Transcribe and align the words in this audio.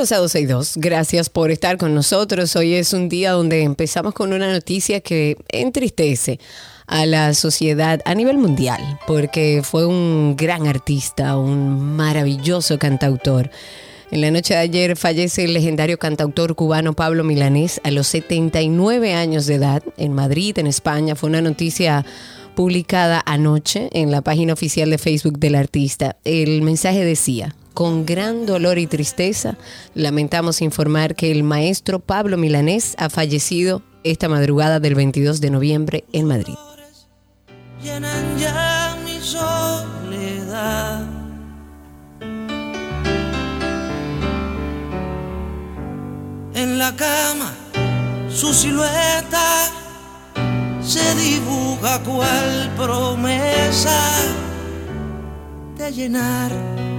Bienvenidos 0.00 0.18
a 0.18 0.22
12 0.22 0.40
y 0.40 0.46
2. 0.46 0.72
Gracias 0.78 1.28
por 1.28 1.50
estar 1.50 1.76
con 1.76 1.94
nosotros. 1.94 2.56
Hoy 2.56 2.72
es 2.72 2.94
un 2.94 3.10
día 3.10 3.32
donde 3.32 3.60
empezamos 3.60 4.14
con 4.14 4.32
una 4.32 4.50
noticia 4.50 5.02
que 5.02 5.36
entristece 5.50 6.40
a 6.86 7.04
la 7.04 7.34
sociedad 7.34 8.00
a 8.06 8.14
nivel 8.14 8.38
mundial, 8.38 8.80
porque 9.06 9.60
fue 9.62 9.84
un 9.84 10.36
gran 10.38 10.66
artista, 10.66 11.36
un 11.36 11.96
maravilloso 11.96 12.78
cantautor. 12.78 13.50
En 14.10 14.22
la 14.22 14.30
noche 14.30 14.54
de 14.54 14.60
ayer 14.60 14.96
fallece 14.96 15.44
el 15.44 15.52
legendario 15.52 15.98
cantautor 15.98 16.54
cubano 16.54 16.94
Pablo 16.94 17.22
Milanés 17.22 17.78
a 17.84 17.90
los 17.90 18.06
79 18.06 19.12
años 19.12 19.44
de 19.44 19.56
edad 19.56 19.82
en 19.98 20.14
Madrid, 20.14 20.58
en 20.58 20.66
España. 20.66 21.14
Fue 21.14 21.28
una 21.28 21.42
noticia 21.42 22.06
publicada 22.54 23.22
anoche 23.26 23.90
en 23.92 24.10
la 24.10 24.22
página 24.22 24.54
oficial 24.54 24.88
de 24.88 24.96
Facebook 24.96 25.38
del 25.38 25.56
artista. 25.56 26.16
El 26.24 26.62
mensaje 26.62 27.04
decía, 27.04 27.54
con 27.80 28.04
gran 28.04 28.44
dolor 28.44 28.76
y 28.76 28.86
tristeza, 28.86 29.56
lamentamos 29.94 30.60
informar 30.60 31.14
que 31.14 31.30
el 31.30 31.42
maestro 31.42 31.98
Pablo 31.98 32.36
Milanés 32.36 32.94
ha 32.98 33.08
fallecido 33.08 33.80
esta 34.04 34.28
madrugada 34.28 34.80
del 34.80 34.94
22 34.94 35.40
de 35.40 35.48
noviembre 35.48 36.04
en 36.12 36.26
Madrid. 36.26 36.56
llenan 37.82 38.38
ya 38.38 38.98
mi 39.02 39.18
soledad. 39.20 41.06
En 46.52 46.78
la 46.78 46.94
cama, 46.94 47.54
su 48.28 48.52
silueta 48.52 49.72
se 50.82 51.14
dibuja 51.14 51.98
cual 52.02 52.74
promesa 52.76 53.98
de 55.78 55.90
llenar 55.90 56.89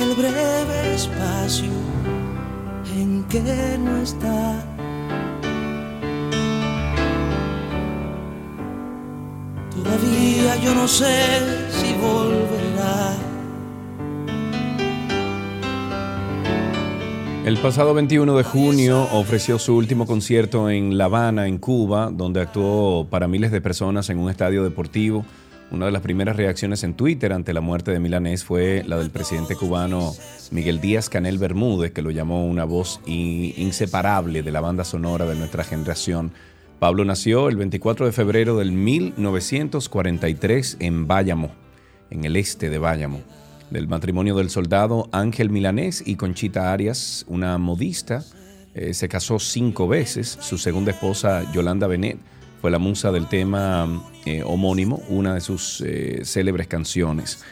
el 0.00 0.14
breve 0.14 0.94
espacio 0.94 1.70
en 2.96 3.24
que 3.24 3.42
no 3.78 3.96
está. 4.02 4.64
Todavía 9.70 10.56
yo 10.56 10.74
no 10.74 10.88
sé 10.88 11.38
si 11.70 11.94
volverá. 11.94 13.14
El 17.44 17.58
pasado 17.58 17.92
21 17.92 18.38
de 18.38 18.42
junio 18.42 19.06
ofreció 19.12 19.58
su 19.58 19.76
último 19.76 20.06
concierto 20.06 20.70
en 20.70 20.96
La 20.96 21.04
Habana, 21.04 21.46
en 21.46 21.58
Cuba, 21.58 22.10
donde 22.10 22.40
actuó 22.40 23.06
para 23.10 23.28
miles 23.28 23.50
de 23.52 23.60
personas 23.60 24.08
en 24.08 24.18
un 24.18 24.30
estadio 24.30 24.64
deportivo. 24.64 25.26
Una 25.70 25.86
de 25.86 25.92
las 25.92 26.02
primeras 26.02 26.36
reacciones 26.36 26.84
en 26.84 26.94
Twitter 26.94 27.32
ante 27.32 27.52
la 27.52 27.60
muerte 27.60 27.90
de 27.90 27.98
Milanés 27.98 28.44
fue 28.44 28.84
la 28.86 28.98
del 28.98 29.10
presidente 29.10 29.56
cubano 29.56 30.12
Miguel 30.50 30.80
Díaz 30.80 31.08
Canel 31.08 31.38
Bermúdez, 31.38 31.92
que 31.92 32.02
lo 32.02 32.10
llamó 32.10 32.46
una 32.46 32.64
voz 32.64 33.00
inseparable 33.06 34.42
de 34.42 34.52
la 34.52 34.60
banda 34.60 34.84
sonora 34.84 35.26
de 35.26 35.34
nuestra 35.34 35.64
generación. 35.64 36.32
Pablo 36.78 37.04
nació 37.04 37.48
el 37.48 37.56
24 37.56 38.06
de 38.06 38.12
febrero 38.12 38.56
del 38.56 38.72
1943 38.72 40.76
en 40.80 41.06
Bayamo, 41.06 41.50
en 42.10 42.24
el 42.24 42.36
este 42.36 42.70
de 42.70 42.78
Bayamo 42.78 43.20
del 43.70 43.88
matrimonio 43.88 44.36
del 44.36 44.50
soldado 44.50 45.08
Ángel 45.10 45.50
Milanés 45.50 46.02
y 46.06 46.14
Conchita 46.14 46.72
Arias, 46.72 47.24
una 47.28 47.58
modista. 47.58 48.22
Eh, 48.74 48.94
se 48.94 49.08
casó 49.08 49.38
cinco 49.38 49.88
veces. 49.88 50.38
Su 50.40 50.58
segunda 50.58 50.92
esposa, 50.92 51.50
Yolanda 51.52 51.86
Benet, 51.86 52.18
fue 52.64 52.70
la 52.70 52.78
musa 52.78 53.12
del 53.12 53.26
tema 53.26 53.86
eh, 54.24 54.42
homónimo, 54.42 55.02
una 55.10 55.34
de 55.34 55.42
sus 55.42 55.82
eh, 55.82 56.22
célebres 56.24 56.66
canciones. 56.66 57.44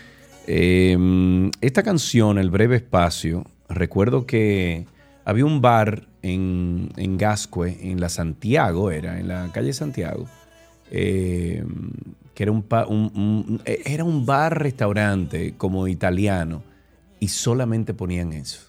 Eh, 0.46 0.96
esta 1.60 1.82
canción, 1.82 2.38
El 2.38 2.48
breve 2.48 2.76
espacio, 2.76 3.44
recuerdo 3.68 4.24
que 4.24 4.86
había 5.26 5.44
un 5.44 5.60
bar 5.60 6.06
en, 6.22 6.88
en 6.96 7.18
Gascue, 7.18 7.76
en 7.82 8.00
la 8.00 8.08
Santiago, 8.08 8.90
era, 8.90 9.20
en 9.20 9.28
la 9.28 9.50
calle 9.52 9.74
Santiago, 9.74 10.28
eh, 10.90 11.62
que 12.34 12.42
era 12.44 12.52
un, 12.52 13.60
era 13.66 14.04
un 14.04 14.24
bar-restaurante 14.24 15.52
como 15.58 15.88
italiano 15.88 16.62
y 17.20 17.28
solamente 17.28 17.92
ponían 17.92 18.32
eso. 18.32 18.60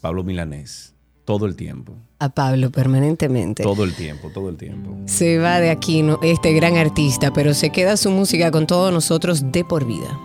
Pablo 0.00 0.22
Milanés, 0.22 0.93
todo 1.24 1.46
el 1.46 1.56
tiempo, 1.56 1.94
A 2.18 2.28
Pablo 2.28 2.70
permanentemente. 2.70 3.62
todo 3.62 3.84
el 3.84 3.94
tiempo, 3.94 4.30
todo 4.32 4.48
el 4.48 4.56
tiempo. 4.56 4.96
Se 5.06 5.38
va 5.38 5.60
de 5.60 5.70
aquí 5.70 6.02
¿no? 6.02 6.18
este 6.22 6.52
gran 6.52 6.76
artista, 6.76 7.32
pero 7.32 7.54
se 7.54 7.70
queda 7.70 7.96
su 7.96 8.10
música 8.10 8.50
con 8.50 8.66
todos 8.66 8.92
nosotros 8.92 9.50
de 9.52 9.64
por 9.64 9.86
vida. 9.86 10.18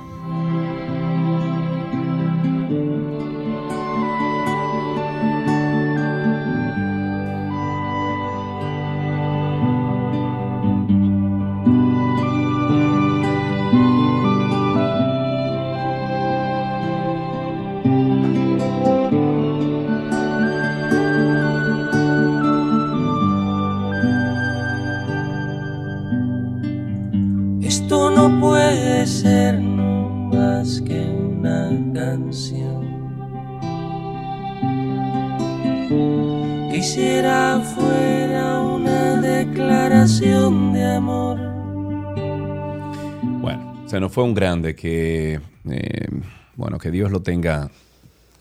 Bueno, 44.09 44.13
fue 44.13 44.23
un 44.23 44.33
grande 44.33 44.75
que, 44.75 45.39
eh, 45.69 46.07
bueno, 46.55 46.79
que 46.79 46.89
Dios 46.89 47.11
lo 47.11 47.21
tenga 47.21 47.69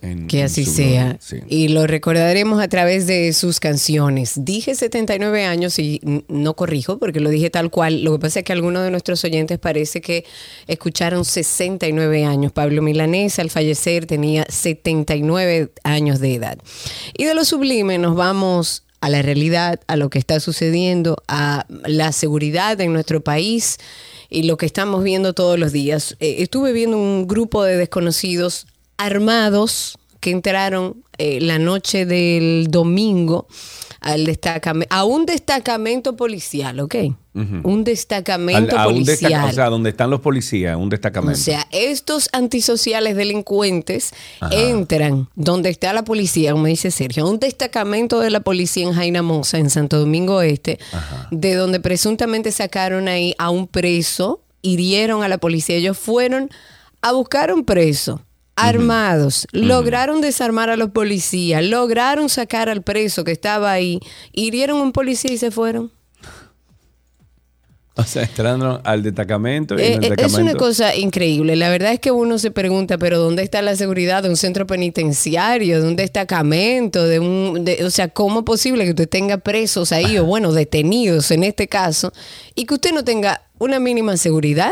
en 0.00 0.26
Que 0.26 0.40
en 0.40 0.46
así 0.46 0.64
su 0.64 0.70
sea. 0.70 1.18
Sí. 1.20 1.40
Y 1.46 1.68
lo 1.68 1.86
recordaremos 1.86 2.62
a 2.62 2.68
través 2.68 3.06
de 3.06 3.34
sus 3.34 3.60
canciones. 3.60 4.34
Dije 4.44 4.74
79 4.74 5.44
años 5.44 5.78
y 5.78 6.00
no 6.28 6.54
corrijo 6.54 6.98
porque 6.98 7.20
lo 7.20 7.28
dije 7.28 7.50
tal 7.50 7.70
cual. 7.70 8.02
Lo 8.02 8.12
que 8.12 8.18
pasa 8.20 8.38
es 8.38 8.44
que 8.46 8.54
algunos 8.54 8.82
de 8.82 8.90
nuestros 8.90 9.22
oyentes 9.24 9.58
parece 9.58 10.00
que 10.00 10.24
escucharon 10.68 11.26
69 11.26 12.24
años. 12.24 12.52
Pablo 12.52 12.80
Milanés 12.80 13.38
al 13.38 13.50
fallecer 13.50 14.06
tenía 14.06 14.46
79 14.48 15.72
años 15.82 16.20
de 16.20 16.34
edad. 16.34 16.58
Y 17.14 17.24
de 17.24 17.34
lo 17.34 17.44
sublime 17.44 17.98
nos 17.98 18.14
vamos 18.14 18.84
a 19.00 19.10
la 19.10 19.20
realidad, 19.20 19.80
a 19.86 19.96
lo 19.96 20.08
que 20.08 20.18
está 20.18 20.40
sucediendo, 20.40 21.18
a 21.28 21.66
la 21.84 22.12
seguridad 22.12 22.80
en 22.80 22.92
nuestro 22.92 23.20
país 23.20 23.78
y 24.30 24.44
lo 24.44 24.56
que 24.56 24.66
estamos 24.66 25.02
viendo 25.02 25.32
todos 25.32 25.58
los 25.58 25.72
días. 25.72 26.16
Eh, 26.20 26.36
estuve 26.38 26.72
viendo 26.72 26.96
un 26.98 27.26
grupo 27.26 27.64
de 27.64 27.76
desconocidos 27.76 28.66
armados 28.96 29.98
que 30.20 30.30
entraron 30.30 31.02
eh, 31.18 31.40
la 31.40 31.58
noche 31.58 32.06
del 32.06 32.68
domingo 32.70 33.46
al 34.00 34.24
destacamento, 34.26 34.94
a 34.94 35.04
un 35.04 35.26
destacamento 35.26 36.14
policial, 36.16 36.78
¿ok? 36.80 36.94
Un 37.62 37.84
destacamento 37.84 38.74
Al- 38.76 38.82
a 38.82 38.88
un 38.88 38.94
policial. 38.94 39.30
destaca- 39.32 39.46
o 39.46 39.52
sea, 39.52 39.66
donde 39.70 39.90
están 39.90 40.10
los 40.10 40.20
policías, 40.20 40.76
un 40.76 40.86
O 40.86 40.88
destacamento. 40.88 41.38
sea, 41.38 41.68
estos 41.70 42.28
antisociales 42.32 43.14
delincuentes 43.16 44.12
entran 44.50 45.28
donde 45.36 45.70
está 45.70 45.92
la 45.92 46.02
policía, 46.04 46.52
como 46.52 46.66
dice 46.66 46.90
Sergio, 46.90 47.28
un 47.28 47.38
destacamento 47.38 48.18
de 48.20 48.30
la 48.30 48.40
policía 48.40 48.86
en 48.88 48.92
Jaina 48.92 49.22
Mosa, 49.22 49.58
en 49.58 49.70
Santo 49.70 49.98
Domingo 50.00 50.42
Este, 50.42 50.78
de 51.30 51.54
donde 51.54 51.78
presuntamente 51.80 52.50
sacaron 52.52 53.06
ahí 53.08 53.34
a 53.38 53.50
un 53.50 53.66
preso, 53.68 54.42
hirieron 54.62 55.22
a 55.22 55.28
la 55.28 55.38
policía. 55.38 55.76
Ellos 55.76 55.96
fueron 55.98 56.50
a 57.02 57.12
buscar 57.12 57.52
un 57.52 57.64
preso. 57.64 58.20
Armados, 58.58 59.46
lograron 59.52 60.20
desarmar 60.20 60.70
a 60.70 60.76
los 60.76 60.90
policías, 60.90 61.64
lograron 61.64 62.28
sacar 62.28 62.68
al 62.68 62.82
preso 62.82 63.24
que 63.24 63.32
estaba 63.32 63.70
ahí, 63.72 64.00
hirieron 64.32 64.78
a 64.80 64.82
un 64.82 64.92
policía 64.92 65.32
y 65.32 65.38
se 65.38 65.50
fueron. 65.50 65.92
O 67.94 68.04
sea, 68.04 68.22
entraron 68.22 68.80
al 68.84 69.02
destacamento 69.02 69.74
y 69.76 69.82
en 69.82 70.04
Eh, 70.04 70.06
el 70.06 70.12
eh, 70.12 70.16
es 70.18 70.34
una 70.34 70.52
cosa 70.54 70.94
increíble. 70.94 71.56
La 71.56 71.68
verdad 71.68 71.92
es 71.92 71.98
que 71.98 72.12
uno 72.12 72.38
se 72.38 72.52
pregunta, 72.52 72.96
pero 72.96 73.18
¿dónde 73.18 73.42
está 73.42 73.60
la 73.60 73.74
seguridad 73.74 74.22
de 74.22 74.28
un 74.28 74.36
centro 74.36 74.68
penitenciario, 74.68 75.82
de 75.82 75.88
un 75.88 75.96
destacamento, 75.96 77.02
de 77.02 77.18
un, 77.18 77.64
de- 77.64 77.84
o 77.84 77.90
sea, 77.90 78.06
cómo 78.08 78.40
es 78.40 78.44
posible 78.44 78.84
que 78.84 78.90
usted 78.90 79.08
tenga 79.08 79.38
presos 79.38 79.90
ahí 79.90 80.16
o 80.16 80.24
bueno, 80.24 80.52
detenidos 80.60 81.32
en 81.32 81.42
este 81.42 81.66
caso 81.66 82.12
y 82.54 82.66
que 82.66 82.74
usted 82.74 82.92
no 82.92 83.02
tenga 83.02 83.42
una 83.58 83.80
mínima 83.80 84.16
seguridad? 84.16 84.70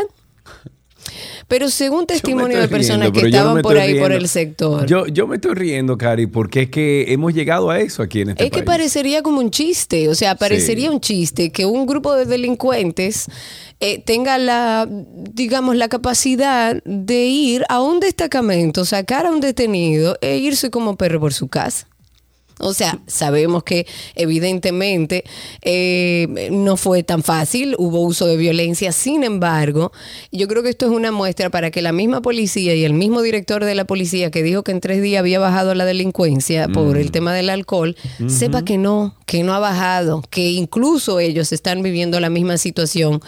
Pero 1.47 1.69
según 1.69 2.05
testimonio 2.05 2.59
de 2.59 2.67
personas 2.67 3.09
riendo, 3.09 3.21
que 3.21 3.27
estaban 3.27 3.61
por 3.61 3.77
ahí 3.77 3.97
por 3.99 4.11
el 4.11 4.27
sector. 4.27 4.85
Yo, 4.85 5.07
yo 5.07 5.27
me 5.27 5.35
estoy 5.35 5.53
riendo, 5.55 5.97
Cari, 5.97 6.27
porque 6.27 6.63
es 6.63 6.69
que 6.69 7.05
hemos 7.13 7.33
llegado 7.33 7.69
a 7.69 7.79
eso 7.79 8.03
aquí 8.03 8.19
en 8.21 8.31
este 8.31 8.43
es 8.43 8.49
que 8.51 8.57
país. 8.57 8.65
parecería 8.65 9.21
como 9.21 9.39
un 9.39 9.49
chiste, 9.49 10.09
o 10.09 10.15
sea, 10.15 10.35
parecería 10.35 10.89
Sí. 10.89 10.93
un 10.93 10.99
chiste 10.99 11.49
que 11.51 11.65
un 11.65 11.85
grupo 11.85 12.13
de 12.15 12.25
delincuentes 12.25 13.27
eh, 13.79 14.01
tenga 14.03 14.37
la, 14.37 14.87
digamos, 14.89 15.75
la 15.77 15.87
capacidad 15.87 16.81
de 16.83 17.25
ir 17.27 17.63
a 17.69 17.81
un 17.81 17.99
destacamento, 18.01 18.83
sacar 18.85 19.25
a 19.25 19.31
un 19.31 19.39
detenido 19.39 20.17
e 20.21 20.37
irse 20.37 20.69
como 20.69 20.97
perro 20.97 21.19
por 21.19 21.33
su 21.33 21.47
casa. 21.47 21.87
O 22.59 22.73
sea, 22.73 22.99
sabemos 23.07 23.63
que 23.63 23.85
evidentemente 24.15 25.23
eh, 25.61 26.49
no 26.51 26.77
fue 26.77 27.03
tan 27.03 27.23
fácil, 27.23 27.75
hubo 27.77 28.01
uso 28.01 28.25
de 28.25 28.37
violencia, 28.37 28.91
sin 28.91 29.23
embargo, 29.23 29.91
yo 30.31 30.47
creo 30.47 30.63
que 30.63 30.69
esto 30.69 30.85
es 30.85 30.91
una 30.91 31.11
muestra 31.11 31.49
para 31.49 31.71
que 31.71 31.81
la 31.81 31.91
misma 31.91 32.21
policía 32.21 32.73
y 32.73 32.83
el 32.83 32.93
mismo 32.93 33.21
director 33.21 33.63
de 33.63 33.75
la 33.75 33.85
policía 33.85 34.31
que 34.31 34.43
dijo 34.43 34.63
que 34.63 34.71
en 34.71 34.81
tres 34.81 35.01
días 35.01 35.19
había 35.19 35.39
bajado 35.39 35.75
la 35.75 35.85
delincuencia 35.85 36.67
por 36.67 36.97
el 36.97 37.11
tema 37.11 37.33
del 37.33 37.49
alcohol, 37.49 37.95
sepa 38.27 38.63
que 38.63 38.77
no, 38.77 39.15
que 39.25 39.43
no 39.43 39.53
ha 39.53 39.59
bajado, 39.59 40.23
que 40.29 40.51
incluso 40.51 41.19
ellos 41.19 41.51
están 41.51 41.83
viviendo 41.83 42.19
la 42.19 42.29
misma 42.29 42.57
situación. 42.57 43.21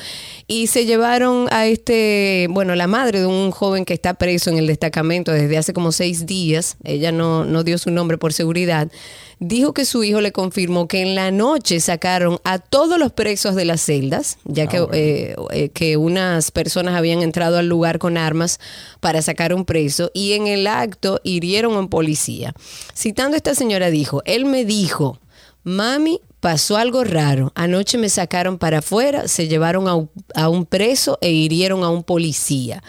Y 0.48 0.68
se 0.68 0.86
llevaron 0.86 1.48
a 1.52 1.68
este, 1.68 2.48
bueno, 2.50 2.76
la 2.76 2.88
madre 2.88 3.20
de 3.20 3.26
un 3.26 3.52
joven 3.52 3.86
que 3.86 3.94
está 3.94 4.16
preso 4.16 4.50
en 4.50 4.58
el 4.58 4.68
destacamento 4.68 5.32
desde 5.32 5.58
hace 5.58 5.74
como 5.74 5.92
seis 5.92 6.26
días, 6.26 6.78
ella 6.84 7.12
no, 7.12 7.46
no 7.46 7.64
dio 7.64 7.78
su 7.78 7.92
nombre 7.92 8.18
por 8.18 8.34
seguridad, 8.34 8.90
dijo 9.40 9.74
que 9.74 9.86
su 9.86 10.04
hijo 10.04 10.22
le 10.22 10.32
confirmó 10.32 10.88
que 10.88 11.02
en 11.02 11.16
la 11.16 11.32
noche 11.32 11.80
sacaron 11.80 12.40
a 12.44 12.60
todos 12.60 13.00
los 13.00 13.12
presos 13.12 13.56
de 13.56 13.66
las 13.66 13.82
celdas, 13.82 14.38
ya 14.46 14.68
que, 14.68 14.86
eh, 14.94 15.36
eh, 15.52 15.70
que 15.70 15.98
unas 15.98 16.52
personas 16.52 16.96
habían 16.96 17.22
entrado 17.22 17.58
al 17.58 17.68
lugar 17.68 18.00
con 18.00 18.18
armas 18.18 18.60
para 19.00 19.22
sacar 19.22 19.54
un 19.54 19.66
preso 19.66 20.12
y 20.14 20.34
en 20.34 20.48
el 20.48 20.68
acto 20.68 21.20
hirieron 21.24 21.74
a 21.74 21.80
un 21.80 21.90
policía. 21.90 22.54
Citando 22.96 23.36
a 23.36 23.38
esta 23.38 23.56
señora 23.56 23.90
dijo, 23.90 24.22
él 24.26 24.46
me 24.46 24.66
dijo, 24.66 25.20
mami, 25.64 26.22
pasó 26.40 26.78
algo 26.78 27.04
raro, 27.04 27.52
anoche 27.56 27.98
me 27.98 28.10
sacaron 28.10 28.58
para 28.58 28.80
afuera, 28.80 29.28
se 29.28 29.48
llevaron 29.48 29.88
a 29.88 29.96
un, 29.96 30.10
a 30.36 30.50
un 30.50 30.66
preso 30.66 31.18
e 31.22 31.32
hirieron 31.32 31.84
a 31.84 31.90
un 31.90 32.04
policía. 32.04 32.82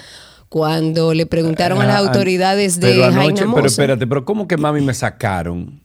Cuando 0.49 1.15
le 1.15 1.27
preguntaron 1.27 1.81
a 1.81 1.87
las 1.87 1.97
Ah, 1.97 1.99
autoridades 2.01 2.81
de 2.81 2.89
pero 2.89 3.05
anoche, 3.05 3.19
Jaina 3.19 3.35
Pero 3.37 3.49
Moza, 3.51 3.67
espérate, 3.67 4.07
pero 4.07 4.25
¿cómo 4.25 4.49
que 4.49 4.57
mami 4.57 4.81
me 4.81 4.95
sacaron? 4.95 5.80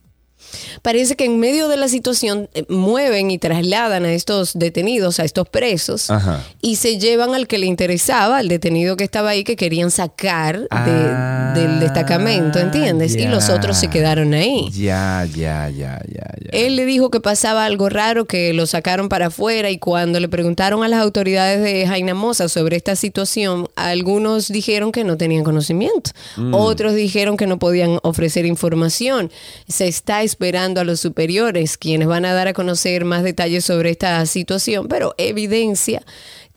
Parece 0.81 1.15
que 1.15 1.25
en 1.25 1.39
medio 1.39 1.67
de 1.67 1.77
la 1.77 1.87
situación 1.87 2.49
eh, 2.53 2.63
mueven 2.69 3.31
y 3.31 3.37
trasladan 3.37 4.05
a 4.05 4.13
estos 4.13 4.53
detenidos, 4.57 5.19
a 5.19 5.23
estos 5.25 5.47
presos, 5.49 6.09
Ajá. 6.09 6.43
y 6.61 6.75
se 6.77 6.97
llevan 6.99 7.33
al 7.35 7.47
que 7.47 7.57
le 7.57 7.65
interesaba, 7.65 8.37
al 8.37 8.47
detenido 8.47 8.97
que 8.97 9.03
estaba 9.03 9.29
ahí, 9.29 9.43
que 9.43 9.55
querían 9.55 9.91
sacar 9.91 10.59
de- 10.61 10.67
Ah, 10.71 11.53
del 11.55 11.79
destacamento, 11.79 12.59
¿entiendes? 12.59 13.15
Y 13.15 13.25
los 13.27 13.49
otros 13.49 13.77
se 13.77 13.87
quedaron 13.89 14.33
ahí. 14.33 14.69
Ya, 14.71 15.25
ya, 15.33 15.69
ya, 15.69 16.01
ya, 16.07 16.27
ya. 16.41 16.49
Él 16.51 16.75
le 16.75 16.85
dijo 16.85 17.09
que 17.09 17.19
pasaba 17.21 17.65
algo 17.65 17.89
raro, 17.89 18.25
que 18.25 18.53
lo 18.53 18.65
sacaron 18.65 19.09
para 19.09 19.27
afuera 19.27 19.69
y 19.69 19.77
cuando 19.77 20.19
le 20.19 20.27
preguntaron 20.27 20.83
a 20.83 20.87
las 20.87 21.01
autoridades 21.01 21.61
de 21.63 21.87
Jaina 21.87 22.13
Moza 22.13 22.49
sobre 22.49 22.75
esta 22.75 22.95
situación, 22.95 23.67
algunos 23.75 24.47
dijeron 24.49 24.91
que 24.91 25.03
no 25.03 25.17
tenían 25.17 25.43
conocimiento, 25.43 26.11
Mm. 26.37 26.53
otros 26.53 26.93
dijeron 26.93 27.37
que 27.37 27.47
no 27.47 27.57
podían 27.59 27.99
ofrecer 28.03 28.45
información. 28.45 29.31
Se 29.67 29.87
está 29.87 30.23
esperando 30.23 30.44
a 30.55 30.83
los 30.83 30.99
superiores, 30.99 31.77
quienes 31.77 32.07
van 32.07 32.23
a 32.23 32.33
dar 32.33 32.47
a 32.47 32.53
conocer 32.53 33.03
más 33.03 33.23
detalles 33.23 33.65
sobre 33.65 33.89
esta 33.89 34.23
situación, 34.27 34.87
pero 34.87 35.15
evidencia 35.17 36.03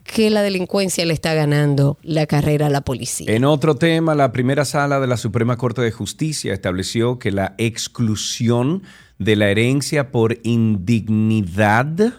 que 0.03 0.29
la 0.29 0.43
delincuencia 0.43 1.05
le 1.05 1.13
está 1.13 1.33
ganando 1.33 1.97
la 2.03 2.27
carrera 2.27 2.67
a 2.67 2.69
la 2.69 2.81
policía. 2.81 3.31
En 3.31 3.45
otro 3.45 3.75
tema, 3.75 4.13
la 4.13 4.31
primera 4.31 4.63
sala 4.63 4.99
de 4.99 5.07
la 5.07 5.17
Suprema 5.17 5.57
Corte 5.57 5.81
de 5.81 5.91
Justicia 5.91 6.53
estableció 6.53 7.17
que 7.17 7.31
la 7.31 7.55
exclusión 7.57 8.83
de 9.17 9.35
la 9.35 9.49
herencia 9.49 10.11
por 10.11 10.37
indignidad 10.43 12.13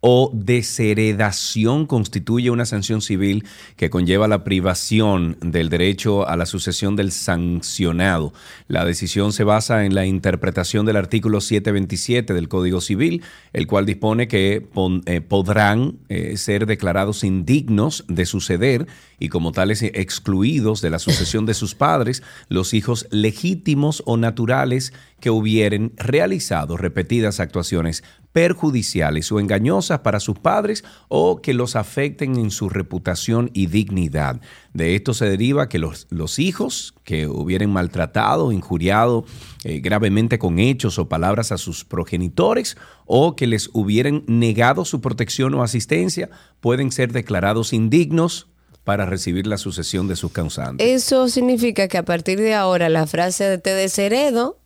o 0.00 0.30
desheredación 0.32 1.86
constituye 1.86 2.50
una 2.50 2.66
sanción 2.66 3.02
civil 3.02 3.44
que 3.76 3.90
conlleva 3.90 4.28
la 4.28 4.44
privación 4.44 5.36
del 5.40 5.70
derecho 5.70 6.28
a 6.28 6.36
la 6.36 6.46
sucesión 6.46 6.94
del 6.94 7.10
sancionado. 7.10 8.32
La 8.68 8.84
decisión 8.84 9.32
se 9.32 9.44
basa 9.44 9.84
en 9.84 9.94
la 9.94 10.06
interpretación 10.06 10.86
del 10.86 10.96
artículo 10.96 11.40
727 11.40 12.32
del 12.32 12.48
Código 12.48 12.80
Civil, 12.80 13.22
el 13.52 13.66
cual 13.66 13.86
dispone 13.86 14.28
que 14.28 14.68
eh, 15.06 15.20
podrán 15.20 15.98
eh, 16.08 16.36
ser 16.36 16.66
declarados 16.66 17.24
indignos 17.24 18.04
de 18.08 18.24
suceder 18.26 18.86
y 19.18 19.28
como 19.30 19.50
tales 19.50 19.82
excluidos 19.82 20.80
de 20.80 20.90
la 20.90 21.00
sucesión 21.00 21.44
de 21.44 21.54
sus 21.54 21.74
padres 21.74 22.22
los 22.48 22.72
hijos 22.72 23.08
legítimos 23.10 24.02
o 24.06 24.16
naturales 24.16 24.92
que 25.20 25.30
hubieren 25.30 25.92
realizado 25.96 26.76
repetidas 26.76 27.40
actuaciones 27.40 28.04
perjudiciales 28.32 29.32
o 29.32 29.40
engañosas 29.40 29.87
para 29.96 30.20
sus 30.20 30.38
padres 30.38 30.84
o 31.08 31.40
que 31.40 31.54
los 31.54 31.76
afecten 31.76 32.36
en 32.36 32.50
su 32.50 32.68
reputación 32.68 33.50
y 33.54 33.66
dignidad. 33.66 34.40
De 34.74 34.94
esto 34.94 35.14
se 35.14 35.28
deriva 35.28 35.68
que 35.68 35.78
los, 35.78 36.06
los 36.10 36.38
hijos 36.38 36.94
que 37.04 37.26
hubieran 37.26 37.72
maltratado, 37.72 38.52
injuriado 38.52 39.24
eh, 39.64 39.80
gravemente 39.80 40.38
con 40.38 40.58
hechos 40.58 40.98
o 40.98 41.08
palabras 41.08 41.50
a 41.50 41.58
sus 41.58 41.84
progenitores 41.84 42.76
o 43.06 43.34
que 43.34 43.46
les 43.46 43.70
hubieran 43.72 44.24
negado 44.26 44.84
su 44.84 45.00
protección 45.00 45.54
o 45.54 45.62
asistencia 45.62 46.28
pueden 46.60 46.92
ser 46.92 47.12
declarados 47.12 47.72
indignos 47.72 48.48
para 48.84 49.04
recibir 49.04 49.46
la 49.46 49.58
sucesión 49.58 50.08
de 50.08 50.16
sus 50.16 50.32
causantes. 50.32 50.86
Eso 50.86 51.28
significa 51.28 51.88
que 51.88 51.98
a 51.98 52.04
partir 52.04 52.38
de 52.38 52.54
ahora 52.54 52.88
la 52.88 53.06
frase 53.06 53.44
de 53.44 53.58
te 53.58 53.74
desheredo 53.74 54.58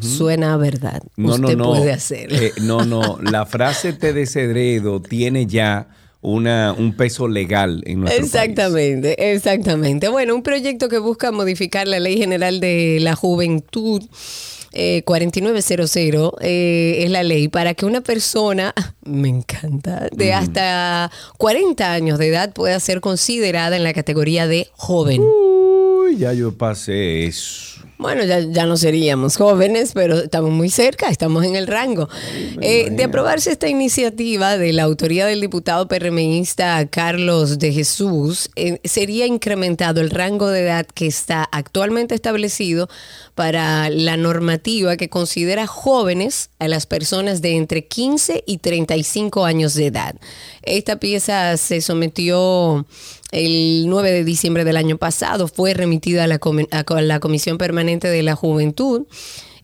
suena 0.00 0.54
a 0.54 0.56
verdad. 0.56 1.02
No, 1.16 1.38
no, 1.38 1.46
Usted 1.46 1.56
no. 1.56 1.64
puede 1.68 1.92
hacerlo. 1.92 2.38
Eh, 2.38 2.52
no, 2.62 2.84
no. 2.84 3.18
La 3.22 3.46
frase 3.46 3.92
te 3.92 4.12
desheredo 4.12 5.00
tiene 5.00 5.46
ya 5.46 5.88
una, 6.20 6.72
un 6.76 6.94
peso 6.96 7.26
legal 7.26 7.82
en 7.86 8.00
nuestro 8.00 8.20
país. 8.20 8.32
Exactamente, 8.34 9.32
exactamente. 9.32 10.08
Bueno, 10.08 10.34
un 10.34 10.42
proyecto 10.42 10.88
que 10.88 10.98
busca 10.98 11.32
modificar 11.32 11.88
la 11.88 11.98
Ley 12.00 12.16
General 12.18 12.60
de 12.60 12.98
la 13.00 13.14
Juventud. 13.16 14.02
eh, 14.74 15.02
4900 15.04 16.32
eh, 16.40 17.02
es 17.04 17.10
la 17.10 17.22
ley 17.22 17.48
para 17.48 17.74
que 17.74 17.84
una 17.84 18.00
persona, 18.00 18.72
me 19.04 19.28
encanta, 19.28 20.08
de 20.12 20.32
hasta 20.32 21.10
40 21.38 21.92
años 21.92 22.18
de 22.18 22.28
edad 22.28 22.52
pueda 22.54 22.78
ser 22.80 23.00
considerada 23.00 23.76
en 23.76 23.84
la 23.84 23.92
categoría 23.92 24.46
de 24.46 24.68
joven. 24.72 25.20
Uy, 25.22 26.16
ya 26.18 26.32
yo 26.32 26.56
pasé 26.56 27.26
eso. 27.26 27.81
Bueno, 28.02 28.24
ya, 28.24 28.40
ya 28.40 28.66
no 28.66 28.76
seríamos 28.76 29.36
jóvenes, 29.36 29.92
pero 29.94 30.18
estamos 30.18 30.50
muy 30.50 30.70
cerca, 30.70 31.08
estamos 31.08 31.44
en 31.44 31.54
el 31.54 31.68
rango. 31.68 32.08
Eh, 32.60 32.88
de 32.90 33.04
aprobarse 33.04 33.52
esta 33.52 33.68
iniciativa 33.68 34.58
de 34.58 34.72
la 34.72 34.82
autoría 34.82 35.24
del 35.24 35.40
diputado 35.40 35.86
PRMista 35.86 36.84
Carlos 36.88 37.60
de 37.60 37.72
Jesús, 37.72 38.50
eh, 38.56 38.80
sería 38.82 39.26
incrementado 39.26 40.00
el 40.00 40.10
rango 40.10 40.48
de 40.48 40.62
edad 40.62 40.84
que 40.84 41.06
está 41.06 41.48
actualmente 41.52 42.16
establecido 42.16 42.88
para 43.36 43.88
la 43.88 44.16
normativa 44.16 44.96
que 44.96 45.08
considera 45.08 45.68
jóvenes 45.68 46.50
a 46.58 46.66
las 46.66 46.86
personas 46.86 47.40
de 47.40 47.56
entre 47.56 47.86
15 47.86 48.42
y 48.44 48.58
35 48.58 49.44
años 49.44 49.74
de 49.74 49.86
edad. 49.86 50.16
Esta 50.62 50.96
pieza 50.96 51.56
se 51.56 51.80
sometió 51.80 52.84
el 53.32 53.86
9 53.88 54.12
de 54.12 54.24
diciembre 54.24 54.64
del 54.64 54.76
año 54.76 54.98
pasado, 54.98 55.48
fue 55.48 55.74
remitida 55.74 56.24
a 56.24 56.26
la, 56.28 56.38
comi- 56.38 56.68
a 56.70 56.84
co- 56.84 56.94
a 56.94 57.02
la 57.02 57.18
Comisión 57.18 57.58
Permanente 57.58 58.08
de 58.08 58.22
la 58.22 58.36
Juventud. 58.36 59.06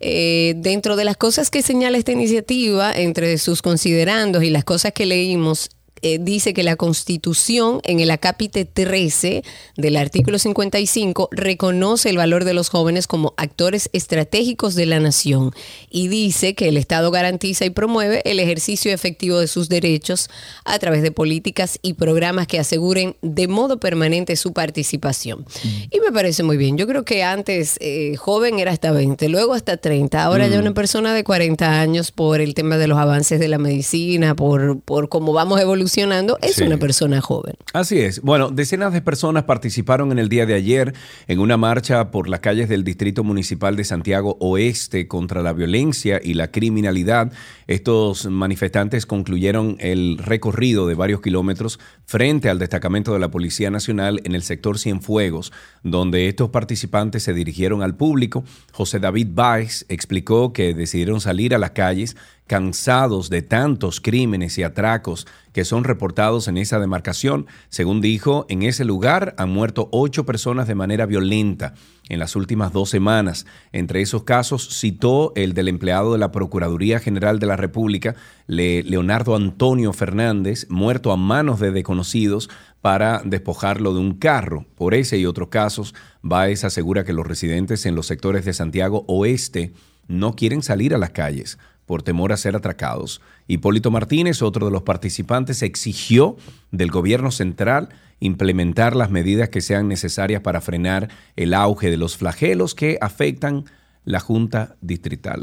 Eh, 0.01 0.55
dentro 0.57 0.95
de 0.97 1.05
las 1.05 1.17
cosas 1.17 1.51
que 1.51 1.61
señala 1.63 1.99
esta 1.99 2.13
iniciativa, 2.13 2.93
entre 2.97 3.37
sus 3.39 3.63
considerandos 3.63 4.43
y 4.45 4.51
las 4.51 4.65
cosas 4.65 4.93
que 4.93 5.07
leímos, 5.07 5.71
eh, 6.03 6.19
dice 6.21 6.55
que 6.55 6.63
la 6.63 6.77
Constitución 6.77 7.81
en 7.85 8.01
el 8.01 8.11
acápite 8.11 8.65
13 8.65 9.43
del 9.77 9.97
artículo 9.97 10.39
55 10.39 11.29
reconoce 11.33 12.11
el 12.11 12.17
valor 12.17 12.45
de 12.45 12.55
los 12.55 12.69
jóvenes 12.69 13.07
como 13.07 13.35
actores 13.37 13.91
estratégicos 13.93 14.75
de 14.75 14.87
la 14.87 15.01
nación 15.01 15.53
y 15.91 16.09
dice 16.09 16.55
que 16.55 16.69
el 16.69 16.77
Estado 16.77 17.11
garantiza 17.11 17.65
y 17.65 17.71
promueve 17.71 18.23
el 18.25 18.39
ejercicio 18.41 18.93
efectivo 18.93 19.39
de 19.39 19.49
sus 19.49 19.69
derechos 19.69 20.31
a 20.65 20.79
través 20.79 21.03
de 21.03 21.11
políticas 21.11 21.79
y 21.83 21.95
programas 21.95 22.47
que 22.47 22.59
aseguren 22.59 23.17
de 23.23 23.49
modo 23.49 23.81
permanente 23.81 24.37
su 24.37 24.53
participación. 24.53 25.45
Y 25.91 26.01
me 26.01 26.13
parece 26.13 26.43
muy 26.43 26.57
bien. 26.57 26.77
Yo 26.77 26.87
creo 26.87 27.05
que 27.05 27.25
antes 27.25 27.77
eh, 27.81 28.17
joven 28.17 28.59
era 28.59 28.73
hasta 28.73 28.93
20, 28.93 29.29
luego 29.29 29.55
hasta 29.55 29.77
30, 29.77 30.23
ahora 30.23 30.47
ya 30.47 30.59
una 30.59 30.75
persona 30.75 31.13
de 31.13 31.25
40 31.25 31.81
años 31.81 32.13
por 32.13 32.41
el 32.41 32.55
tema 32.55 32.77
de 32.77 32.87
los 32.87 32.99
avances 32.99 33.41
de 33.41 33.49
la 33.49 33.59
medicina, 33.59 34.35
por, 34.35 34.81
por 34.81 35.09
cómo 35.09 35.33
vamos 35.33 35.61
evolucionando 35.61 35.88
solucionando 35.89 36.39
es 36.43 36.57
Sí. 36.57 36.65
una 36.65 36.77
persona 36.77 37.21
joven. 37.21 37.55
Así 37.73 37.99
es. 37.99 38.21
Bueno, 38.21 38.51
decenas 38.51 38.93
de 38.93 39.01
personas 39.01 39.45
participaron 39.45 40.13
en 40.13 40.19
el 40.19 40.29
día 40.29 40.45
de 40.47 40.55
ayer 40.55 40.95
en 41.27 41.39
una 41.39 41.57
marcha 41.57 42.11
por 42.11 42.29
las 42.29 42.41
calles 42.41 42.69
del 42.69 42.85
Distrito 42.85 43.25
Municipal 43.25 43.75
de 43.77 43.85
Santiago 43.85 44.37
Oeste 44.41 45.09
contra 45.09 45.43
la 45.43 45.53
violencia 45.53 46.21
y 46.23 46.35
la 46.35 46.51
criminalidad. 46.51 47.33
Estos 47.67 48.27
manifestantes 48.27 49.07
concluyeron 49.07 49.77
el 49.81 50.19
recorrido 50.19 50.87
de 50.87 50.95
varios 50.95 51.21
kilómetros 51.21 51.79
frente 52.05 52.51
al 52.51 52.59
destacamento 52.59 53.13
de 53.13 53.19
la 53.19 53.31
Policía 53.31 53.71
Nacional 53.71 54.21
en 54.25 54.35
el 54.35 54.43
sector 54.43 54.79
Cienfuegos, 54.79 55.53
donde 55.83 56.29
estos 56.29 56.51
participantes 56.51 57.23
se 57.23 57.33
dirigieron 57.35 57.83
al 57.83 57.97
público. 57.97 58.45
José 58.73 58.99
David 58.99 59.29
Báez 59.33 59.87
explicó 59.89 60.53
que 60.53 60.75
decidieron 60.75 61.21
salir 61.21 61.55
a 61.55 61.59
las 61.59 61.71
calles 61.71 62.17
cansados 62.49 63.31
de 63.31 63.43
tantos 63.43 64.01
crímenes 64.01 64.59
y 64.59 64.65
atracos 64.65 65.29
que 65.53 65.65
son 65.65 65.85
reportados 65.85 66.49
en 66.49 66.57
esa 66.57 66.81
demarcación. 66.81 67.47
Según 67.69 68.01
dijo, 68.01 68.47
en 68.49 68.63
ese 68.63 68.85
lugar 68.85 69.35
han 69.39 69.51
muerto 69.51 69.89
ocho 69.93 70.25
personas 70.25 70.67
de 70.67 70.75
manera 70.75 71.07
violenta 71.07 71.75
en 72.09 72.19
las 72.19 72.37
últimas 72.37 72.73
dos 72.73 72.91
semanas. 72.91 73.45
Entre 73.71 74.01
esos 74.01 74.25
casos 74.25 74.81
citó 74.81 75.33
el 75.37 75.53
del 75.53 75.69
empleado 75.69 76.13
de 76.13 76.19
la 76.19 76.33
Procuraduría 76.33 77.01
General 77.01 77.39
de 77.39 77.47
la 77.47 77.57
República, 77.57 78.17
Le- 78.47 78.83
Leonardo 78.83 79.37
Antonio 79.37 79.93
Fernández, 79.93 80.67
muerto 80.71 81.13
a 81.13 81.17
manos 81.17 81.61
de 81.61 81.71
desconocidos 81.71 82.49
para 82.81 83.21
despojarlo 83.25 83.93
de 83.93 84.01
un 84.01 84.15
carro. 84.15 84.65
Por 84.75 84.95
ese 84.95 85.19
y 85.19 85.27
otros 85.27 85.49
casos, 85.49 85.95
Baez 86.23 86.65
asegura 86.65 87.05
que 87.05 87.13
los 87.13 87.27
residentes 87.27 87.85
en 87.85 87.95
los 87.95 88.07
sectores 88.07 88.45
de 88.47 88.55
Santiago 88.55 89.05
Oeste 89.07 89.73
no 90.07 90.35
quieren 90.35 90.63
salir 90.63 90.95
a 90.95 90.99
las 90.99 91.11
calles 91.11 91.59
por 91.89 92.05
temor 92.05 92.33
a 92.33 92.37
ser 92.37 92.55
atracados. 92.55 93.21
Hipólito 93.49 93.91
Martínez, 93.91 94.43
otro 94.43 94.67
de 94.67 94.73
los 94.73 94.83
participantes, 94.83 95.63
exigió 95.63 96.37
del 96.71 96.91
gobierno 96.93 97.33
central 97.33 97.89
implementar 98.21 98.95
las 98.95 99.11
medidas 99.11 99.49
que 99.49 99.61
sean 99.61 99.89
necesarias 99.89 100.43
para 100.43 100.61
frenar 100.61 101.09
el 101.35 101.55
auge 101.55 101.91
de 101.91 101.97
los 101.97 102.17
flagelos 102.17 102.75
que 102.75 102.99
afectan 103.01 103.65
la 104.05 104.21
Junta 104.21 104.77
Distrital. 104.81 105.43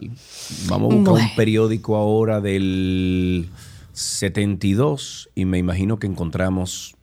Vamos 0.68 0.94
a 0.94 0.96
buscar 0.96 1.14
Bueno. 1.14 1.30
un 1.30 1.36
periódico 1.36 1.96
ahora 1.96 2.42
del 2.42 3.50
72 3.94 5.30
y 5.36 5.46
me 5.46 5.58
imagino 5.58 5.98
que 5.98 6.08
encontramos 6.08 6.96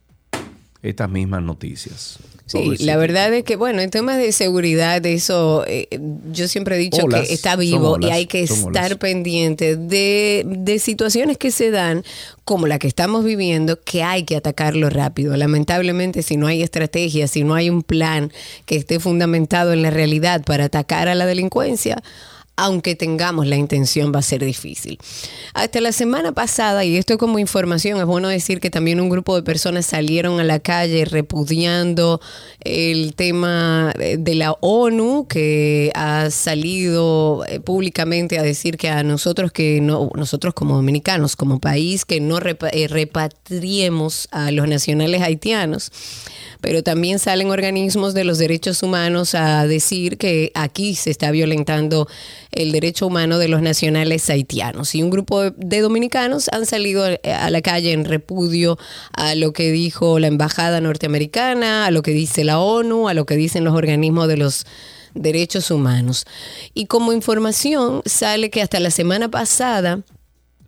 estas 0.81 1.09
mismas 1.09 1.41
noticias. 1.43 2.19
Sí, 2.61 2.85
la 2.85 2.97
verdad 2.97 3.33
es 3.33 3.43
que, 3.43 3.55
bueno, 3.55 3.81
en 3.81 3.89
temas 3.89 4.17
de 4.17 4.31
seguridad, 4.31 5.05
eso, 5.05 5.63
eh, 5.67 5.87
yo 6.31 6.47
siempre 6.47 6.75
he 6.75 6.79
dicho 6.79 7.03
Olas, 7.03 7.27
que 7.27 7.33
está 7.33 7.55
vivo 7.55 7.97
y 7.99 8.05
hay 8.05 8.25
que 8.27 8.43
estar 8.43 8.85
olas. 8.85 8.97
pendiente 8.97 9.75
de, 9.75 10.43
de 10.45 10.79
situaciones 10.79 11.37
que 11.37 11.51
se 11.51 11.71
dan, 11.71 12.03
como 12.45 12.67
la 12.67 12.79
que 12.79 12.87
estamos 12.87 13.23
viviendo, 13.23 13.79
que 13.81 14.03
hay 14.03 14.23
que 14.23 14.35
atacarlo 14.35 14.89
rápido. 14.89 15.35
Lamentablemente, 15.35 16.23
si 16.23 16.37
no 16.37 16.47
hay 16.47 16.61
estrategia, 16.61 17.27
si 17.27 17.43
no 17.43 17.55
hay 17.55 17.69
un 17.69 17.83
plan 17.83 18.31
que 18.65 18.75
esté 18.75 18.99
fundamentado 18.99 19.73
en 19.73 19.81
la 19.81 19.89
realidad 19.89 20.43
para 20.43 20.65
atacar 20.65 21.07
a 21.07 21.15
la 21.15 21.25
delincuencia, 21.25 22.03
aunque 22.55 22.95
tengamos 22.95 23.47
la 23.47 23.55
intención, 23.55 24.11
va 24.13 24.19
a 24.19 24.23
ser 24.23 24.43
difícil. 24.43 24.99
Hasta 25.53 25.81
la 25.81 25.91
semana 25.91 26.33
pasada, 26.33 26.85
y 26.85 26.97
esto 26.97 27.17
como 27.17 27.39
información, 27.39 27.99
es 27.99 28.05
bueno 28.05 28.27
decir 28.27 28.59
que 28.59 28.69
también 28.69 28.99
un 28.99 29.09
grupo 29.09 29.35
de 29.35 29.43
personas 29.43 29.85
salieron 29.85 30.39
a 30.39 30.43
la 30.43 30.59
calle 30.59 31.05
repudiando 31.05 32.21
el 32.61 33.15
tema 33.15 33.93
de 33.97 34.35
la 34.35 34.55
ONU, 34.61 35.27
que 35.27 35.91
ha 35.95 36.29
salido 36.29 37.43
eh, 37.47 37.59
públicamente 37.59 38.37
a 38.37 38.43
decir 38.43 38.77
que 38.77 38.89
a 38.89 39.03
nosotros 39.03 39.51
que 39.51 39.81
no, 39.81 40.11
nosotros 40.15 40.53
como 40.53 40.75
dominicanos, 40.75 41.35
como 41.35 41.59
país, 41.59 42.05
que 42.05 42.19
no 42.19 42.37
eh, 42.39 42.87
repatriemos 42.87 44.27
a 44.31 44.51
los 44.51 44.67
nacionales 44.67 45.21
haitianos 45.21 45.91
pero 46.63 46.81
también 46.81 47.19
salen 47.19 47.51
organismos 47.51 48.13
de 48.13 48.23
los 48.23 48.37
derechos 48.37 48.83
humanos 48.83 49.35
a 49.35 49.67
decir 49.67 50.17
que 50.17 50.53
aquí 50.55 50.95
se 50.95 51.11
está 51.11 51.29
violentando 51.29 52.07
el 52.53 52.71
derecho 52.71 53.07
humano 53.07 53.37
de 53.37 53.49
los 53.49 53.61
nacionales 53.61 54.29
haitianos. 54.29 54.95
Y 54.95 55.03
un 55.03 55.09
grupo 55.09 55.51
de, 55.51 55.81
dominicanos 55.81 56.47
han 56.53 56.65
salido 56.65 57.03
a 57.03 57.49
la 57.49 57.61
calle 57.61 57.91
en 57.91 58.05
repudio 58.05 58.77
a 59.11 59.35
lo 59.35 59.51
que 59.51 59.73
dijo 59.73 60.19
la 60.19 60.27
embajada 60.27 60.79
norteamericana, 60.79 61.85
a 61.85 61.91
lo 61.91 62.01
que 62.01 62.11
dice 62.11 62.45
la 62.45 62.59
ONU, 62.59 63.09
a 63.09 63.13
lo 63.13 63.25
que 63.25 63.35
dicen 63.35 63.65
los 63.65 63.75
organismos 63.75 64.29
de 64.29 64.37
los 64.37 64.65
derechos 65.15 65.69
humanos. 65.69 66.25
Y 66.73 66.85
como 66.85 67.11
información 67.11 68.01
sale 68.05 68.49
que 68.49 68.61
hasta 68.61 68.79
la 68.79 68.89
semana 68.89 69.29
pasada 69.29 69.99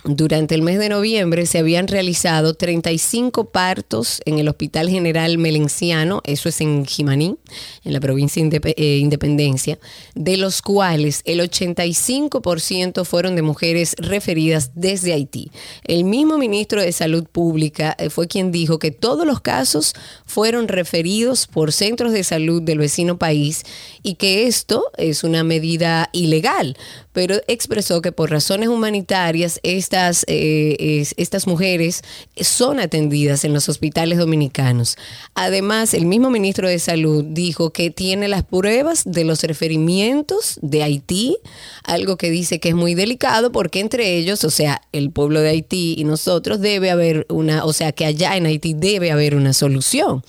durante 0.08 0.54
el 0.54 0.62
mes 0.62 0.78
de 0.78 0.90
noviembre 0.90 1.48
se 1.48 1.58
habían 1.58 1.88
realizado 1.88 2.54
35 2.54 3.50
partos 3.50 4.22
en 4.26 4.38
el 4.38 4.48
Hospital 4.48 4.88
General 4.88 5.38
Melenciano, 5.40 6.22
eso 6.26 6.48
es 6.48 6.62
en 6.62 6.86
Jimaní, 6.86 7.38
en 7.84 7.94
la 7.94 8.00
provincia 8.00 8.46
de 8.46 8.62
eh, 8.78 8.98
Independencia, 8.98 9.80
de 10.14 10.38
los 10.38 10.62
cuales 10.62 11.22
el 11.26 11.40
85% 11.40 13.04
fueron 13.04 13.36
de 13.36 13.42
mujeres 13.42 13.96
referidas 13.98 14.72
desde 14.76 15.14
Haití. 15.14 15.52
El 15.84 16.04
mismo 16.04 16.38
ministro 16.38 16.82
de 16.82 16.92
Salud 16.92 17.26
Pública 17.26 17.96
eh, 17.98 18.12
fue 18.12 18.28
quien 18.28 18.52
dijo 18.52 18.78
que 18.78 18.92
todos 18.92 19.26
los 19.26 19.42
casos 19.42 19.96
fueron 20.28 20.68
referidos 20.68 21.48
por 21.48 21.72
centros 21.72 22.12
de 22.12 22.24
salud 22.24 22.62
del 22.62 22.78
vecino 22.78 23.18
país 23.18 23.64
y 24.04 24.16
que 24.16 24.46
esto 24.46 24.86
es 24.98 25.24
una 25.24 25.44
medida 25.44 26.10
ilegal, 26.14 26.78
pero 27.12 27.38
expresó 27.48 28.02
que 28.04 28.12
por 28.12 28.30
razones 28.30 28.70
humanitarias 28.70 29.60
estas, 29.96 30.26
eh, 30.28 30.76
es- 30.78 31.14
estas 31.16 31.48
mujeres 31.48 32.02
son 32.42 32.80
atendidas 32.82 33.46
en 33.46 33.54
los 33.54 33.70
hospitales 33.70 34.18
dominicanos. 34.18 34.98
Además, 35.36 35.94
el 35.94 36.06
mismo 36.06 36.30
ministro 36.30 36.68
de 36.68 36.80
Salud 36.80 37.24
dijo 37.24 37.70
que 37.70 37.92
tiene 37.92 38.28
las 38.28 38.44
pruebas 38.44 39.04
de 39.06 39.24
los 39.24 39.42
referimientos 39.44 40.60
de 40.62 40.84
Haití, 40.84 41.38
algo 41.84 42.18
que 42.18 42.30
dice 42.30 42.60
que 42.60 42.70
es 42.70 42.76
muy 42.76 42.94
delicado 42.94 43.54
porque 43.54 43.80
entre 43.80 44.18
ellos, 44.18 44.44
o 44.44 44.50
sea, 44.50 44.82
el 44.92 45.12
pueblo 45.12 45.40
de 45.40 45.50
Haití 45.50 45.96
y 45.98 46.04
nosotros 46.04 46.60
debe 46.60 46.92
haber 46.92 47.26
una, 47.30 47.64
o 47.64 47.72
sea, 47.72 47.94
que 47.94 48.06
allá 48.06 48.36
en 48.36 48.48
Haití 48.48 48.74
debe 48.74 49.12
haber 49.12 49.36
una 49.36 49.54
solución. 49.54 50.24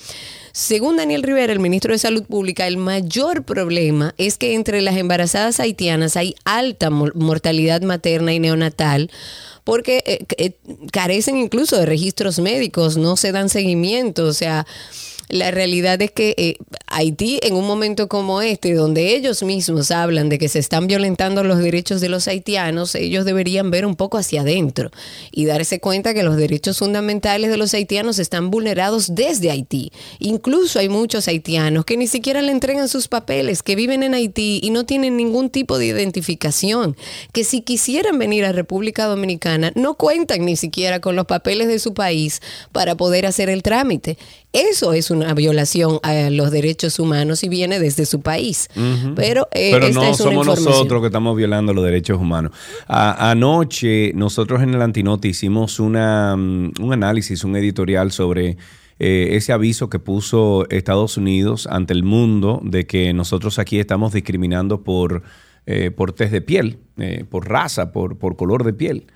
Según 0.53 0.97
Daniel 0.97 1.23
Rivera, 1.23 1.53
el 1.53 1.61
ministro 1.61 1.93
de 1.93 1.99
Salud 1.99 2.23
Pública, 2.25 2.67
el 2.67 2.79
mayor 2.79 3.43
problema 3.45 4.15
es 4.17 4.39
que 4.39 4.55
entre 4.55 4.81
las 4.81 4.97
embarazadas 4.97 5.61
haitianas 5.61 6.17
hay 6.17 6.35
alta 6.47 6.89
mor- 6.89 7.15
mortalidad 7.15 7.83
materna 7.83 8.33
y 8.33 8.39
neonatal 8.41 9.11
porque 9.67 10.01
eh, 10.07 10.25
eh, 10.39 10.53
carecen 10.93 11.37
incluso 11.37 11.77
de 11.77 11.87
registros 11.87 12.39
médicos, 12.39 12.97
no 12.97 13.17
se 13.17 13.33
dan 13.33 13.49
seguimiento, 13.49 14.27
o 14.27 14.33
sea, 14.33 14.65
la 15.28 15.50
realidad 15.50 16.00
es 16.02 16.11
que 16.12 16.35
eh, 16.37 16.56
Haití, 16.87 17.40
en 17.42 17.54
un 17.54 17.66
momento 17.66 18.09
como 18.09 18.42
este, 18.42 18.75
donde 18.75 19.16
ellos 19.16 19.42
mismos 19.42 19.90
hablan 19.90 20.28
de 20.28 20.38
que 20.38 20.49
se 20.49 20.59
están 20.59 20.87
violentando 20.87 21.42
los 21.42 21.59
derechos 21.59 22.00
de 22.00 22.09
los 22.09 22.28
haitianos, 22.28 22.95
ellos 22.95 23.25
deberían 23.25 23.71
ver 23.71 23.87
un 23.87 23.97
poco 23.97 24.18
hacia 24.18 24.42
adentro 24.42 24.90
y 25.33 25.47
darse 25.47 25.80
cuenta 25.80 26.14
que 26.14 26.23
los 26.23 26.37
derechos 26.37 26.78
fundamentales 26.78 27.50
de 27.50 27.56
los 27.56 27.75
haitianos 27.75 28.18
están 28.18 28.50
vulnerados 28.50 29.14
desde 29.14 29.50
Haití. 29.50 29.90
Incluso 30.21 30.78
hay 30.78 30.88
muchos 30.88 31.26
haitianos 31.26 31.85
que 31.85 31.97
ni 31.97 32.06
siquiera 32.06 32.40
le 32.40 32.52
entregan 32.52 32.88
sus 32.88 33.09
papeles, 33.09 33.62
que 33.62 33.76
viven 33.76 34.02
en 34.02 34.14
Haití 34.14 34.61
y 34.62 34.71
no 34.71 34.87
tienen 34.87 35.16
ningún 35.16 35.50
tipo 35.50 35.78
de 35.78 35.87
identificación, 35.87 36.97
que 37.33 37.45
si 37.45 37.62
quisieran 37.62 38.18
venir 38.18 38.45
a 38.45 38.52
República 38.52 39.06
Dominicana 39.06 39.73
no 39.75 39.95
cuentan 39.95 40.45
ni 40.45 40.56
siquiera 40.56 41.00
con 41.00 41.16
los 41.16 41.26
papeles 41.26 41.68
de 41.68 41.78
su 41.78 41.95
país 41.95 42.40
para 42.73 42.95
poder 42.97 43.26
hacer 43.26 43.50
el 43.50 43.62
trámite. 43.62 44.16
Eso 44.52 44.95
es 44.95 45.11
una 45.17 45.35
violación 45.35 45.99
a 46.03 46.31
los 46.31 46.51
derechos 46.51 46.99
humanos 46.99 47.43
y 47.45 47.49
viene 47.49 47.79
desde 47.79 48.07
su 48.07 48.21
país. 48.21 48.69
Pero, 49.15 49.49
eh, 49.53 49.71
Pero 49.73 49.87
esta 49.87 50.01
no 50.01 50.07
es 50.07 50.21
una 50.21 50.31
somos 50.31 50.47
nosotros 50.47 51.01
que 51.01 51.07
estamos 51.07 51.37
violando 51.37 51.73
los 51.75 51.85
derechos 51.85 52.19
humanos. 52.19 52.53
A- 52.87 53.31
anoche 53.31 54.13
nosotros 54.15 54.63
en 54.63 54.75
el 54.75 54.83
Antinote 54.83 55.29
hicimos 55.29 55.81
una, 55.81 56.37
mm, 56.37 56.73
un 56.81 56.93
análisis, 56.93 57.45
un 57.45 57.57
editorial 57.57 58.13
sobre 58.13 58.57
eh, 58.99 59.37
ese 59.37 59.53
aviso 59.53 59.91
que 59.91 59.99
puso 59.99 60.67
Estados 60.71 61.19
Unidos 61.19 61.67
ante 61.71 61.93
el 61.93 62.03
mundo 62.03 62.61
de 62.65 62.87
que 62.87 63.13
nosotros 63.13 63.59
aquí 63.59 63.79
estamos 63.79 64.15
discriminando 64.15 64.83
por, 64.85 65.23
eh, 65.67 65.91
por 65.91 66.13
test 66.13 66.33
de 66.33 66.41
piel, 66.41 66.79
eh, 66.97 67.25
por 67.29 67.47
raza, 67.47 67.93
por, 67.93 68.17
por 68.17 68.37
color 68.37 68.65
de 68.65 68.73
piel. 68.73 69.07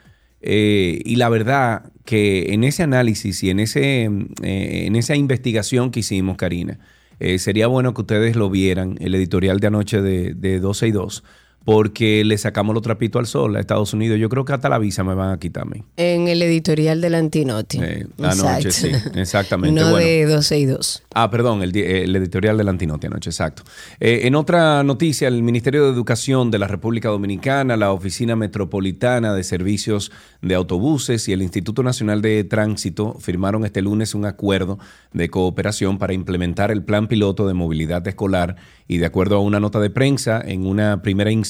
Eh, 0.42 1.00
y 1.04 1.16
la 1.16 1.28
verdad 1.28 1.92
que 2.04 2.52
en 2.54 2.64
ese 2.64 2.82
análisis 2.82 3.42
y 3.42 3.50
en, 3.50 3.60
ese, 3.60 4.04
eh, 4.42 4.86
en 4.86 4.96
esa 4.96 5.14
investigación 5.16 5.90
que 5.90 6.00
hicimos, 6.00 6.36
Karina, 6.36 6.78
eh, 7.18 7.38
sería 7.38 7.66
bueno 7.66 7.92
que 7.92 8.00
ustedes 8.00 8.36
lo 8.36 8.48
vieran, 8.48 8.96
el 9.00 9.14
editorial 9.14 9.60
de 9.60 9.66
anoche 9.66 10.00
de, 10.00 10.34
de 10.34 10.60
12 10.60 10.88
y 10.88 10.90
2, 10.92 11.24
porque 11.64 12.24
le 12.24 12.38
sacamos 12.38 12.74
los 12.74 12.82
trapitos 12.82 13.20
al 13.20 13.26
sol 13.26 13.56
a 13.56 13.60
Estados 13.60 13.92
Unidos. 13.92 14.18
Yo 14.18 14.28
creo 14.28 14.44
que 14.44 14.52
hasta 14.52 14.68
la 14.68 14.78
visa 14.78 15.04
me 15.04 15.14
van 15.14 15.30
a 15.32 15.38
quitar 15.38 15.64
a 15.64 15.66
mí. 15.66 15.82
En 15.96 16.28
el 16.28 16.40
editorial 16.42 17.00
del 17.00 17.14
Antinotti. 17.14 17.78
Eh, 17.82 18.06
anoche, 18.22 18.70
sí, 18.70 18.90
exactamente. 19.14 19.78
No 19.80 19.90
Bueno. 19.90 20.06
de 20.06 20.24
12 20.26 20.58
y 20.58 20.64
2. 20.66 21.02
Ah, 21.14 21.30
perdón, 21.30 21.62
el, 21.62 21.72
di- 21.72 21.82
el 21.82 22.14
editorial 22.16 22.56
del 22.56 22.68
Antinote 22.68 23.06
anoche, 23.08 23.30
exacto. 23.30 23.62
Eh, 23.98 24.20
en 24.24 24.34
otra 24.36 24.82
noticia, 24.84 25.28
el 25.28 25.42
Ministerio 25.42 25.84
de 25.84 25.90
Educación 25.92 26.50
de 26.50 26.58
la 26.58 26.66
República 26.66 27.08
Dominicana, 27.08 27.76
la 27.76 27.92
Oficina 27.92 28.36
Metropolitana 28.36 29.34
de 29.34 29.42
Servicios 29.44 30.12
de 30.42 30.54
Autobuses 30.54 31.28
y 31.28 31.32
el 31.32 31.42
Instituto 31.42 31.82
Nacional 31.82 32.22
de 32.22 32.42
Tránsito 32.44 33.16
firmaron 33.20 33.64
este 33.64 33.82
lunes 33.82 34.14
un 34.14 34.24
acuerdo 34.24 34.78
de 35.12 35.28
cooperación 35.28 35.98
para 35.98 36.12
implementar 36.14 36.70
el 36.70 36.82
Plan 36.84 37.08
Piloto 37.08 37.46
de 37.46 37.54
Movilidad 37.54 38.06
Escolar 38.06 38.56
y 38.88 38.98
de 38.98 39.06
acuerdo 39.06 39.36
a 39.36 39.40
una 39.40 39.60
nota 39.60 39.78
de 39.80 39.90
prensa, 39.90 40.40
en 40.44 40.66
una 40.66 41.02
primera 41.02 41.30
instancia, 41.30 41.49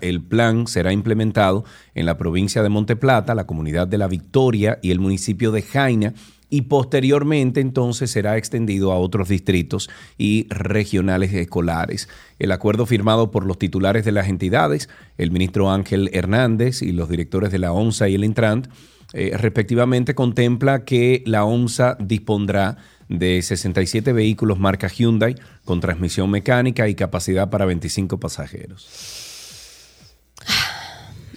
el 0.00 0.22
plan 0.22 0.66
será 0.66 0.92
implementado 0.92 1.64
en 1.94 2.06
la 2.06 2.16
provincia 2.16 2.62
de 2.62 2.68
Monteplata, 2.68 3.34
la 3.34 3.46
comunidad 3.46 3.86
de 3.86 3.98
La 3.98 4.08
Victoria 4.08 4.78
y 4.82 4.90
el 4.90 5.00
municipio 5.00 5.52
de 5.52 5.62
Jaina 5.62 6.14
y 6.50 6.62
posteriormente 6.62 7.60
entonces 7.60 8.10
será 8.10 8.36
extendido 8.36 8.92
a 8.92 8.98
otros 8.98 9.28
distritos 9.28 9.90
y 10.16 10.46
regionales 10.48 11.32
escolares. 11.34 12.08
El 12.38 12.52
acuerdo 12.52 12.86
firmado 12.86 13.30
por 13.30 13.44
los 13.44 13.58
titulares 13.58 14.04
de 14.04 14.12
las 14.12 14.28
entidades, 14.28 14.88
el 15.18 15.30
ministro 15.30 15.70
Ángel 15.70 16.10
Hernández 16.12 16.82
y 16.82 16.92
los 16.92 17.08
directores 17.08 17.52
de 17.52 17.58
la 17.58 17.72
ONSA 17.72 18.08
y 18.08 18.14
el 18.14 18.24
Intrant, 18.24 18.68
eh, 19.12 19.32
respectivamente 19.36 20.14
contempla 20.14 20.84
que 20.84 21.22
la 21.26 21.44
ONSA 21.44 21.96
dispondrá 22.00 22.76
de 23.08 23.40
67 23.40 24.12
vehículos 24.12 24.58
marca 24.58 24.88
Hyundai 24.88 25.34
con 25.64 25.80
transmisión 25.80 26.30
mecánica 26.30 26.88
y 26.88 26.94
capacidad 26.94 27.48
para 27.48 27.64
25 27.64 28.20
pasajeros. 28.20 29.27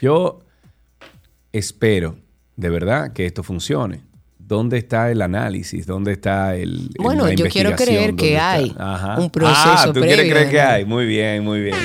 Yo 0.01 0.39
espero 1.51 2.17
de 2.55 2.69
verdad 2.69 3.13
que 3.13 3.25
esto 3.25 3.43
funcione. 3.43 4.01
¿Dónde 4.39 4.79
está 4.79 5.11
el 5.11 5.21
análisis? 5.21 5.85
¿Dónde 5.85 6.11
está 6.13 6.55
el... 6.55 6.89
Bueno, 6.99 7.27
la 7.27 7.33
yo 7.35 7.47
quiero 7.47 7.75
creer 7.75 8.15
que 8.15 8.37
hay 8.37 8.75
Ajá. 8.77 9.17
un 9.17 9.29
proceso 9.29 9.61
Ah, 9.63 9.91
¿tú 9.93 10.01
quieres 10.01 10.17
previo, 10.17 10.33
creer 10.33 10.49
que 10.49 10.59
hay? 10.59 10.85
Muy 10.85 11.05
bien, 11.05 11.43
muy 11.43 11.61
bien. 11.61 11.77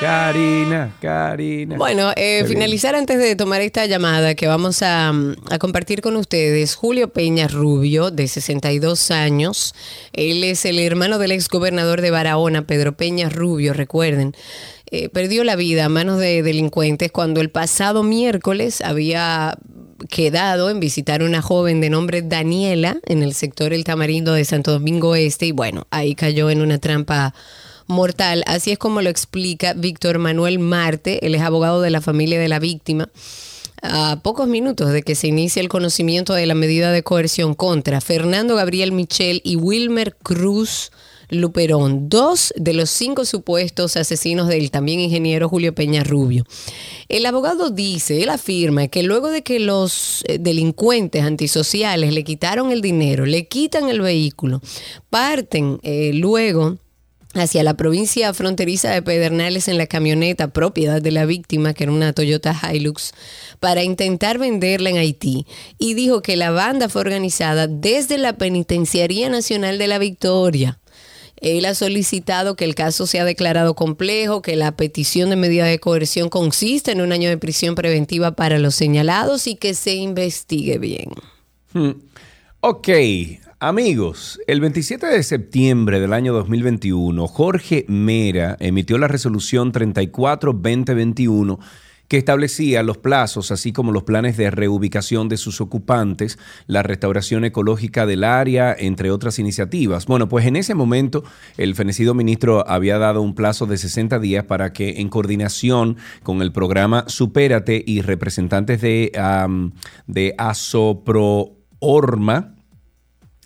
Karina, 0.00 0.94
Karina. 1.00 1.76
Bueno, 1.76 2.12
eh, 2.14 2.44
finalizar 2.46 2.94
antes 2.94 3.18
de 3.18 3.34
tomar 3.34 3.60
esta 3.62 3.84
llamada 3.86 4.36
que 4.36 4.46
vamos 4.46 4.80
a, 4.82 5.12
mm, 5.12 5.34
a 5.50 5.58
compartir 5.58 6.02
con 6.02 6.14
ustedes. 6.14 6.76
Julio 6.76 7.08
Peña 7.12 7.48
Rubio, 7.48 8.12
de 8.12 8.28
62 8.28 9.10
años. 9.10 9.74
Él 10.12 10.44
es 10.44 10.64
el 10.64 10.78
hermano 10.78 11.18
del 11.18 11.32
ex 11.32 11.48
gobernador 11.48 12.00
de 12.00 12.12
Barahona, 12.12 12.62
Pedro 12.62 12.92
Peña 12.92 13.28
Rubio, 13.28 13.72
recuerden. 13.72 14.36
Eh, 14.90 15.10
perdió 15.10 15.44
la 15.44 15.54
vida 15.54 15.84
a 15.84 15.88
manos 15.90 16.18
de 16.18 16.42
delincuentes 16.42 17.12
cuando 17.12 17.42
el 17.42 17.50
pasado 17.50 18.02
miércoles 18.02 18.80
había 18.80 19.58
quedado 20.08 20.70
en 20.70 20.80
visitar 20.80 21.20
a 21.20 21.26
una 21.26 21.42
joven 21.42 21.80
de 21.80 21.90
nombre 21.90 22.22
Daniela 22.22 22.98
en 23.04 23.22
el 23.22 23.34
sector 23.34 23.72
El 23.74 23.84
Tamarindo 23.84 24.32
de 24.32 24.44
Santo 24.44 24.70
Domingo 24.72 25.14
Este 25.14 25.46
y 25.46 25.52
bueno, 25.52 25.86
ahí 25.90 26.14
cayó 26.14 26.48
en 26.48 26.62
una 26.62 26.78
trampa 26.78 27.34
mortal. 27.86 28.44
Así 28.46 28.70
es 28.70 28.78
como 28.78 29.02
lo 29.02 29.10
explica 29.10 29.74
Víctor 29.74 30.18
Manuel 30.18 30.58
Marte, 30.58 31.26
él 31.26 31.34
es 31.34 31.42
abogado 31.42 31.82
de 31.82 31.90
la 31.90 32.00
familia 32.00 32.38
de 32.38 32.48
la 32.48 32.58
víctima. 32.58 33.10
A 33.82 34.20
pocos 34.22 34.48
minutos 34.48 34.90
de 34.90 35.02
que 35.02 35.14
se 35.14 35.28
inicie 35.28 35.60
el 35.60 35.68
conocimiento 35.68 36.32
de 36.32 36.46
la 36.46 36.54
medida 36.54 36.90
de 36.90 37.02
coerción 37.02 37.54
contra 37.54 38.00
Fernando 38.00 38.56
Gabriel 38.56 38.92
Michel 38.92 39.40
y 39.44 39.56
Wilmer 39.56 40.16
Cruz 40.16 40.90
Luperón, 41.30 42.08
dos 42.08 42.54
de 42.56 42.72
los 42.72 42.90
cinco 42.90 43.24
supuestos 43.24 43.96
asesinos 43.96 44.48
del 44.48 44.70
también 44.70 45.00
ingeniero 45.00 45.48
Julio 45.48 45.74
Peña 45.74 46.02
Rubio. 46.02 46.44
El 47.08 47.26
abogado 47.26 47.70
dice, 47.70 48.22
él 48.22 48.30
afirma 48.30 48.88
que 48.88 49.02
luego 49.02 49.30
de 49.30 49.42
que 49.42 49.60
los 49.60 50.24
eh, 50.26 50.38
delincuentes 50.38 51.22
antisociales 51.22 52.12
le 52.12 52.24
quitaron 52.24 52.72
el 52.72 52.80
dinero, 52.80 53.26
le 53.26 53.46
quitan 53.46 53.88
el 53.88 54.00
vehículo, 54.00 54.62
parten 55.10 55.78
eh, 55.82 56.12
luego 56.14 56.78
hacia 57.34 57.62
la 57.62 57.76
provincia 57.76 58.32
fronteriza 58.32 58.90
de 58.90 59.02
Pedernales 59.02 59.68
en 59.68 59.78
la 59.78 59.86
camioneta 59.86 60.48
propiedad 60.48 61.02
de 61.02 61.10
la 61.10 61.26
víctima, 61.26 61.74
que 61.74 61.84
era 61.84 61.92
una 61.92 62.12
Toyota 62.12 62.58
Hilux, 62.72 63.12
para 63.60 63.82
intentar 63.82 64.38
venderla 64.38 64.90
en 64.90 64.96
Haití. 64.96 65.46
Y 65.78 65.94
dijo 65.94 66.22
que 66.22 66.36
la 66.36 66.50
banda 66.50 66.88
fue 66.88 67.02
organizada 67.02 67.66
desde 67.66 68.18
la 68.18 68.38
Penitenciaría 68.38 69.28
Nacional 69.28 69.78
de 69.78 69.88
la 69.88 69.98
Victoria. 69.98 70.80
Él 71.40 71.64
ha 71.66 71.74
solicitado 71.74 72.56
que 72.56 72.64
el 72.64 72.74
caso 72.74 73.06
sea 73.06 73.24
declarado 73.24 73.74
complejo, 73.74 74.42
que 74.42 74.56
la 74.56 74.76
petición 74.76 75.30
de 75.30 75.36
medida 75.36 75.64
de 75.64 75.78
coerción 75.78 76.28
consista 76.28 76.92
en 76.92 77.00
un 77.00 77.12
año 77.12 77.28
de 77.28 77.38
prisión 77.38 77.74
preventiva 77.74 78.32
para 78.32 78.58
los 78.58 78.74
señalados 78.74 79.46
y 79.46 79.54
que 79.56 79.74
se 79.74 79.94
investigue 79.94 80.78
bien. 80.78 81.10
Hmm. 81.72 81.92
Ok, 82.60 82.88
amigos, 83.60 84.40
el 84.46 84.60
27 84.60 85.06
de 85.06 85.22
septiembre 85.22 86.00
del 86.00 86.12
año 86.12 86.32
2021, 86.32 87.28
Jorge 87.28 87.84
Mera 87.88 88.56
emitió 88.58 88.98
la 88.98 89.06
resolución 89.06 89.72
34-2021 89.72 91.58
que 92.08 92.16
establecía 92.16 92.82
los 92.82 92.98
plazos, 92.98 93.52
así 93.52 93.72
como 93.72 93.92
los 93.92 94.02
planes 94.02 94.36
de 94.36 94.50
reubicación 94.50 95.28
de 95.28 95.36
sus 95.36 95.60
ocupantes, 95.60 96.38
la 96.66 96.82
restauración 96.82 97.44
ecológica 97.44 98.06
del 98.06 98.24
área, 98.24 98.74
entre 98.76 99.10
otras 99.10 99.38
iniciativas. 99.38 100.06
Bueno, 100.06 100.28
pues 100.28 100.46
en 100.46 100.56
ese 100.56 100.74
momento 100.74 101.22
el 101.58 101.74
fenecido 101.74 102.14
ministro 102.14 102.66
había 102.68 102.98
dado 102.98 103.20
un 103.20 103.34
plazo 103.34 103.66
de 103.66 103.76
60 103.76 104.18
días 104.18 104.44
para 104.44 104.72
que 104.72 105.00
en 105.00 105.10
coordinación 105.10 105.98
con 106.22 106.40
el 106.40 106.50
programa 106.50 107.04
Supérate 107.08 107.84
y 107.86 108.00
representantes 108.00 108.80
de, 108.80 109.12
am, 109.16 109.72
de 110.06 110.34
Asoproorma, 110.38 111.54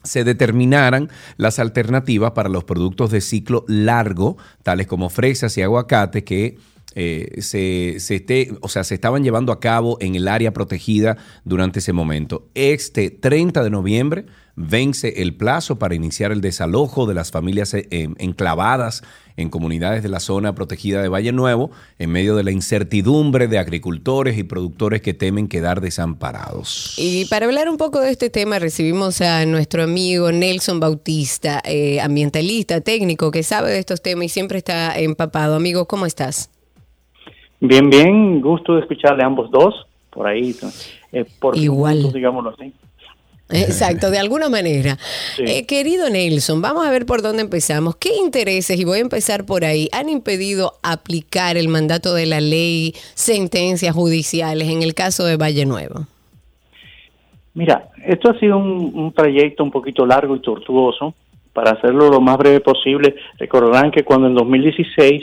se 0.05 0.25
determinaran 0.25 1.11
las 1.37 1.59
alternativas 1.59 2.33
para 2.33 2.49
los 2.49 2.65
productos 2.65 3.11
de 3.11 3.21
ciclo 3.21 3.65
largo, 3.69 4.37
tales 4.63 4.87
como 4.87 5.11
fresas 5.11 5.57
y 5.59 5.63
aguacate, 5.63 6.25
que 6.25 6.59
eh, 6.95 7.41
se, 7.41 7.97
se 7.99 8.17
esté, 8.17 8.53
o 8.61 8.69
sea, 8.69 8.85
se 8.85 8.95
estaban 8.95 9.25
llevando 9.25 9.53
a 9.53 9.61
cabo 9.61 9.97
en 10.01 10.15
el 10.15 10.29
área 10.29 10.53
protegida 10.53 11.17
durante 11.45 11.79
ese 11.79 11.93
momento. 11.93 12.49
Este 12.55 13.11
30 13.11 13.63
de 13.63 13.71
noviembre 13.71 14.27
vence 14.55 15.23
el 15.23 15.35
plazo 15.35 15.79
para 15.79 15.95
iniciar 15.95 16.33
el 16.33 16.41
desalojo 16.41 17.07
de 17.07 17.15
las 17.15 17.31
familias 17.31 17.73
eh, 17.75 17.87
enclavadas 18.19 19.03
en 19.37 19.49
comunidades 19.49 20.03
de 20.03 20.11
la 20.11 20.21
zona 20.21 20.55
protegida 20.55 21.01
de 21.01 21.09
Valle 21.09 21.33
Nuevo, 21.33 21.71
en 21.99 22.11
medio 22.11 22.37
de 22.37 22.45
la 22.45 22.51
incertidumbre 22.51 23.49
de 23.49 23.59
agricultores 23.59 24.37
y 24.37 24.43
productores 24.43 25.01
que 25.01 25.15
temen 25.15 25.49
quedar 25.49 25.81
desamparados. 25.81 26.95
Y 26.99 27.25
para 27.27 27.47
hablar 27.47 27.71
un 27.71 27.79
poco 27.79 28.01
de 28.01 28.11
este 28.11 28.29
tema, 28.29 28.59
recibimos 28.59 29.23
a 29.23 29.47
nuestro 29.47 29.85
amigo 29.85 30.31
Nelson 30.33 30.81
Bautista, 30.81 31.63
eh, 31.65 32.01
ambientalista, 32.01 32.83
técnico, 32.83 33.31
que 33.31 33.43
sabe 33.43 33.71
de 33.71 33.79
estos 33.79 34.03
temas 34.03 34.27
y 34.27 34.29
siempre 34.29 34.59
está 34.59 34.99
empapado. 34.99 35.57
Amigo, 35.57 35.87
¿cómo 35.89 36.05
estás? 36.05 36.51
Bien, 37.65 37.89
bien, 37.89 38.41
gusto 38.41 38.75
de 38.75 38.81
escucharle 38.81 39.23
a 39.23 39.27
ambos 39.27 39.49
dos, 39.53 39.87
por 40.11 40.27
ahí, 40.27 40.53
eh, 41.13 41.25
por 41.39 41.57
Igual. 41.57 42.13
digámoslo 42.13 42.51
así. 42.51 42.73
Exacto, 43.51 44.11
de 44.11 44.19
alguna 44.19 44.49
manera. 44.49 44.97
Sí. 45.37 45.45
Eh, 45.47 45.65
querido 45.65 46.11
Nelson, 46.11 46.61
vamos 46.61 46.85
a 46.85 46.91
ver 46.91 47.07
por 47.07 47.23
dónde 47.23 47.43
empezamos. 47.43 47.95
¿Qué 47.95 48.17
intereses, 48.17 48.81
y 48.81 48.85
voy 48.85 48.99
a 48.99 49.03
empezar 49.03 49.47
por 49.47 49.65
ahí, 49.65 49.89
han 49.93 50.09
impedido 50.09 50.73
aplicar 50.83 51.57
el 51.57 51.69
mandato 51.69 52.15
de 52.15 52.27
la 52.27 52.41
ley, 52.41 52.95
sentencias 53.15 53.95
judiciales 53.95 54.69
en 54.69 54.83
el 54.83 54.95
caso 54.95 55.25
de 55.25 55.37
Valle 55.37 55.65
Nuevo? 55.65 56.09
Mira, 57.55 57.91
esto 58.05 58.31
ha 58.31 58.41
sido 58.41 58.59
un, 58.59 58.91
un 58.93 59.13
trayecto 59.13 59.63
un 59.63 59.71
poquito 59.71 60.05
largo 60.05 60.35
y 60.35 60.41
tortuoso. 60.41 61.15
Para 61.53 61.71
hacerlo 61.71 62.11
lo 62.11 62.21
más 62.21 62.39
breve 62.39 62.59
posible, 62.59 63.15
recordarán 63.39 63.93
que 63.93 64.03
cuando 64.03 64.27
en 64.27 64.35
2016 64.35 65.23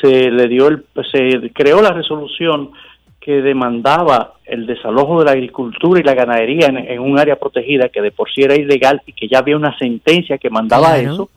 se 0.00 0.30
le 0.30 0.48
dio 0.48 0.68
el, 0.68 0.84
se 1.12 1.50
creó 1.52 1.80
la 1.82 1.90
resolución 1.92 2.70
que 3.20 3.42
demandaba 3.42 4.34
el 4.44 4.66
desalojo 4.66 5.18
de 5.18 5.24
la 5.24 5.32
agricultura 5.32 5.98
y 5.98 6.04
la 6.04 6.14
ganadería 6.14 6.68
en, 6.68 6.78
en 6.78 7.00
un 7.00 7.18
área 7.18 7.36
protegida 7.36 7.88
que 7.88 8.00
de 8.00 8.12
por 8.12 8.30
sí 8.30 8.42
era 8.42 8.54
ilegal 8.54 9.02
y 9.04 9.12
que 9.12 9.26
ya 9.26 9.38
había 9.38 9.56
una 9.56 9.76
sentencia 9.78 10.38
que 10.38 10.48
mandaba 10.50 10.94
Claro. 10.94 11.12
eso. 11.12 11.26
Claro. 11.26 11.36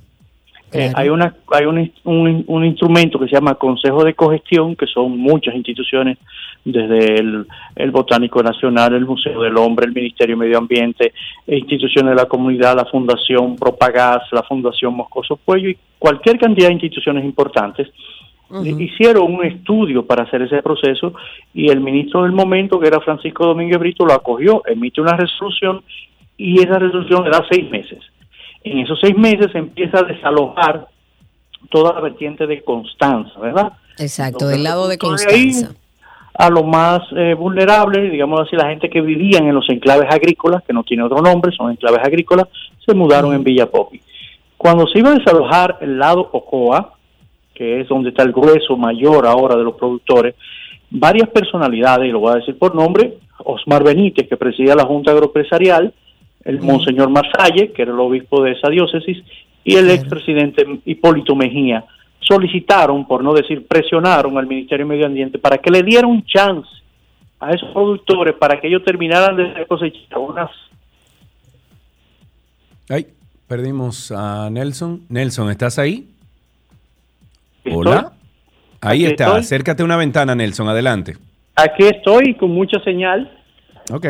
Eh, 0.72 0.94
hay 0.96 1.10
una 1.10 1.34
hay 1.52 1.66
un, 1.66 1.92
un, 2.04 2.44
un 2.46 2.64
instrumento 2.64 3.18
que 3.18 3.26
se 3.26 3.34
llama 3.34 3.56
Consejo 3.56 4.04
de 4.04 4.14
Cogestión, 4.14 4.76
que 4.76 4.86
son 4.86 5.18
muchas 5.18 5.56
instituciones, 5.56 6.20
desde 6.64 7.16
el, 7.20 7.48
el 7.76 7.90
Botánico 7.90 8.44
Nacional, 8.44 8.94
el 8.94 9.06
Museo 9.08 9.42
del 9.42 9.58
Hombre, 9.58 9.88
el 9.88 9.94
Ministerio 9.94 10.36
de 10.36 10.42
Medio 10.46 10.60
Ambiente, 10.60 11.14
instituciones 11.48 12.12
de 12.12 12.22
la 12.22 12.28
comunidad, 12.28 12.76
la 12.76 12.86
Fundación 12.86 13.56
Propagás, 13.56 14.22
la 14.32 14.44
Fundación 14.44 14.94
Moscoso 14.94 15.38
Puello 15.38 15.70
y 15.70 15.78
cualquier 15.98 16.38
cantidad 16.38 16.68
de 16.68 16.74
instituciones 16.74 17.26
importantes. 17.26 17.88
Le 18.52 18.84
Hicieron 18.84 19.32
un 19.32 19.46
estudio 19.46 20.06
para 20.06 20.24
hacer 20.24 20.42
ese 20.42 20.64
proceso 20.64 21.14
y 21.54 21.70
el 21.70 21.82
ministro 21.82 22.24
del 22.24 22.32
momento, 22.32 22.80
que 22.80 22.88
era 22.88 23.00
Francisco 23.00 23.46
Domínguez 23.46 23.78
Brito, 23.78 24.06
lo 24.06 24.14
acogió, 24.14 24.64
emite 24.66 25.02
una 25.02 25.16
resolución 25.16 25.84
y 26.36 26.60
esa 26.60 26.80
resolución 26.80 27.24
le 27.24 27.30
da 27.30 27.46
seis 27.50 27.70
meses. 27.70 28.00
En 28.64 28.80
esos 28.80 29.00
seis 29.00 29.16
meses 29.16 29.52
se 29.52 29.60
empieza 29.60 30.00
a 30.00 30.04
desalojar 30.04 30.88
toda 31.70 31.94
la 31.94 32.02
vertiente 32.02 32.48
de 32.48 32.64
Constanza, 32.64 33.40
¿verdad? 33.40 33.74
Exacto, 33.98 34.48
del 34.48 34.64
lado 34.64 34.88
de 34.88 34.98
productores 34.98 35.34
ahí 35.34 35.52
Constanza. 35.52 35.80
a 36.34 36.50
los 36.50 36.66
más 36.66 37.02
eh, 37.16 37.36
vulnerables, 37.36 38.12
digamos 38.12 38.42
así, 38.42 38.56
la 38.56 38.70
gente 38.70 38.90
que 38.90 39.02
vivían 39.02 39.48
en 39.48 39.54
los 39.54 39.70
enclaves 39.70 40.12
agrícolas, 40.12 40.64
que 40.64 40.74
no 40.74 40.84
tiene 40.84 41.04
otro 41.04 41.22
nombre, 41.22 41.52
son 41.56 41.72
enclaves 41.72 42.00
agrícolas, 42.04 42.48
se 42.84 42.96
mudaron 42.96 43.36
en 43.36 43.44
Villa 43.44 43.68
Popi. 43.68 44.02
Cuando 44.58 44.88
se 44.88 45.00
iba 45.00 45.12
a 45.12 45.16
desalojar 45.16 45.78
el 45.82 46.00
lado 46.00 46.30
Ocoa, 46.32 46.99
que 47.60 47.82
es 47.82 47.90
donde 47.90 48.12
está 48.12 48.24
el 48.24 48.32
grueso 48.32 48.78
mayor 48.78 49.28
ahora 49.28 49.58
de 49.58 49.66
los 49.66 49.76
productores, 49.76 50.34
varias 50.90 51.28
personalidades, 51.28 52.08
y 52.08 52.12
lo 52.12 52.22
voy 52.22 52.32
a 52.32 52.38
decir 52.38 52.58
por 52.58 52.74
nombre, 52.74 53.18
Osmar 53.40 53.84
Benítez, 53.84 54.30
que 54.30 54.38
presidía 54.38 54.76
la 54.76 54.86
Junta 54.86 55.12
Agroempresarial, 55.12 55.94
el 56.46 56.62
Monseñor 56.62 57.10
Masalle, 57.10 57.74
que 57.74 57.82
era 57.82 57.92
el 57.92 58.00
obispo 58.00 58.42
de 58.42 58.54
esa 58.54 58.70
diócesis, 58.70 59.22
y 59.66 59.76
el 59.76 59.92
expresidente 59.92 60.66
Hipólito 60.86 61.36
Mejía, 61.36 61.84
solicitaron, 62.22 63.06
por 63.06 63.26
no 63.26 63.34
decir 63.34 63.68
presionaron 63.68 64.38
al 64.38 64.48
Ministerio 64.48 64.86
de 64.86 64.90
Medio 64.94 65.08
Ambiente 65.08 65.38
para 65.38 65.58
que 65.58 65.70
le 65.70 65.84
diera 65.84 66.08
un 66.08 66.24
chance 66.24 66.70
a 67.42 67.52
esos 67.52 67.70
productores 67.72 68.36
para 68.36 68.62
que 68.62 68.70
ellos 68.70 68.86
terminaran 68.86 69.36
de 69.36 69.66
cosechar 69.68 70.18
unas 70.18 70.50
Ay, 72.92 73.06
perdimos 73.48 74.12
a 74.12 74.50
Nelson. 74.50 75.02
Nelson, 75.10 75.52
¿estás 75.52 75.78
ahí? 75.78 76.09
Hola. 77.72 78.12
Ahí 78.82 79.04
Aquí 79.04 79.12
está. 79.12 79.26
estoy. 79.26 79.40
Acércate 79.42 79.82
a 79.82 79.86
una 79.86 79.98
ventana, 79.98 80.36
Nelson. 80.36 80.70
Adelante. 80.70 81.18
Aquí 81.56 81.84
estoy 81.84 82.36
con 82.36 82.52
mucha 82.52 82.80
señal. 82.84 83.30
Ok, 83.92 84.06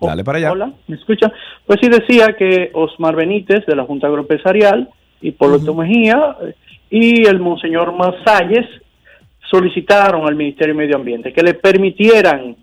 dale 0.00 0.22
para 0.22 0.38
allá. 0.38 0.52
Hola, 0.52 0.72
¿me 0.86 0.96
escucha? 0.96 1.32
Pues 1.66 1.80
sí 1.82 1.88
decía 1.88 2.36
que 2.38 2.70
Osmar 2.74 3.16
Benítez 3.16 3.66
de 3.66 3.74
la 3.74 3.84
Junta 3.84 4.06
Agroempresarial, 4.06 4.88
Hipólito 5.20 5.74
Mejía 5.74 6.36
eh, 6.42 6.54
y 6.90 7.26
el 7.26 7.40
Monseñor 7.40 7.92
Masalles 7.92 8.66
solicitaron 9.50 10.26
al 10.26 10.34
Ministerio 10.36 10.74
de 10.74 10.78
Medio 10.78 10.96
Ambiente 10.96 11.32
que 11.32 11.42
le 11.42 11.54
permitieran 11.54 12.56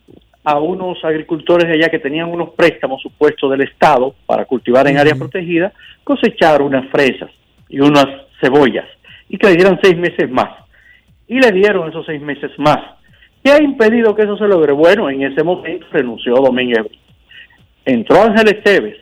a 0.43 0.59
unos 0.59 1.03
agricultores 1.03 1.67
de 1.67 1.75
allá 1.75 1.89
que 1.89 1.99
tenían 1.99 2.29
unos 2.29 2.51
préstamos 2.51 3.01
supuestos 3.01 3.51
del 3.51 3.61
Estado 3.61 4.15
para 4.25 4.45
cultivar 4.45 4.87
en 4.87 4.97
áreas 4.97 5.17
protegidas, 5.17 5.73
cosechar 6.03 6.61
unas 6.61 6.89
fresas 6.89 7.29
y 7.67 7.79
unas 7.79 8.05
cebollas 8.39 8.85
y 9.29 9.37
que 9.37 9.47
le 9.47 9.55
dieran 9.55 9.79
seis 9.81 9.97
meses 9.97 10.29
más. 10.29 10.49
Y 11.27 11.39
le 11.39 11.51
dieron 11.51 11.87
esos 11.89 12.05
seis 12.05 12.21
meses 12.21 12.51
más. 12.57 12.79
¿Qué 13.43 13.51
ha 13.51 13.61
impedido 13.63 14.13
que 14.15 14.23
eso 14.23 14.37
se 14.37 14.47
logre? 14.47 14.73
Bueno, 14.73 15.09
en 15.09 15.21
ese 15.23 15.43
momento 15.43 15.85
renunció 15.91 16.33
Domínguez 16.35 16.85
entró 17.85 18.21
Ángel 18.23 18.49
Esteves. 18.49 18.97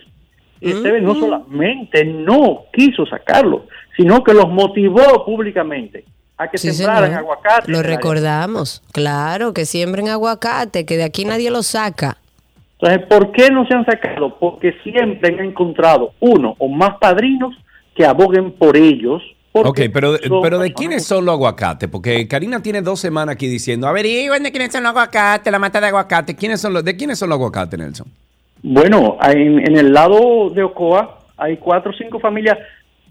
Y 0.59 0.71
Esteves 0.71 1.03
no 1.03 1.13
solamente 1.13 2.03
no 2.03 2.63
quiso 2.73 3.05
sacarlo, 3.05 3.67
sino 3.95 4.23
que 4.23 4.33
los 4.33 4.49
motivó 4.49 5.23
públicamente 5.25 6.03
a 6.37 6.49
que 6.49 6.57
Sí, 6.57 6.71
sembraran 6.71 7.05
señor. 7.09 7.19
aguacate. 7.19 7.71
Lo 7.71 7.83
recordamos. 7.83 8.81
Claro, 8.91 9.53
que 9.53 9.65
siembren 9.65 10.09
aguacate, 10.09 10.85
que 10.85 10.97
de 10.97 11.03
aquí 11.03 11.25
nadie 11.25 11.51
lo 11.51 11.61
saca. 11.61 12.17
Entonces, 12.79 13.07
¿por 13.07 13.31
qué 13.31 13.49
no 13.51 13.65
se 13.67 13.75
han 13.75 13.85
sacado? 13.85 14.37
Porque 14.39 14.73
siempre 14.83 15.33
han 15.33 15.45
encontrado 15.45 16.13
uno 16.19 16.55
o 16.57 16.67
más 16.67 16.97
padrinos 16.99 17.55
que 17.95 18.05
aboguen 18.05 18.51
por 18.51 18.77
ellos. 18.77 19.21
Ok, 19.61 19.65
porque 19.65 19.89
pero, 19.89 20.17
son 20.17 20.41
pero 20.41 20.59
¿de 20.59 20.73
quiénes 20.73 21.05
son 21.05 21.25
los 21.25 21.33
aguacates? 21.33 21.89
Porque 21.89 22.27
Karina 22.27 22.61
tiene 22.61 22.81
dos 22.81 22.99
semanas 22.99 23.33
aquí 23.33 23.47
diciendo, 23.47 23.87
averigüen 23.87 24.43
de 24.43 24.51
quiénes 24.51 24.71
son 24.71 24.83
los 24.83 24.91
aguacates, 24.91 25.51
la 25.51 25.59
mata 25.59 25.79
de 25.81 25.87
aguacate. 25.87 26.35
¿Quiénes 26.35 26.61
son 26.61 26.73
los, 26.73 26.83
¿De 26.83 26.95
quiénes 26.95 27.17
son 27.19 27.29
los 27.29 27.37
aguacates, 27.37 27.79
Nelson? 27.79 28.07
Bueno, 28.63 29.17
en, 29.23 29.59
en 29.59 29.77
el 29.77 29.93
lado 29.93 30.49
de 30.49 30.63
Ocoa 30.63 31.19
hay 31.37 31.57
cuatro 31.57 31.91
o 31.91 31.93
cinco 31.93 32.19
familias. 32.19 32.57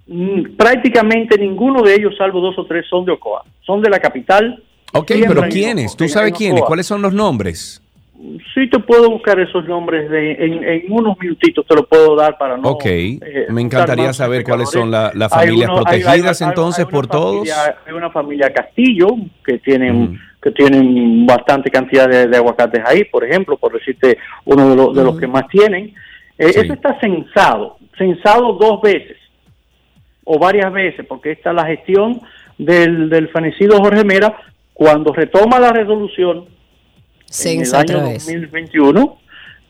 mm, 0.06 0.56
Prácticamente 0.56 1.38
ninguno 1.38 1.82
de 1.82 1.94
ellos, 1.94 2.14
salvo 2.18 2.40
dos 2.40 2.58
o 2.58 2.66
tres, 2.66 2.84
son 2.88 3.04
de 3.04 3.12
Ocoa. 3.12 3.42
Son 3.64 3.80
de 3.80 3.88
la 3.90 3.98
capital. 4.00 4.62
Ok, 4.92 5.12
pero 5.28 5.42
¿quiénes? 5.48 5.96
¿Tú 5.96 6.08
sabes 6.08 6.32
quiénes? 6.32 6.62
¿Cuáles 6.62 6.86
son 6.86 7.02
los 7.02 7.12
nombres? 7.12 7.82
Sí, 8.54 8.68
te 8.70 8.78
puedo 8.78 9.10
buscar 9.10 9.38
esos 9.40 9.66
nombres 9.68 10.08
de, 10.10 10.32
en, 10.32 10.64
en 10.64 10.82
unos 10.90 11.18
minutitos, 11.18 11.66
te 11.66 11.74
lo 11.74 11.86
puedo 11.86 12.16
dar 12.16 12.38
para 12.38 12.56
no. 12.56 12.70
Ok, 12.70 12.86
eh, 12.86 13.20
me 13.50 13.60
encantaría 13.60 14.12
saber 14.14 14.42
cuáles 14.42 14.70
son 14.70 14.90
la- 14.90 15.12
las 15.14 15.30
familias 15.30 15.68
uno- 15.70 15.82
hay- 15.86 15.96
hay- 15.96 16.02
protegidas 16.02 16.42
hay- 16.42 16.48
entonces 16.48 16.84
hay 16.86 16.90
por 16.90 17.06
todos. 17.06 17.48
Hay 17.86 17.92
una 17.92 18.10
familia 18.10 18.52
Castillo 18.52 19.08
que 19.44 19.58
tienen 19.58 20.18
que 20.42 20.50
tienen 20.52 21.26
bastante 21.26 21.70
cantidad 21.70 22.08
de, 22.08 22.28
de 22.28 22.36
aguacates 22.36 22.80
ahí, 22.86 23.04
por 23.04 23.24
ejemplo, 23.24 23.56
por 23.56 23.72
decirte 23.72 24.16
uno 24.44 24.70
de, 24.70 24.76
los 24.76 24.94
de 24.94 25.02
los 25.04 25.18
que 25.18 25.26
más 25.26 25.46
tienen. 25.48 25.92
Eh, 26.38 26.52
Sí. 26.52 26.60
Eso 26.60 26.72
está 26.74 26.98
censado, 27.00 27.76
censado 27.98 28.52
dos 28.54 28.80
veces 28.80 29.16
o 30.24 30.38
varias 30.38 30.72
veces, 30.72 31.04
porque 31.06 31.32
esta 31.32 31.50
es 31.50 31.56
la 31.56 31.66
gestión 31.66 32.20
del, 32.58 33.08
del 33.10 33.28
fenecido 33.28 33.78
Jorge 33.78 34.04
Mera 34.04 34.36
cuando 34.72 35.12
retoma 35.12 35.58
la 35.58 35.72
resolución 35.72 36.44
en 37.28 37.32
Censa 37.32 37.80
el 37.80 37.90
año 37.90 37.98
otra 37.98 38.08
vez. 38.12 38.24
2021, 38.26 39.18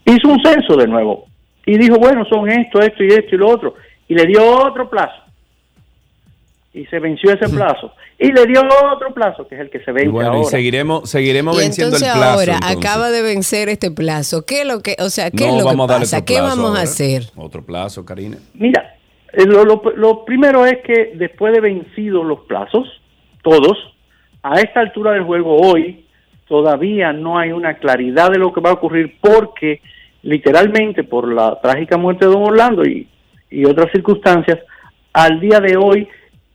hizo 0.06 0.28
un 0.28 0.42
censo 0.42 0.76
de 0.76 0.86
nuevo 0.86 1.26
y 1.64 1.76
dijo, 1.78 1.96
bueno, 1.98 2.24
son 2.28 2.48
esto, 2.50 2.80
esto 2.80 3.02
y 3.02 3.08
esto 3.08 3.34
y 3.34 3.38
lo 3.38 3.48
otro, 3.48 3.74
y 4.08 4.14
le 4.14 4.26
dio 4.26 4.44
otro 4.64 4.88
plazo. 4.88 5.22
Y 6.72 6.84
se 6.86 6.98
venció 6.98 7.32
ese 7.32 7.48
plazo. 7.48 7.92
Y 8.18 8.30
le 8.32 8.44
dio 8.46 8.60
otro 8.92 9.12
plazo, 9.14 9.48
que 9.48 9.54
es 9.54 9.60
el 9.62 9.70
que 9.70 9.80
se 9.80 9.92
vence 9.92 10.10
Bueno, 10.10 10.32
y 10.34 10.36
ahora. 10.36 10.48
seguiremos, 10.50 11.08
seguiremos 11.08 11.56
Y 11.56 11.60
venciendo 11.60 11.96
el 11.96 12.02
entonces 12.02 12.18
plazo. 12.22 12.38
ahora 12.40 12.54
entonces. 12.54 12.76
acaba 12.78 13.10
de 13.10 13.22
vencer 13.22 13.68
este 13.70 13.90
plazo. 13.90 14.44
¿Qué 14.44 14.60
es 14.60 14.66
lo 14.66 14.80
que, 14.82 14.94
o 14.98 15.08
sea, 15.08 15.30
qué 15.30 15.46
no 15.46 15.52
es 15.52 15.58
lo 15.60 15.64
vamos 15.64 15.86
que 15.86 15.98
pasa? 16.00 16.24
¿Qué 16.24 16.40
vamos 16.40 16.66
a 16.66 16.68
ahora. 16.68 16.82
hacer? 16.82 17.22
Otro 17.36 17.62
plazo, 17.64 18.04
Karina. 18.04 18.36
Mira, 18.54 18.94
eh, 19.32 19.44
lo, 19.46 19.64
lo- 19.64 19.82
lo 19.96 20.24
primero 20.26 20.66
es 20.66 20.78
que 20.84 21.12
después 21.14 21.54
de 21.54 21.60
vencidos 21.60 22.26
los 22.26 22.40
plazos, 22.40 22.86
todos, 23.42 23.76
a 24.42 24.60
esta 24.60 24.80
altura 24.80 25.12
del 25.12 25.24
juego 25.24 25.56
hoy, 25.56 26.05
todavía 26.48 27.12
no 27.12 27.38
hay 27.38 27.52
una 27.52 27.74
claridad 27.74 28.30
de 28.30 28.38
lo 28.38 28.52
que 28.52 28.60
va 28.60 28.70
a 28.70 28.74
ocurrir 28.74 29.16
porque 29.20 29.80
literalmente 30.22 31.04
por 31.04 31.32
la 31.32 31.60
trágica 31.60 31.96
muerte 31.96 32.26
de 32.26 32.32
don 32.32 32.42
Orlando 32.42 32.84
y, 32.84 33.08
otras 33.64 33.90
circunstancias, 33.92 34.58
al 35.12 35.40
día 35.40 35.60
de 35.60 35.76
hoy 35.76 36.08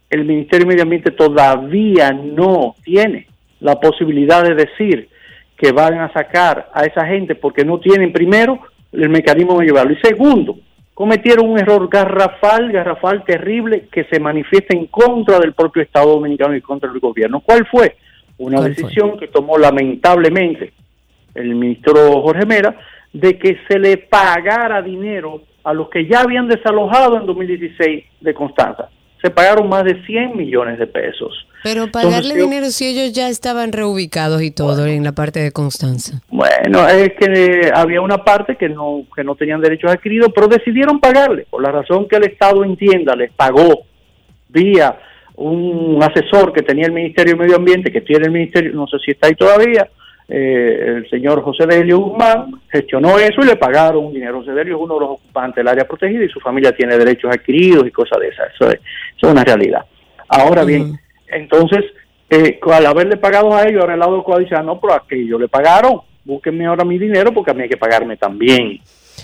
el 0.10 0.25
Ministerio 0.25 0.65
de 0.65 0.73
Medio 0.73 0.84
Ambiente 0.84 1.12
todavía 1.12 2.12
no 2.12 2.75
tiene 2.84 3.27
la 3.60 3.80
posibilidad 3.80 4.43
de 4.43 4.56
decir 4.56 5.10
que 5.58 5.71
van 5.71 5.99
a 5.99 6.12
sacar 6.12 6.69
a 6.73 6.84
esa 6.84 7.06
gente 7.06 7.36
porque 7.36 7.63
no 7.63 7.80
tienen 7.80 8.12
primero 8.12 8.60
el 8.91 9.10
mecanismo 9.10 9.60
de 9.60 9.67
llevarlo 9.67 9.93
y 9.93 10.01
segundo 10.01 10.58
cometieron 10.93 11.49
un 11.49 11.58
error 11.58 11.88
garrafal, 11.89 12.71
garrafal 12.71 13.23
terrible 13.23 13.88
que 13.91 14.04
se 14.06 14.19
manifiesta 14.19 14.75
en 14.75 14.88
contra 14.88 15.39
del 15.39 15.54
propio 15.54 15.82
Estado 15.82 16.12
Dominicano 16.12 16.56
y 16.56 16.62
contra 16.62 16.91
el 16.91 16.99
gobierno. 16.99 17.39
¿Cuál 17.39 17.65
fue? 17.67 17.95
Una 18.41 18.62
decisión 18.62 19.19
que 19.19 19.27
tomó 19.27 19.58
lamentablemente 19.58 20.73
el 21.36 21.56
ministro 21.56 22.21
Jorge 22.21 22.45
Mera 22.45 22.75
de 23.13 23.38
que 23.38 23.58
se 23.67 23.77
le 23.77 23.97
pagara 23.97 24.82
dinero 24.82 25.43
a 25.63 25.73
los 25.73 25.89
que 25.89 26.08
ya 26.08 26.21
habían 26.21 26.47
desalojado 26.47 27.17
en 27.17 27.27
2016 27.27 28.04
de 28.19 28.34
Constanza. 28.34 28.89
Se 29.21 29.30
pagaron 29.30 29.69
más 29.69 29.84
de 29.84 30.04
100 30.04 30.36
millones 30.36 30.80
de 30.80 30.88
pesos. 30.88 31.45
Pero 31.63 31.91
pagarle 31.91 32.17
Entonces, 32.17 32.43
dinero 32.43 32.65
si 32.71 32.88
ellos 32.88 33.13
ya 33.13 33.30
estaban 33.30 33.71
reubicados 33.71 34.41
y 34.41 34.49
todo 34.49 34.88
en 34.88 35.04
la 35.04 35.12
parte 35.12 35.39
de 35.39 35.51
Constanza. 35.51 36.19
Bueno, 36.30 36.88
es 36.88 37.13
que 37.13 37.25
eh, 37.25 37.71
había 37.71 38.01
una 38.01 38.23
parte 38.23 38.56
que 38.56 38.67
no 38.67 39.04
que 39.15 39.23
no 39.23 39.36
tenían 39.36 39.62
derechos 39.62 39.91
adquiridos, 39.91 40.32
pero 40.34 40.47
decidieron 40.47 40.99
pagarle, 40.99 41.45
por 41.51 41.62
la 41.62 41.71
razón 41.71 42.08
que 42.08 42.15
el 42.15 42.23
Estado 42.23 42.63
entienda, 42.63 43.15
les 43.15 43.32
pagó 43.34 43.84
vía 44.49 44.97
un 45.41 46.01
asesor 46.01 46.54
que 46.54 46.62
tenía 46.62 46.86
el 46.86 46.91
Ministerio 46.91 47.34
de 47.34 47.39
Medio 47.39 47.56
Ambiente, 47.56 47.91
que 47.91 48.01
tiene 48.01 48.25
el 48.25 48.32
Ministerio, 48.32 48.73
no 48.73 48.88
sé 48.88 48.97
si 48.99 49.12
está 49.12 49.27
ahí 49.27 49.36
todavía, 49.36 49.89
eh, 50.34 50.95
el 50.97 51.10
señor 51.10 51.41
José 51.41 51.65
Delio 51.65 51.99
Guzmán, 51.99 52.62
gestionó 52.69 53.19
eso 53.19 53.41
y 53.41 53.47
le 53.47 53.58
pagaron 53.58 54.06
un 54.06 54.13
dinero. 54.13 54.39
José 54.39 54.54
Delio 54.54 54.77
es 54.77 54.82
uno 54.82 54.93
de 54.93 54.99
los 55.01 55.10
ocupantes 55.10 55.58
del 55.58 55.67
área 55.67 55.86
protegida 55.86 56.23
y 56.23 56.30
su 56.30 56.39
familia 56.39 56.71
tiene 56.71 56.97
derechos 56.97 57.32
adquiridos 57.32 57.86
y 57.86 57.91
cosas 57.91 58.19
de 58.19 58.30
esas. 58.30 58.54
Eso 58.54 58.69
es, 58.69 58.80
eso 59.17 59.27
es 59.27 59.32
una 59.32 59.43
realidad. 59.43 59.86
Ahora 60.30 60.63
bien, 60.63 60.97
entonces, 61.27 61.84
eh, 62.30 62.60
al 62.71 62.86
haberle 62.86 63.17
pagado 63.17 63.54
a 63.54 63.63
ellos, 63.63 63.82
ahora 63.82 63.95
el 63.95 63.99
lado 63.99 64.13
del 64.13 64.23
cual 64.23 64.43
dice, 64.43 64.56
ah, 64.56 64.63
no, 64.63 64.80
pero 64.80 64.93
a 64.93 65.06
que 65.06 65.21
ellos 65.21 65.41
le 65.41 65.49
pagaron, 65.49 65.99
búsquenme 66.23 66.65
ahora 66.65 66.86
mi 66.86 66.97
dinero 66.97 67.34
porque 67.34 67.51
a 67.51 67.54
mí 67.54 67.63
hay 67.63 67.69
que 67.69 67.75
pagarme 67.75 68.15
también. 68.15 68.80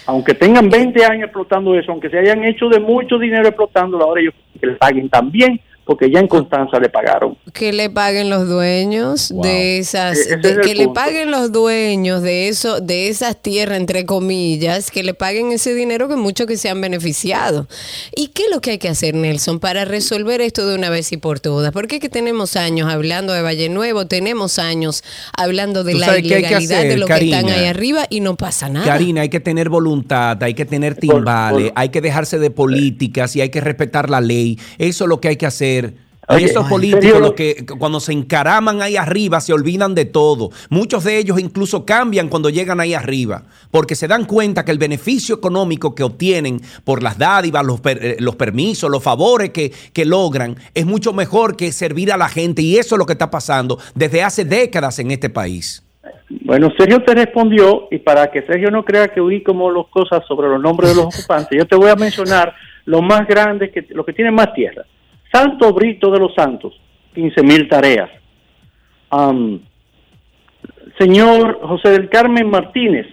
Aunque 0.07 0.33
tengan 0.33 0.69
20 0.69 1.05
años 1.05 1.23
explotando 1.25 1.73
eso, 1.73 1.91
aunque 1.91 2.09
se 2.09 2.19
hayan 2.19 2.43
hecho 2.43 2.67
de 2.67 2.79
mucho 2.79 3.17
dinero 3.17 3.47
explotándolo, 3.47 4.03
ahora 4.03 4.21
ellos 4.21 4.33
que 4.59 4.67
le 4.67 4.73
paguen 4.73 5.09
también, 5.09 5.59
porque 5.87 6.11
ya 6.11 6.19
en 6.19 6.27
Constanza 6.27 6.79
le 6.79 6.89
pagaron. 6.89 7.37
Que 7.53 7.71
le 7.73 7.89
paguen 7.89 8.29
los 8.29 8.47
dueños 8.47 9.31
Wow. 9.31 9.43
de 9.43 9.79
esas, 9.79 10.17
E- 10.27 10.37
de- 10.37 10.49
es 10.51 10.57
que 10.59 10.75
le 10.75 10.85
punto. 10.85 10.93
paguen 10.93 11.31
los 11.31 11.51
dueños 11.51 12.21
de 12.21 12.49
eso, 12.49 12.79
de 12.81 13.07
esas 13.09 13.41
tierras 13.41 13.77
entre 13.77 14.05
comillas, 14.05 14.91
que 14.91 15.03
le 15.03 15.13
paguen 15.13 15.51
ese 15.51 15.73
dinero 15.73 16.07
que 16.07 16.15
muchos 16.17 16.45
que 16.47 16.57
se 16.57 16.69
han 16.69 16.81
beneficiado. 16.81 17.67
¿Y 18.15 18.27
qué 18.27 18.43
es 18.43 18.51
lo 18.51 18.61
que 18.61 18.71
hay 18.71 18.77
que 18.77 18.89
hacer, 18.89 19.15
Nelson, 19.15 19.59
para 19.59 19.85
resolver 19.85 20.41
esto 20.41 20.67
de 20.67 20.75
una 20.75 20.89
vez 20.89 21.11
y 21.11 21.17
por 21.17 21.39
todas? 21.39 21.71
Porque 21.71 21.95
es 21.95 22.01
que 22.01 22.09
tenemos 22.09 22.55
años 22.55 22.91
hablando 22.91 23.33
de 23.33 23.41
Valle 23.41 23.69
Nuevo, 23.69 24.05
tenemos 24.07 24.59
años 24.59 25.03
hablando 25.35 25.83
de 25.83 25.93
¿Tú 25.93 25.99
la 25.99 26.19
ilegalidad 26.19 26.81
de 26.81 26.87
hacer, 26.87 26.99
los 26.99 27.07
que 27.07 27.13
están 27.25 27.45
Karina? 27.45 27.53
ahí 27.61 27.65
arriba 27.65 28.05
y 28.09 28.19
no 28.19 28.35
pasa 28.35 28.67
nada. 28.69 28.85
Karina, 28.85 29.21
hay 29.21 29.29
que 29.29 29.39
tener 29.39 29.69
voluntad, 29.69 30.41
hay 30.43 30.53
que 30.53 30.65
tener 30.65 30.95
Por- 30.95 31.01
timbales, 31.01 31.69
por- 31.71 31.79
hay 31.79 31.89
que 31.89 32.01
dejarse 32.01 32.39
de 32.39 32.49
políticas 32.51 33.35
y 33.35 33.41
hay 33.41 33.49
que 33.49 33.61
respetar 33.61 34.09
la 34.09 34.19
ley. 34.21 34.59
Eso 34.77 35.05
es 35.05 35.09
lo 35.09 35.21
que 35.21 35.29
hay 35.29 35.35
que 35.37 35.45
hacer. 35.45 35.76
Hay 36.29 36.37
Oye, 36.37 36.45
esos 36.47 36.63
en 36.65 36.69
políticos 36.69 37.21
los 37.21 37.33
que 37.33 37.65
cuando 37.79 38.01
se 38.01 38.11
encaraman 38.11 38.81
ahí 38.81 38.97
arriba 38.97 39.39
se 39.39 39.53
olvidan 39.53 39.95
de 39.95 40.03
todo. 40.03 40.49
Muchos 40.69 41.05
de 41.05 41.17
ellos 41.19 41.39
incluso 41.39 41.85
cambian 41.85 42.27
cuando 42.27 42.49
llegan 42.49 42.81
ahí 42.81 42.93
arriba, 42.93 43.43
porque 43.71 43.95
se 43.95 44.09
dan 44.09 44.25
cuenta 44.25 44.65
que 44.65 44.71
el 44.71 44.77
beneficio 44.77 45.35
económico 45.35 45.95
que 45.95 46.03
obtienen 46.03 46.59
por 46.83 47.01
las 47.01 47.17
dádivas, 47.17 47.65
los, 47.65 47.79
per- 47.79 48.05
eh, 48.05 48.17
los 48.19 48.35
permisos, 48.35 48.91
los 48.91 49.01
favores 49.01 49.51
que, 49.51 49.71
que 49.93 50.03
logran, 50.03 50.57
es 50.73 50.85
mucho 50.85 51.13
mejor 51.13 51.55
que 51.55 51.71
servir 51.71 52.11
a 52.11 52.17
la 52.17 52.27
gente. 52.27 52.61
Y 52.61 52.77
eso 52.77 52.95
es 52.95 52.99
lo 52.99 53.05
que 53.05 53.13
está 53.13 53.31
pasando 53.31 53.79
desde 53.95 54.21
hace 54.21 54.43
décadas 54.43 54.99
en 54.99 55.11
este 55.11 55.29
país. 55.29 55.81
Bueno, 56.29 56.69
Sergio 56.77 57.01
te 57.03 57.15
respondió 57.15 57.87
y 57.89 57.99
para 57.99 58.29
que 58.29 58.41
Sergio 58.41 58.69
no 58.69 58.83
crea 58.83 59.07
que 59.07 59.21
oí 59.21 59.43
como 59.43 59.71
las 59.71 59.85
cosas 59.87 60.25
sobre 60.27 60.49
los 60.49 60.61
nombres 60.61 60.89
de 60.89 60.95
los 60.97 61.05
ocupantes, 61.05 61.57
yo 61.57 61.65
te 61.65 61.77
voy 61.77 61.89
a 61.89 61.95
mencionar 61.95 62.53
los 62.83 63.01
más 63.01 63.25
grandes, 63.25 63.71
que, 63.71 63.85
los 63.91 64.05
que 64.05 64.11
tienen 64.11 64.35
más 64.35 64.53
tierra. 64.53 64.85
Santo 65.37 65.71
Brito 65.71 66.09
de 66.09 66.17
los 66.17 66.33
Santos, 66.33 66.73
15 67.13 67.43
mil 67.43 67.69
tareas. 67.69 68.09
Señor 70.97 71.59
José 71.61 71.91
del 71.91 72.09
Carmen 72.09 72.49
Martínez, 72.49 73.05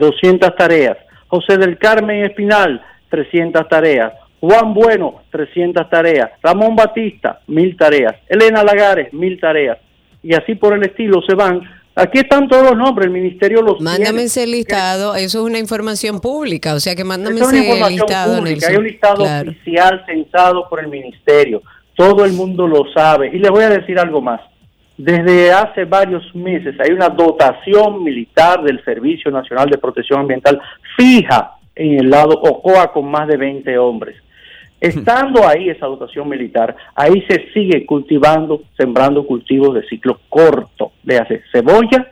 200 0.00 0.56
tareas. 0.56 0.96
José 1.26 1.58
del 1.58 1.76
Carmen 1.76 2.24
Espinal, 2.24 2.82
300 3.10 3.68
tareas. 3.68 4.14
Juan 4.40 4.72
Bueno, 4.72 5.24
300 5.30 5.90
tareas. 5.90 6.30
Ramón 6.42 6.74
Batista, 6.74 7.40
1000 7.48 7.76
tareas. 7.76 8.14
Elena 8.28 8.62
Lagares, 8.62 9.12
1000 9.12 9.38
tareas. 9.38 9.76
Y 10.22 10.34
así 10.34 10.54
por 10.54 10.72
el 10.72 10.84
estilo 10.84 11.20
se 11.20 11.34
van. 11.34 11.60
Aquí 11.98 12.18
están 12.18 12.46
todos 12.46 12.62
los 12.62 12.76
nombres, 12.76 13.06
el 13.06 13.12
ministerio 13.12 13.62
los 13.62 13.80
Mándame 13.80 14.04
tiene. 14.04 14.22
ese 14.24 14.46
listado, 14.46 15.14
eso 15.16 15.38
es 15.40 15.44
una 15.44 15.58
información 15.58 16.20
pública, 16.20 16.74
o 16.74 16.80
sea 16.80 16.94
que 16.94 17.04
mándame 17.04 17.36
es 17.40 17.46
una 17.46 17.56
ese 17.56 17.66
información 17.66 18.06
listado, 18.06 18.36
pública, 18.36 18.68
hay 18.68 18.76
un 18.76 18.84
listado 18.84 19.16
Claro. 19.24 19.50
oficial 19.50 20.04
censado 20.06 20.68
por 20.68 20.80
el 20.80 20.88
ministerio. 20.88 21.62
Todo 21.94 22.26
el 22.26 22.34
mundo 22.34 22.66
lo 22.68 22.82
sabe. 22.92 23.30
Y 23.34 23.38
les 23.38 23.50
voy 23.50 23.64
a 23.64 23.70
decir 23.70 23.98
algo 23.98 24.20
más. 24.20 24.42
Desde 24.98 25.50
hace 25.52 25.86
varios 25.86 26.22
meses 26.34 26.74
hay 26.80 26.90
una 26.92 27.08
dotación 27.08 28.04
militar 28.04 28.62
del 28.62 28.82
Servicio 28.84 29.30
Nacional 29.30 29.70
de 29.70 29.78
Protección 29.78 30.20
Ambiental 30.20 30.60
fija 30.98 31.52
en 31.74 32.00
el 32.00 32.10
lado 32.10 32.30
Ocoa 32.34 32.92
con 32.92 33.10
más 33.10 33.26
de 33.26 33.38
20 33.38 33.78
hombres. 33.78 34.16
Estando 34.80 35.46
ahí 35.46 35.70
esa 35.70 35.86
dotación 35.86 36.28
militar, 36.28 36.76
ahí 36.94 37.24
se 37.28 37.50
sigue 37.52 37.86
cultivando, 37.86 38.62
sembrando 38.76 39.26
cultivos 39.26 39.74
de 39.74 39.86
ciclo 39.88 40.20
corto, 40.28 40.92
le 41.04 41.16
hace 41.16 41.42
cebolla, 41.50 42.10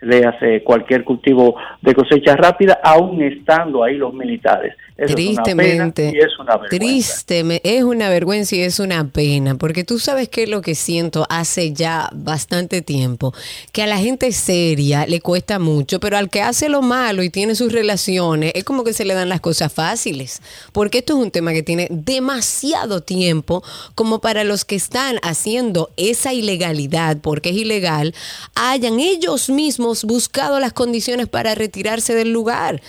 le 0.00 0.24
hace 0.26 0.62
cualquier 0.64 1.04
cultivo 1.04 1.54
de 1.80 1.94
cosecha 1.94 2.34
rápida, 2.34 2.80
aún 2.82 3.22
estando 3.22 3.84
ahí 3.84 3.96
los 3.96 4.12
militares. 4.12 4.74
Eso 4.96 5.16
es 5.16 5.28
una 5.30 5.42
pena 5.44 5.92
Tristemente, 5.92 6.12
y 6.14 6.18
es 6.18 6.38
una 6.38 6.56
vergüenza. 6.58 7.34
es 7.64 7.82
una 7.82 8.08
vergüenza 8.10 8.56
y 8.56 8.60
es 8.60 8.78
una 8.78 9.08
pena, 9.08 9.54
porque 9.56 9.84
tú 9.84 9.98
sabes 9.98 10.28
que 10.28 10.42
es 10.42 10.48
lo 10.48 10.60
que 10.60 10.74
siento 10.74 11.26
hace 11.30 11.72
ya 11.72 12.10
bastante 12.12 12.82
tiempo, 12.82 13.32
que 13.72 13.82
a 13.82 13.86
la 13.86 13.98
gente 13.98 14.32
seria 14.32 15.06
le 15.06 15.20
cuesta 15.20 15.58
mucho, 15.58 15.98
pero 15.98 16.18
al 16.18 16.28
que 16.28 16.42
hace 16.42 16.68
lo 16.68 16.82
malo 16.82 17.22
y 17.22 17.30
tiene 17.30 17.54
sus 17.54 17.72
relaciones, 17.72 18.52
es 18.54 18.64
como 18.64 18.84
que 18.84 18.92
se 18.92 19.04
le 19.04 19.14
dan 19.14 19.30
las 19.30 19.40
cosas 19.40 19.72
fáciles, 19.72 20.42
porque 20.72 20.98
esto 20.98 21.14
es 21.14 21.24
un 21.24 21.30
tema 21.30 21.52
que 21.52 21.62
tiene 21.62 21.88
demasiado 21.90 23.00
tiempo 23.00 23.62
como 23.94 24.20
para 24.20 24.44
los 24.44 24.64
que 24.64 24.76
están 24.76 25.18
haciendo 25.22 25.90
esa 25.96 26.34
ilegalidad, 26.34 27.16
porque 27.18 27.50
es 27.50 27.56
ilegal, 27.56 28.14
hayan 28.54 29.00
ellos 29.00 29.48
mismos 29.48 30.04
buscado 30.04 30.60
las 30.60 30.74
condiciones 30.74 31.28
para 31.28 31.54
retirarse 31.54 32.14
del 32.14 32.32
lugar. 32.32 32.82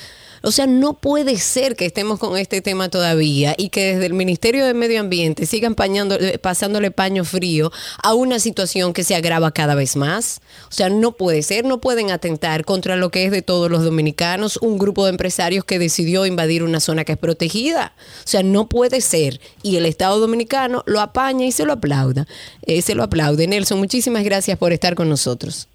O 0.46 0.52
sea, 0.52 0.68
no 0.68 0.96
puede 0.96 1.38
ser 1.38 1.78
que 1.78 1.86
estemos 1.86 2.20
con 2.20 2.38
este 2.38 2.62
tema 2.62 2.90
todavía 2.90 3.56
y 3.58 3.70
que 3.70 3.94
desde 3.94 4.08
el 4.08 4.14
Ministerio 4.14 4.66
de 4.66 4.74
Medio 4.74 5.00
Ambiente 5.00 5.46
sigan 5.46 5.74
eh, 5.80 6.38
pasándole 6.38 6.92
paño 6.92 7.24
frío 7.24 7.72
a 8.04 8.14
una 8.14 8.40
situación 8.40 8.92
que 8.92 9.06
se 9.06 9.16
agrava 9.16 9.52
cada 9.52 9.74
vez 9.74 9.96
más. 9.96 10.42
O 10.68 10.74
sea, 10.74 10.90
no 10.90 11.14
puede 11.14 11.44
ser, 11.44 11.64
no 11.64 11.80
pueden 11.80 12.12
atentar 12.12 12.66
contra 12.66 12.98
lo 12.98 13.10
que 13.10 13.24
es 13.24 13.32
de 13.32 13.42
todos 13.42 13.72
los 13.72 13.86
dominicanos, 13.86 14.58
un 14.58 14.78
grupo 14.78 15.06
de 15.06 15.12
empresarios 15.12 15.64
que 15.64 15.80
decidió 15.80 16.26
invadir 16.26 16.64
una 16.64 16.82
zona 16.82 17.06
que 17.06 17.14
es 17.14 17.18
protegida. 17.18 17.94
O 18.26 18.28
sea, 18.28 18.44
no 18.44 18.68
puede 18.68 19.00
ser. 19.00 19.40
Y 19.62 19.78
el 19.78 19.86
Estado 19.86 20.20
dominicano 20.20 20.84
lo 20.86 21.00
apaña 21.00 21.46
y 21.46 21.54
se 21.54 21.64
lo 21.64 21.72
aplauda. 21.72 22.28
Eh, 22.64 22.82
se 22.82 22.96
lo 22.96 23.04
aplaude. 23.04 23.48
Nelson, 23.48 23.80
muchísimas 23.80 24.26
gracias 24.26 24.58
por 24.58 24.74
estar 24.74 24.94
con 24.94 25.08
nosotros. 25.08 25.70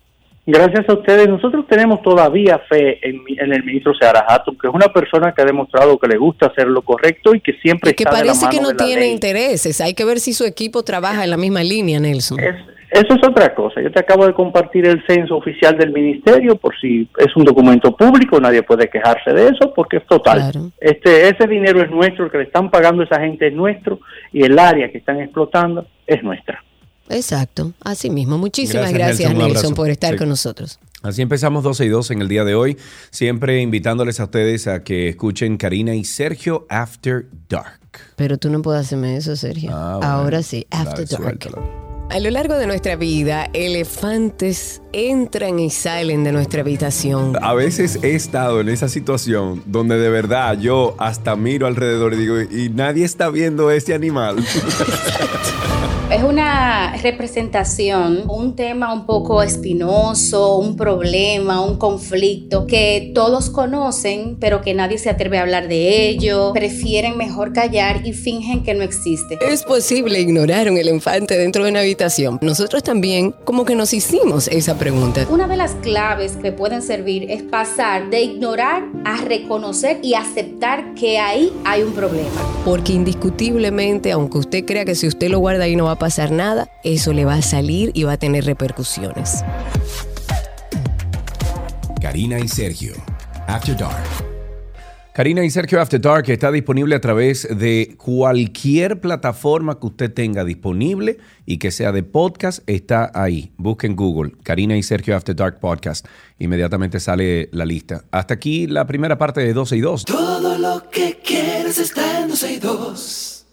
Gracias 0.51 0.89
a 0.89 0.95
ustedes. 0.95 1.29
Nosotros 1.29 1.67
tenemos 1.69 2.01
todavía 2.01 2.59
fe 2.71 3.07
en, 3.07 3.21
en 3.37 3.53
el 3.53 3.63
ministro 3.65 3.93
Seara 3.95 4.25
Hatton, 4.27 4.57
que 4.59 4.67
es 4.69 4.73
una 4.75 4.89
persona 4.89 5.33
que 5.35 5.43
ha 5.43 5.45
demostrado 5.45 5.99
que 5.99 6.09
le 6.09 6.17
gusta 6.17 6.47
hacer 6.47 6.69
lo 6.69 6.81
correcto 6.81 7.35
y 7.35 7.41
que 7.41 7.53
siempre 7.61 7.91
Y 7.91 7.95
que 7.95 8.05
está 8.05 8.17
de 8.17 8.25
la 8.25 8.33
parece 8.33 8.49
que 8.49 8.57
mano 8.57 8.63
no 8.63 8.69
de 8.69 8.75
la 8.75 8.85
tiene 8.87 9.01
ley. 9.03 9.11
intereses. 9.13 9.81
Hay 9.83 9.93
que 9.93 10.07
ver 10.07 10.21
si 10.21 10.33
su 10.33 10.45
equipo 10.47 10.83
trabaja 10.85 11.23
en 11.25 11.31
la 11.31 11.37
misma 11.37 11.63
línea, 11.63 12.01
Nelson. 12.01 12.41
Es- 12.41 12.57
eso 12.91 13.15
es 13.21 13.29
otra 13.29 13.55
cosa. 13.55 13.83
Yo 13.83 13.93
te 13.93 14.01
acabo 14.01 14.27
de 14.27 14.33
compartir 14.33 14.87
el 14.87 15.05
censo 15.07 15.37
oficial 15.37 15.77
del 15.77 15.93
ministerio 15.93 16.57
por 16.57 16.75
si 16.81 17.07
es 17.19 17.37
un 17.37 17.45
documento 17.45 17.95
público, 17.95 18.41
nadie 18.41 18.63
puede 18.63 18.89
quejarse 18.89 19.31
de 19.35 19.49
eso 19.49 19.75
porque 19.77 19.99
es 19.99 20.07
total. 20.07 20.39
Claro. 20.51 20.71
Este 20.81 21.29
ese 21.29 21.47
dinero 21.47 21.83
es 21.83 21.91
nuestro, 21.91 22.25
el 22.25 22.31
que 22.31 22.39
le 22.39 22.45
están 22.45 22.71
pagando 22.71 23.03
a 23.03 23.05
esa 23.05 23.21
gente 23.21 23.49
es 23.49 23.53
nuestro 23.53 24.01
y 24.33 24.43
el 24.43 24.59
área 24.59 24.91
que 24.91 24.97
están 24.97 25.21
explotando 25.21 25.87
es 26.07 26.23
nuestra. 26.23 26.65
Exacto, 27.11 27.73
así 27.83 28.11
mismo. 28.11 28.39
Muchísimas 28.39 28.93
Gracias, 28.93 29.19
gracias, 29.21 29.31
Nelson. 29.33 29.53
Nelson, 29.53 29.75
por 29.75 29.91
estar 29.91 30.13
Sí. 30.13 30.19
con 30.19 30.29
nosotros. 30.29 30.79
Así 31.03 31.23
empezamos 31.23 31.63
12 31.63 31.85
y 31.85 31.89
2 31.89 32.11
en 32.11 32.23
el 32.23 32.29
día 32.29 32.45
de 32.45 32.55
hoy, 32.57 32.77
siempre 33.11 33.61
invitándoles 33.61 34.19
a 34.21 34.25
ustedes 34.25 34.67
a 34.67 34.83
que 34.83 35.09
escuchen 35.09 35.57
Karina 35.57 35.95
y 35.95 36.05
Sergio 36.05 36.67
After 36.69 37.27
Dark. 37.49 37.79
Pero 38.17 38.37
tú 38.37 38.51
no 38.51 38.61
puedes 38.63 38.87
hacerme 38.87 39.17
eso, 39.17 39.37
Sergio. 39.37 39.71
Ah, 39.73 39.97
bueno. 39.99 40.13
Ahora 40.13 40.43
sí, 40.43 40.67
After 40.71 41.07
Dale, 41.07 41.07
Dark. 41.07 41.23
suéltalo. 41.23 41.89
A 42.11 42.21
lo 42.21 42.31
largo 42.31 42.55
de 42.55 42.67
nuestra 42.67 42.97
vida, 42.97 43.49
elefantes 43.53 44.81
entran 44.93 45.59
y 45.59 45.69
salen 45.71 46.25
de 46.25 46.33
nuestra 46.33 46.63
habitación. 46.63 47.35
A 47.43 47.53
veces 47.55 47.99
he 48.03 48.15
estado 48.15 48.61
en 48.63 48.71
esa 48.71 48.89
situación 48.89 49.63
donde 49.67 49.99
de 49.99 50.09
verdad 50.09 50.59
yo 50.59 50.97
hasta 50.99 51.37
miro 51.37 51.67
alrededor 51.67 52.15
y 52.15 52.17
digo, 52.17 52.41
y 52.41 52.71
nadie 52.71 53.05
está 53.05 53.29
viendo 53.29 53.71
ese 53.71 53.95
animal. 53.95 54.37
Es 56.11 56.23
una 56.23 56.97
representación, 57.03 58.23
un 58.31 58.57
tema 58.57 58.95
un 58.95 59.05
poco 59.05 59.43
espinoso, 59.43 60.57
un 60.57 60.75
problema, 60.75 61.61
un 61.61 61.77
conflicto 61.77 62.67
que 62.67 63.13
todos 63.15 63.51
conocen, 63.51 64.39
pero 64.41 64.63
que 64.63 64.73
nadie 64.73 64.97
se 64.97 65.11
atreve 65.11 65.37
a 65.37 65.43
hablar 65.43 65.69
de 65.69 66.09
ello, 66.09 66.53
prefieren 66.55 67.19
mejor 67.19 67.53
callar 67.53 68.07
y 68.07 68.15
fingen 68.15 68.63
que 68.63 68.73
no 68.73 68.85
existe. 68.85 69.39
Es 69.43 69.65
posible 69.65 70.19
ignorar 70.19 70.71
un 70.71 70.79
elefante 70.79 71.37
dentro 71.37 71.65
de 71.65 71.73
una 71.73 71.81
habitación. 71.81 72.39
Nosotros 72.41 72.83
también 72.83 73.35
como 73.45 73.67
que 73.67 73.75
nos 73.75 73.93
hicimos 73.93 74.49
esa 74.49 74.79
pregunta. 74.79 75.27
Una 75.29 75.47
de 75.47 75.59
las 75.59 75.73
claves 75.75 76.39
que 76.41 76.53
pueden 76.53 76.81
servir 76.81 77.31
es 77.31 77.43
pasar 77.43 78.09
de 78.09 78.23
ignorar 78.23 78.85
a 79.05 79.19
reconocer 79.19 79.99
y 80.03 80.15
aceptar 80.15 80.95
que 80.95 81.19
ahí 81.19 81.53
hay 81.67 81.83
un 81.83 81.93
problema. 81.93 82.31
Porque 82.65 82.95
indiscutiblemente, 82.95 84.11
aunque 84.11 84.39
usted 84.39 84.65
crea 84.65 84.87
que 84.87 84.95
si 84.95 85.07
usted 85.07 85.29
lo 85.29 85.39
guarda 85.41 85.65
ahí 85.65 85.77
no 85.77 85.85
va 85.85 85.93
a 85.93 85.98
pasar 85.99 86.31
nada, 86.31 86.71
eso 86.85 87.13
le 87.13 87.25
va 87.25 87.35
a 87.35 87.43
salir 87.43 87.91
y 87.95 88.05
va 88.05 88.13
a 88.13 88.17
tener 88.17 88.45
repercusiones. 88.45 89.45
Karina 92.01 92.39
y 92.39 92.49
Sergio. 92.49 92.95
After 93.47 93.77
Dark. 93.77 94.29
Karina 95.19 95.45
y 95.45 95.51
Sergio 95.51 95.81
After 95.81 96.01
Dark 96.01 96.31
está 96.31 96.53
disponible 96.53 96.95
a 96.95 97.01
través 97.01 97.49
de 97.51 97.97
cualquier 97.99 99.01
plataforma 99.01 99.81
que 99.81 99.87
usted 99.89 100.15
tenga 100.15 100.45
disponible 100.45 101.19
y 101.45 101.59
que 101.59 101.73
sea 101.73 101.91
de 101.91 102.05
podcast, 102.05 102.63
está 102.69 103.11
ahí. 103.15 103.51
Busquen 103.57 103.97
Google, 103.97 104.35
Karina 104.45 104.77
y 104.77 104.85
Sergio 104.85 105.17
After 105.17 105.35
Dark 105.35 105.59
Podcast. 105.59 106.07
Inmediatamente 106.39 107.01
sale 107.01 107.49
la 107.51 107.65
lista. 107.65 108.05
Hasta 108.13 108.35
aquí 108.35 108.69
la 108.69 108.87
primera 108.87 109.19
parte 109.19 109.41
de 109.41 109.53
12 109.53 109.77
y 109.79 109.81
2. 109.81 110.05
Todo 110.05 110.57
lo 110.57 110.89
que 110.89 111.19
quieres 111.21 111.79
está 111.79 112.21
en 112.21 112.29
12 112.29 112.53
y 112.53 112.59
2. 112.61 113.47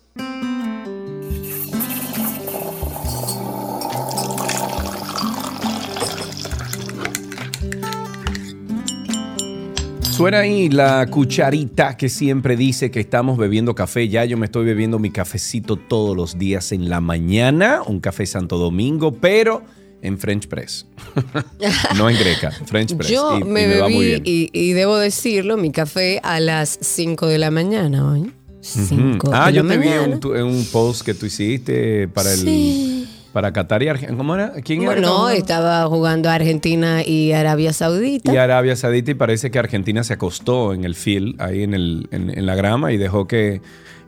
Suena 10.15 10.39
ahí 10.39 10.69
la 10.69 11.05
cucharita 11.07 11.97
que 11.97 12.09
siempre 12.09 12.55
dice 12.55 12.91
que 12.91 12.99
estamos 12.99 13.37
bebiendo 13.37 13.75
café. 13.75 14.07
Ya 14.07 14.23
yo 14.25 14.37
me 14.37 14.45
estoy 14.45 14.65
bebiendo 14.65 14.99
mi 14.99 15.11
cafecito 15.11 15.75
todos 15.75 16.15
los 16.15 16.37
días 16.37 16.71
en 16.71 16.89
la 16.89 17.01
mañana, 17.01 17.81
un 17.85 17.99
café 17.99 18.25
Santo 18.25 18.57
Domingo, 18.57 19.11
pero 19.13 19.61
en 20.01 20.17
French 20.19 20.47
Press. 20.47 20.85
no 21.97 22.09
en 22.09 22.17
Greca, 22.17 22.51
French 22.51 22.95
Press. 22.95 23.09
Yo 23.11 23.37
Y- 23.37 23.41
y 23.41 23.43
me, 23.45 23.67
bebí, 23.67 24.21
y, 24.23 24.49
y 24.53 24.71
debo 24.73 24.97
decirlo, 24.97 25.57
mi 25.57 25.71
café 25.71 26.19
a 26.23 26.39
las 26.39 26.77
5 26.81 27.27
de 27.27 27.37
la 27.37 27.51
mañana 27.51 28.11
hoy. 28.11 28.31
5 28.61 29.29
Ah, 29.33 29.47
de 29.51 29.57
yo 29.57 29.63
la 29.63 29.73
te 29.73 29.77
vi 29.79 29.89
mañana. 29.89 30.19
un, 30.23 30.35
en 30.37 30.43
un 30.43 30.65
post 30.71 31.03
que 31.05 31.13
tú 31.13 31.25
hiciste 31.27 32.07
para 32.07 32.31
el 32.31 32.39
Sí. 32.39 33.07
Para 33.35 33.51
Qatar 33.51 33.83
y 33.83 33.89
Argentina. 33.89 34.17
¿Cómo 34.17 34.33
era? 34.33 34.53
¿Quién 34.63 34.83
era? 34.83 34.91
Bueno, 34.93 35.09
¿Cómo 35.09 35.27
era? 35.29 35.37
estaba 35.37 35.85
jugando 35.87 36.29
Argentina 36.29 37.03
y 37.05 37.33
Arabia 37.33 37.73
Saudita. 37.73 38.33
Y 38.33 38.37
Arabia 38.37 38.77
Saudita 38.77 39.11
y 39.11 39.13
parece 39.13 39.51
que 39.51 39.59
Argentina 39.59 40.05
se 40.05 40.13
acostó 40.13 40.73
en 40.73 40.85
el 40.85 40.95
field, 40.95 41.41
ahí 41.41 41.63
en, 41.63 41.73
el, 41.73 42.07
en, 42.11 42.29
en 42.29 42.45
la 42.45 42.55
grama 42.55 42.93
y 42.93 42.97
dejó 42.97 43.27
que 43.27 43.59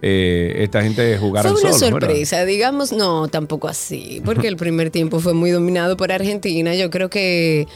eh, 0.01 0.55
esta 0.59 0.81
gente 0.81 1.17
jugaron 1.17 1.51
Fue 1.51 1.61
una 1.61 1.73
solos, 1.73 1.91
¿verdad? 1.91 2.07
sorpresa, 2.07 2.45
digamos, 2.45 2.93
no, 2.93 3.27
tampoco 3.27 3.67
así, 3.67 4.21
porque 4.23 4.47
el 4.47 4.55
primer 4.55 4.91
tiempo 4.91 5.19
fue 5.19 5.33
muy 5.33 5.51
dominado 5.51 5.97
por 5.97 6.13
Argentina. 6.13 6.73
Yo 6.75 6.89
creo 6.89 7.09
que 7.09 7.67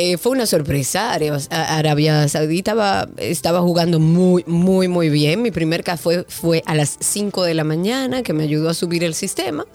eh, 0.00 0.16
fue 0.16 0.30
una 0.30 0.46
sorpresa. 0.46 1.12
Arabia, 1.50 2.28
Saudita 2.28 3.08
estaba 3.16 3.60
jugando 3.62 3.98
muy, 3.98 4.44
muy, 4.46 4.86
muy 4.86 5.08
bien. 5.08 5.42
Mi 5.42 5.50
primer 5.50 5.82
café 5.82 6.24
fue 6.28 6.62
a 6.66 6.76
las 6.76 6.98
5 7.00 7.42
de 7.42 7.54
la 7.54 7.64
mañana, 7.64 8.22
que 8.22 8.32
me 8.32 8.44
ayudó 8.44 8.68
a 8.68 8.74
subir 8.74 9.02
el 9.02 9.14
sistema. 9.14 9.66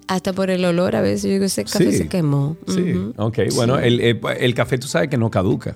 Hasta 0.09 0.33
por 0.33 0.51
el 0.51 0.65
olor, 0.65 0.95
a 0.97 1.01
veces 1.01 1.23
yo 1.23 1.31
digo, 1.31 1.45
ese 1.47 1.65
café 1.65 1.91
Sí. 1.91 1.97
se 1.99 2.09
quemó. 2.09 2.57
Sí, 2.69 2.93
ok. 3.17 3.39
Bueno, 3.55 3.79
el, 3.79 4.01
el- 4.01 4.21
el 4.39 4.55
café 4.55 4.77
tú 4.77 4.87
sabes 4.89 5.09
que 5.09 5.17
no 5.17 5.31
caduca. 5.31 5.75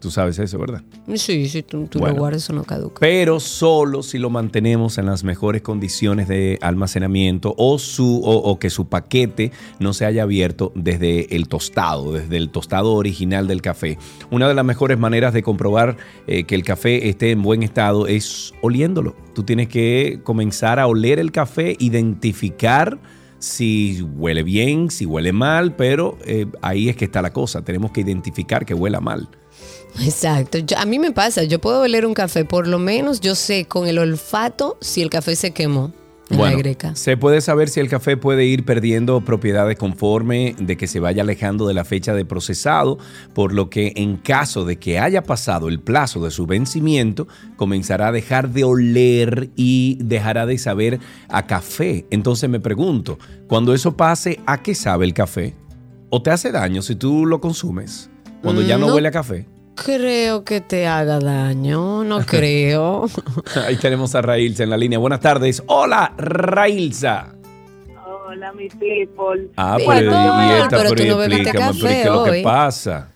Tú 0.00 0.10
sabes 0.10 0.38
eso, 0.38 0.58
¿verdad? 0.58 0.82
Sí, 1.14 1.48
sí, 1.48 1.62
tú, 1.62 1.86
tú 1.86 1.98
Bueno. 1.98 2.14
lo 2.14 2.20
guardas 2.20 2.48
o 2.50 2.52
no 2.52 2.64
caduca. 2.64 3.00
Pero 3.00 3.40
solo 3.40 4.02
si 4.02 4.18
lo 4.18 4.30
mantenemos 4.30 4.98
en 4.98 5.06
las 5.06 5.24
mejores 5.24 5.62
condiciones 5.62 6.28
de 6.28 6.58
almacenamiento 6.60 7.54
o, 7.58 7.78
su, 7.78 8.20
o, 8.24 8.36
o 8.36 8.58
que 8.58 8.70
su 8.70 8.88
paquete 8.88 9.52
no 9.80 9.92
se 9.92 10.06
haya 10.06 10.22
abierto 10.22 10.72
desde 10.74 11.34
el 11.34 11.48
tostado, 11.48 12.12
desde 12.12 12.36
el 12.36 12.50
tostado 12.50 12.94
original 12.94 13.48
del 13.48 13.62
café. 13.62 13.98
Una 14.30 14.48
de 14.48 14.54
las 14.54 14.64
mejores 14.64 14.98
maneras 14.98 15.34
de 15.34 15.42
comprobar 15.42 15.96
eh, 16.26 16.44
que 16.44 16.54
el 16.54 16.62
café 16.62 17.08
esté 17.08 17.30
en 17.30 17.42
buen 17.42 17.62
estado 17.62 18.06
es 18.06 18.52
oliéndolo. 18.62 19.16
Tú 19.34 19.42
tienes 19.42 19.68
que 19.68 20.20
comenzar 20.24 20.78
a 20.78 20.86
oler 20.86 21.18
el 21.18 21.32
café, 21.32 21.76
identificar 21.78 22.98
si 23.38 24.02
huele 24.02 24.42
bien, 24.42 24.90
si 24.90 25.06
huele 25.06 25.32
mal, 25.32 25.76
pero 25.76 26.18
eh, 26.24 26.46
ahí 26.60 26.88
es 26.88 26.96
que 26.96 27.04
está 27.04 27.22
la 27.22 27.32
cosa. 27.32 27.62
Tenemos 27.62 27.92
que 27.92 28.00
identificar 28.00 28.66
que 28.66 28.74
huela 28.74 29.00
mal. 29.00 29.28
Exacto. 30.00 30.58
Yo- 30.58 30.78
a 30.78 30.84
mí 30.86 30.98
me 30.98 31.12
pasa, 31.12 31.44
yo 31.44 31.60
puedo 31.60 31.80
oler 31.82 32.06
un 32.06 32.14
café, 32.14 32.44
por 32.44 32.66
lo 32.66 32.78
menos 32.78 33.20
yo 33.20 33.34
sé 33.34 33.64
con 33.66 33.86
el 33.88 33.98
olfato 33.98 34.76
si 34.80 35.02
el 35.02 35.10
café 35.10 35.34
se 35.36 35.50
quemó 35.52 35.92
en 36.30 36.42
la 36.42 36.52
greca. 36.52 36.94
se 36.94 37.16
puede 37.16 37.40
saber 37.40 37.70
si 37.70 37.80
el 37.80 37.88
café 37.88 38.18
puede 38.18 38.44
ir 38.44 38.66
perdiendo 38.66 39.22
propiedades 39.22 39.78
conforme 39.78 40.54
de 40.58 40.76
que 40.76 40.86
se 40.86 41.00
vaya 41.00 41.22
alejando 41.22 41.66
de 41.66 41.72
la 41.72 41.84
fecha 41.86 42.12
de 42.14 42.26
procesado, 42.26 42.98
por 43.34 43.54
lo 43.54 43.70
que 43.70 43.94
en 43.96 44.18
caso 44.18 44.66
de 44.66 44.76
que 44.76 44.98
haya 44.98 45.22
pasado 45.22 45.68
el 45.68 45.80
plazo 45.80 46.22
de 46.22 46.30
su 46.30 46.46
vencimiento, 46.46 47.26
comenzará 47.56 48.08
a 48.08 48.12
dejar 48.12 48.50
de 48.50 48.64
oler 48.64 49.48
y 49.56 49.96
dejará 50.02 50.44
de 50.44 50.58
saber 50.58 51.00
a 51.30 51.46
café. 51.46 52.04
Entonces 52.10 52.50
me 52.50 52.60
pregunto, 52.60 53.18
cuando 53.46 53.72
eso 53.72 53.96
pase, 53.96 54.38
¿a 54.46 54.62
qué 54.62 54.74
sabe 54.74 55.06
el 55.06 55.14
café? 55.14 55.54
¿O 56.10 56.20
te 56.22 56.30
hace 56.30 56.52
daño 56.52 56.82
si 56.82 56.94
tú 56.94 57.24
lo 57.24 57.40
consumes? 57.40 58.10
Cuando 58.42 58.60
ya 58.62 58.76
no, 58.78 58.88
No. 58.88 58.94
huele 58.94 59.08
a 59.08 59.12
café. 59.12 59.46
Creo 59.84 60.44
que 60.44 60.60
te 60.60 60.86
haga 60.86 61.18
daño, 61.20 62.04
no 62.04 62.20
creo. 62.26 63.06
Ahí 63.66 63.76
tenemos 63.76 64.14
a 64.14 64.22
Railza 64.22 64.64
en 64.64 64.70
la 64.70 64.76
línea. 64.76 64.98
Buenas 64.98 65.20
tardes. 65.20 65.62
Hola, 65.66 66.12
Railza. 66.16 67.34
Hola, 68.04 68.52
mi 68.52 68.68
people. 68.68 69.48
Ah, 69.56 69.76
Pero 69.78 69.88
pero, 69.88 70.10
y 70.10 70.60
esta, 70.60 70.76
pero 70.76 70.90
tú 70.90 70.94
pero 70.96 71.16
no 71.16 71.22
explícame, 71.22 71.52
pero 71.52 71.72
¿y 71.72 71.80
café 71.80 71.88
¿qué 71.88 72.00
es 72.02 72.06
lo 72.06 72.24
que 72.24 72.42
pasa? 72.42 73.08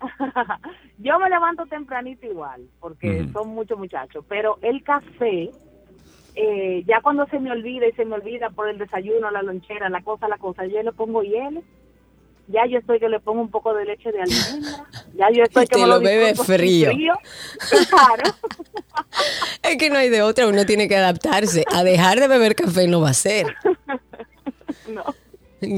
Yo 0.98 1.18
me 1.18 1.28
levanto 1.28 1.66
tempranito 1.66 2.26
igual, 2.26 2.62
porque 2.80 3.26
son 3.32 3.48
muchos 3.48 3.78
muchachos, 3.78 4.24
pero 4.28 4.58
el 4.62 4.82
café, 4.82 5.50
eh, 6.34 6.84
ya 6.86 7.00
cuando 7.02 7.26
se 7.26 7.38
me 7.38 7.52
olvida 7.52 7.86
y 7.86 7.92
se 7.92 8.06
me 8.06 8.14
olvida 8.14 8.48
por 8.50 8.68
el 8.68 8.78
desayuno, 8.78 9.30
la 9.30 9.42
lonchera, 9.42 9.90
la 9.90 10.00
cosa, 10.02 10.26
la 10.26 10.38
cosa, 10.38 10.64
yo 10.66 10.82
le 10.82 10.92
pongo 10.92 11.22
hielo. 11.22 11.62
Ya 12.48 12.64
yo 12.66 12.78
estoy 12.78 13.00
que 13.00 13.08
le 13.08 13.18
pongo 13.18 13.40
un 13.40 13.50
poco 13.50 13.74
de 13.74 13.84
leche 13.84 14.12
de 14.12 14.22
almendra. 14.22 14.86
Ya 15.14 15.26
yo 15.32 15.42
estoy 15.42 15.66
que 15.68 15.74
Te 15.76 15.80
me 15.82 15.88
lo 15.88 16.00
bebe 16.00 16.34
sin 16.34 16.44
frío. 16.44 16.90
Claro. 17.90 18.34
Es 19.62 19.76
que 19.76 19.90
no 19.90 19.98
hay 19.98 20.08
de 20.08 20.22
otra, 20.22 20.46
uno 20.46 20.64
tiene 20.64 20.88
que 20.88 20.96
adaptarse. 20.96 21.64
A 21.72 21.82
dejar 21.84 22.20
de 22.20 22.28
beber 22.28 22.54
café 22.54 22.86
no 22.86 23.00
va 23.00 23.10
a 23.10 23.14
ser. 23.14 23.46
No. 24.88 25.02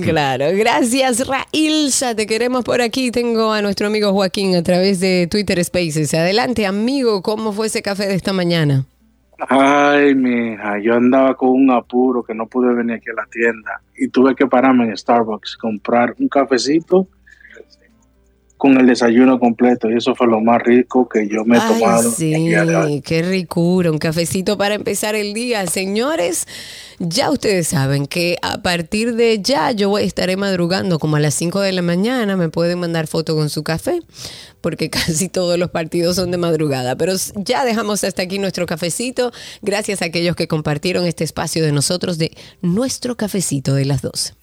Claro, 0.02 0.46
gracias 0.54 1.26
Railsa, 1.26 2.14
te 2.14 2.26
queremos 2.26 2.62
por 2.62 2.83
aquí. 2.83 3.11
Tengo 3.11 3.52
a 3.52 3.62
nuestro 3.62 3.87
amigo 3.87 4.12
Joaquín 4.12 4.54
a 4.54 4.62
través 4.62 5.00
de 5.00 5.28
Twitter 5.31 5.64
Spaces. 5.64 6.12
Adelante, 6.12 6.66
amigo, 6.66 7.22
¿cómo 7.22 7.54
fue 7.54 7.68
ese 7.68 7.81
café 7.81 8.07
de 8.07 8.14
esta 8.14 8.35
mañana? 8.35 8.85
Ay, 9.38 10.16
mija, 10.16 10.81
yo 10.81 10.94
andaba 10.94 11.37
con 11.37 11.51
un 11.51 11.70
apuro 11.70 12.24
que 12.24 12.35
no 12.35 12.46
pude 12.46 12.74
venir 12.74 12.96
aquí 12.96 13.11
a 13.11 13.14
la 13.14 13.27
tienda 13.27 13.81
y 13.96 14.09
tuve 14.09 14.35
que 14.35 14.46
pararme 14.48 14.87
en 14.87 14.96
Starbucks, 14.96 15.57
comprar 15.57 16.14
un 16.18 16.29
cafecito 16.29 17.07
con 18.59 18.77
el 18.79 18.87
desayuno 18.87 19.38
completo 19.38 19.88
y 19.90 19.97
eso 19.97 20.14
fue 20.14 20.27
lo 20.27 20.40
más 20.40 20.61
rico 20.62 21.09
que 21.09 21.29
yo 21.29 21.44
me 21.44 21.57
he 21.57 21.61
Ay, 21.61 21.81
tomado 21.81 22.11
sí, 22.11 22.35
el 22.35 22.42
día 22.42 22.64
de 22.64 22.77
hoy. 22.77 23.01
qué 23.01 23.23
ricura, 23.23 23.90
un 23.90 23.99
cafecito 23.99 24.59
para 24.59 24.75
empezar 24.75 25.14
el 25.14 25.33
día. 25.33 25.66
Señores, 25.68 26.47
ya 26.99 27.31
ustedes 27.31 27.68
saben 27.68 28.07
que 28.07 28.37
a 28.42 28.61
partir 28.61 29.14
de 29.14 29.40
ya 29.40 29.71
yo 29.71 29.97
estaré 29.99 30.37
madrugando 30.37 30.99
como 30.99 31.16
a 31.16 31.21
las 31.21 31.35
5 31.35 31.61
de 31.61 31.73
la 31.73 31.83
mañana. 31.83 32.37
Me 32.37 32.49
pueden 32.49 32.81
mandar 32.81 33.07
foto 33.07 33.37
con 33.37 33.49
su 33.49 33.62
café, 33.62 34.01
porque 34.61 34.90
casi 34.90 35.29
todos 35.29 35.57
los 35.57 35.71
partidos 35.71 36.16
son 36.16 36.33
de 36.33 36.38
madrugada. 36.38 36.97
Pero 36.97 37.14
ya 37.37 37.64
dejamos 37.64 38.03
hasta 38.03 38.23
aquí 38.23 38.40
nuestro 38.40 38.66
cafecito. 38.66 39.31
Gracias 39.62 40.03
a 40.03 40.07
aquellos 40.07 40.35
que 40.35 40.49
compartieron 40.49 41.07
este 41.07 41.23
espacio 41.23 41.64
de 41.64 41.71
nosotros 41.71 42.18
de 42.18 42.33
nuestro 42.61 43.16
cafecito 43.16 43.75
de 43.75 43.85
las 43.85 44.03
12. 44.03 44.35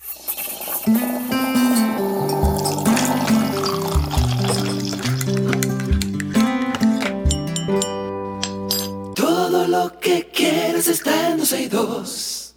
Todo 9.66 9.86
lo 9.86 10.00
que 10.00 10.28
quieres 10.32 10.88
está 10.88 11.32
en 11.32 11.38
12 11.38 11.62
y 11.64 11.68
2. 11.68 12.56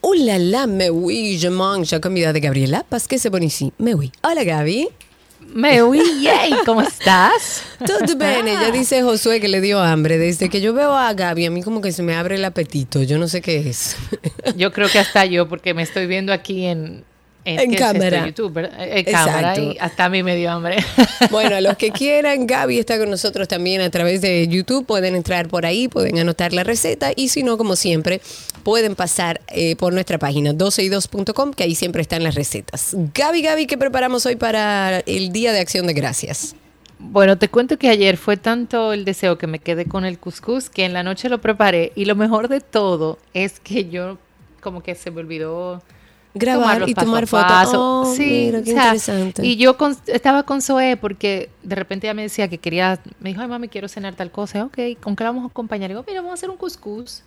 Hola, 0.00 0.38
la 0.38 0.68
me 0.68 0.90
oui, 0.90 1.38
je 1.40 1.50
mange. 1.50 1.86
Ya 1.86 2.00
comida 2.00 2.32
de 2.32 2.38
Gabriela 2.38 2.84
Paz, 2.88 3.08
que 3.08 3.18
se 3.18 3.28
pone 3.28 3.46
así. 3.46 3.72
Me 3.78 3.94
oui. 3.96 4.12
Hola, 4.22 4.44
Gaby. 4.44 4.90
Me 5.40 5.82
uy, 5.82 6.02
yay, 6.22 6.52
¿cómo 6.64 6.82
estás? 6.82 7.62
Todo 7.84 8.16
bien, 8.16 8.46
ella 8.46 8.70
dice 8.70 9.02
Josué 9.02 9.40
que 9.40 9.48
le 9.48 9.60
dio 9.60 9.80
hambre. 9.80 10.18
Desde 10.18 10.48
que 10.48 10.60
yo 10.60 10.72
veo 10.72 10.94
a 10.94 11.12
Gaby, 11.14 11.46
a 11.46 11.50
mí 11.50 11.64
como 11.64 11.80
que 11.80 11.90
se 11.90 12.04
me 12.04 12.14
abre 12.14 12.36
el 12.36 12.44
apetito. 12.44 13.02
Yo 13.02 13.18
no 13.18 13.26
sé 13.26 13.40
qué 13.40 13.68
es. 13.68 13.96
Yo 14.56 14.72
creo 14.72 14.88
que 14.88 15.00
hasta 15.00 15.24
yo, 15.24 15.48
porque 15.48 15.74
me 15.74 15.82
estoy 15.82 16.06
viendo 16.06 16.32
aquí 16.32 16.66
en, 16.66 17.04
En 17.46 17.56
¿qué 17.70 17.76
es 17.76 17.80
esto? 17.80 17.92
cámara. 17.92 18.26
YouTube. 18.26 18.58
En 18.58 19.04
cámara 19.04 19.54
Exacto. 19.54 19.72
y 19.72 19.78
hasta 19.78 20.04
a 20.06 20.08
mí 20.08 20.22
me 20.22 20.34
dio 20.36 20.50
hambre. 20.50 20.76
Bueno, 21.30 21.56
a 21.56 21.60
los 21.60 21.76
que 21.76 21.90
quieran, 21.90 22.46
Gaby 22.46 22.78
está 22.78 22.98
con 22.98 23.10
nosotros 23.10 23.48
también 23.48 23.80
a 23.80 23.90
través 23.90 24.20
de 24.20 24.46
YouTube. 24.48 24.84
Pueden 24.84 25.14
entrar 25.14 25.48
por 25.48 25.64
ahí, 25.64 25.88
pueden 25.88 26.18
anotar 26.18 26.52
la 26.52 26.62
receta. 26.62 27.12
Y 27.14 27.28
si 27.28 27.42
no, 27.42 27.56
como 27.56 27.74
siempre, 27.74 28.20
pueden 28.62 28.94
pasar 28.94 29.40
eh, 29.48 29.76
por 29.76 29.92
nuestra 29.92 30.18
página 30.18 30.52
12y2.com, 30.52 31.52
que 31.52 31.64
ahí 31.64 31.74
siempre 31.74 32.02
están 32.02 32.22
las 32.22 32.34
recetas. 32.34 32.94
Gaby, 33.14 33.42
Gaby, 33.42 33.66
¿qué 33.66 33.78
preparamos 33.78 34.26
hoy 34.26 34.36
para 34.36 34.98
el 35.00 35.32
Día 35.32 35.52
de 35.52 35.60
Acción 35.60 35.86
de 35.86 35.94
Gracias? 35.94 36.54
Bueno, 36.98 37.38
te 37.38 37.48
cuento 37.48 37.78
que 37.78 37.88
ayer 37.88 38.16
fue 38.16 38.36
tanto 38.36 38.92
el 38.92 39.04
deseo 39.04 39.38
que 39.38 39.46
me 39.46 39.58
quedé 39.58 39.84
con 39.84 40.04
el 40.04 40.18
couscous 40.18 40.70
que 40.70 40.84
en 40.84 40.92
la 40.92 41.02
noche 41.02 41.28
lo 41.28 41.40
preparé 41.40 41.92
y 41.94 42.06
lo 42.06 42.14
mejor 42.14 42.48
de 42.48 42.60
todo 42.60 43.18
es 43.34 43.60
que 43.60 43.88
yo 43.88 44.18
como 44.60 44.82
que 44.82 44.94
se 44.94 45.10
me 45.10 45.20
olvidó 45.20 45.82
Grabar 46.38 46.88
y 46.88 46.94
tomar 46.94 47.26
fotos. 47.26 47.70
Oh, 47.74 48.14
sí, 48.16 48.46
mira, 48.46 48.62
qué 48.62 48.70
o 48.72 48.74
sea, 48.74 48.84
interesante. 48.86 49.46
Y 49.46 49.56
yo 49.56 49.76
con- 49.76 49.96
estaba 50.06 50.42
con 50.44 50.62
Zoe 50.62 50.96
porque 50.96 51.50
de 51.62 51.74
repente 51.76 52.06
ella 52.06 52.14
me 52.14 52.22
decía 52.22 52.48
que 52.48 52.58
quería, 52.58 53.00
me 53.20 53.30
dijo, 53.30 53.40
ay 53.42 53.48
mami, 53.48 53.68
quiero 53.68 53.88
cenar 53.88 54.14
tal 54.14 54.30
cosa. 54.30 54.64
Ok, 54.64 54.78
¿con 55.00 55.16
qué 55.16 55.24
la 55.24 55.30
vamos 55.30 55.44
a 55.44 55.48
acompañar? 55.48 55.90
Y 55.90 55.94
digo, 55.94 56.04
mira, 56.06 56.20
vamos 56.20 56.32
a 56.32 56.34
hacer 56.34 56.50
un 56.50 56.56
couscous. 56.56 57.22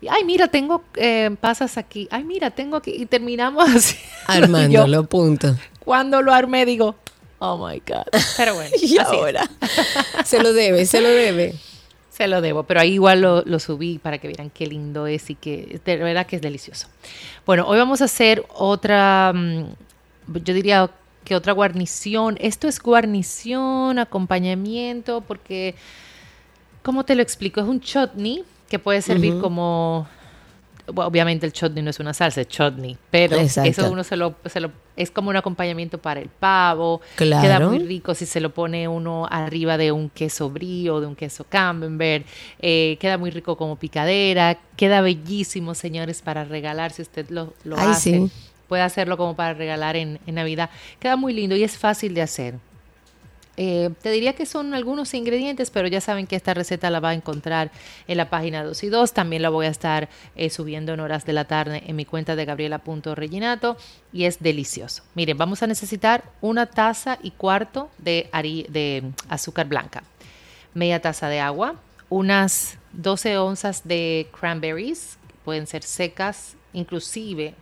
Y, 0.00 0.08
ay, 0.08 0.24
mira, 0.24 0.48
tengo 0.48 0.82
eh, 0.96 1.30
pasas 1.40 1.78
aquí. 1.78 2.08
Ay, 2.10 2.24
mira, 2.24 2.50
tengo 2.50 2.76
aquí. 2.76 2.90
Y 2.96 3.06
terminamos 3.06 3.68
así. 3.74 3.96
Armándolo, 4.26 5.04
punto. 5.04 5.56
Cuando 5.78 6.22
lo 6.22 6.32
armé, 6.32 6.66
digo, 6.66 6.96
oh 7.38 7.56
my 7.68 7.80
God. 7.86 8.04
Pero 8.36 8.54
bueno, 8.54 8.74
Y 8.80 8.98
ahora, 8.98 9.48
se 10.24 10.42
lo 10.42 10.52
debe, 10.52 10.86
se 10.86 11.00
lo 11.00 11.08
debe. 11.08 11.54
Se 12.12 12.28
lo 12.28 12.42
debo, 12.42 12.64
pero 12.64 12.80
ahí 12.80 12.92
igual 12.92 13.22
lo, 13.22 13.42
lo 13.42 13.58
subí 13.58 13.98
para 13.98 14.18
que 14.18 14.28
vieran 14.28 14.50
qué 14.50 14.66
lindo 14.66 15.06
es 15.06 15.30
y 15.30 15.34
que 15.34 15.80
de 15.82 15.96
verdad 15.96 16.26
que 16.26 16.36
es 16.36 16.42
delicioso. 16.42 16.88
Bueno, 17.46 17.66
hoy 17.66 17.78
vamos 17.78 18.02
a 18.02 18.04
hacer 18.04 18.44
otra, 18.50 19.32
mm, 19.34 19.64
yo 20.44 20.52
diría 20.52 20.90
que 21.24 21.34
otra 21.34 21.54
guarnición. 21.54 22.36
Esto 22.38 22.68
es 22.68 22.80
guarnición, 22.80 23.98
acompañamiento, 23.98 25.22
porque, 25.22 25.74
¿cómo 26.82 27.04
te 27.04 27.14
lo 27.14 27.22
explico? 27.22 27.62
Es 27.62 27.66
un 27.66 27.80
chutney 27.80 28.44
que 28.68 28.78
puede 28.78 29.00
servir 29.00 29.38
como 29.40 30.06
obviamente 30.86 31.46
el 31.46 31.52
chutney 31.52 31.82
no 31.82 31.90
es 31.90 32.00
una 32.00 32.12
salsa, 32.14 32.40
es 32.40 32.48
chutney, 32.48 32.96
pero 33.10 33.36
Exacto. 33.36 33.70
eso 33.70 33.90
uno 33.90 34.02
se 34.04 34.16
lo, 34.16 34.34
se 34.46 34.60
lo- 34.60 34.70
es 34.96 35.10
como 35.10 35.30
un 35.30 35.36
acompañamiento 35.36 35.98
para 35.98 36.20
el 36.20 36.28
pavo, 36.28 37.00
Claro. 37.16 37.42
queda 37.42 37.60
muy 37.68 37.78
rico 37.78 38.14
si 38.14 38.26
se 38.26 38.40
lo 38.40 38.50
pone 38.52 38.88
uno 38.88 39.26
arriba 39.30 39.78
de 39.78 39.92
un 39.92 40.10
queso 40.10 40.50
brie 40.50 40.90
o 40.90 41.00
de 41.00 41.06
un 41.06 41.14
queso 41.16 41.44
camembert, 41.48 42.26
eh, 42.60 42.96
queda 43.00 43.16
muy 43.18 43.30
rico 43.30 43.56
como 43.56 43.76
picadera, 43.76 44.58
queda 44.76 45.00
bellísimo, 45.00 45.74
señores, 45.74 46.20
para 46.22 46.44
regalar 46.44 46.90
si 46.92 47.02
usted 47.02 47.28
lo, 47.30 47.54
lo 47.64 47.78
Ay, 47.78 47.88
hace. 47.90 48.10
sí. 48.18 48.30
Puede 48.68 48.82
hacerlo 48.82 49.16
como 49.18 49.36
para 49.36 49.52
regalar 49.52 49.96
en, 49.96 50.18
en 50.26 50.34
Navidad. 50.34 50.70
Queda 50.98 51.16
muy 51.16 51.34
lindo 51.34 51.54
y 51.54 51.62
es 51.62 51.76
fácil 51.76 52.14
de 52.14 52.22
hacer. 52.22 52.54
Eh, 53.56 53.90
te 54.00 54.10
diría 54.10 54.32
que 54.32 54.46
son 54.46 54.72
algunos 54.72 55.12
ingredientes, 55.12 55.70
pero 55.70 55.86
ya 55.88 56.00
saben 56.00 56.26
que 56.26 56.36
esta 56.36 56.54
receta 56.54 56.88
la 56.88 57.00
va 57.00 57.10
a 57.10 57.14
encontrar 57.14 57.70
en 58.08 58.16
la 58.16 58.30
página 58.30 58.64
2 58.64 58.82
y 58.84 58.88
2. 58.88 59.12
También 59.12 59.42
la 59.42 59.50
voy 59.50 59.66
a 59.66 59.68
estar 59.68 60.08
eh, 60.36 60.48
subiendo 60.48 60.94
en 60.94 61.00
horas 61.00 61.26
de 61.26 61.34
la 61.34 61.44
tarde 61.44 61.82
en 61.86 61.96
mi 61.96 62.04
cuenta 62.06 62.34
de 62.34 62.44
gabriela.reginato 62.44 63.76
y 64.12 64.24
es 64.24 64.40
delicioso. 64.40 65.02
Miren, 65.14 65.36
vamos 65.36 65.62
a 65.62 65.66
necesitar 65.66 66.24
una 66.40 66.66
taza 66.66 67.18
y 67.22 67.32
cuarto 67.32 67.90
de, 67.98 68.28
de 68.70 69.02
azúcar 69.28 69.68
blanca, 69.68 70.02
media 70.72 71.02
taza 71.02 71.28
de 71.28 71.40
agua, 71.40 71.76
unas 72.08 72.78
12 72.92 73.36
onzas 73.38 73.86
de 73.86 74.28
cranberries, 74.38 75.18
que 75.28 75.34
pueden 75.44 75.66
ser 75.66 75.82
secas, 75.82 76.56
inclusive 76.72 77.54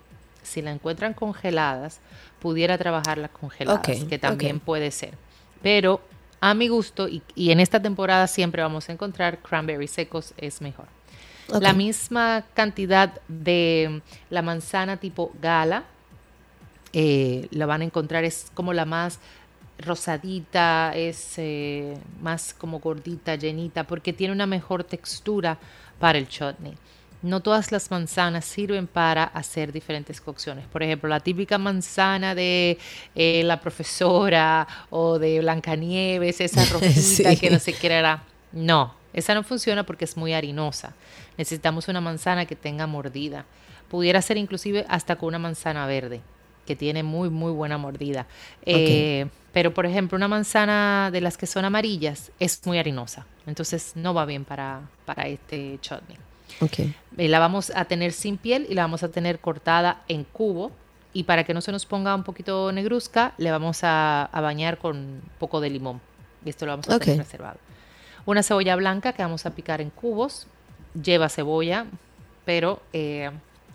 si 0.43 0.63
la 0.63 0.71
encuentran 0.71 1.15
congeladas, 1.15 2.01
pudiera 2.41 2.79
trabajarlas 2.79 3.31
congeladas, 3.31 4.05
que 4.05 4.19
también 4.19 4.61
puede 4.61 4.91
ser. 4.91 5.15
Pero 5.63 6.01
a 6.41 6.55
mi 6.55 6.69
gusto, 6.69 7.09
y, 7.09 7.23
y 7.35 7.51
en 7.51 7.61
esta 7.61 7.81
temporada 7.81 8.27
siempre 8.27 8.63
vamos 8.63 8.89
a 8.89 8.93
encontrar 8.93 9.39
cranberries 9.39 9.91
secos, 9.91 10.35
es 10.37 10.61
mejor. 10.61 10.87
La 11.59 11.73
misma 11.73 12.45
cantidad 12.55 13.21
de 13.27 14.03
la 14.29 14.41
manzana 14.41 14.99
tipo 14.99 15.33
gala, 15.43 15.85
eh, 16.93 17.49
la 17.51 17.67
van 17.67 17.81
a 17.81 17.85
encontrar, 17.85 18.25
es 18.25 18.51
como 18.55 18.73
la 18.73 18.85
más 18.85 19.19
rosadita, 19.79 20.93
es 20.95 21.35
eh, 21.39 21.99
más 22.21 22.55
como 22.55 22.79
gordita, 22.79 23.35
llenita, 23.35 23.85
porque 23.85 24.13
tiene 24.13 24.33
una 24.33 24.47
mejor 24.47 24.85
textura 24.85 25.59
para 25.99 26.19
el 26.19 26.29
chutney. 26.29 26.75
No 27.23 27.41
todas 27.41 27.71
las 27.71 27.91
manzanas 27.91 28.45
sirven 28.47 28.87
para 28.87 29.25
hacer 29.25 29.73
diferentes 29.73 30.21
cocciones. 30.21 30.67
Por 30.67 30.83
ejemplo, 30.83 31.09
la 31.09 31.21
típica 31.21 31.59
manzana 31.59 32.35
de 32.35 32.79
eh, 33.15 33.43
la 33.45 33.61
profesora 33.61 34.67
o 34.89 35.19
de 35.19 35.41
Blancanieves, 35.41 36.41
esa 36.41 36.65
rojita 36.73 37.01
Sí. 37.01 37.37
que 37.37 37.51
no 37.51 37.59
qué 37.59 37.87
era. 37.87 38.23
No, 38.53 38.95
esa 39.13 39.35
no 39.35 39.43
funciona 39.43 39.85
porque 39.85 40.05
es 40.07 40.17
muy 40.17 40.33
harinosa. 40.33 40.95
Necesitamos 41.37 41.89
una 41.89 42.01
manzana 42.01 42.47
que 42.47 42.57
tenga 42.57 42.87
mordida. 42.87 43.45
Pudiera 43.91 44.23
ser 44.23 44.37
inclusive 44.37 44.87
hasta 44.89 45.17
con 45.17 45.29
una 45.29 45.39
manzana 45.39 45.87
verde, 45.87 46.21
que 46.67 46.77
tiene 46.77 47.03
muy, 47.03 47.29
muy 47.29 47.53
buena 47.53 47.77
mordida. 47.77 48.27
Eh, 48.65 49.27
pero, 49.53 49.75
por 49.75 49.85
ejemplo, 49.85 50.17
una 50.17 50.29
manzana 50.29 51.11
de 51.13 51.21
las 51.21 51.37
que 51.37 51.47
son 51.47 51.65
amarillas 51.65 52.31
es 52.39 52.61
muy 52.65 52.79
harinosa. 52.79 53.27
Entonces 53.47 53.93
no 53.95 54.15
va 54.15 54.25
bien 54.25 54.45
para, 54.45 54.83
para 55.05 55.27
este 55.27 55.79
chutney. 55.83 56.17
Ok. 56.61 56.79
Eh, 57.19 57.29
la 57.29 57.39
vamos 57.39 57.73
a 57.75 57.85
tener 57.87 58.13
sin 58.13 58.37
piel 58.37 58.67
y 58.69 58.75
la 58.75 58.83
vamos 58.83 59.03
a 59.03 59.09
tener 59.11 59.39
cortada 59.41 60.03
en 60.09 60.25
cubo. 60.25 60.73
Y 61.13 61.25
para 61.25 61.43
que 61.45 61.55
no 61.55 61.61
se 61.61 61.73
nos 61.73 61.87
ponga 61.87 62.15
un 62.15 62.23
poquito 62.23 62.71
negruzca, 62.73 63.33
le 63.37 63.51
vamos 63.51 63.83
a, 63.83 64.25
a 64.27 64.41
bañar 64.41 64.79
con 64.79 64.97
un 64.97 65.23
poco 65.39 65.61
de 65.61 65.69
limón. 65.71 66.01
Y 66.45 66.51
esto 66.51 66.67
lo 66.67 66.73
vamos 66.73 66.89
a 66.89 66.97
Ok. 66.97 67.03
tener 67.03 67.19
reservado. 67.19 67.59
Una 68.27 68.43
cebolla 68.43 68.77
blanca 68.77 69.13
que 69.13 69.23
vamos 69.23 69.45
a 69.47 69.51
picar 69.51 69.81
en 69.81 69.91
cubos. 69.91 70.47
Lleva 71.01 71.29
cebolla, 71.29 71.87
pero 72.45 72.81
eh, 72.93 73.31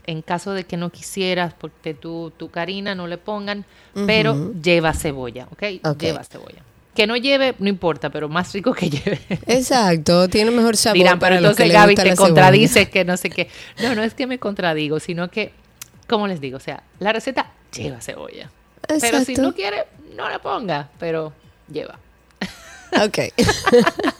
en 0.05 0.21
caso 0.21 0.53
de 0.53 0.63
que 0.65 0.77
no 0.77 0.89
quisieras, 0.91 1.53
porque 1.53 1.93
tu, 1.93 2.31
tu 2.37 2.49
Karina 2.51 2.93
no 2.95 3.07
le 3.07 3.17
pongan, 3.17 3.65
pero 4.05 4.53
lleva 4.53 4.93
cebolla, 4.93 5.47
¿ok? 5.51 5.63
Ok. 5.83 5.97
Lleva 6.01 6.23
cebolla. 6.23 6.61
Que 6.95 7.07
no 7.07 7.17
lleve, 7.17 7.55
no 7.59 7.67
importa, 7.67 8.09
pero 8.09 8.29
más 8.29 8.53
rico 8.53 8.73
que 8.73 8.89
lleve. 8.89 9.19
Exacto, 9.47 10.29
tiene 10.29 10.49
mejor 10.51 10.77
sabor 10.77 10.97
Dirán, 10.97 11.19
para 11.19 11.35
pero 11.35 11.49
los 11.49 11.57
que 11.57 11.63
entonces 11.63 11.73
les 11.73 11.81
Gaby 11.81 11.95
te 11.95 12.05
la 12.05 12.15
cebolla. 12.15 12.27
contradice 12.27 12.89
que 12.89 13.03
no 13.05 13.17
sé 13.17 13.29
qué. 13.29 13.49
No, 13.83 13.95
no 13.95 14.01
es 14.03 14.13
que 14.13 14.25
me 14.27 14.39
contradigo, 14.39 14.99
sino 15.01 15.29
que, 15.29 15.51
como 16.07 16.27
les 16.27 16.39
digo, 16.39 16.57
o 16.57 16.61
sea, 16.61 16.83
la 16.99 17.11
receta 17.11 17.51
lleva 17.75 17.99
cebolla. 17.99 18.49
Pero 18.87 18.99
si 18.99 19.05
Exacto. 19.07 19.41
no 19.41 19.53
quiere, 19.53 19.85
no 20.15 20.29
la 20.29 20.39
ponga, 20.39 20.89
pero 20.97 21.33
lleva. 21.69 21.99
Ok. 23.03 23.17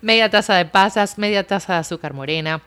Media 0.00 0.30
taza 0.30 0.54
de 0.54 0.64
pasas, 0.64 1.18
media 1.18 1.44
taza 1.46 1.74
de 1.74 1.78
azúcar 1.80 2.14
morena, 2.14 2.62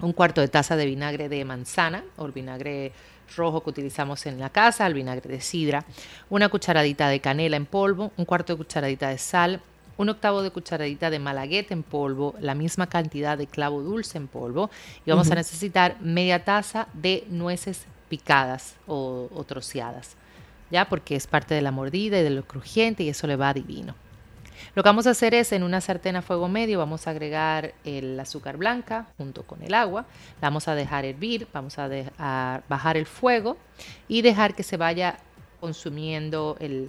un 0.00 0.12
cuarto 0.12 0.40
de 0.40 0.48
taza 0.48 0.76
de 0.76 0.86
vinagre 0.86 1.28
de 1.28 1.44
manzana 1.44 2.04
o 2.16 2.26
el 2.26 2.32
vinagre 2.32 2.92
rojo 3.36 3.62
que 3.62 3.70
utilizamos 3.70 4.26
en 4.26 4.38
la 4.38 4.50
casa, 4.50 4.86
el 4.86 4.94
vinagre 4.94 5.28
de 5.28 5.40
sidra, 5.40 5.84
una 6.30 6.48
cucharadita 6.48 7.08
de 7.08 7.20
canela 7.20 7.56
en 7.56 7.66
polvo, 7.66 8.12
un 8.16 8.24
cuarto 8.24 8.52
de 8.52 8.58
cucharadita 8.58 9.08
de 9.08 9.18
sal, 9.18 9.60
un 9.96 10.08
octavo 10.08 10.42
de 10.42 10.50
cucharadita 10.50 11.10
de 11.10 11.18
malagueta 11.18 11.74
en 11.74 11.82
polvo, 11.82 12.34
la 12.40 12.54
misma 12.54 12.86
cantidad 12.86 13.36
de 13.36 13.46
clavo 13.46 13.82
dulce 13.82 14.16
en 14.16 14.28
polvo 14.28 14.70
y 15.04 15.10
vamos 15.10 15.30
a 15.30 15.34
necesitar 15.34 16.00
media 16.00 16.44
taza 16.44 16.86
de 16.94 17.24
nueces 17.28 17.84
picadas 18.08 18.76
o, 18.86 19.28
o 19.34 19.44
troceadas, 19.44 20.16
ya 20.70 20.88
porque 20.88 21.16
es 21.16 21.26
parte 21.26 21.54
de 21.54 21.62
la 21.62 21.72
mordida 21.72 22.18
y 22.20 22.22
de 22.22 22.30
lo 22.30 22.44
crujiente 22.44 23.02
y 23.02 23.08
eso 23.08 23.26
le 23.26 23.36
va 23.36 23.52
divino. 23.52 23.94
Lo 24.74 24.82
que 24.82 24.88
vamos 24.88 25.06
a 25.06 25.10
hacer 25.10 25.34
es 25.34 25.52
en 25.52 25.62
una 25.62 25.80
sartén 25.80 26.16
a 26.16 26.22
fuego 26.22 26.48
medio 26.48 26.78
vamos 26.78 27.06
a 27.06 27.10
agregar 27.10 27.74
el 27.84 28.18
azúcar 28.18 28.56
blanca 28.56 29.06
junto 29.16 29.42
con 29.42 29.62
el 29.62 29.74
agua, 29.74 30.06
la 30.40 30.48
vamos 30.48 30.68
a 30.68 30.74
dejar 30.74 31.04
hervir, 31.04 31.46
vamos 31.52 31.78
a, 31.78 31.88
de- 31.88 32.10
a 32.18 32.60
bajar 32.68 32.96
el 32.96 33.06
fuego 33.06 33.56
y 34.08 34.22
dejar 34.22 34.54
que 34.54 34.62
se 34.62 34.76
vaya 34.76 35.18
consumiendo 35.60 36.56
el, 36.60 36.88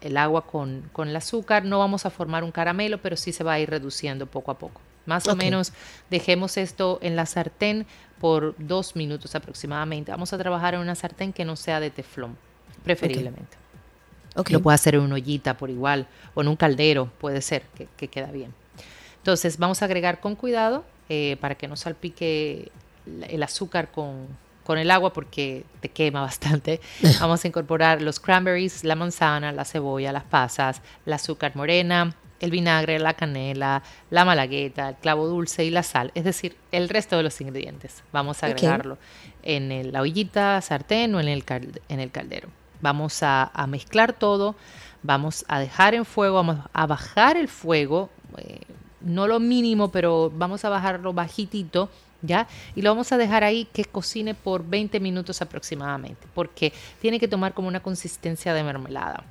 el 0.00 0.16
agua 0.16 0.46
con, 0.46 0.88
con 0.92 1.08
el 1.08 1.16
azúcar. 1.16 1.64
No 1.64 1.78
vamos 1.78 2.06
a 2.06 2.10
formar 2.10 2.44
un 2.44 2.52
caramelo, 2.52 2.98
pero 2.98 3.16
sí 3.16 3.32
se 3.32 3.42
va 3.44 3.54
a 3.54 3.60
ir 3.60 3.70
reduciendo 3.70 4.26
poco 4.26 4.50
a 4.50 4.58
poco. 4.58 4.80
Más 5.06 5.26
o 5.26 5.30
menos 5.44 5.72
dejemos 6.10 6.56
esto 6.58 6.98
en 7.00 7.16
la 7.16 7.24
sartén 7.24 7.86
por 8.20 8.54
dos 8.58 8.94
minutos 8.94 9.34
aproximadamente. 9.34 10.10
Vamos 10.10 10.32
a 10.34 10.38
trabajar 10.38 10.74
en 10.74 10.80
una 10.80 10.94
sartén 10.94 11.32
que 11.32 11.44
no 11.46 11.56
sea 11.56 11.80
de 11.80 11.90
teflón, 11.90 12.36
preferiblemente. 12.84 13.56
Ok. 14.38 14.50
Lo 14.50 14.60
puede 14.60 14.74
hacer 14.76 14.94
en 14.94 15.00
una 15.02 15.16
ollita 15.16 15.56
por 15.56 15.68
igual 15.70 16.06
o 16.34 16.40
en 16.42 16.48
un 16.48 16.56
caldero, 16.56 17.10
puede 17.20 17.42
ser, 17.42 17.62
que, 17.76 17.88
que 17.96 18.08
queda 18.08 18.30
bien. 18.30 18.54
Entonces 19.18 19.58
vamos 19.58 19.82
a 19.82 19.84
agregar 19.84 20.20
con 20.20 20.36
cuidado 20.36 20.84
eh, 21.08 21.36
para 21.40 21.54
que 21.56 21.68
no 21.68 21.76
salpique 21.76 22.70
el 23.28 23.42
azúcar 23.42 23.90
con, 23.90 24.26
con 24.64 24.78
el 24.78 24.90
agua 24.90 25.12
porque 25.12 25.64
te 25.80 25.88
quema 25.88 26.20
bastante. 26.30 26.80
Vamos 27.20 27.44
a 27.44 27.48
incorporar 27.48 28.00
los 28.02 28.20
cranberries, 28.20 28.84
la 28.84 28.94
manzana, 28.94 29.52
la 29.52 29.64
cebolla, 29.64 30.12
las 30.12 30.24
pasas, 30.24 30.80
el 31.04 31.12
azúcar 31.12 31.56
morena, 31.56 32.14
el 32.40 32.50
vinagre, 32.52 32.98
la 33.00 33.14
canela, 33.14 33.82
la 34.10 34.24
malagueta, 34.24 34.90
el 34.90 34.94
clavo 34.96 35.26
dulce 35.26 35.64
y 35.64 35.70
la 35.70 35.82
sal, 35.82 36.12
es 36.14 36.22
decir, 36.24 36.56
el 36.70 36.88
resto 36.88 37.16
de 37.16 37.24
los 37.24 37.40
ingredientes. 37.40 38.04
Vamos 38.12 38.42
a 38.44 38.46
agregarlo 38.68 38.98
en 39.42 39.72
el- 39.72 39.90
la 39.92 40.02
ollita, 40.02 40.60
sartén 40.60 41.14
o 41.16 41.20
en 41.20 41.26
el, 41.28 41.44
cal- 41.44 41.80
en 41.88 41.98
el 41.98 42.12
caldero. 42.12 42.48
Vamos 42.80 43.22
a, 43.22 43.50
mezclar 43.68 44.12
todo, 44.12 44.54
vamos 45.02 45.44
a 45.48 45.58
dejar 45.58 45.94
en 45.94 46.04
fuego, 46.04 46.36
vamos 46.36 46.58
a 46.72 46.86
bajar 46.86 47.36
el 47.36 47.48
fuego, 47.48 48.10
eh, 48.36 48.60
no 49.00 49.26
lo 49.26 49.40
mínimo, 49.40 49.90
pero 49.90 50.30
vamos 50.34 50.64
a 50.64 50.68
bajarlo 50.68 51.12
bajitito, 51.12 51.88
¿ya? 52.22 52.46
Y 52.74 52.82
lo 52.82 52.90
vamos 52.90 53.10
a 53.12 53.16
dejar 53.16 53.44
ahí 53.44 53.66
que 53.72 53.84
cocine 53.84 54.34
por 54.34 54.64
20 54.64 55.00
minutos 55.00 55.42
aproximadamente, 55.42 56.26
porque 56.34 56.72
tiene 57.00 57.18
que 57.18 57.28
tomar 57.28 57.54
como 57.54 57.68
una 57.68 57.80
consistencia 57.80 58.54
de 58.54 58.62
mermelada. 58.62 59.24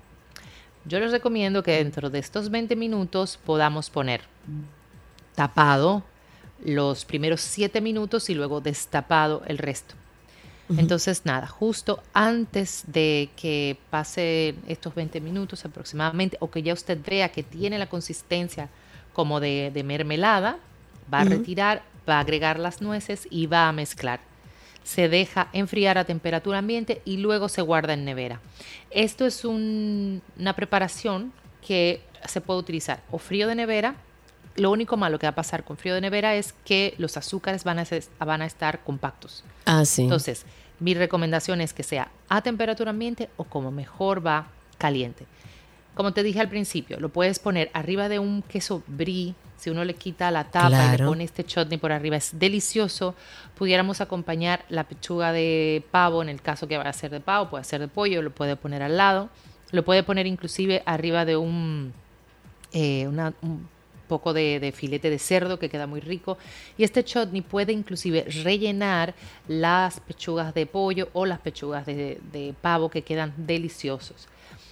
Yo 0.85 0.99
les 0.99 1.11
recomiendo 1.11 1.63
que 1.63 1.71
dentro 1.71 2.09
de 2.09 2.19
estos 2.19 2.49
20 2.49 2.75
minutos 2.75 3.39
podamos 3.45 3.89
poner 3.89 4.21
tapado 5.35 6.03
los 6.63 7.05
primeros 7.05 7.41
7 7.41 7.81
minutos 7.81 8.29
y 8.29 8.35
luego 8.35 8.61
destapado 8.61 9.43
el 9.47 9.57
resto. 9.57 9.95
Entonces, 10.77 11.21
nada, 11.25 11.47
justo 11.47 12.03
antes 12.13 12.83
de 12.87 13.29
que 13.37 13.77
pase 13.89 14.55
estos 14.67 14.93
20 14.95 15.21
minutos 15.21 15.63
aproximadamente, 15.65 16.37
o 16.41 16.49
que 16.51 16.61
ya 16.63 16.73
usted 16.73 16.97
vea 17.05 17.29
que 17.29 17.43
tiene 17.43 17.77
la 17.79 17.87
consistencia 17.87 18.69
como 19.13 19.39
de, 19.39 19.71
de 19.73 19.83
mermelada, 19.83 20.57
va 21.13 21.21
a 21.21 21.23
retirar, 21.29 21.83
va 22.07 22.17
a 22.17 22.19
agregar 22.19 22.59
las 22.59 22.81
nueces 22.81 23.27
y 23.31 23.45
va 23.47 23.69
a 23.69 23.71
mezclar. 23.71 24.19
Se 24.83 25.09
deja 25.09 25.49
enfriar 25.53 25.97
a 25.97 26.05
temperatura 26.05 26.57
ambiente 26.59 27.01
y 27.05 27.17
luego 27.17 27.49
se 27.49 27.61
guarda 27.61 27.93
en 27.93 28.05
nevera. 28.05 28.39
Esto 28.91 29.25
es 29.25 29.43
un- 29.45 30.21
una 30.37 30.53
preparación 30.55 31.31
que 31.65 32.01
se 32.27 32.41
puede 32.41 32.59
utilizar 32.59 33.01
o 33.11 33.17
frío 33.17 33.47
de 33.47 33.55
nevera. 33.55 33.95
Lo 34.57 34.71
único 34.71 34.97
malo 34.97 35.19
que 35.19 35.25
va 35.27 35.31
a 35.31 35.35
pasar 35.35 35.63
con 35.63 35.77
frío 35.77 35.93
de 35.95 36.01
nevera 36.01 36.35
es 36.35 36.53
que 36.65 36.93
los 36.97 37.15
azúcares 37.17 37.63
van 37.63 37.79
a, 37.79 37.83
ses- 37.85 38.09
van 38.19 38.41
a 38.41 38.45
estar 38.45 38.83
compactos. 38.83 39.43
Ah, 39.65 39.85
sí. 39.85 40.03
Entonces, 40.03 40.45
mi 40.79 40.93
recomendación 40.93 41.61
es 41.61 41.73
que 41.73 41.83
sea 41.83 42.09
a 42.29 42.41
temperatura 42.41 42.89
ambiente 42.91 43.29
o 43.37 43.43
como 43.43 43.71
mejor 43.71 44.25
va 44.25 44.47
caliente. 44.77 45.25
Como 45.95 46.13
te 46.13 46.21
dije 46.23 46.39
al 46.39 46.49
principio, 46.49 46.99
lo 46.99 47.09
puedes 47.09 47.39
poner 47.39 47.71
arriba 47.73 48.09
de 48.09 48.19
un 48.19 48.41
queso 48.43 48.83
brie. 48.87 49.33
Si 49.57 49.71
uno 49.71 49.83
le 49.83 49.95
quita 49.95 50.29
la 50.29 50.43
tapa 50.43 50.67
y 50.67 50.71
le 50.71 50.77
Claro. 50.77 51.07
pone 51.07 51.23
este 51.23 51.43
chutney 51.43 51.79
por 51.79 51.91
arriba, 51.91 52.15
es 52.17 52.37
delicioso. 52.37 53.15
Pudiéramos 53.55 54.01
acompañar 54.01 54.63
la 54.69 54.83
pechuga 54.83 55.31
de 55.31 55.83
pavo, 55.89 56.21
en 56.21 56.29
el 56.29 56.41
caso 56.43 56.67
que 56.67 56.77
vaya 56.77 56.91
a 56.91 56.93
ser 56.93 57.09
de 57.09 57.19
pavo, 57.21 57.49
puede 57.49 57.63
ser 57.63 57.81
de 57.81 57.87
pollo, 57.87 58.21
lo 58.21 58.29
puede 58.31 58.55
poner 58.55 58.83
al 58.83 58.97
lado. 58.97 59.29
Lo 59.71 59.83
puede 59.83 60.03
poner 60.03 60.27
inclusive 60.27 60.83
arriba 60.85 61.25
de 61.25 61.37
un, 61.37 61.93
eh, 62.71 63.07
una- 63.07 63.33
un 63.41 63.67
poco 64.07 64.33
de, 64.33 64.59
de 64.59 64.71
filete 64.71 65.09
de 65.09 65.19
cerdo 65.19 65.59
que 65.59 65.69
queda 65.69 65.85
muy 65.87 65.99
rico. 65.99 66.37
Y 66.77 66.83
este 66.83 67.03
chutney 67.03 67.41
puede 67.41 67.73
inclusive 67.73 68.23
rellenar 68.43 69.13
las 69.47 69.99
pechugas 69.99 70.53
de 70.53 70.65
pollo 70.65 71.09
o 71.13 71.25
las 71.25 71.39
pechugas 71.39 71.85
de, 71.85 72.19
de 72.31 72.53
pavo 72.61 72.89
que 72.89 73.01
quedan 73.03 73.33
deliciosos. 73.37 74.27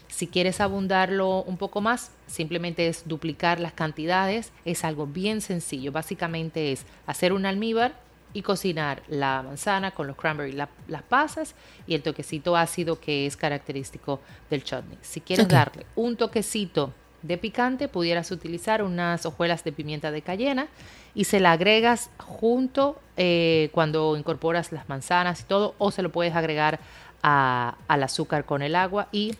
Si 0.07 0.27
quieres 0.27 0.61
abundarlo 0.61 1.41
un 1.43 1.57
poco 1.57 1.81
más, 1.81 2.11
simplemente 2.27 2.87
es 2.87 3.03
duplicar 3.05 3.59
las 3.59 3.73
cantidades. 3.73 4.51
Es 4.63 4.83
algo 4.85 5.07
bien 5.07 5.41
sencillo. 5.41 5.91
Básicamente 5.91 6.71
es 6.71 6.85
hacer 7.05 7.33
un 7.33 7.45
almíbar 7.45 7.99
y 8.33 8.41
cocinar 8.41 9.01
la 9.07 9.41
manzana 9.43 9.91
con 9.91 10.07
los 10.07 10.15
cranberry, 10.15 10.51
la- 10.51 10.69
las 10.87 11.03
pasas 11.03 11.55
y 11.87 11.95
el 11.95 12.01
toquecito 12.01 12.55
ácido 12.55 12.99
que 12.99 13.25
es 13.25 13.35
característico 13.35 14.19
del 14.49 14.63
chutney. 14.63 14.97
Si 15.01 15.21
quieres 15.21 15.47
darle 15.55 15.85
un 15.95 16.15
toquecito 16.17 16.93
de 17.27 17.37
picante, 17.37 17.87
pudieras 17.87 18.31
utilizar 18.31 18.83
unas 18.83 19.25
hojuelas 19.25 19.63
de 19.63 19.71
pimienta 19.71 20.11
de 20.11 20.21
cayena 20.21 20.67
y 21.13 21.23
se 21.25 21.39
la 21.39 21.53
agregas 21.53 22.09
junto 22.17 22.99
eh, 23.17 23.69
cuando 23.71 24.15
incorporas 24.17 24.71
las 24.71 24.87
manzanas 24.89 25.41
y 25.41 25.43
todo, 25.43 25.73
o 25.77 25.91
se 25.91 26.01
lo 26.01 26.11
puedes 26.11 26.35
agregar 26.35 26.79
a- 27.23 27.75
al 27.87 28.03
azúcar 28.03 28.45
con 28.45 28.61
el 28.61 28.75
agua 28.75 29.07
y 29.11 29.33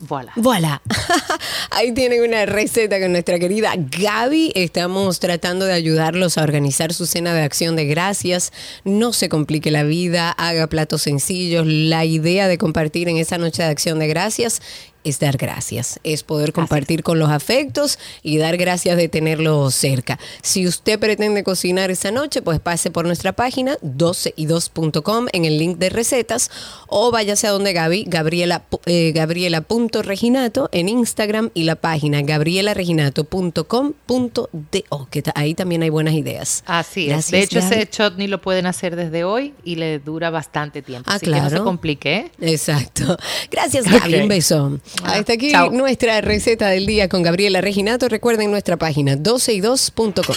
voilà. 0.00 0.32
Voilà. 0.34 0.82
Ahí 1.70 1.92
tienen 1.92 2.22
una 2.28 2.44
receta 2.44 2.98
con 3.00 3.12
nuestra 3.12 3.38
querida 3.38 3.72
Gaby. 3.76 4.50
Estamos 4.56 5.20
tratando 5.20 5.64
de 5.64 5.72
ayudarlos 5.74 6.38
a 6.38 6.42
organizar 6.42 6.92
su 6.92 7.06
cena 7.06 7.32
de 7.34 7.42
acción 7.42 7.76
de 7.76 7.84
gracias. 7.86 8.52
No 8.84 9.12
se 9.12 9.28
complique 9.28 9.70
la 9.70 9.84
vida, 9.84 10.32
haga 10.32 10.66
platos 10.66 11.02
sencillos. 11.02 11.66
La 11.68 12.04
idea 12.04 12.48
de 12.48 12.58
compartir 12.58 13.08
en 13.08 13.16
esa 13.16 13.38
noche 13.38 13.62
de 13.62 13.68
acción 13.68 14.00
de 14.00 14.08
gracias 14.08 14.60
es 15.04 15.18
dar 15.18 15.36
gracias, 15.36 16.00
es 16.04 16.22
poder 16.22 16.52
compartir 16.52 17.02
con 17.02 17.18
los 17.18 17.30
afectos 17.30 17.98
y 18.22 18.38
dar 18.38 18.56
gracias 18.56 18.96
de 18.96 19.08
tenerlos 19.08 19.74
cerca. 19.74 20.18
Si 20.42 20.66
usted 20.66 20.98
pretende 20.98 21.42
cocinar 21.42 21.90
esa 21.90 22.10
noche, 22.10 22.42
pues 22.42 22.60
pase 22.60 22.90
por 22.90 23.06
nuestra 23.06 23.32
página 23.32 23.76
12y2.com 23.78 25.26
en 25.32 25.44
el 25.44 25.58
link 25.58 25.78
de 25.78 25.90
recetas 25.90 26.50
o 26.88 27.10
váyase 27.10 27.46
a 27.46 27.50
donde 27.50 27.72
Gaby, 27.72 28.04
Gabriela, 28.06 28.64
eh, 28.86 29.12
gabriela.reginato 29.14 30.68
en 30.72 30.88
Instagram 30.88 31.50
y 31.54 31.64
la 31.64 31.76
página 31.76 32.22
gabrielareginato.com.do, 32.22 35.08
que 35.10 35.22
ahí 35.34 35.54
también 35.54 35.82
hay 35.82 35.90
buenas 35.90 36.14
ideas. 36.14 36.62
Así 36.66 37.04
es. 37.04 37.08
Gracias, 37.08 37.30
de 37.30 37.42
hecho, 37.42 37.60
Gaby. 37.60 37.74
ese 37.74 37.90
chutney 37.90 38.26
lo 38.28 38.40
pueden 38.40 38.66
hacer 38.66 38.96
desde 38.96 39.24
hoy 39.24 39.54
y 39.64 39.76
le 39.76 39.98
dura 39.98 40.30
bastante 40.30 40.82
tiempo. 40.82 41.10
Ah, 41.10 41.14
así 41.16 41.26
que 41.26 41.32
no 41.32 41.42
se 41.44 41.48
claro. 41.48 41.64
complique. 41.64 42.16
¿eh? 42.16 42.30
Exacto. 42.40 43.16
Gracias, 43.50 43.84
Gaby. 43.90 44.14
Un 44.14 44.28
beso. 44.28 44.80
Ah, 45.02 45.14
Hasta 45.16 45.32
aquí 45.34 45.50
chao. 45.50 45.70
nuestra 45.70 46.20
receta 46.20 46.68
del 46.68 46.86
día 46.86 47.08
con 47.08 47.22
Gabriela 47.22 47.60
Reginato. 47.60 48.08
Recuerden 48.08 48.50
nuestra 48.50 48.76
página 48.76 49.16
12y2.com. 49.16 50.36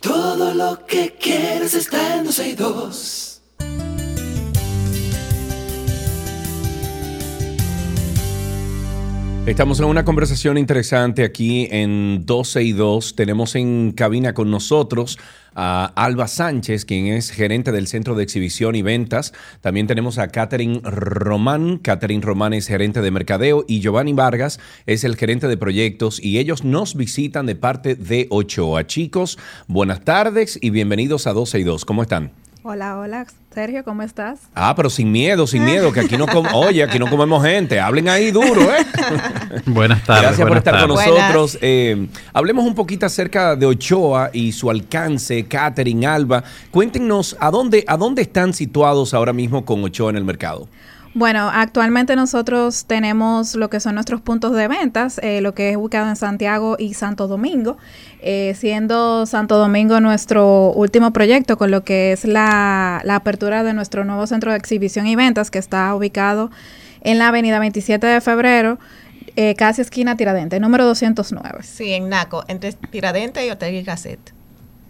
Todo 0.00 0.54
lo 0.54 0.86
que 0.86 1.14
quieres 1.20 1.74
está 1.74 2.16
en 2.16 2.24
12 2.24 2.48
y 2.48 2.54
2. 2.54 3.24
Estamos 9.46 9.80
en 9.80 9.86
una 9.86 10.04
conversación 10.04 10.58
interesante 10.58 11.24
aquí 11.24 11.68
en 11.70 12.26
12 12.26 12.62
y 12.64 12.72
2. 12.72 13.14
Tenemos 13.16 13.54
en 13.54 13.92
cabina 13.92 14.34
con 14.34 14.50
nosotros 14.50 15.18
a 15.60 15.92
Alba 15.96 16.28
Sánchez, 16.28 16.84
quien 16.84 17.08
es 17.08 17.30
gerente 17.30 17.72
del 17.72 17.88
Centro 17.88 18.14
de 18.14 18.22
Exhibición 18.22 18.76
y 18.76 18.82
Ventas. 18.82 19.32
También 19.60 19.88
tenemos 19.88 20.18
a 20.18 20.28
Catherine 20.28 20.80
Román. 20.84 21.78
Catherine 21.78 22.22
Román 22.22 22.52
es 22.52 22.68
gerente 22.68 23.02
de 23.02 23.10
mercadeo 23.10 23.64
y 23.66 23.80
Giovanni 23.80 24.12
Vargas 24.12 24.60
es 24.86 25.02
el 25.02 25.16
gerente 25.16 25.48
de 25.48 25.56
proyectos 25.56 26.22
y 26.22 26.38
ellos 26.38 26.62
nos 26.62 26.94
visitan 26.94 27.46
de 27.46 27.56
parte 27.56 27.96
de 27.96 28.28
Ochoa. 28.30 28.86
Chicos, 28.86 29.36
buenas 29.66 30.02
tardes 30.04 30.60
y 30.62 30.70
bienvenidos 30.70 31.26
a 31.26 31.32
12 31.32 31.58
y 31.58 31.64
2. 31.64 31.84
¿Cómo 31.84 32.02
están? 32.02 32.30
Hola, 32.64 32.98
hola, 32.98 33.24
Sergio, 33.54 33.82
¿cómo 33.84 34.02
estás? 34.02 34.40
Ah, 34.54 34.74
pero 34.76 34.90
sin 34.90 35.10
miedo, 35.12 35.46
sin 35.46 35.64
miedo, 35.64 35.92
que 35.92 36.00
aquí 36.00 36.16
no 36.18 36.26
com- 36.26 36.46
oye, 36.54 36.82
aquí 36.82 36.98
no 36.98 37.08
comemos 37.08 37.42
gente. 37.44 37.78
Hablen 37.80 38.08
ahí 38.08 38.30
duro, 38.30 38.60
¿eh? 38.62 38.84
Buenas 39.66 40.04
tardes. 40.04 40.22
Gracias 40.24 40.48
por 40.48 40.56
estar 40.56 40.80
con 40.80 40.88
nosotros. 40.88 41.56
Eh, 41.62 42.08
hablemos 42.32 42.66
un 42.66 42.74
poquito 42.74 43.06
acerca 43.06 43.54
de 43.56 43.64
Ochoa 43.64 44.30
y 44.32 44.52
su 44.52 44.70
alcance, 44.70 45.44
Catherine, 45.46 46.06
Alba. 46.06 46.42
Cuéntenos 46.70 47.36
a 47.40 47.50
dónde, 47.50 47.84
a 47.86 47.96
dónde 47.96 48.22
están 48.22 48.52
situados 48.52 49.14
ahora 49.14 49.32
mismo 49.32 49.64
con 49.64 49.82
Ochoa 49.84 50.10
en 50.10 50.16
el 50.16 50.24
mercado. 50.24 50.68
Bueno, 51.14 51.50
actualmente 51.52 52.16
nosotros 52.16 52.84
tenemos 52.84 53.54
lo 53.54 53.70
que 53.70 53.80
son 53.80 53.94
nuestros 53.94 54.20
puntos 54.20 54.54
de 54.54 54.68
ventas, 54.68 55.18
eh, 55.22 55.40
lo 55.40 55.54
que 55.54 55.70
es 55.70 55.76
ubicado 55.76 56.08
en 56.08 56.16
Santiago 56.16 56.76
y 56.78 56.94
Santo 56.94 57.28
Domingo, 57.28 57.78
eh, 58.20 58.54
siendo 58.56 59.24
Santo 59.26 59.56
Domingo 59.56 60.00
nuestro 60.00 60.72
último 60.72 61.12
proyecto 61.12 61.56
con 61.56 61.70
lo 61.70 61.82
que 61.82 62.12
es 62.12 62.24
la, 62.24 63.00
la 63.04 63.16
apertura 63.16 63.64
de 63.64 63.72
nuestro 63.72 64.04
nuevo 64.04 64.26
centro 64.26 64.52
de 64.52 64.58
exhibición 64.58 65.06
y 65.06 65.16
ventas 65.16 65.50
que 65.50 65.58
está 65.58 65.94
ubicado 65.94 66.50
en 67.00 67.18
la 67.18 67.28
avenida 67.28 67.58
27 67.58 68.06
de 68.06 68.20
febrero, 68.20 68.78
eh, 69.36 69.54
casi 69.54 69.80
esquina 69.80 70.16
Tiradente, 70.16 70.60
número 70.60 70.84
209. 70.84 71.60
Sí, 71.62 71.92
en 71.92 72.08
Naco, 72.08 72.44
entre 72.48 72.72
Tiradente 72.72 73.46
y 73.46 73.50
Hotel 73.50 73.74
y 73.74 73.82
Gasset. 73.82 74.34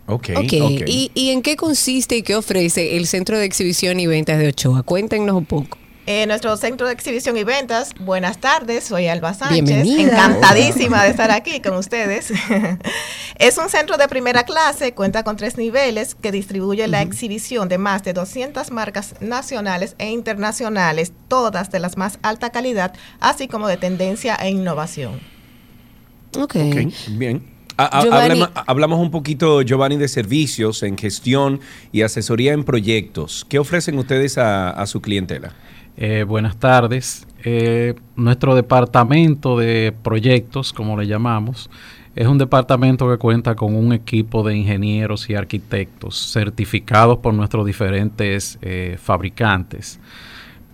Ok, 0.07 0.31
Ok, 0.37 0.53
¿Y, 0.87 1.11
y 1.15 1.31
en 1.31 1.43
qué 1.43 1.55
consiste 1.57 2.17
y 2.17 2.23
qué 2.23 2.35
ofrece 2.35 2.97
el 2.97 3.07
Centro 3.07 3.39
de 3.39 3.45
Exhibición 3.45 4.01
y 4.01 4.07
Ventas 4.07 4.39
de 4.39 4.49
Ochoa? 4.49 4.83
Cuéntenos 4.83 5.37
un 5.37 5.45
poco. 5.45 5.77
Eh, 6.11 6.27
nuestro 6.27 6.57
centro 6.57 6.87
de 6.87 6.95
exhibición 6.95 7.37
y 7.37 7.45
ventas, 7.45 7.93
buenas 8.01 8.39
tardes, 8.39 8.85
soy 8.85 9.09
Alba 9.09 9.35
Sánchez, 9.35 9.63
Bienvenida. 9.63 10.25
encantadísima 10.25 11.05
de 11.05 11.11
estar 11.11 11.31
aquí 11.31 11.61
con 11.61 11.77
ustedes. 11.77 12.33
es 13.39 13.59
un 13.59 13.69
centro 13.69 13.99
de 13.99 14.09
primera 14.09 14.45
clase, 14.45 14.95
cuenta 14.95 15.23
con 15.23 15.37
tres 15.37 15.59
niveles 15.59 16.15
que 16.15 16.33
distribuye 16.33 16.89
la 16.89 17.03
exhibición 17.03 17.69
de 17.69 17.77
más 17.77 18.05
de 18.05 18.15
200 18.15 18.71
marcas 18.71 19.17
nacionales 19.21 19.97
e 19.99 20.09
internacionales, 20.09 21.13
todas 21.29 21.71
de 21.71 21.79
las 21.79 21.99
más 21.99 22.19
alta 22.23 22.49
calidad, 22.49 22.95
así 23.21 23.47
como 23.47 23.69
de 23.69 23.77
tendencia 23.77 24.35
e 24.37 24.49
innovación. 24.49 25.21
Ok. 26.39 26.57
Ok, 26.57 26.95
bien. 27.19 27.45
Hablamos 27.77 28.99
un 28.99 29.11
poquito, 29.11 29.61
Giovanni, 29.61 29.99
de 29.99 30.09
servicios 30.09 30.83
en 30.83 30.97
gestión 30.97 31.61
y 31.93 32.01
asesoría 32.01 32.55
en 32.55 32.65
proyectos. 32.65 33.45
¿Qué 33.47 33.59
ofrecen 33.59 33.99
ustedes 33.99 34.39
a, 34.39 34.71
a 34.71 34.87
su 34.87 35.03
clientela? 35.03 35.53
Eh, 36.01 36.23
buenas 36.23 36.57
tardes. 36.57 37.27
Eh, 37.43 37.95
nuestro 38.15 38.55
departamento 38.55 39.59
de 39.59 39.93
proyectos, 40.05 40.73
como 40.73 40.97
le 40.97 41.09
llamamos, 41.09 41.69
es 42.15 42.29
un 42.29 42.39
departamento 42.39 43.11
que 43.11 43.19
cuenta 43.19 43.57
con 43.57 43.75
un 43.75 43.93
equipo 43.93 44.45
de 44.45 44.57
ingenieros 44.57 45.29
y 45.29 45.35
arquitectos 45.35 46.31
certificados 46.33 47.19
por 47.19 47.35
nuestros 47.35 47.67
diferentes 47.67 48.61
eh, 48.63 48.97
fabricantes 49.03 49.99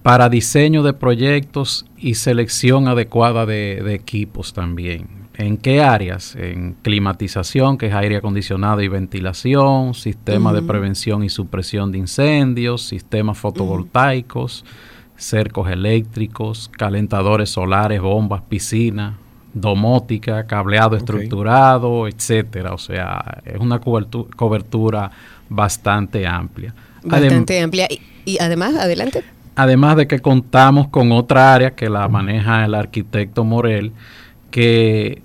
para 0.03 0.29
diseño 0.29 0.83
de 0.83 0.93
proyectos 0.93 1.87
y 1.97 2.17
selección 2.17 2.87
adecuada 2.87 3.47
de, 3.47 3.81
de 3.83 3.95
equipos 3.95 4.53
también. 4.53 5.25
¿En 5.37 5.57
qué 5.57 5.83
áreas? 5.83 6.37
En 6.37 6.77
climatización, 6.83 7.79
que 7.79 7.87
es 7.87 7.95
aire 7.95 8.17
acondicionado 8.19 8.83
y 8.83 8.89
ventilación, 8.89 9.95
sistema 9.95 10.53
de 10.53 10.61
prevención 10.61 11.25
y 11.25 11.31
supresión 11.31 11.93
de 11.93 11.99
incendios, 11.99 12.83
sistemas 12.83 13.39
fotovoltaicos, 13.39 14.67
cercos 15.17 15.71
eléctricos, 15.71 16.69
calentadores 16.77 17.51
solares, 17.51 18.01
bombas, 18.01 18.43
piscina, 18.49 19.17
domótica, 19.53 20.47
cableado 20.47 20.97
estructurado, 20.97 22.09
etcétera. 22.09 22.73
O 22.75 22.79
sea, 22.79 23.39
es 23.45 23.59
una 23.59 23.81
cobertu- 23.81 24.29
cobertura 24.35 25.11
bastante 25.49 26.27
amplia. 26.27 26.75
Adem- 27.05 27.11
Bastante 27.23 27.61
amplia. 27.61 27.87
Y, 27.91 28.01
y 28.25 28.39
además, 28.41 28.75
adelante. 28.77 29.23
Además 29.57 29.97
de 29.97 30.09
que 30.09 30.19
contamos 30.19 30.89
con 30.89 31.13
otra 31.13 31.55
área 31.55 31.75
que 31.77 31.89
la 31.89 32.09
maneja 32.09 32.65
el 32.65 32.75
arquitecto 32.75 33.45
Morel, 33.45 33.93
que 34.51 35.23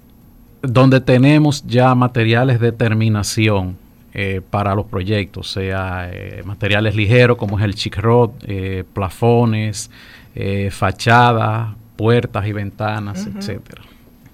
donde 0.61 0.99
tenemos 1.01 1.65
ya 1.65 1.95
materiales 1.95 2.59
de 2.59 2.71
terminación 2.71 3.77
eh, 4.13 4.41
para 4.47 4.73
los 4.75 4.85
proyectos, 4.85 5.51
sea 5.51 6.09
eh, 6.11 6.41
materiales 6.43 6.95
ligeros 6.95 7.37
como 7.37 7.57
es 7.59 7.65
el 7.65 7.75
chic 7.75 7.97
rod, 7.97 8.31
eh, 8.47 8.83
plafones, 8.93 9.91
eh, 10.35 10.69
fachada, 10.71 11.75
puertas 11.95 12.47
y 12.47 12.51
ventanas, 12.53 13.27
Ujú. 13.27 13.37
etcétera. 13.37 13.81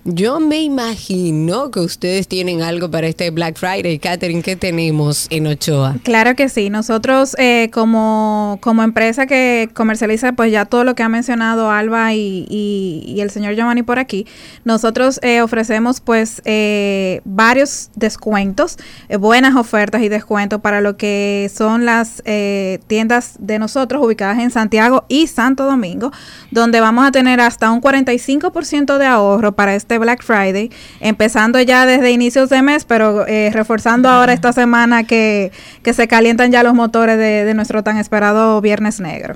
Yo 0.07 0.39
me 0.39 0.61
imagino 0.61 1.71
que 1.71 1.79
ustedes 1.79 2.27
tienen 2.27 2.61
algo 2.61 2.91
para 2.91 3.07
este 3.07 3.31
Black 3.31 3.57
Friday. 3.57 3.97
Catherine, 3.97 4.43
¿qué 4.43 4.55
tenemos 4.55 5.25
en 5.31 5.47
Ochoa? 5.47 5.95
Claro 6.03 6.35
que 6.35 6.47
sí. 6.47 6.69
Nosotros 6.69 7.35
eh, 7.39 7.71
como, 7.73 8.59
como 8.61 8.83
empresa 8.83 9.25
que 9.25 9.67
comercializa 9.73 10.33
pues 10.33 10.51
ya 10.51 10.65
todo 10.65 10.83
lo 10.83 10.93
que 10.93 11.01
ha 11.01 11.09
mencionado 11.09 11.71
Alba 11.71 12.13
y, 12.13 13.17
el 13.19 13.31
señor 13.31 13.55
Giovanni 13.55 13.81
por 13.81 13.97
aquí, 13.97 14.27
nosotros 14.63 15.19
eh, 15.23 15.41
ofrecemos 15.41 16.01
pues 16.01 16.39
eh, 16.45 17.21
varios 17.25 17.89
descuentos, 17.95 18.77
eh, 19.09 19.17
buenas 19.17 19.55
ofertas 19.55 20.03
y 20.03 20.09
descuentos 20.09 20.61
para 20.61 20.81
lo 20.81 20.97
que 20.97 21.49
son 21.51 21.85
las 21.85 22.21
eh, 22.25 22.79
tiendas 22.85 23.37
de 23.39 23.57
nosotros 23.57 24.05
ubicadas 24.05 24.37
en 24.37 24.51
Santiago 24.51 25.05
y 25.07 25.25
Santo 25.25 25.65
Domingo, 25.65 26.11
donde 26.51 26.79
vamos 26.79 27.07
a 27.07 27.11
tener 27.11 27.39
hasta 27.39 27.71
un 27.71 27.81
45% 27.81 28.99
de 28.99 29.05
ahorro 29.07 29.55
para 29.55 29.73
este 29.73 29.94
Black 29.97 30.23
Friday, 30.23 30.71
empezando 30.99 31.59
ya 31.61 31.85
desde 31.85 32.11
inicios 32.11 32.49
de 32.49 32.61
mes, 32.61 32.85
pero 32.85 33.25
eh, 33.27 33.51
reforzando 33.53 34.09
ahora 34.09 34.33
esta 34.33 34.53
semana 34.53 35.03
que, 35.03 35.51
que 35.83 35.93
se 35.93 36.07
calientan 36.07 36.51
ya 36.51 36.63
los 36.63 36.73
motores 36.73 37.17
de, 37.17 37.45
de 37.45 37.53
nuestro 37.53 37.83
tan 37.83 37.97
esperado 37.97 38.61
Viernes 38.61 38.99
Negro. 38.99 39.35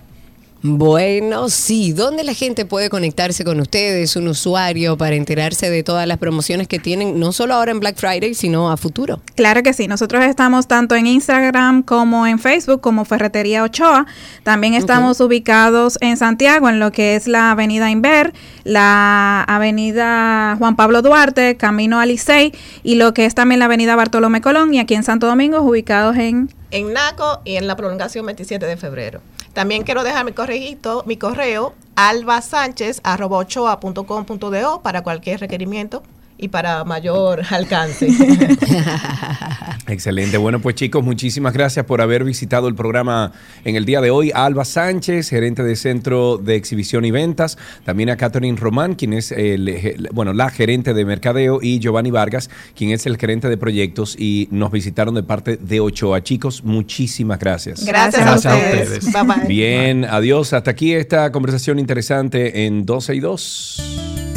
Bueno, 0.61 1.47
sí. 1.49 1.93
¿Dónde 1.93 2.25
la 2.25 2.33
gente 2.33 2.65
puede 2.65 2.89
conectarse 2.89 3.45
con 3.45 3.61
ustedes, 3.61 4.17
un 4.17 4.27
usuario, 4.27 4.97
para 4.97 5.15
enterarse 5.15 5.69
de 5.69 5.83
todas 5.83 6.05
las 6.05 6.17
promociones 6.17 6.67
que 6.67 6.79
tienen, 6.79 7.17
no 7.17 7.31
solo 7.31 7.53
ahora 7.53 7.71
en 7.71 7.79
Black 7.79 7.95
Friday, 7.95 8.33
sino 8.33 8.69
a 8.69 8.75
futuro? 8.75 9.21
Claro 9.35 9.63
que 9.63 9.73
sí, 9.73 9.87
nosotros 9.87 10.25
estamos 10.25 10.67
tanto 10.67 10.95
en 10.95 11.07
Instagram 11.07 11.83
como 11.83 12.27
en 12.27 12.39
Facebook 12.39 12.81
como 12.81 13.05
Ferretería 13.05 13.63
Ochoa. 13.63 14.05
También 14.43 14.73
estamos 14.73 15.21
ubicados 15.21 15.97
en 16.01 16.17
Santiago, 16.17 16.67
en 16.67 16.79
lo 16.79 16.91
que 16.91 17.15
es 17.15 17.27
la 17.27 17.51
Avenida 17.51 17.89
Inver, 17.89 18.33
la 18.65 19.43
Avenida 19.43 20.57
Juan 20.57 20.75
Pablo 20.75 21.01
Duarte, 21.01 21.55
Camino 21.55 22.01
a 22.01 22.05
Licey 22.05 22.53
y 22.83 22.95
lo 22.95 23.13
que 23.13 23.25
es 23.25 23.33
también 23.33 23.59
la 23.59 23.65
Avenida 23.65 23.95
Bartolomé 23.95 24.41
Colón 24.41 24.73
y 24.73 24.79
aquí 24.79 24.93
en 24.93 25.03
Santo 25.03 25.27
Domingo 25.27 25.61
ubicados 25.61 26.17
en 26.17 26.49
en 26.71 26.93
Naco 26.93 27.41
y 27.45 27.55
en 27.55 27.67
la 27.67 27.75
prolongación 27.75 28.25
27 28.25 28.65
de 28.65 28.77
febrero. 28.77 29.21
También 29.53 29.83
quiero 29.83 30.03
dejar 30.03 30.25
mi 30.25 30.33
correjito, 30.33 31.03
mi 31.05 31.15
correo 31.17 31.75
albasánchez@ochoa.com.do 31.95 34.81
para 34.81 35.03
cualquier 35.03 35.39
requerimiento 35.39 36.01
y 36.39 36.47
para 36.47 36.83
mayor 36.85 37.41
alcance. 37.49 38.07
Excelente. 39.87 40.37
Bueno, 40.37 40.61
pues 40.61 40.75
chicos, 40.75 41.03
muchísimas 41.03 41.53
gracias 41.53 41.85
por 41.85 42.01
haber 42.01 42.23
visitado 42.23 42.67
el 42.67 42.75
programa 42.75 43.33
en 43.65 43.75
el 43.75 43.85
día 43.85 44.01
de 44.01 44.11
hoy. 44.11 44.31
A 44.33 44.45
Alba 44.45 44.63
Sánchez, 44.63 45.29
gerente 45.29 45.63
de 45.63 45.75
Centro 45.75 46.37
de 46.37 46.55
Exhibición 46.55 47.05
y 47.05 47.11
Ventas. 47.11 47.57
También 47.83 48.09
a 48.09 48.17
Catherine 48.17 48.57
Román, 48.57 48.95
quien 48.95 49.13
es 49.13 49.31
el, 49.31 50.09
bueno, 50.13 50.33
la 50.33 50.49
gerente 50.49 50.93
de 50.93 51.05
Mercadeo. 51.05 51.59
Y 51.61 51.79
Giovanni 51.79 52.11
Vargas, 52.11 52.49
quien 52.75 52.91
es 52.91 53.05
el 53.05 53.17
gerente 53.17 53.49
de 53.49 53.57
proyectos. 53.57 54.15
Y 54.17 54.47
nos 54.51 54.71
visitaron 54.71 55.15
de 55.15 55.23
parte 55.23 55.57
de 55.57 55.79
Ochoa. 55.79 56.23
Chicos, 56.23 56.63
muchísimas 56.63 57.39
gracias. 57.39 57.85
Gracias, 57.85 58.25
a 58.25 58.35
ustedes. 58.35 59.11
Bye 59.11 59.23
bye. 59.23 59.47
Bien, 59.47 60.05
adiós. 60.05 60.53
Hasta 60.53 60.71
aquí 60.71 60.93
esta 60.93 61.31
conversación 61.31 61.79
interesante 61.79 62.65
en 62.65 62.85
12 62.85 63.15
y 63.15 63.19
2. 63.19 64.28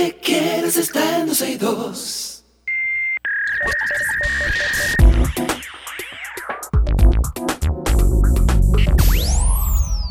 Que 0.00 0.16
quieres 0.16 0.78
está 0.78 1.18
en 1.18 1.26
12 1.26 1.50
y 1.50 1.56
2. 1.58 2.44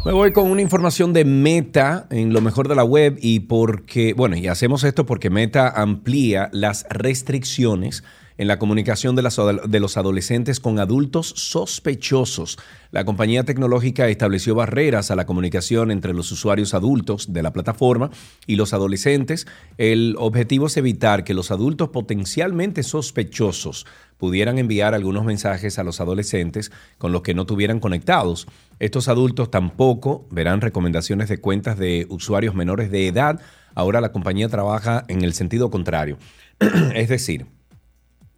Me 0.05 0.13
voy 0.13 0.31
con 0.31 0.51
una 0.51 0.61
información 0.61 1.11
de 1.11 1.25
Meta 1.25 2.05
en 2.11 2.33
lo 2.33 2.41
mejor 2.41 2.67
de 2.67 2.75
la 2.75 2.83
web 2.83 3.17
y 3.19 3.41
porque, 3.41 4.13
bueno, 4.13 4.37
y 4.37 4.47
hacemos 4.47 4.83
esto 4.83 5.07
porque 5.07 5.31
Meta 5.31 5.69
amplía 5.69 6.49
las 6.51 6.85
restricciones 6.91 8.03
en 8.39 8.47
la 8.47 8.57
comunicación 8.57 9.17
de, 9.17 9.79
los 9.81 9.97
adolescentes 9.97 10.61
con 10.61 10.79
adultos 10.79 11.33
sospechosos. 11.35 12.57
La 12.89 13.03
compañía 13.03 13.43
tecnológica 13.43 14.07
estableció 14.07 14.55
barreras 14.55 15.11
a 15.11 15.17
la 15.17 15.25
comunicación 15.25 15.91
entre 15.91 16.13
los 16.13 16.31
usuarios 16.31 16.73
adultos 16.73 17.33
de 17.33 17.43
la 17.43 17.51
plataforma 17.51 18.11
y 18.47 18.55
los 18.55 18.71
adolescentes. 18.71 19.45
El 19.77 20.15
objetivo 20.17 20.67
es 20.67 20.77
evitar 20.77 21.25
que 21.25 21.33
los 21.33 21.51
adultos 21.51 21.89
potencialmente 21.89 22.81
sospechosos 22.83 23.85
pudieran 24.17 24.57
enviar 24.57 24.93
algunos 24.93 25.25
mensajes 25.25 25.77
a 25.77 25.83
los 25.83 25.99
adolescentes 25.99 26.71
con 26.97 27.11
los 27.11 27.23
que 27.23 27.33
no 27.33 27.45
tuvieran 27.45 27.81
conectados. 27.81 28.47
Estos 28.79 29.09
adultos 29.09 29.51
tampoco 29.51 30.29
verán 30.31 30.61
recomendaciones 30.61 31.27
de 31.27 31.41
cuentas 31.41 31.77
de 31.77 32.07
usuarios 32.09 32.55
menores 32.55 32.89
de 32.89 33.05
edad. 33.05 33.41
Ahora 33.75 33.99
la 33.99 34.13
compañía 34.13 34.47
trabaja 34.47 35.03
en 35.09 35.25
el 35.25 35.33
sentido 35.33 35.69
contrario. 35.69 36.17
es 36.95 37.09
decir, 37.09 37.58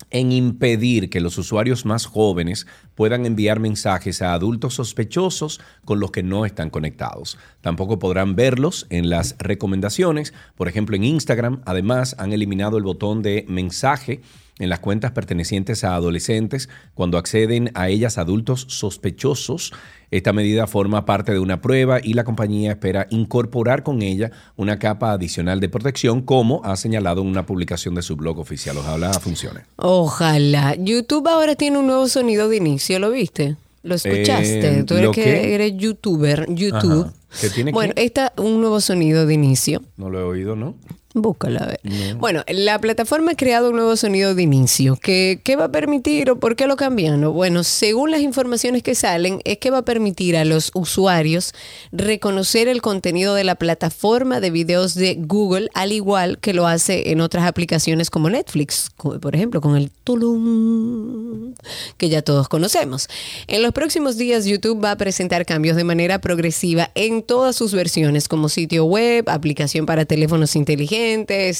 en 0.09 0.31
impedir 0.31 1.09
que 1.09 1.21
los 1.21 1.37
usuarios 1.37 1.85
más 1.85 2.05
jóvenes 2.05 2.67
puedan 2.95 3.25
enviar 3.25 3.59
mensajes 3.59 4.21
a 4.21 4.33
adultos 4.33 4.75
sospechosos 4.75 5.61
con 5.85 5.99
los 5.99 6.11
que 6.11 6.23
no 6.23 6.45
están 6.45 6.69
conectados. 6.69 7.37
Tampoco 7.61 7.99
podrán 7.99 8.35
verlos 8.35 8.87
en 8.89 9.09
las 9.09 9.35
recomendaciones. 9.39 10.33
Por 10.55 10.67
ejemplo, 10.67 10.95
en 10.95 11.03
Instagram, 11.03 11.61
además, 11.65 12.15
han 12.19 12.33
eliminado 12.33 12.77
el 12.77 12.83
botón 12.83 13.21
de 13.21 13.45
mensaje 13.47 14.21
en 14.61 14.69
las 14.69 14.79
cuentas 14.79 15.11
pertenecientes 15.11 15.83
a 15.83 15.95
adolescentes 15.95 16.69
cuando 16.93 17.17
acceden 17.17 17.71
a 17.73 17.89
ellas 17.89 18.17
adultos 18.17 18.65
sospechosos. 18.69 19.73
Esta 20.11 20.33
medida 20.33 20.67
forma 20.67 21.05
parte 21.05 21.31
de 21.31 21.39
una 21.39 21.61
prueba 21.61 21.99
y 22.01 22.13
la 22.13 22.23
compañía 22.23 22.71
espera 22.71 23.07
incorporar 23.09 23.83
con 23.83 24.01
ella 24.01 24.31
una 24.55 24.77
capa 24.77 25.13
adicional 25.13 25.59
de 25.59 25.69
protección, 25.69 26.21
como 26.21 26.61
ha 26.63 26.75
señalado 26.75 27.21
en 27.21 27.27
una 27.27 27.45
publicación 27.45 27.95
de 27.95 28.01
su 28.01 28.15
blog 28.15 28.39
oficial. 28.39 28.77
Ojalá 28.77 29.13
funcione. 29.13 29.61
Ojalá. 29.77 30.75
YouTube 30.75 31.27
ahora 31.27 31.55
tiene 31.55 31.79
un 31.79 31.87
nuevo 31.87 32.07
sonido 32.07 32.49
de 32.49 32.57
inicio, 32.57 32.99
¿lo 32.99 33.11
viste? 33.11 33.55
¿Lo 33.83 33.95
escuchaste? 33.95 34.79
Eh, 34.79 34.83
Tú 34.83 34.93
eres 34.93 35.05
¿lo 35.05 35.11
que 35.11 35.55
eres 35.55 35.73
youtuber, 35.75 36.45
YouTube. 36.53 37.05
Ajá. 37.05 37.13
¿Qué 37.39 37.49
tiene 37.49 37.71
Bueno, 37.71 37.93
está 37.95 38.33
un 38.37 38.59
nuevo 38.59 38.81
sonido 38.81 39.25
de 39.25 39.33
inicio. 39.33 39.81
No 39.97 40.09
lo 40.09 40.19
he 40.19 40.23
oído, 40.23 40.55
¿no? 40.55 40.75
Búscala 41.13 41.59
a 41.59 41.67
ver. 41.67 42.15
Bueno, 42.15 42.43
la 42.47 42.79
plataforma 42.79 43.31
ha 43.31 43.35
creado 43.35 43.69
un 43.69 43.75
nuevo 43.75 43.97
sonido 43.97 44.33
de 44.33 44.43
inicio. 44.43 44.95
¿Qué, 44.95 45.41
qué 45.43 45.57
va 45.57 45.65
a 45.65 45.71
permitir 45.71 46.31
o 46.31 46.39
por 46.39 46.55
qué 46.55 46.67
lo 46.67 46.77
cambiaron? 46.77 47.33
Bueno, 47.33 47.65
según 47.65 48.11
las 48.11 48.21
informaciones 48.21 48.81
que 48.81 48.95
salen, 48.95 49.41
es 49.43 49.57
que 49.57 49.71
va 49.71 49.79
a 49.79 49.85
permitir 49.85 50.37
a 50.37 50.45
los 50.45 50.71
usuarios 50.73 51.53
reconocer 51.91 52.69
el 52.69 52.81
contenido 52.81 53.35
de 53.35 53.43
la 53.43 53.55
plataforma 53.55 54.39
de 54.39 54.51
videos 54.51 54.95
de 54.95 55.15
Google, 55.19 55.69
al 55.73 55.91
igual 55.91 56.39
que 56.39 56.53
lo 56.53 56.65
hace 56.65 57.11
en 57.11 57.19
otras 57.19 57.45
aplicaciones 57.45 58.09
como 58.09 58.29
Netflix, 58.29 58.89
por 58.95 59.35
ejemplo, 59.35 59.59
con 59.59 59.75
el 59.75 59.91
tulum, 59.91 61.53
que 61.97 62.07
ya 62.07 62.21
todos 62.21 62.47
conocemos. 62.47 63.09
En 63.47 63.61
los 63.63 63.73
próximos 63.73 64.17
días, 64.17 64.45
YouTube 64.45 64.81
va 64.81 64.91
a 64.91 64.97
presentar 64.97 65.45
cambios 65.45 65.75
de 65.75 65.83
manera 65.83 66.19
progresiva 66.21 66.89
en 66.95 67.21
todas 67.21 67.55
sus 67.57 67.73
versiones, 67.73 68.29
como 68.29 68.47
sitio 68.47 68.85
web, 68.85 69.29
aplicación 69.29 69.85
para 69.85 70.05
teléfonos 70.05 70.55
inteligentes, 70.55 71.00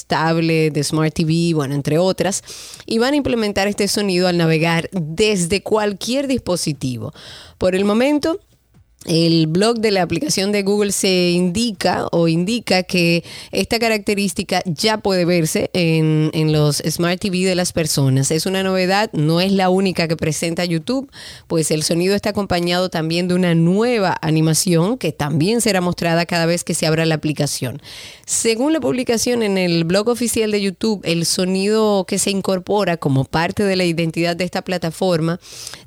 tablet, 0.07 0.83
Smart 0.83 1.13
TV, 1.13 1.53
bueno, 1.53 1.75
entre 1.75 1.97
otras, 1.97 2.43
y 2.85 2.97
van 2.97 3.13
a 3.13 3.17
implementar 3.17 3.67
este 3.67 3.87
sonido 3.87 4.27
al 4.27 4.37
navegar 4.37 4.89
desde 4.91 5.61
cualquier 5.61 6.27
dispositivo. 6.27 7.13
Por 7.57 7.75
el 7.75 7.85
momento, 7.85 8.39
el 9.05 9.47
blog 9.47 9.79
de 9.79 9.89
la 9.89 10.03
aplicación 10.03 10.51
de 10.51 10.61
Google 10.61 10.91
se 10.91 11.31
indica 11.31 12.05
o 12.11 12.27
indica 12.27 12.83
que 12.83 13.23
esta 13.51 13.79
característica 13.79 14.61
ya 14.65 14.99
puede 14.99 15.25
verse 15.25 15.71
en, 15.73 16.29
en 16.33 16.51
los 16.51 16.83
Smart 16.87 17.19
TV 17.19 17.39
de 17.39 17.55
las 17.55 17.73
personas. 17.73 18.29
Es 18.29 18.45
una 18.45 18.61
novedad, 18.61 19.09
no 19.13 19.41
es 19.41 19.51
la 19.53 19.69
única 19.69 20.07
que 20.07 20.17
presenta 20.17 20.65
YouTube, 20.65 21.11
pues 21.47 21.71
el 21.71 21.81
sonido 21.81 22.13
está 22.13 22.29
acompañado 22.29 22.89
también 22.89 23.27
de 23.27 23.33
una 23.33 23.55
nueva 23.55 24.15
animación 24.21 24.99
que 24.99 25.11
también 25.11 25.61
será 25.61 25.81
mostrada 25.81 26.27
cada 26.27 26.45
vez 26.45 26.63
que 26.63 26.75
se 26.75 26.85
abra 26.85 27.05
la 27.05 27.15
aplicación. 27.15 27.81
Según 28.27 28.71
la 28.71 28.79
publicación 28.79 29.41
en 29.41 29.57
el 29.57 29.83
blog 29.83 30.09
oficial 30.09 30.51
de 30.51 30.61
YouTube, 30.61 31.01
el 31.05 31.25
sonido 31.25 32.05
que 32.05 32.19
se 32.19 32.29
incorpora 32.29 32.97
como 32.97 33.25
parte 33.25 33.63
de 33.63 33.75
la 33.75 33.85
identidad 33.85 34.35
de 34.35 34.43
esta 34.43 34.61
plataforma 34.61 35.39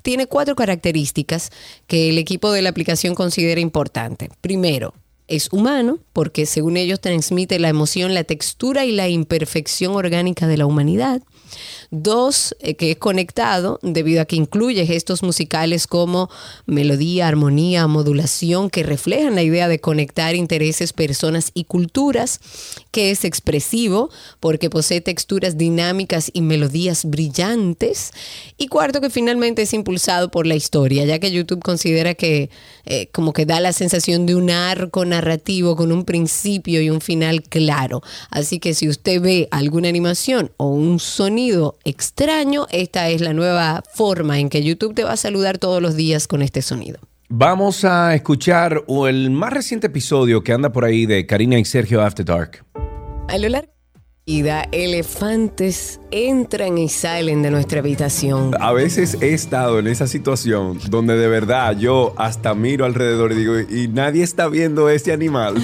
tiene 0.03 0.27
cuatro 0.27 0.57
características 0.57 1.51
que 1.87 2.09
el 2.11 2.19
equipo 2.19 2.51
de 2.51 2.63
la 2.63 2.71
aplicación 2.71 3.04
considera 3.13 3.61
importante. 3.61 4.31
Primero, 4.41 4.95
es 5.27 5.53
humano 5.53 5.99
porque 6.13 6.47
según 6.47 6.77
ellos 6.77 7.01
transmite 7.01 7.59
la 7.59 7.69
emoción, 7.69 8.15
la 8.15 8.25
textura 8.25 8.85
y 8.85 8.93
la 8.93 9.09
imperfección 9.09 9.95
orgánica 9.95 10.47
de 10.47 10.57
la 10.57 10.67
humanidad. 10.67 11.23
Dos, 11.97 12.57
eh, 12.59 12.75
que 12.75 12.91
es 12.91 12.97
conectado 12.97 13.79
debido 13.83 14.21
a 14.21 14.25
que 14.25 14.35
incluye 14.35 14.85
gestos 14.85 15.23
musicales 15.23 15.87
como 15.87 16.29
melodía, 16.67 17.29
armonía, 17.29 17.87
modulación, 17.87 18.69
que 18.69 18.83
reflejan 18.83 19.37
la 19.37 19.45
idea 19.45 19.69
de 19.69 19.79
conectar 19.79 20.35
intereses, 20.35 20.93
personas 20.93 21.53
y 21.55 21.65
culturas, 21.65 22.41
que 22.91 23.13
es 23.13 23.25
expresivo 23.25 24.11
porque 24.41 24.71
posee 24.71 25.01
texturas 25.01 25.57
dinámicas 25.57 26.33
y 26.33 26.41
melodías 26.41 27.05
brillantes. 27.05 28.11
Y 28.59 28.67
cuarto, 28.67 29.01
que 29.01 29.09
finalmente 29.11 29.63
es 29.63 29.73
impulsado 29.73 30.33
por 30.33 30.49
la 30.49 30.57
historia, 30.57 31.05
ya 31.05 31.21
que 31.21 31.31
YouTube 31.31 31.63
considera 31.63 32.15
que 32.15 32.51
eh, 32.87 33.09
como 33.13 33.33
que 33.33 33.47
da 33.47 33.61
la 33.61 33.73
sensación 33.73 34.27
de 34.27 34.35
un 34.35 34.51
arco 34.51 35.05
narrativo 35.05 35.77
con 35.77 35.93
un 35.93 36.05
principio 36.05 36.83
y 36.83 36.91
un 36.91 37.01
final 37.01 37.43
claro. 37.43 38.03
Así 38.31 38.59
que 38.59 38.75
si 38.75 38.89
usted 38.89 39.21
ve 39.21 39.49
alguna 39.53 39.89
animación 39.89 40.51
o 40.57 40.69
un 40.69 40.99
sonido 40.99 41.79
extraño, 41.85 42.67
esta 42.71 43.09
es 43.09 43.21
la 43.21 43.33
nueva 43.33 43.83
forma 43.95 44.39
en 44.39 44.49
que 44.49 44.63
YouTube 44.63 44.95
te 44.95 45.05
va 45.05 45.13
a 45.13 45.17
saludar 45.17 45.59
todos 45.59 45.81
los 45.81 45.97
días 45.97 46.27
con 46.27 46.43
este 46.43 46.63
sonido. 46.63 46.99
Vamos 47.29 47.85
a 47.85 48.15
escuchar 48.15 48.85
el 49.09 49.31
más 49.31 49.53
reciente 49.53 49.87
episodio 49.87 50.43
que 50.43 50.53
anda 50.53 50.71
por 50.73 50.85
ahí 50.85 51.07
de 51.07 51.27
Karina 51.27 51.59
y 51.59 51.65
Sergio 51.65 52.03
After 52.03 52.25
Dark. 52.25 52.65
A 53.29 53.39
lo 53.39 53.49
largo 53.49 53.73
de 53.73 54.01
la 54.01 54.05
vida, 54.27 54.69
elefantes 54.73 56.01
entran 56.11 56.77
y 56.79 56.89
salen 56.89 57.43
de 57.43 57.51
nuestra 57.51 57.81
habitación. 57.81 58.53
A 58.61 58.73
veces 58.73 59.17
he 59.21 59.33
estado 59.33 59.79
en 59.79 59.87
esa 59.87 60.07
situación 60.07 60.79
donde 60.91 61.17
de 61.17 61.29
verdad 61.29 61.77
yo 61.77 62.15
hasta 62.19 62.55
miro 62.55 62.85
alrededor 62.85 63.33
y 63.33 63.37
digo, 63.37 63.59
y 63.59 63.89
nadie 63.89 64.23
está 64.23 64.49
viendo 64.49 64.89
este 64.89 65.13
animal. 65.13 65.57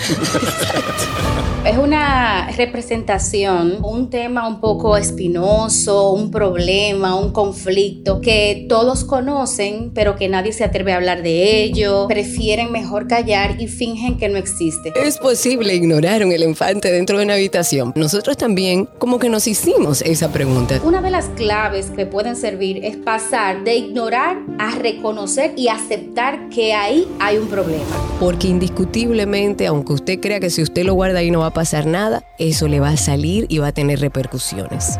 Es 1.65 1.77
una 1.77 2.40
representación, 2.51 3.79
un 3.83 4.11
tema 4.11 4.47
un 4.47 4.61
poco 4.61 4.97
espinoso, 4.97 6.13
un 6.13 6.31
problema, 6.31 7.17
un 7.17 7.33
conflicto 7.33 8.21
que 8.21 8.67
todos 8.69 9.05
conocen, 9.05 9.93
pero 9.95 10.17
que 10.17 10.29
nadie 10.29 10.53
se 10.53 10.65
atreve 10.65 10.93
a 10.93 10.97
hablar 10.97 11.23
de 11.23 11.63
ello. 11.63 12.07
Prefieren 12.09 12.73
mejor 12.73 13.07
callar 13.07 13.61
y 13.61 13.69
fingen 13.69 14.19
que 14.19 14.29
no 14.29 14.39
existe. 14.39 14.93
Es 14.97 15.19
posible 15.19 15.75
ignorar 15.75 16.25
un 16.25 16.33
elefante 16.33 16.91
dentro 16.91 17.19
de 17.19 17.25
una 17.25 17.35
habitación. 17.35 17.93
Nosotros 17.97 18.37
también 18.37 18.89
como 18.99 19.19
que 19.19 19.29
nos 19.29 19.47
hicimos 19.47 20.03
esa 20.03 20.33
pregunta. 20.33 20.81
Una 20.85 21.03
de 21.03 21.11
las 21.11 21.27
claves 21.31 21.91
que 21.91 22.07
pueden 22.07 22.37
servir 22.37 22.85
es 22.85 22.97
pasar 22.97 23.65
de 23.65 23.77
ignorar 23.77 24.39
a 24.59 24.75
reconocer 24.77 25.55
y 25.57 25.69
aceptar 25.69 26.49
que 26.49 26.75
ahí 26.75 27.07
hay 27.19 27.39
un 27.39 27.49
problema. 27.49 27.85
Porque 28.19 28.49
indiscutiblemente, 28.49 29.67
aunque 29.67 29.93
usted 29.93 30.21
crea 30.21 30.41
que 30.41 30.51
si 30.51 30.63
usted 30.63 30.85
lo 30.85 30.95
guarda 30.95 31.21
ahí 31.21 31.31
no 31.31 31.41
va 31.41 31.47
a 31.47 31.53
pasar 31.53 31.87
nada, 31.87 32.23
eso 32.41 32.67
le 32.67 32.81
va 32.81 32.89
a 32.89 32.97
salir 32.97 33.47
y 33.49 33.59
va 33.59 33.69
a 33.69 33.73
tener 33.73 34.01
repercusiones. 34.01 34.99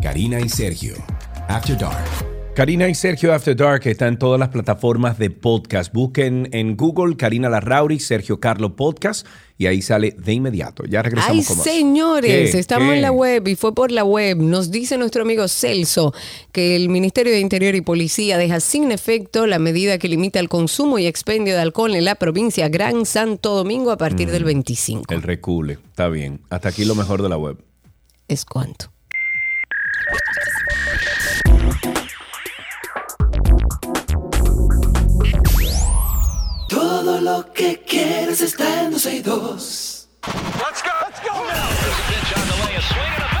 Karina 0.00 0.40
y 0.40 0.48
Sergio. 0.48 0.94
After 1.48 1.76
Dark. 1.76 2.06
Karina 2.54 2.88
y 2.88 2.94
Sergio 2.94 3.34
After 3.34 3.54
Dark 3.54 3.82
está 3.84 4.06
en 4.06 4.18
todas 4.18 4.40
las 4.40 4.48
plataformas 4.48 5.18
de 5.18 5.28
podcast. 5.28 5.92
Busquen 5.92 6.48
en 6.52 6.76
Google 6.76 7.16
Karina 7.18 7.50
Larrauri, 7.50 7.98
Sergio 7.98 8.40
Carlo 8.40 8.76
Podcast 8.76 9.26
y 9.58 9.66
ahí 9.66 9.80
sale 9.80 10.14
de 10.18 10.32
inmediato. 10.34 10.84
Ya 10.84 11.02
regresamos 11.02 11.38
Ay, 11.38 11.44
con 11.44 11.56
más. 11.56 11.64
señores, 11.64 12.50
¿Qué? 12.52 12.58
estamos 12.58 12.88
¿Qué? 12.90 12.96
en 12.96 13.02
la 13.02 13.10
web 13.12 13.48
y 13.48 13.56
fue 13.56 13.74
por 13.74 13.90
la 13.90 14.04
web. 14.04 14.36
Nos 14.38 14.70
dice 14.70 14.98
nuestro 14.98 15.22
amigo 15.22 15.48
Celso 15.48 16.12
que 16.52 16.76
el 16.76 16.88
Ministerio 16.88 17.32
de 17.32 17.40
Interior 17.40 17.74
y 17.74 17.80
Policía 17.80 18.36
deja 18.38 18.60
sin 18.60 18.92
efecto 18.92 19.46
la 19.46 19.58
medida 19.58 19.98
que 19.98 20.08
limita 20.08 20.40
el 20.40 20.48
consumo 20.48 20.98
y 20.98 21.06
expendio 21.06 21.54
de 21.54 21.60
alcohol 21.60 21.94
en 21.94 22.04
la 22.04 22.16
provincia 22.16 22.68
Gran 22.68 23.06
Santo 23.06 23.54
Domingo 23.54 23.90
a 23.90 23.96
partir 23.96 24.28
Mm. 24.28 24.32
del 24.32 24.44
25. 24.44 25.14
El 25.14 25.22
recule. 25.22 25.78
Está 25.88 26.08
bien. 26.08 26.40
Hasta 26.50 26.68
aquí 26.68 26.84
lo 26.84 26.94
mejor 26.94 27.22
de 27.22 27.28
la 27.28 27.38
web. 27.38 27.56
¿Es 28.28 28.44
cuánto? 28.44 28.92
Todo 37.06 37.20
lo 37.20 37.52
que 37.52 37.84
quieres 37.86 38.40
está 38.40 38.82
en 38.82 38.90
12 38.90 39.14
y 39.14 39.22
2. 39.22 40.08
Let's 40.58 40.82
go, 40.82 40.90
let's 41.06 41.20
go 41.22 41.44
Let's 41.46 43.35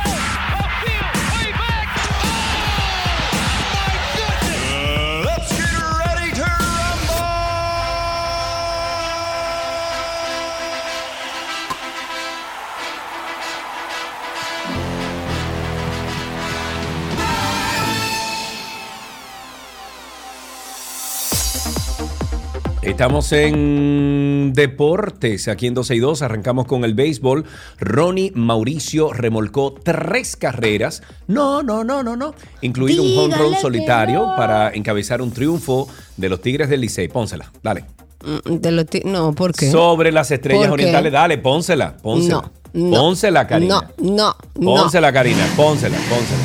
Estamos 22.86 23.32
en 23.32 24.52
deportes, 24.54 25.48
aquí 25.48 25.66
en 25.66 25.74
12 25.74 25.96
y 25.96 25.98
2. 25.98 26.22
Arrancamos 26.22 26.66
con 26.66 26.84
el 26.84 26.94
béisbol. 26.94 27.44
Ronnie 27.80 28.30
Mauricio 28.32 29.12
remolcó 29.12 29.74
tres 29.74 30.36
carreras. 30.36 31.02
No, 31.26 31.64
no, 31.64 31.82
no, 31.82 32.04
no, 32.04 32.14
no. 32.16 32.32
Incluido 32.60 33.02
un 33.02 33.18
home 33.18 33.36
run 33.36 33.54
solitario 33.60 34.24
no. 34.28 34.36
para 34.36 34.70
encabezar 34.70 35.20
un 35.20 35.32
triunfo 35.32 35.88
de 36.16 36.28
los 36.28 36.40
Tigres 36.40 36.68
del 36.68 36.80
Licey. 36.80 37.08
Pónsela, 37.08 37.50
dale. 37.60 37.84
Mm, 38.24 38.54
de 38.54 38.70
los 38.70 38.86
no, 39.04 39.34
¿por 39.34 39.52
qué? 39.52 39.68
Sobre 39.68 40.12
las 40.12 40.30
estrellas 40.30 40.70
orientales, 40.70 41.12
dale, 41.12 41.38
pónsela, 41.38 41.96
pónsela. 41.96 42.50
No, 42.72 42.90
no, 42.90 42.96
pónsela, 42.96 43.48
Karina. 43.48 43.80
No, 43.98 44.14
no, 44.14 44.36
no. 44.54 44.74
Pónsela, 44.76 45.12
Karina, 45.12 45.44
pónsela, 45.56 45.98
pónsela. 46.08 46.40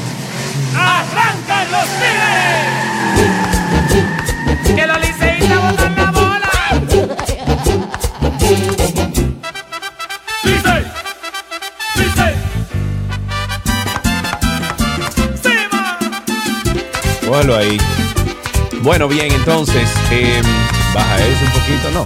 ¡Arrancan 0.75 1.71
los 1.71 1.85
tigres! 1.99 2.81
¡Que 4.75 4.87
los 4.87 5.10
Cógelo 17.31 17.55
ahí. 17.55 17.77
Bueno, 18.81 19.07
bien, 19.07 19.31
entonces, 19.31 19.89
eh, 20.11 20.41
baja 20.93 21.15
eso 21.15 21.45
un 21.45 21.51
poquito, 21.53 21.91
no. 21.93 22.01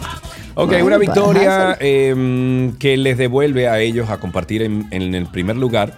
Ok, 0.53 0.69
Bueno, 0.69 0.85
una 0.85 0.97
victoria 0.99 1.77
eh, 1.79 2.71
que 2.77 2.95
les 2.95 3.17
devuelve 3.17 3.67
a 3.67 3.79
ellos 3.79 4.11
a 4.11 4.19
compartir 4.19 4.61
en, 4.61 4.85
en 4.91 5.15
el 5.15 5.25
primer 5.25 5.55
lugar, 5.55 5.97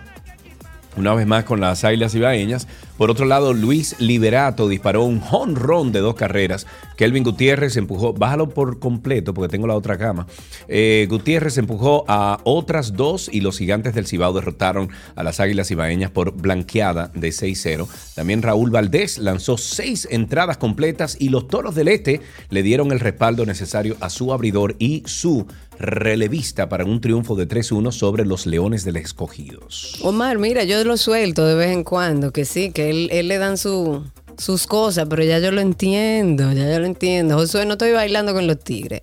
una 0.97 1.13
vez 1.13 1.27
más 1.27 1.43
con 1.45 1.61
las 1.61 1.83
Águilas 1.83 2.15
Ibaeñas. 2.15 2.67
Por 2.97 3.11
otro 3.11 3.25
lado, 3.25 3.53
Luis 3.53 3.95
Liberato 3.99 4.67
disparó 4.67 5.03
un 5.03 5.21
honrón 5.31 5.91
de 5.91 5.99
dos 5.99 6.15
carreras. 6.15 6.65
Kelvin 6.95 7.23
Gutiérrez 7.23 7.77
empujó, 7.77 8.13
bájalo 8.13 8.49
por 8.49 8.79
completo 8.79 9.33
porque 9.33 9.51
tengo 9.51 9.67
la 9.67 9.75
otra 9.75 9.97
cama. 9.97 10.25
Eh, 10.67 11.05
Gutiérrez 11.09 11.57
empujó 11.59 12.05
a 12.07 12.39
otras 12.43 12.93
dos 12.93 13.29
y 13.31 13.41
los 13.41 13.59
gigantes 13.59 13.93
del 13.93 14.07
Cibao 14.07 14.33
derrotaron 14.33 14.89
a 15.15 15.23
las 15.23 15.39
Águilas 15.39 15.69
Ibaeñas 15.69 16.09
por 16.09 16.33
blanqueada 16.33 17.11
de 17.13 17.29
6-0. 17.29 17.87
También 18.15 18.41
Raúl 18.41 18.71
Valdés 18.71 19.19
lanzó 19.19 19.57
seis 19.57 20.07
entradas 20.09 20.57
completas 20.57 21.17
y 21.19 21.29
los 21.29 21.47
Toros 21.47 21.75
del 21.75 21.89
Este 21.89 22.21
le 22.49 22.63
dieron 22.63 22.91
el 22.91 22.99
respaldo 22.99 23.45
necesario 23.45 23.95
a 23.99 24.09
su 24.09 24.33
abridor 24.33 24.75
y 24.79 25.03
su 25.05 25.45
relevista 25.79 26.69
para 26.69 26.85
un 26.85 27.01
triunfo 27.01 27.35
de 27.35 27.47
3-1 27.47 27.91
sobre 27.91 28.25
los 28.25 28.45
Leones 28.45 28.83
del 28.85 28.97
Escogidos. 28.97 29.99
Omar, 30.03 30.37
mira, 30.37 30.63
yo 30.63 30.83
lo 30.83 30.97
suelto 30.97 31.45
de 31.45 31.55
vez 31.55 31.71
en 31.71 31.83
cuando, 31.83 32.31
que 32.31 32.45
sí, 32.45 32.71
que 32.71 32.89
él, 32.89 33.09
él 33.11 33.27
le 33.27 33.37
dan 33.37 33.57
su, 33.57 34.03
sus 34.37 34.67
cosas, 34.67 35.07
pero 35.09 35.23
ya 35.23 35.39
yo 35.39 35.51
lo 35.51 35.61
entiendo, 35.61 36.51
ya 36.51 36.71
yo 36.71 36.79
lo 36.79 36.85
entiendo. 36.85 37.35
Josué, 37.37 37.65
no 37.65 37.73
estoy 37.73 37.91
bailando 37.91 38.33
con 38.33 38.45
los 38.47 38.59
tigres. 38.59 39.01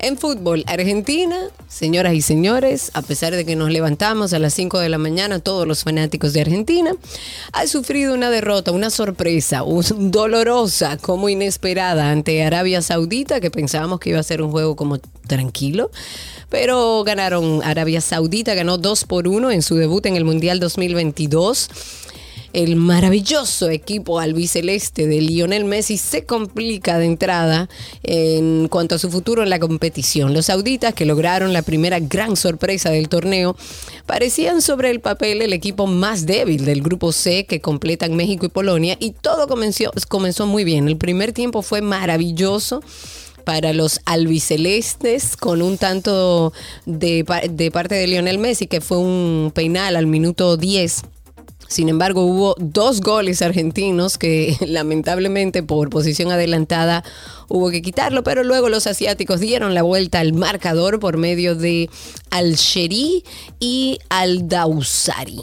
En 0.00 0.16
fútbol, 0.18 0.64
Argentina, 0.66 1.36
señoras 1.68 2.14
y 2.14 2.22
señores, 2.22 2.90
a 2.94 3.02
pesar 3.02 3.34
de 3.34 3.44
que 3.44 3.56
nos 3.56 3.70
levantamos 3.70 4.32
a 4.32 4.38
las 4.38 4.54
5 4.54 4.78
de 4.80 4.88
la 4.88 4.98
mañana, 4.98 5.38
todos 5.40 5.66
los 5.66 5.84
fanáticos 5.84 6.32
de 6.32 6.40
Argentina, 6.40 6.92
ha 7.52 7.66
sufrido 7.66 8.14
una 8.14 8.30
derrota, 8.30 8.72
una 8.72 8.90
sorpresa, 8.90 9.62
un- 9.64 10.10
dolorosa, 10.10 10.96
como 10.98 11.28
inesperada 11.28 12.10
ante 12.10 12.42
Arabia 12.42 12.82
Saudita, 12.82 13.40
que 13.40 13.50
pensábamos 13.50 14.00
que 14.00 14.10
iba 14.10 14.18
a 14.20 14.22
ser 14.24 14.42
un 14.42 14.50
juego 14.50 14.74
como 14.76 14.98
tranquilo. 15.28 15.92
Pero 16.48 17.04
ganaron 17.04 17.62
Arabia 17.62 18.00
Saudita, 18.00 18.54
ganó 18.54 18.78
2 18.78 19.04
por 19.04 19.28
1 19.28 19.52
en 19.52 19.62
su 19.62 19.76
debut 19.76 20.04
en 20.06 20.16
el 20.16 20.24
Mundial 20.24 20.58
2022. 20.58 21.68
El 22.54 22.76
maravilloso 22.76 23.68
equipo 23.68 24.20
albiceleste 24.20 25.06
de 25.06 25.20
Lionel 25.20 25.66
Messi 25.66 25.98
se 25.98 26.24
complica 26.24 26.98
de 26.98 27.04
entrada 27.04 27.68
en 28.02 28.68
cuanto 28.68 28.94
a 28.94 28.98
su 28.98 29.10
futuro 29.10 29.42
en 29.42 29.50
la 29.50 29.58
competición. 29.58 30.32
Los 30.32 30.46
sauditas, 30.46 30.94
que 30.94 31.04
lograron 31.04 31.52
la 31.52 31.60
primera 31.60 32.00
gran 32.00 32.36
sorpresa 32.36 32.90
del 32.90 33.10
torneo, 33.10 33.54
parecían 34.06 34.62
sobre 34.62 34.90
el 34.90 35.00
papel 35.00 35.42
el 35.42 35.52
equipo 35.52 35.86
más 35.86 36.24
débil 36.24 36.64
del 36.64 36.80
grupo 36.80 37.12
C 37.12 37.44
que 37.44 37.60
completan 37.60 38.16
México 38.16 38.46
y 38.46 38.48
Polonia 38.48 38.96
y 38.98 39.10
todo 39.10 39.46
comenzó, 39.46 39.92
comenzó 40.08 40.46
muy 40.46 40.64
bien. 40.64 40.88
El 40.88 40.96
primer 40.96 41.34
tiempo 41.34 41.60
fue 41.60 41.82
maravilloso 41.82 42.80
para 43.48 43.72
los 43.72 44.02
albicelestes 44.04 45.34
con 45.34 45.62
un 45.62 45.78
tanto 45.78 46.52
de, 46.84 47.24
de 47.50 47.70
parte 47.70 47.94
de 47.94 48.06
Lionel 48.06 48.38
Messi, 48.38 48.66
que 48.66 48.82
fue 48.82 48.98
un 48.98 49.52
penal 49.54 49.96
al 49.96 50.06
minuto 50.06 50.58
10. 50.58 51.00
Sin 51.66 51.88
embargo, 51.88 52.26
hubo 52.26 52.54
dos 52.58 53.00
goles 53.00 53.40
argentinos 53.40 54.18
que 54.18 54.54
lamentablemente 54.66 55.62
por 55.62 55.88
posición 55.88 56.30
adelantada 56.30 57.04
hubo 57.48 57.70
que 57.70 57.80
quitarlo, 57.80 58.22
pero 58.22 58.44
luego 58.44 58.68
los 58.68 58.86
asiáticos 58.86 59.40
dieron 59.40 59.72
la 59.72 59.80
vuelta 59.80 60.20
al 60.20 60.34
marcador 60.34 61.00
por 61.00 61.16
medio 61.16 61.54
de 61.54 61.88
Al-Sheri 62.28 63.24
y 63.60 63.98
Al-Dawsari. 64.10 65.40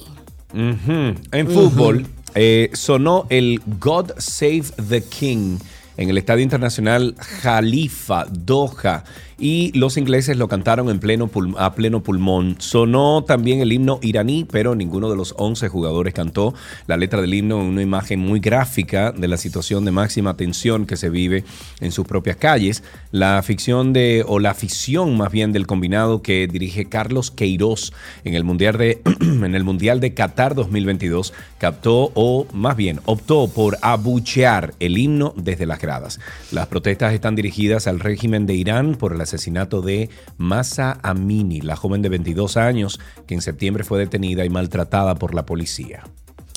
Ujú. 0.54 1.16
En 1.32 1.50
fútbol 1.50 2.06
eh, 2.36 2.70
sonó 2.74 3.26
el 3.32 3.62
God 3.80 4.12
Save 4.20 4.66
the 4.90 5.02
King 5.02 5.58
en 5.98 6.10
el 6.10 6.18
Estadio 6.18 6.44
Internacional 6.44 7.16
Jalifa, 7.20 8.26
Doha. 8.30 9.04
Y 9.38 9.78
los 9.78 9.98
ingleses 9.98 10.38
lo 10.38 10.48
cantaron 10.48 10.90
a 10.90 11.74
pleno 11.76 12.04
pulmón. 12.04 12.56
Sonó 12.60 13.24
también 13.24 13.60
el 13.62 13.74
himno 13.74 14.00
iraní, 14.02 14.46
pero 14.50 14.76
ninguno 14.76 15.10
de 15.10 15.18
los 15.18 15.36
11 15.38 15.68
jugadores 15.68 16.14
cantó 16.14 16.54
la 16.88 16.98
letra 16.98 17.22
del 17.22 17.34
himno 17.34 17.60
en 17.60 17.68
una 17.68 17.82
imagen 17.82 18.20
muy 18.20 18.40
gráfica 18.40 19.12
de 19.12 19.28
la 19.28 19.38
situación 19.38 19.84
de 19.84 19.92
máxima 19.92 20.38
tensión 20.38 20.86
que 20.86 20.96
se 20.96 21.10
vive 21.10 21.44
en 21.82 21.92
sus 21.92 22.06
propias 22.06 22.38
calles. 22.38 22.84
La 23.12 23.42
ficción 23.44 23.94
de, 23.94 24.24
o 24.28 24.40
la 24.40 24.52
afición 24.52 25.18
más 25.18 25.32
bien 25.32 25.52
del 25.52 25.68
combinado 25.68 26.22
que 26.22 26.48
dirige 26.48 26.86
Carlos 26.86 27.32
Queiroz 27.32 27.92
en 28.24 28.36
el 28.36 28.44
Mundial 28.44 28.78
de, 28.78 29.02
en 29.22 29.56
el 29.56 29.64
mundial 29.64 30.00
de 30.00 30.14
Qatar 30.14 30.56
2022 30.56 31.34
captó 31.58 32.12
o 32.14 32.48
más 32.54 32.76
bien 32.78 33.00
optó 33.06 33.48
por 33.48 33.78
abuchear 33.82 34.74
el 34.80 34.98
himno 34.98 35.34
desde 35.36 35.66
las 35.66 35.80
gradas. 35.80 36.20
Las 36.52 36.68
protestas 36.68 37.14
están 37.14 37.36
dirigidas 37.36 37.88
al 37.88 38.00
régimen 38.00 38.46
de 38.46 38.56
Irán 38.56 38.96
por 38.96 39.14
el 39.14 39.22
asesinato 39.26 39.82
de 39.82 40.10
Masa 40.38 40.98
Amini, 41.04 41.62
la 41.62 41.76
joven 41.76 42.02
de 42.02 42.10
22 42.10 42.58
años 42.58 43.00
que 43.28 43.36
en 43.36 43.42
septiembre 43.42 43.84
fue 43.84 44.00
detenida 44.00 44.46
y 44.46 44.50
maltratada 44.50 45.16
por 45.16 45.36
la 45.36 45.46
policía. 45.46 46.04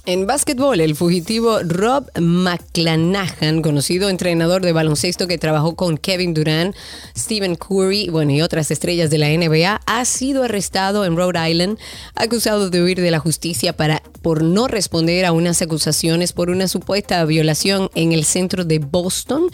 En 0.07 0.27
básquetbol, 0.27 0.81
el 0.81 0.97
fugitivo 0.97 1.59
Rob 1.63 2.11
McClanahan, 2.19 3.61
conocido 3.61 4.09
entrenador 4.09 4.63
de 4.63 4.73
baloncesto 4.73 5.27
que 5.27 5.37
trabajó 5.37 5.77
con 5.77 5.99
Kevin 5.99 6.33
Durant, 6.33 6.75
Stephen 7.15 7.57
Curry 7.57 8.09
bueno, 8.09 8.33
y 8.33 8.41
otras 8.41 8.71
estrellas 8.71 9.11
de 9.11 9.19
la 9.19 9.29
NBA, 9.29 9.83
ha 9.85 10.05
sido 10.07 10.45
arrestado 10.45 11.05
en 11.05 11.15
Rhode 11.15 11.51
Island, 11.51 11.79
acusado 12.15 12.71
de 12.71 12.83
huir 12.83 13.03
de 13.03 13.11
la 13.11 13.19
justicia 13.19 13.77
para, 13.77 14.03
por 14.23 14.43
no 14.43 14.67
responder 14.67 15.27
a 15.27 15.33
unas 15.33 15.61
acusaciones 15.61 16.33
por 16.33 16.49
una 16.49 16.69
supuesta 16.69 17.23
violación 17.27 17.91
en 17.95 18.13
el 18.13 18.25
centro 18.25 18.65
de 18.65 18.79
Boston 18.79 19.51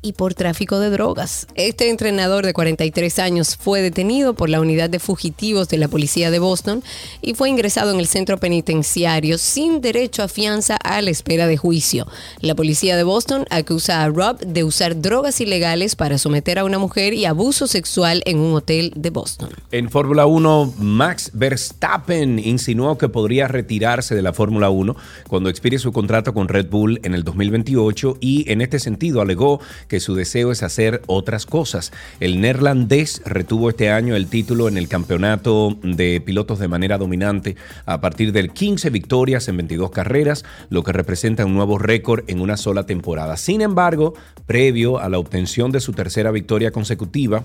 y 0.00 0.14
por 0.14 0.32
tráfico 0.32 0.78
de 0.80 0.88
drogas. 0.88 1.46
Este 1.54 1.90
entrenador 1.90 2.46
de 2.46 2.54
43 2.54 3.18
años 3.18 3.56
fue 3.56 3.82
detenido 3.82 4.32
por 4.32 4.48
la 4.48 4.60
unidad 4.60 4.88
de 4.88 5.00
fugitivos 5.00 5.68
de 5.68 5.76
la 5.76 5.88
policía 5.88 6.30
de 6.30 6.38
Boston 6.38 6.82
y 7.20 7.34
fue 7.34 7.50
ingresado 7.50 7.90
en 7.90 8.00
el 8.00 8.06
centro 8.06 8.38
penitenciario 8.38 9.36
sin 9.36 9.82
derecho 9.82 9.97
a 9.98 10.28
fianza 10.28 10.76
a 10.76 11.02
la 11.02 11.10
espera 11.10 11.48
de 11.48 11.56
juicio. 11.56 12.06
La 12.40 12.54
policía 12.54 12.96
de 12.96 13.02
Boston 13.02 13.44
acusa 13.50 14.04
a 14.04 14.08
Rob 14.08 14.38
de 14.38 14.62
usar 14.62 15.00
drogas 15.02 15.40
ilegales 15.40 15.96
para 15.96 16.18
someter 16.18 16.60
a 16.60 16.64
una 16.64 16.78
mujer 16.78 17.14
y 17.14 17.24
abuso 17.24 17.66
sexual 17.66 18.22
en 18.24 18.38
un 18.38 18.54
hotel 18.54 18.92
de 18.94 19.10
Boston. 19.10 19.50
En 19.72 19.90
Fórmula 19.90 20.26
1, 20.26 20.74
Max 20.78 21.32
Verstappen 21.34 22.38
insinuó 22.38 22.96
que 22.96 23.08
podría 23.08 23.48
retirarse 23.48 24.14
de 24.14 24.22
la 24.22 24.32
Fórmula 24.32 24.70
1 24.70 24.96
cuando 25.26 25.50
expire 25.50 25.78
su 25.78 25.92
contrato 25.92 26.32
con 26.32 26.48
Red 26.48 26.68
Bull 26.70 27.00
en 27.02 27.14
el 27.14 27.24
2028 27.24 28.18
y 28.20 28.50
en 28.50 28.60
este 28.60 28.78
sentido 28.78 29.20
alegó 29.20 29.60
que 29.88 29.98
su 29.98 30.14
deseo 30.14 30.52
es 30.52 30.62
hacer 30.62 31.02
otras 31.06 31.44
cosas. 31.44 31.92
El 32.20 32.40
neerlandés 32.40 33.20
retuvo 33.24 33.68
este 33.68 33.90
año 33.90 34.14
el 34.14 34.28
título 34.28 34.68
en 34.68 34.78
el 34.78 34.88
campeonato 34.88 35.76
de 35.82 36.20
pilotos 36.20 36.60
de 36.60 36.68
manera 36.68 36.98
dominante 36.98 37.56
a 37.84 38.00
partir 38.00 38.32
de 38.32 38.48
15 38.48 38.90
victorias 38.90 39.48
en 39.48 39.56
22 39.56 39.77
carreras, 39.90 40.44
lo 40.68 40.82
que 40.82 40.92
representa 40.92 41.46
un 41.46 41.54
nuevo 41.54 41.78
récord 41.78 42.24
en 42.26 42.40
una 42.40 42.56
sola 42.56 42.86
temporada. 42.86 43.36
Sin 43.36 43.60
embargo, 43.60 44.14
previo 44.46 44.98
a 44.98 45.08
la 45.08 45.18
obtención 45.18 45.70
de 45.72 45.80
su 45.80 45.92
tercera 45.92 46.30
victoria 46.30 46.70
consecutiva, 46.70 47.44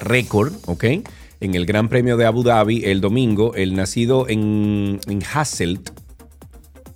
récord, 0.00 0.52
¿ok? 0.66 0.84
En 1.40 1.54
el 1.54 1.66
Gran 1.66 1.88
Premio 1.88 2.16
de 2.16 2.24
Abu 2.24 2.42
Dhabi 2.42 2.84
el 2.84 3.00
domingo, 3.00 3.54
el 3.54 3.74
nacido 3.74 4.26
en, 4.28 4.98
Hasselt, 5.32 5.90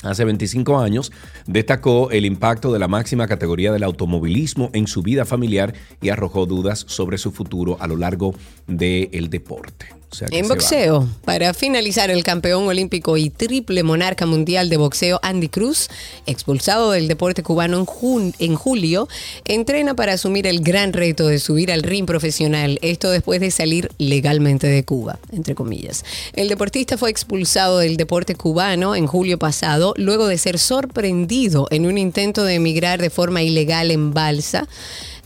hace 0.02 0.24
25 0.24 0.78
años, 0.78 1.12
destacó 1.46 2.10
el 2.10 2.24
impacto 2.24 2.72
de 2.72 2.78
la 2.78 2.88
máxima 2.88 3.26
categoría 3.26 3.72
del 3.72 3.82
automovilismo 3.82 4.70
en 4.72 4.86
su 4.86 5.02
vida 5.02 5.24
familiar 5.24 5.74
y 6.00 6.08
arrojó 6.08 6.46
dudas 6.46 6.84
sobre 6.88 7.18
su 7.18 7.32
futuro 7.32 7.76
a 7.80 7.86
lo 7.86 7.96
largo 7.96 8.34
del 8.66 9.28
deporte. 9.28 9.99
O 10.12 10.14
sea 10.14 10.26
que 10.28 10.38
En 10.38 10.48
boxeo, 10.48 11.08
para 11.24 11.54
finalizar, 11.54 12.10
el 12.10 12.24
campeón 12.24 12.66
olímpico 12.66 13.16
y 13.16 13.30
triple 13.30 13.82
monarca 13.84 14.26
mundial 14.26 14.68
de 14.68 14.76
boxeo 14.76 15.20
Andy 15.22 15.48
Cruz, 15.48 15.88
expulsado 16.26 16.90
del 16.90 17.06
deporte 17.06 17.42
cubano 17.44 17.78
en, 17.78 17.86
jun- 17.86 18.34
en 18.40 18.56
julio, 18.56 19.08
entrena 19.44 19.94
para 19.94 20.14
asumir 20.14 20.46
el 20.48 20.60
gran 20.62 20.92
reto 20.92 21.28
de 21.28 21.38
subir 21.38 21.70
al 21.70 21.84
ring 21.84 22.06
profesional, 22.06 22.78
esto 22.82 23.10
después 23.10 23.40
de 23.40 23.50
salir 23.52 23.90
legalmente 23.98 24.66
de 24.66 24.84
Cuba, 24.84 25.18
entre 25.32 25.54
comillas. 25.54 26.04
El 26.32 26.48
deportista 26.48 26.98
fue 26.98 27.10
expulsado 27.10 27.78
del 27.78 27.96
deporte 27.96 28.34
cubano 28.34 28.96
en 28.96 29.06
julio 29.06 29.38
pasado, 29.38 29.94
luego 29.96 30.26
de 30.26 30.38
ser 30.38 30.58
sorprendido 30.58 31.68
en 31.70 31.86
un 31.86 31.98
intento 31.98 32.42
de 32.44 32.54
emigrar 32.54 33.00
de 33.00 33.10
forma 33.10 33.42
ilegal 33.42 33.90
en 33.92 34.12
balsa. 34.12 34.66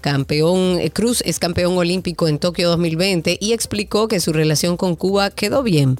Campeón, 0.04 0.80
eh, 0.80 0.90
Cruz 0.90 1.22
es 1.24 1.38
campeón 1.38 1.78
olímpico 1.78 2.28
en 2.28 2.38
Tokio 2.38 2.68
2020 2.68 3.38
y 3.40 3.54
explicó 3.54 4.06
que 4.06 4.20
su 4.20 4.34
relación 4.34 4.76
con 4.76 4.96
Cuba 4.96 5.30
quedó 5.30 5.62
bien 5.62 5.98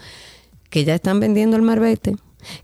que 0.70 0.84
ya 0.84 0.94
están 0.94 1.18
vendiendo 1.20 1.56
el 1.56 1.62
marbete. 1.62 2.16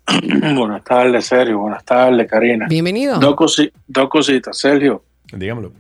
Buenas 0.55 0.84
tardes, 0.84 1.24
Sergio. 1.26 1.59
Buenas 1.59 1.84
tardes, 1.84 2.28
Karina. 2.28 2.66
Bienvenido. 2.68 3.18
Dos, 3.18 3.34
cosi- 3.34 3.72
dos 3.88 4.09
cositas, 4.09 4.57
Sergio. 4.59 5.03
Dígamelo. 5.32 5.72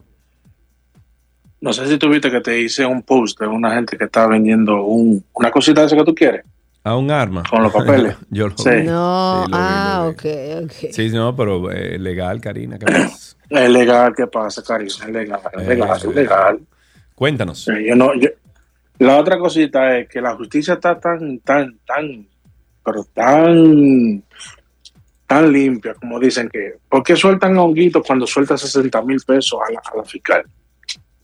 No 1.60 1.72
sé 1.72 1.86
si 1.88 1.98
tuviste 1.98 2.30
que 2.30 2.40
te 2.40 2.58
hice 2.60 2.86
un 2.86 3.02
post 3.02 3.38
de 3.38 3.46
una 3.46 3.74
gente 3.74 3.98
que 3.98 4.04
está 4.04 4.26
vendiendo 4.26 4.82
un, 4.84 5.22
una 5.34 5.50
cosita 5.50 5.82
de 5.82 5.88
esa 5.88 5.96
que 5.96 6.04
tú 6.04 6.14
quieres. 6.14 6.44
A 6.90 6.96
un 6.96 7.08
arma. 7.12 7.44
Con 7.48 7.62
los 7.62 7.72
papeles. 7.72 8.16
Yo 8.30 8.48
lo 8.48 8.58
Sí. 8.58 8.68
vi. 8.68 8.82
No, 8.82 9.44
Sí, 9.44 9.50
lo 9.52 9.58
vi, 9.58 9.62
ah, 9.64 10.06
ok, 10.08 10.24
ok. 10.64 10.92
Sí, 10.92 11.08
no, 11.10 11.36
pero 11.36 11.70
eh, 11.70 11.98
legal, 12.00 12.40
Karina. 12.40 12.78
¿qué 12.80 12.86
pasa? 12.86 13.36
Es 13.50 13.68
legal, 13.70 14.12
¿qué 14.16 14.26
pasa, 14.26 14.60
Karina? 14.64 14.90
Es 14.90 15.08
legal, 15.08 15.40
es 15.52 15.66
legal, 15.68 15.96
es 15.96 16.04
legal. 16.14 16.60
Cuéntanos. 17.14 17.62
Sí, 17.64 17.72
yo 17.86 17.94
no, 17.94 18.12
yo- 18.18 18.30
la 18.98 19.18
otra 19.18 19.38
cosita 19.38 19.98
es 19.98 20.08
que 20.08 20.20
la 20.20 20.34
justicia 20.34 20.74
está 20.74 20.98
tan, 20.98 21.38
tan, 21.40 21.78
tan, 21.86 22.26
pero 22.84 23.04
tan, 23.14 24.22
tan 25.28 25.52
limpia, 25.52 25.94
como 25.94 26.18
dicen 26.18 26.48
que. 26.48 26.74
¿Por 26.88 27.02
qué 27.04 27.14
sueltan 27.14 27.56
a 27.56 27.62
Honguito 27.62 28.02
cuando 28.02 28.26
suelta 28.26 28.56
60 28.58 29.00
mil 29.02 29.20
pesos 29.26 29.60
a 29.68 29.72
la, 29.72 29.80
a 29.92 29.96
la 29.96 30.04
fiscal? 30.04 30.42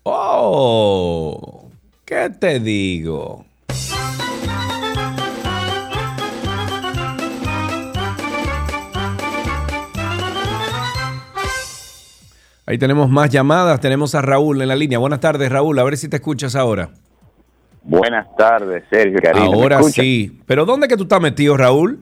Oh, 0.04 1.68
¿qué 2.04 2.30
te 2.40 2.60
digo? 2.60 3.44
Ahí 12.66 12.78
tenemos 12.78 13.08
más 13.08 13.30
llamadas. 13.30 13.80
Tenemos 13.80 14.14
a 14.14 14.22
Raúl 14.22 14.60
en 14.60 14.68
la 14.68 14.76
línea. 14.76 14.98
Buenas 14.98 15.20
tardes, 15.20 15.50
Raúl. 15.50 15.78
A 15.78 15.84
ver 15.84 15.96
si 15.96 16.08
te 16.08 16.16
escuchas 16.16 16.56
ahora. 16.56 16.90
Buenas 17.84 18.26
tardes, 18.36 18.82
Sergio 18.90 19.18
Karina. 19.22 19.48
¿me 19.48 19.54
ahora 19.54 19.82
sí. 19.84 20.40
¿Pero 20.46 20.64
dónde 20.64 20.88
que 20.88 20.96
tú 20.96 21.04
estás 21.04 21.20
metido, 21.20 21.56
Raúl? 21.56 22.00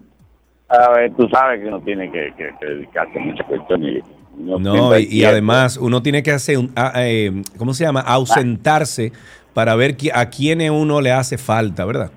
A 0.69 0.91
ver, 0.93 1.13
tú 1.15 1.29
sabes 1.29 1.61
que 1.61 1.67
uno 1.69 1.81
tiene 1.83 2.11
que, 2.11 2.33
que- 2.39 2.51
que 2.59 2.67
dedicarse 2.67 3.19
a 3.19 3.23
muchas 3.23 3.47
cuestiones. 3.47 4.03
No, 4.37 4.99
y, 4.99 5.25
además 5.25 5.77
uno 5.77 6.03
tiene 6.03 6.23
que 6.23 6.33
hacer, 6.33 6.59
un, 6.59 6.73
ah, 6.75 6.93
eh, 6.97 7.31
¿cómo 7.57 7.73
se 7.75 7.85
llama? 7.85 8.01
Ausentarse 8.01 9.13
para 9.53 9.77
ver 9.77 9.97
a 10.13 10.29
quién 10.31 10.69
uno 10.73 11.01
le 11.01 11.13
hace 11.13 11.39
falta, 11.39 11.85
¿verdad? 11.85 12.11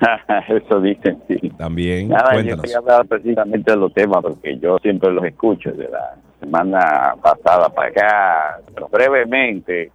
Eso 0.48 0.80
dicen, 0.80 1.18
sí. 1.28 1.50
También, 1.58 2.08
Nada, 2.08 2.28
yo 2.30 2.34
cuéntanos. 2.34 2.62
quería 2.62 2.78
hablar 2.78 3.06
precisamente 3.06 3.72
de 3.72 3.76
los 3.76 3.92
temas 3.92 4.22
porque 4.22 4.58
yo 4.58 4.78
siempre 4.78 5.10
los 5.12 5.24
escucho 5.24 5.70
de 5.72 5.88
la 5.88 6.14
semana 6.42 7.14
pasada 7.22 7.68
para 7.68 7.88
acá, 7.88 8.60
pero 8.74 8.88
brevemente, 8.88 9.90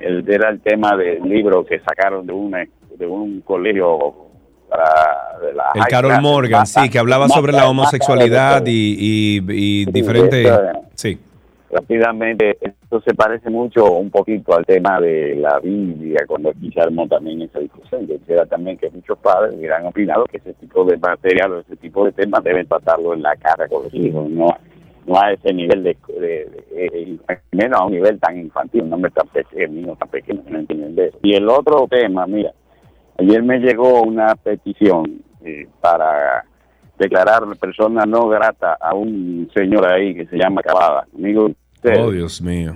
el, 0.00 0.28
era 0.28 0.50
el 0.50 0.60
tema 0.60 0.96
del 0.96 1.22
libro 1.22 1.64
que 1.64 1.78
sacaron 1.80 2.26
de, 2.26 2.32
una, 2.32 2.66
de 2.98 3.06
un 3.06 3.40
colegio 3.42 4.16
para 4.68 5.38
de 5.40 5.52
la 5.54 5.70
El 5.74 5.84
Carol 5.86 6.20
Morgan, 6.20 6.66
sí, 6.66 6.88
que 6.90 6.98
hablaba 6.98 7.28
sobre 7.28 7.52
la 7.52 7.68
homosexualidad 7.68 8.62
y, 8.66 8.96
y, 8.98 9.36
y 9.38 9.84
Sí, 9.84 9.92
diferentes... 9.92 10.60
Sí. 10.94 11.18
rápidamente, 11.70 12.58
esto 12.60 13.00
se 13.02 13.14
parece 13.14 13.48
mucho 13.48 13.92
un 13.92 14.10
poquito 14.10 14.54
al 14.56 14.66
tema 14.66 15.00
de 15.00 15.36
la 15.36 15.60
Biblia, 15.60 16.24
cuando 16.26 16.50
aquí 16.50 16.70
se 16.72 16.80
armó 16.80 17.06
también 17.06 17.42
esa 17.42 17.60
discusión, 17.60 18.06
que 18.06 18.18
era 18.32 18.44
también 18.46 18.76
que 18.76 18.90
muchos 18.90 19.18
padres 19.18 19.54
hubieran 19.56 19.86
opinado 19.86 20.24
que 20.24 20.38
ese 20.38 20.52
tipo 20.54 20.84
de 20.84 20.96
material 20.96 21.52
o 21.52 21.60
ese 21.60 21.76
tipo 21.76 22.04
de 22.04 22.12
temas 22.12 22.42
deben 22.42 22.66
tratarlo 22.66 23.14
en 23.14 23.22
la 23.22 23.36
cara 23.36 23.68
con 23.68 23.84
los 23.84 23.94
hijos, 23.94 24.28
no, 24.28 24.48
no 25.06 25.20
a 25.20 25.32
ese 25.32 25.52
nivel 25.52 25.82
de, 25.82 25.96
menos 27.52 27.80
a 27.80 27.84
un 27.84 27.92
nivel 27.92 28.18
tan 28.18 28.38
infantil, 28.38 28.82
un 28.82 28.92
hombre 28.92 29.10
tan 29.10 29.26
pequeño, 29.28 29.96
tan 29.96 30.08
pequeños 30.08 30.44
que 30.44 30.50
no 30.50 30.58
entienden 30.58 30.94
de 30.94 31.06
eso. 31.06 31.18
Y 31.22 31.34
el 31.34 31.48
otro 31.48 31.86
tema, 31.88 32.26
mira, 32.26 32.52
ayer 33.18 33.42
me 33.42 33.58
llegó 33.58 34.02
una 34.02 34.34
petición 34.36 35.22
eh, 35.44 35.66
para 35.80 36.44
declarar 36.98 37.42
persona 37.58 38.04
no 38.04 38.28
grata 38.28 38.76
a 38.80 38.94
un 38.94 39.50
señor 39.54 39.90
ahí 39.90 40.14
que 40.14 40.26
se 40.26 40.36
llama 40.36 40.62
Cavada, 40.62 41.06
amigo. 41.14 41.50
Oh, 41.82 42.10
Dios 42.10 42.42
mío. 42.42 42.74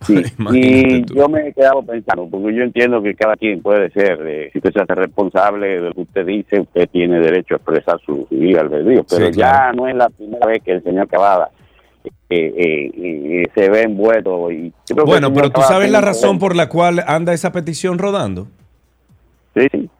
Sí, 0.00 0.22
y 0.52 1.02
tú. 1.02 1.14
yo 1.14 1.28
me 1.28 1.48
he 1.48 1.52
quedado 1.52 1.82
pensando, 1.82 2.28
porque 2.30 2.54
yo 2.54 2.62
entiendo 2.62 3.02
que 3.02 3.14
cada 3.14 3.36
quien 3.36 3.60
puede 3.60 3.90
ser, 3.90 4.18
eh, 4.26 4.50
si 4.52 4.58
usted 4.58 4.72
se 4.72 4.82
hace 4.82 4.94
responsable 4.94 5.68
de 5.68 5.80
lo 5.80 5.92
que 5.92 6.00
usted 6.02 6.26
dice, 6.26 6.60
usted 6.60 6.88
tiene 6.90 7.20
derecho 7.20 7.54
a 7.54 7.56
expresar 7.56 8.00
su, 8.04 8.26
vida 8.30 8.60
albedrío, 8.60 9.04
pero 9.08 9.26
Sí, 9.26 9.38
ya 9.38 9.72
no 9.72 9.88
es 9.88 9.94
la 9.94 10.08
primera 10.08 10.46
vez 10.46 10.62
que 10.62 10.72
el 10.72 10.82
señor 10.82 11.08
Cavada 11.08 11.50
eh, 12.28 12.54
eh, 12.56 12.90
eh, 12.94 13.44
se 13.54 13.70
ve 13.70 13.82
envuelto. 13.82 14.50
Y 14.50 14.72
Bueno, 14.94 15.32
pero 15.32 15.50
tú 15.50 15.60
sabes 15.62 15.90
la 15.90 16.00
razón 16.00 16.38
por 16.38 16.56
la 16.56 16.68
cual 16.68 17.04
anda 17.06 17.32
esa 17.32 17.52
petición 17.52 17.98
rodando. 17.98 18.48
Sí, 19.54 19.66
sí. 19.70 19.90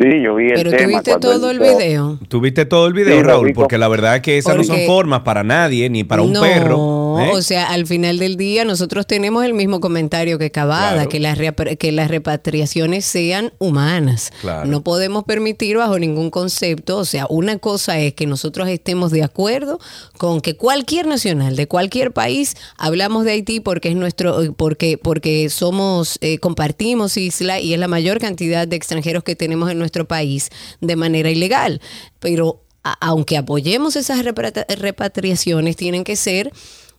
Sí, 0.00 0.04
yo 0.22 0.36
vi 0.36 0.46
el 0.46 0.52
Pero 0.54 0.70
tema. 0.70 0.82
tuviste 0.84 1.10
cuando 1.10 1.28
todo 1.32 1.50
el 1.50 1.58
video. 1.58 2.18
¿Tuviste 2.28 2.64
todo 2.66 2.86
el 2.86 2.92
video, 2.92 3.16
Sí, 3.16 3.22
Raúl? 3.24 3.52
Porque 3.52 3.78
la 3.78 3.88
verdad 3.88 4.14
es 4.16 4.22
que 4.22 4.38
esas 4.38 4.54
no 4.56 4.62
son 4.62 4.78
formas 4.86 5.22
para 5.22 5.42
nadie, 5.42 5.90
ni 5.90 6.04
para 6.04 6.22
un 6.22 6.32
no, 6.32 6.40
perro. 6.42 7.18
¿eh? 7.20 7.30
o 7.32 7.42
sea, 7.42 7.66
al 7.70 7.84
final 7.84 8.18
del 8.18 8.36
día 8.36 8.64
nosotros 8.64 9.04
tenemos 9.08 9.44
el 9.44 9.54
mismo 9.54 9.80
comentario 9.80 10.38
que 10.38 10.52
Cavada, 10.52 10.92
Claro. 10.92 11.08
que, 11.08 11.18
las 11.18 11.38
que 11.78 11.90
las 11.90 12.08
repatriaciones 12.08 13.06
sean 13.06 13.52
humanas. 13.58 14.30
Claro. 14.40 14.66
No 14.68 14.82
podemos 14.82 15.24
permitir 15.24 15.76
bajo 15.78 15.98
ningún 15.98 16.30
concepto, 16.30 16.98
o 16.98 17.04
sea, 17.04 17.26
una 17.28 17.58
cosa 17.58 17.98
es 17.98 18.14
que 18.14 18.26
nosotros 18.26 18.68
estemos 18.68 19.10
de 19.10 19.24
acuerdo 19.24 19.80
con 20.16 20.40
que 20.40 20.56
cualquier 20.56 21.08
nacional 21.08 21.56
de 21.56 21.66
cualquier 21.66 22.12
país, 22.12 22.54
hablamos 22.76 23.24
de 23.24 23.32
Haití 23.32 23.58
porque 23.58 23.88
es 23.88 23.96
nuestro, 23.96 24.54
porque, 24.56 24.96
porque 24.96 25.50
somos, 25.50 26.18
eh, 26.20 26.38
compartimos 26.38 27.16
isla 27.16 27.58
y 27.58 27.74
es 27.74 27.80
la 27.80 27.88
mayor 27.88 28.20
cantidad 28.20 28.68
de 28.68 28.76
extranjeros 28.76 29.24
que 29.24 29.34
tenemos 29.34 29.68
en 29.72 29.78
nuestro 29.78 29.87
país 30.06 30.50
de 30.80 30.96
manera 30.96 31.30
ilegal. 31.30 31.80
Pero 32.20 32.62
a- 32.84 32.96
aunque 33.00 33.36
apoyemos 33.36 33.96
esas 33.96 34.24
repatriaciones, 34.24 35.76
tienen 35.76 36.04
que 36.04 36.16
ser 36.16 36.52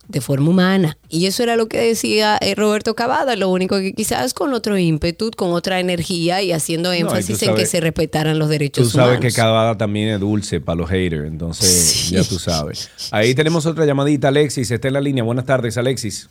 de 0.08 0.20
forma 0.20 0.50
humana. 0.50 0.98
Y 1.08 1.26
eso 1.26 1.44
era 1.44 1.54
lo 1.54 1.68
que 1.68 1.78
decía 1.78 2.36
eh, 2.40 2.56
Roberto 2.56 2.96
Cavada, 2.96 3.36
lo 3.36 3.48
único 3.48 3.76
que 3.78 3.92
quizás 3.92 4.34
con 4.34 4.52
otro 4.54 4.76
ímpetu, 4.76 5.30
con 5.36 5.52
otra 5.52 5.78
energía 5.78 6.42
y 6.42 6.50
haciendo 6.50 6.92
y 6.92 6.98
tú 7.00 7.06
énfasis 7.06 7.40
en 7.44 7.50
que 7.50 7.60
sabes- 7.62 7.70
se 7.70 7.80
respetaran 7.80 8.36
los 8.38 8.48
Tú 8.48 8.52
derechos 8.52 8.90
sabes 8.90 9.04
humanos. 9.18 9.20
que 9.20 9.32
Cavada 9.32 9.78
también 9.78 10.08
es 10.08 10.18
dulce 10.18 10.60
para 10.60 10.76
los 10.78 10.90
haters, 10.90 11.28
entonces 11.28 12.10
ya 12.10 12.24
tú 12.24 12.40
sabes. 12.40 12.90
Ahí 13.12 13.36
tenemos 13.36 13.66
otra 13.66 13.86
llamadita, 13.86 14.28
Alexis, 14.28 14.68
está 14.72 14.88
en 14.88 14.94
la 14.94 15.00
línea. 15.00 15.22
Buenas 15.22 15.44
tardes, 15.46 15.78
Alexis. 15.78 16.28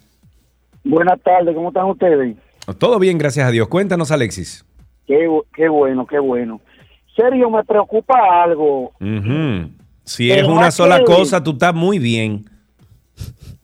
Buenas 0.83 1.21
tardes, 1.23 1.55
¿cómo 1.55 1.69
están 1.69 1.85
ustedes? 1.85 2.35
Todo 2.79 2.99
bien, 2.99 3.17
gracias 3.17 3.47
a 3.47 3.51
Dios. 3.51 3.69
Cuéntanos, 3.69 4.11
Alexis. 4.11 4.65
Qué, 5.09 5.27
bu- 5.27 5.43
qué 5.55 5.67
bueno, 5.67 6.05
qué 6.05 6.19
bueno. 6.19 6.61
Sergio, 7.15 7.49
me 7.49 7.63
preocupa 7.63 8.43
algo. 8.43 8.91
Si 10.03 10.31
es 10.31 10.43
una 10.43 10.69
sola 10.69 11.03
cosa, 11.03 11.43
tú 11.43 11.49
estás 11.53 11.73
muy 11.73 11.97
bien. 11.97 12.45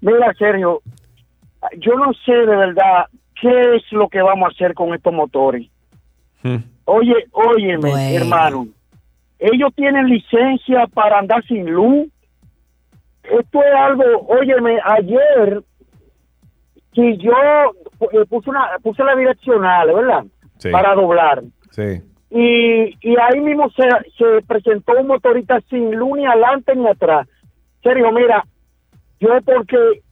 Mira, 0.00 0.32
Sergio, 0.38 0.80
yo 1.78 1.94
no 1.96 2.12
sé 2.24 2.32
de 2.32 2.46
verdad 2.56 3.06
qué 3.40 3.74
es 3.76 3.82
lo 3.90 4.08
que 4.08 4.22
vamos 4.22 4.46
a 4.48 4.52
hacer 4.52 4.74
con 4.74 4.94
estos 4.94 5.12
motores. 5.12 5.66
Hmm. 6.44 6.58
Oye, 6.84 7.14
óyeme, 7.32 7.90
Bueno. 7.90 8.16
hermano. 8.20 8.66
Ellos 9.40 9.70
tienen 9.74 10.06
licencia 10.06 10.86
para 10.94 11.18
andar 11.18 11.44
sin 11.46 11.68
luz. 11.68 12.06
Esto 13.24 13.58
es 13.60 13.74
algo, 13.76 14.04
óyeme, 14.28 14.78
ayer 14.84 15.62
si 16.94 17.16
yo 17.18 17.32
eh, 18.12 18.24
puse 18.28 18.50
una 18.50 18.70
puse 18.82 19.04
la 19.04 19.14
direccional, 19.14 19.94
¿verdad? 19.94 20.24
Sí. 20.58 20.70
Para 20.70 20.94
doblar. 20.94 21.42
Sí. 21.70 22.02
y, 22.30 22.96
y 23.00 23.16
ahí 23.18 23.40
mismo 23.40 23.70
se, 23.70 23.82
se 24.16 24.42
presentó 24.46 24.92
un 24.98 25.06
motorista 25.06 25.60
sin 25.68 25.94
luz 25.94 26.18
ni 26.18 26.26
adelante 26.26 26.74
ni 26.74 26.86
atrás. 26.86 27.28
Serio, 27.82 28.10
mira, 28.12 28.44
yo 29.20 29.28
porque 29.44 30.02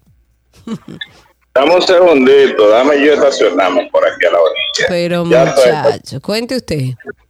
Dame 1.56 1.74
un 1.74 1.80
segundito, 1.82 2.68
dame 2.68 3.00
yo 3.02 3.14
estacionarme 3.14 3.88
por 3.90 4.06
aquí 4.06 4.26
a 4.26 4.30
la 4.30 4.38
orilla. 4.40 4.86
Pero 4.88 5.24
Ya 5.26 5.44
estoy. 5.44 5.72
muchacho, 5.72 6.20
cuente 6.20 6.56
usted. 6.56 6.80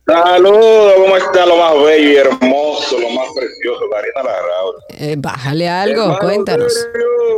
Saludos, 0.04 0.94
¿cómo 0.96 1.16
está 1.16 1.46
lo 1.46 1.56
más 1.56 1.74
bello 1.84 2.10
y 2.10 2.16
hermoso, 2.16 2.98
lo 2.98 3.08
más 3.10 3.28
precioso, 3.36 3.80
Karina 3.88 4.22
Larrauri? 4.24 4.78
Eh, 4.98 5.14
bájale 5.16 5.68
algo, 5.68 6.02
Hermano, 6.02 6.18
cuéntanos. 6.18 6.88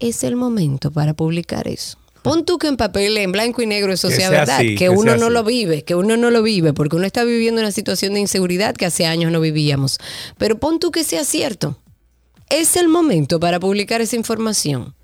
¿es 0.00 0.24
el 0.24 0.34
momento 0.36 0.90
para 0.90 1.14
publicar 1.14 1.68
eso? 1.68 1.98
Pon 2.22 2.44
tú 2.44 2.58
que 2.58 2.66
en 2.68 2.76
papel, 2.76 3.16
en 3.16 3.32
blanco 3.32 3.62
y 3.62 3.66
negro, 3.66 3.92
eso 3.92 4.08
Que 4.08 4.16
sea, 4.16 4.28
sea 4.28 4.40
verdad, 4.40 4.56
así, 4.56 4.70
que, 4.70 4.76
que 4.76 4.88
uno 4.90 5.16
no 5.16 5.26
así. 5.26 5.34
lo 5.34 5.44
vive, 5.44 5.84
que 5.84 5.94
uno 5.94 6.16
no 6.16 6.30
lo 6.30 6.42
vive, 6.42 6.72
porque 6.72 6.96
uno 6.96 7.06
está 7.06 7.24
viviendo 7.24 7.60
una 7.60 7.72
situación 7.72 8.14
de 8.14 8.20
inseguridad 8.20 8.74
que 8.74 8.86
hace 8.86 9.06
años 9.06 9.32
no 9.32 9.40
vivíamos. 9.40 9.98
Pero 10.36 10.58
pon 10.58 10.78
tú 10.78 10.90
que 10.90 11.04
sea 11.04 11.24
cierto. 11.24 11.78
Es 12.50 12.76
el 12.76 12.88
momento 12.88 13.38
para 13.40 13.60
publicar 13.60 14.00
esa 14.00 14.16
información. 14.16 14.94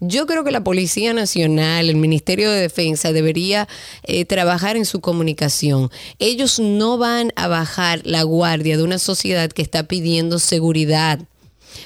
Yo 0.00 0.26
creo 0.26 0.42
que 0.42 0.50
la 0.50 0.64
Policía 0.64 1.12
Nacional, 1.12 1.90
el 1.90 1.96
Ministerio 1.96 2.50
de 2.50 2.60
Defensa 2.60 3.12
debería 3.12 3.68
eh, 4.04 4.24
trabajar 4.24 4.78
en 4.78 4.86
su 4.86 5.00
comunicación. 5.02 5.90
Ellos 6.18 6.58
no 6.58 6.96
van 6.96 7.30
a 7.36 7.46
bajar 7.46 8.00
la 8.04 8.22
guardia 8.22 8.78
de 8.78 8.84
una 8.84 8.98
sociedad 8.98 9.50
que 9.50 9.60
está 9.60 9.82
pidiendo 9.82 10.38
seguridad 10.38 11.20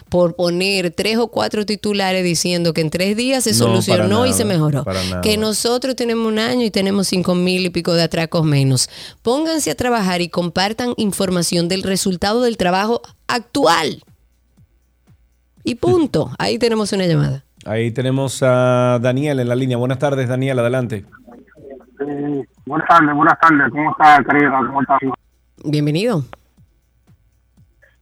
por 0.08 0.36
poner 0.36 0.90
tres 0.90 1.18
o 1.18 1.28
cuatro 1.28 1.66
titulares 1.66 2.24
diciendo 2.24 2.72
que 2.72 2.80
en 2.80 2.90
tres 2.90 3.16
días 3.16 3.44
se 3.44 3.50
No, 3.50 3.56
solucionó 3.56 4.26
y 4.26 4.32
se 4.32 4.44
mejoró. 4.44 4.84
Que 5.22 5.36
nosotros 5.36 5.96
tenemos 5.96 6.26
un 6.26 6.38
año 6.38 6.64
y 6.64 6.70
tenemos 6.70 7.08
cinco 7.08 7.34
mil 7.34 7.64
y 7.66 7.70
pico 7.70 7.94
de 7.94 8.02
atracos 8.02 8.44
menos. 8.44 8.88
Pónganse 9.22 9.70
a 9.70 9.74
trabajar 9.74 10.20
y 10.20 10.28
compartan 10.28 10.94
información 10.96 11.68
del 11.68 11.82
resultado 11.82 12.42
del 12.42 12.56
trabajo 12.56 13.02
actual. 13.26 14.02
Y 15.64 15.74
punto. 15.74 16.30
Ahí 16.38 16.58
tenemos 16.58 16.92
una 16.92 17.06
llamada. 17.06 17.44
Ahí 17.64 17.90
tenemos 17.90 18.42
a 18.42 18.98
Daniel 19.02 19.40
en 19.40 19.48
la 19.48 19.54
línea. 19.54 19.76
Buenas 19.76 19.98
tardes, 19.98 20.28
Daniel, 20.28 20.58
adelante. 20.60 21.04
Eh, 22.00 22.44
buenas 22.64 22.88
tardes, 22.88 23.14
buenas 23.14 23.38
tardes. 23.40 23.70
¿Cómo 23.72 23.90
está, 23.90 24.22
Karina? 24.24 24.58
¿Cómo 24.66 24.80
está? 24.80 24.98
Bienvenido. 25.64 26.24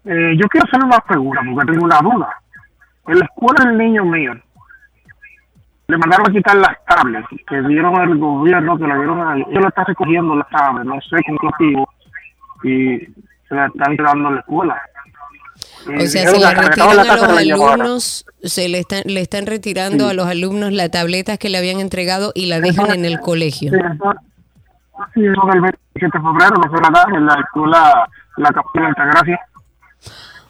Eh, 0.07 0.37
yo 0.41 0.47
quiero 0.49 0.66
hacer 0.66 0.83
una 0.85 0.99
pregunta 1.01 1.41
porque 1.55 1.73
tengo 1.73 1.85
una 1.85 1.99
duda. 2.01 2.28
En 3.09 3.19
la 3.19 3.24
escuela 3.24 3.65
del 3.65 3.78
niño 3.78 4.05
mío 4.05 4.33
le 5.89 5.99
mandaron 5.99 6.28
a 6.28 6.33
quitar 6.33 6.57
las 6.57 6.77
tablets 6.85 7.28
que 7.47 7.61
dieron 7.62 7.95
el 8.01 8.19
gobierno, 8.19 8.77
que 8.77 8.87
le 8.87 8.95
dieron 8.97 9.20
a 9.28 9.37
ellos. 9.37 9.49
lo 9.53 9.69
está 9.69 9.85
recogiendo 9.85 10.35
las 10.37 10.49
tablets, 10.49 10.87
no 10.87 11.01
sé 11.03 11.16
con 11.24 11.39
qué 11.39 11.47
motivo, 11.47 11.89
y 12.65 12.99
se 13.49 13.55
la 13.55 13.66
están 13.66 13.97
quedando 13.97 14.28
en 14.28 14.35
la 14.35 14.41
escuela. 14.41 14.83
Eh, 15.89 16.03
O 16.03 16.07
sea, 16.07 16.23
dijeron 16.23 16.35
se 16.35 16.41
le 16.41 16.55
retiran 16.69 16.99
a 16.99 17.16
los 17.16 17.39
alumnos, 17.39 18.27
se 18.43 18.69
le 18.69 18.78
están, 18.81 19.03
le 19.07 19.20
están 19.20 19.47
retirando 19.47 20.05
Sí. 20.05 20.11
a 20.11 20.15
los 20.15 20.27
alumnos 20.27 20.73
las 20.73 20.91
tabletas 20.91 21.39
que 21.39 21.49
le 21.51 21.59
habían 21.59 21.78
entregado 21.81 22.33
y 22.35 22.47
la 22.47 22.61
dejan 22.61 22.91
en 22.91 23.05
el 23.05 23.20
colegio. 23.20 23.70
Sí, 23.70 23.77
eso, 23.78 24.15
sí, 25.15 25.20
eso 25.24 25.47
del 25.53 25.61
27 25.61 26.07
de 26.07 26.11
febrero 26.11 26.55
no 26.57 26.77
se 26.77 26.83
la 26.83 26.91
dan 26.91 27.15
en 27.15 27.27
la 27.27 27.35
escuela 27.35 28.09
La 28.39 28.51
Capilla 28.51 28.83
de 28.83 28.89
Altagracia. 28.89 29.41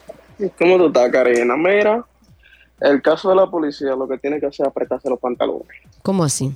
¿Cómo 0.59 0.79
tú 0.79 0.89
estás, 0.89 1.11
Karina? 1.11 1.57
Mira, 1.57 2.05
el 2.81 3.03
caso 3.03 3.31
de 3.31 3.37
la 3.37 3.51
policía 3.51 3.91
lo 3.97 4.07
que 4.07 4.19
tiene 4.19 4.39
que 4.41 4.47
hacer 4.47 4.67
es 4.67 4.71
apretarse 4.71 5.09
los 5.09 5.19
pantalones. 5.19 5.69
¿Cómo 6.03 6.25
así? 6.25 6.55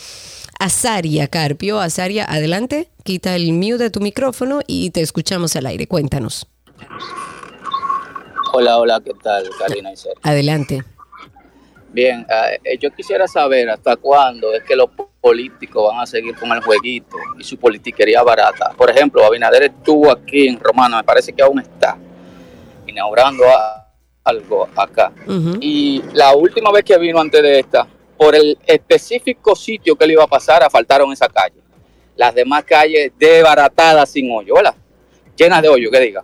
Azaria 0.58 1.28
Carpio. 1.28 1.80
Azaria, 1.80 2.24
adelante, 2.24 2.88
quita 3.02 3.34
el 3.34 3.52
mute 3.52 3.78
de 3.78 3.90
tu 3.90 4.00
micrófono 4.00 4.60
y 4.66 4.90
te 4.90 5.00
escuchamos 5.00 5.56
al 5.56 5.66
aire. 5.66 5.86
Cuéntanos. 5.86 6.46
Hola, 8.52 8.78
hola, 8.78 9.00
¿qué 9.04 9.12
tal, 9.22 9.48
Karina 9.58 9.92
y 9.92 9.96
Sergio? 9.96 10.20
Adelante. 10.22 10.84
Bien, 11.92 12.24
eh, 12.64 12.78
yo 12.78 12.90
quisiera 12.92 13.26
saber 13.26 13.68
hasta 13.70 13.96
cuándo 13.96 14.52
es 14.54 14.62
que 14.62 14.76
los 14.76 14.90
políticos 15.20 15.90
van 15.92 16.00
a 16.00 16.06
seguir 16.06 16.36
con 16.36 16.50
el 16.52 16.60
jueguito 16.62 17.16
y 17.38 17.44
su 17.44 17.56
politiquería 17.58 18.22
barata. 18.22 18.70
Por 18.76 18.90
ejemplo, 18.90 19.24
Abinader 19.24 19.64
estuvo 19.64 20.10
aquí 20.10 20.46
en 20.48 20.58
Romano, 20.60 20.96
me 20.96 21.04
parece 21.04 21.32
que 21.32 21.42
aún 21.42 21.58
está 21.58 21.98
inaugurando 22.86 23.44
a- 23.48 23.86
algo 24.24 24.68
acá. 24.76 25.12
Y 25.60 26.02
la 26.12 26.34
última 26.34 26.70
vez 26.70 26.84
que 26.84 26.96
vino 26.98 27.18
antes 27.20 27.42
de 27.42 27.58
esta, 27.60 27.86
por 28.16 28.34
el 28.34 28.56
específico 28.66 29.56
sitio 29.56 29.96
que 29.96 30.06
le 30.06 30.12
iba 30.12 30.24
a 30.24 30.28
pasar, 30.28 30.62
asfaltaron 30.62 31.10
esa 31.12 31.28
calle. 31.28 31.60
Las 32.16 32.34
demás 32.34 32.64
calles 32.64 33.12
desbaratadas 33.18 34.10
sin 34.10 34.30
hoyo, 34.30 34.54
¿verdad? 34.54 34.74
Llenas 35.36 35.62
de 35.62 35.68
hoyo, 35.70 35.90
que 35.90 36.00
diga. 36.00 36.22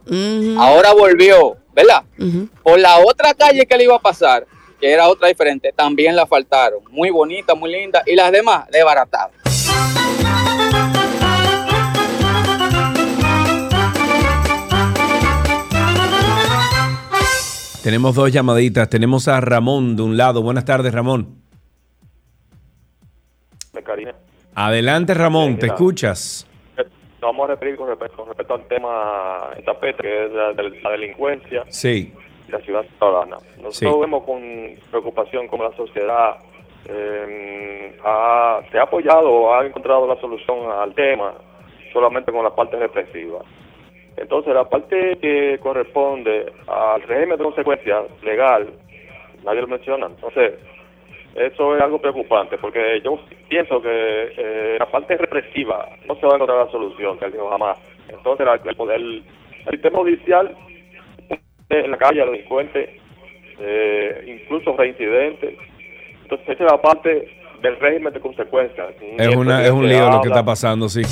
Ahora 0.58 0.92
volvió, 0.92 1.56
¿verdad? 1.74 2.02
Por 2.62 2.78
la 2.78 2.98
otra 2.98 3.32
calle 3.34 3.64
que 3.66 3.76
le 3.76 3.84
iba 3.84 3.96
a 3.96 4.00
pasar, 4.00 4.46
que 4.80 4.92
era 4.92 5.08
otra 5.08 5.28
diferente, 5.28 5.72
también 5.74 6.14
la 6.16 6.26
faltaron. 6.26 6.80
Muy 6.90 7.10
bonita, 7.10 7.54
muy 7.54 7.70
linda. 7.72 8.02
Y 8.06 8.14
las 8.14 8.30
demás, 8.32 8.68
desbaratadas. 8.70 9.32
Tenemos 17.82 18.16
dos 18.16 18.32
llamaditas. 18.32 18.90
Tenemos 18.90 19.28
a 19.28 19.40
Ramón 19.40 19.94
de 19.94 20.02
un 20.02 20.16
lado. 20.16 20.42
Buenas 20.42 20.64
tardes, 20.64 20.92
Ramón. 20.92 21.36
Adelante, 24.56 25.14
Ramón, 25.14 25.58
te 25.58 25.66
escuchas. 25.66 26.48
Nos 26.76 26.86
vamos 27.20 27.48
a 27.48 27.52
referir 27.52 27.76
con 27.76 27.88
respecto, 27.88 28.16
con 28.16 28.28
respecto 28.28 28.54
al 28.54 28.66
tema 28.68 29.50
en 29.56 29.64
tapete, 29.64 30.02
que 30.02 30.26
es 30.26 30.32
la, 30.32 30.52
de 30.52 30.70
la 30.80 30.90
delincuencia 30.90 31.64
Sí. 31.68 32.12
La 32.48 32.58
ciudad 32.60 32.84
ciudadana. 32.98 33.36
Nosotros 33.62 33.94
Sí. 33.94 34.00
vemos 34.00 34.24
con 34.24 34.40
preocupación 34.90 35.48
cómo 35.48 35.64
la 35.64 35.72
sociedad 35.76 36.36
eh, 36.88 37.96
ha- 38.04 38.60
se 38.70 38.78
ha 38.78 38.82
apoyado 38.82 39.28
o 39.30 39.52
ha 39.54 39.66
encontrado 39.66 40.06
la 40.06 40.16
solución 40.20 40.70
al 40.70 40.94
tema 40.94 41.34
solamente 41.92 42.30
con 42.30 42.44
la 42.44 42.54
parte 42.54 42.76
represiva. 42.76 43.40
Entonces, 44.16 44.54
la 44.54 44.68
parte 44.68 45.18
que 45.20 45.58
corresponde 45.62 46.46
al 46.68 47.02
régimen 47.02 47.38
de 47.38 47.44
consecuencias 47.44 48.04
legal, 48.22 48.68
nadie 49.44 49.60
lo 49.62 49.66
menciona. 49.66 50.06
Entonces, 50.06 50.54
eso 51.34 51.76
es 51.76 51.82
algo 51.82 52.00
preocupante 52.00 52.56
porque 52.58 53.00
yo 53.04 53.18
pienso 53.48 53.82
que 53.82 53.88
eh, 54.36 54.76
la 54.78 54.86
parte 54.86 55.16
represiva 55.16 55.88
no 56.06 56.14
se 56.16 56.24
va 56.26 56.32
a 56.32 56.36
encontrar 56.36 56.64
la 56.66 56.70
solución, 56.72 57.18
que 57.18 57.30
dijo 57.30 57.50
jamás. 57.50 57.78
Entonces, 58.08 58.46
el, 58.64 58.76
poder, 58.76 59.00
el 59.00 59.24
sistema 59.70 59.98
judicial 59.98 60.56
en 61.68 61.90
la 61.90 61.96
calle, 61.96 62.22
al 62.22 62.30
delincuente, 62.30 63.00
eh, 63.58 64.24
incluso 64.26 64.76
reincidentes. 64.76 65.54
Entonces, 66.22 66.48
esa 66.48 66.64
es 66.64 66.70
la 66.70 66.80
parte 66.80 67.28
del 67.62 67.80
régimen 67.80 68.12
de 68.12 68.20
consecuencias. 68.20 68.94
Es, 69.18 69.34
una, 69.34 69.64
es 69.64 69.70
un 69.70 69.88
lío 69.88 70.10
lo 70.10 70.20
que 70.20 70.28
está 70.28 70.44
pasando, 70.44 70.88
sí. 70.88 71.02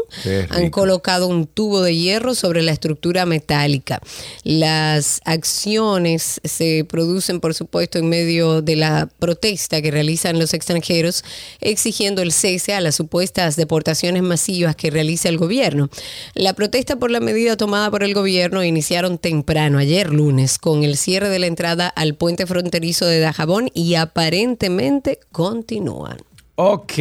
Han 0.49 0.69
colocado 0.69 1.27
un 1.27 1.47
tubo 1.47 1.81
de 1.81 1.95
hierro 1.95 2.33
sobre 2.33 2.61
la 2.61 2.71
estructura 2.71 3.25
metálica. 3.25 4.01
Las 4.43 5.19
acciones 5.25 6.39
se 6.43 6.85
producen, 6.87 7.41
por 7.41 7.53
supuesto, 7.53 7.99
en 7.99 8.07
medio 8.07 8.61
de 8.61 8.77
la 8.77 9.09
protesta 9.19 9.81
que 9.81 9.91
realizan 9.91 10.39
los 10.39 10.53
extranjeros 10.53 11.25
exigiendo 11.59 12.21
el 12.21 12.31
cese 12.31 12.73
a 12.73 12.81
las 12.81 12.95
supuestas 12.95 13.57
deportaciones 13.57 14.23
masivas 14.23 14.75
que 14.75 14.91
realiza 14.91 15.27
el 15.27 15.37
gobierno. 15.37 15.89
La 16.35 16.53
protesta 16.53 16.95
por 16.97 17.11
la 17.11 17.19
medida 17.19 17.57
tomada 17.57 17.80
por 17.89 18.03
el 18.03 18.13
gobierno 18.13 18.63
iniciaron 18.63 19.17
temprano, 19.17 19.79
ayer 19.79 20.13
lunes, 20.13 20.59
con 20.59 20.83
el 20.83 20.97
cierre 20.97 21.29
de 21.29 21.39
la 21.39 21.47
entrada 21.47 21.87
al 21.87 22.15
puente 22.15 22.45
fronterizo 22.45 23.05
de 23.05 23.19
Dajabón 23.19 23.69
y 23.73 23.95
aparentemente 23.95 25.19
continúan. 25.31 26.17
Ok, 26.55 26.93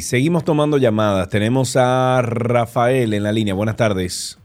seguimos 0.00 0.44
tomando 0.44 0.76
llamadas. 0.76 1.30
Tenemos 1.30 1.76
a 1.76 2.20
Rafael 2.22 3.14
en 3.14 3.22
la 3.22 3.32
línea. 3.32 3.54
Buenas 3.54 3.76
tardes. 3.76 4.38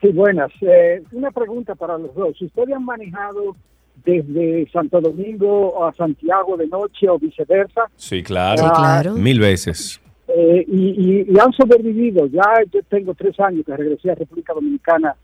Sí, 0.00 0.08
buenas. 0.08 0.50
Eh, 0.62 1.02
una 1.12 1.30
pregunta 1.30 1.74
para 1.74 1.98
los 1.98 2.14
dos. 2.14 2.40
¿Ustedes 2.40 2.74
han 2.74 2.84
manejado 2.84 3.56
desde 4.04 4.70
Santo 4.70 5.00
Domingo 5.00 5.84
a 5.84 5.92
Santiago 5.94 6.56
de 6.56 6.66
noche 6.66 7.08
o 7.08 7.18
viceversa? 7.18 7.90
Sí, 7.96 8.22
claro. 8.22 8.62
Sí, 8.62 8.70
claro. 8.74 9.14
Mil 9.14 9.40
veces. 9.40 10.00
Eh, 10.36 10.64
y, 10.66 10.78
y- 10.88 11.26
y 11.32 11.38
han 11.38 11.52
sobrevivido. 11.52 12.26
Ya 12.26 12.42
yo 12.72 12.80
tengo 12.88 13.14
tres 13.14 13.38
años 13.38 13.64
que 13.64 13.76
regresé 13.76 14.10
a 14.10 14.14
República 14.16 14.52
Dominicana 14.52 15.14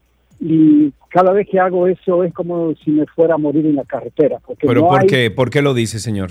y 0.40 0.92
cada 1.10 1.32
vez 1.32 1.48
que 1.50 1.58
hago 1.58 1.86
eso 1.88 2.22
es 2.24 2.32
como 2.32 2.72
si 2.84 2.90
me 2.92 3.04
fuera 3.06 3.34
a 3.34 3.38
morir 3.38 3.66
en 3.66 3.76
la 3.76 3.84
carretera. 3.84 4.38
Porque 4.46 4.66
¿Pero 4.66 4.82
no 4.82 4.88
por 4.88 5.00
hay- 5.00 5.06
qué? 5.08 5.30
¿Por 5.30 5.50
qué 5.50 5.62
lo 5.62 5.74
dice, 5.74 5.98
señor? 5.98 6.30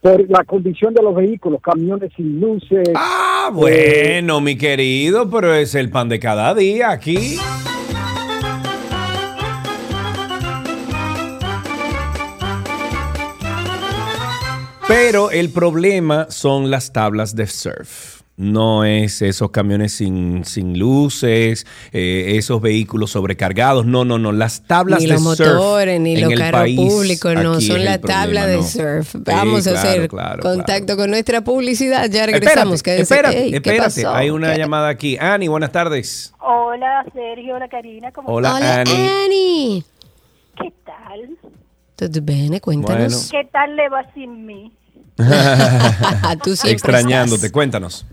Por 0.00 0.28
la 0.30 0.44
condición 0.44 0.94
de 0.94 1.02
los 1.02 1.14
vehículos, 1.14 1.60
camiones 1.60 2.12
sin 2.16 2.40
luces. 2.40 2.88
Ah, 2.94 3.50
Bueno, 3.52 4.40
mi 4.40 4.56
querido, 4.56 5.28
pero 5.30 5.52
es 5.54 5.74
el 5.74 5.90
pan 5.90 6.08
de 6.08 6.18
cada 6.20 6.54
día 6.54 6.90
aquí. 6.90 7.36
Pero 14.94 15.30
el 15.30 15.50
problema 15.50 16.26
son 16.30 16.70
las 16.70 16.92
tablas 16.92 17.34
de 17.34 17.46
surf. 17.46 18.20
No 18.36 18.84
es 18.84 19.22
esos 19.22 19.50
camiones 19.50 19.92
sin, 19.94 20.44
sin 20.44 20.78
luces, 20.78 21.66
eh, 21.92 22.34
esos 22.36 22.60
vehículos 22.60 23.10
sobrecargados. 23.12 23.86
No, 23.86 24.04
no, 24.04 24.18
no. 24.18 24.32
Las 24.32 24.64
tablas 24.66 25.00
Ni 25.00 25.06
de 25.06 25.12
los 25.14 25.22
surf. 25.22 25.48
motores, 25.48 26.00
ni 26.00 26.16
los 26.16 26.32
el 26.32 26.38
carros 26.38 26.68
públicos, 26.76 27.34
no, 27.34 27.60
son 27.60 27.76
es 27.78 27.84
la 27.84 27.94
el 27.94 28.00
tabla 28.00 28.42
problema, 28.42 28.46
de 28.46 28.56
no. 28.56 28.62
surf. 28.64 29.12
Sí, 29.12 29.18
Vamos 29.24 29.66
a 29.66 29.70
hacer 29.72 30.08
claro, 30.08 30.42
contacto 30.42 30.96
con 30.96 31.10
nuestra 31.10 31.42
publicidad. 31.42 32.10
Ya 32.10 32.26
regresamos. 32.26 32.82
Espérate, 32.84 33.44
Ey, 33.44 33.50
¿qué 33.50 33.56
espérate. 33.56 34.02
pasó? 34.02 34.14
Hay 34.14 34.28
una 34.30 34.52
¿Qué? 34.52 34.58
llamada 34.58 34.88
aquí. 34.88 35.16
Ani, 35.18 35.48
buenas 35.48 35.72
tardes. 35.72 36.34
Hola, 36.40 37.04
Sergio, 37.14 37.54
hola, 37.56 37.68
Karina. 37.68 38.12
¿cómo 38.12 38.28
Hola, 38.30 38.58
estás? 38.58 38.88
Ani. 38.94 39.08
Ani. 39.24 39.84
¿Qué 40.60 40.72
tal? 40.84 41.30
Todo 41.96 42.20
bene, 42.22 42.60
cuéntanos. 42.60 43.28
¿Qué 43.30 43.48
tal 43.52 43.76
le 43.76 43.88
va 43.88 44.04
sin 44.14 44.44
mí? 44.46 44.72
Tú 46.42 46.56
siempre 46.56 46.72
Extrañándote, 46.72 47.36
estás. 47.36 47.52
cuéntanos. 47.52 48.06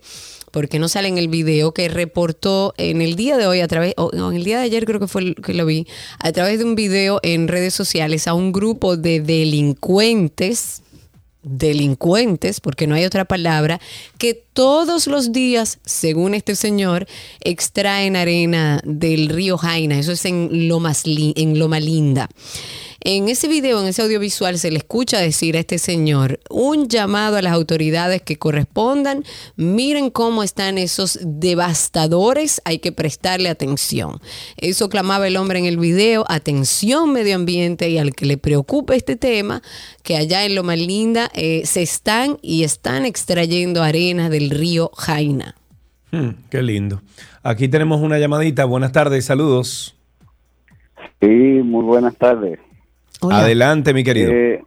porque 0.52 0.80
no 0.80 0.88
sale 0.88 1.10
en 1.10 1.18
el 1.18 1.28
video, 1.28 1.74
que 1.74 1.90
reportó 1.90 2.74
en 2.78 3.02
el 3.02 3.18
día 3.18 3.36
de 3.36 3.48
hoy, 3.48 3.60
a 3.60 3.68
través, 3.68 3.96
o 3.98 4.12
en 4.14 4.34
el 4.34 4.46
día 4.46 4.60
de 4.60 4.64
ayer 4.64 4.86
creo 4.86 5.02
que 5.02 5.10
fue 5.10 5.36
que 5.36 5.54
lo 5.54 5.66
vi, 5.66 5.88
a 6.20 6.32
través 6.32 6.60
de 6.60 6.64
un 6.64 6.76
video 6.76 7.20
en 7.22 7.50
redes 7.50 7.74
sociales 7.74 8.30
a 8.30 8.34
un 8.34 8.54
grupo 8.54 8.96
de 8.96 9.20
delincuentes 9.20 10.84
delincuentes, 11.50 12.60
porque 12.60 12.88
no 12.88 12.96
hay 12.96 13.06
otra 13.06 13.26
palabra, 13.26 13.80
que 14.18 14.34
todos 14.54 15.08
los 15.08 15.32
días, 15.32 15.80
según 15.86 16.34
este 16.34 16.56
señor, 16.56 17.08
extraen 17.42 18.16
arena 18.16 18.82
del 18.84 19.30
río 19.30 19.58
Jaina. 19.58 20.00
Eso 20.00 20.12
es 20.12 20.26
en 20.26 20.68
Lomas 20.68 21.06
Li- 21.06 21.34
en 21.38 21.58
Loma 21.60 21.80
Linda. 21.80 22.30
En 23.02 23.30
ese 23.30 23.48
video, 23.48 23.80
en 23.82 23.88
ese 23.88 24.02
audiovisual, 24.02 24.58
se 24.58 24.72
le 24.72 24.78
escucha 24.78 25.20
decir 25.20 25.56
a 25.56 25.60
este 25.60 25.78
señor 25.78 26.40
un 26.50 26.88
llamado 26.88 27.38
a 27.38 27.42
las 27.42 27.54
autoridades 27.54 28.22
que 28.22 28.38
correspondan. 28.38 29.24
Miren 29.56 30.10
cómo 30.10 30.44
están 30.44 30.78
esos 30.78 31.20
devastadores, 31.22 32.62
hay 32.66 32.80
que 32.80 32.92
prestarle 32.92 33.50
atención. 33.50 34.20
Eso 34.58 34.90
clamaba 34.90 35.28
el 35.28 35.38
hombre 35.38 35.60
en 35.60 35.66
el 35.66 35.78
video, 35.78 36.26
atención 36.28 37.14
medio 37.14 37.36
ambiente 37.36 37.90
y 37.90 37.98
al 37.98 38.14
que 38.14 38.26
le 38.26 38.38
preocupe 38.38 38.96
este 38.96 39.16
tema, 39.16 39.62
que 40.04 40.18
allá 40.18 40.46
en 40.46 40.56
Loma 40.56 40.76
Linda 40.76 41.30
eh, 41.34 41.62
se 41.66 41.82
están 41.82 42.38
y 42.42 42.64
están 42.64 43.06
extrayendo 43.06 43.84
arena 43.84 44.30
del 44.30 44.50
río 44.50 44.92
Jaina. 44.96 45.56
Hmm, 46.12 46.30
qué 46.50 46.62
lindo. 46.62 47.02
Aquí 47.44 47.68
tenemos 47.68 48.02
una 48.02 48.18
llamadita. 48.18 48.66
Buenas 48.66 48.92
tardes, 48.92 49.26
saludos. 49.26 49.96
Sí, 51.22 51.28
muy 51.28 51.84
buenas 51.84 52.16
tardes. 52.16 52.60
Adelante, 53.22 53.94
mi 53.94 54.04
querido. 54.04 54.32
Eh, 54.32 54.64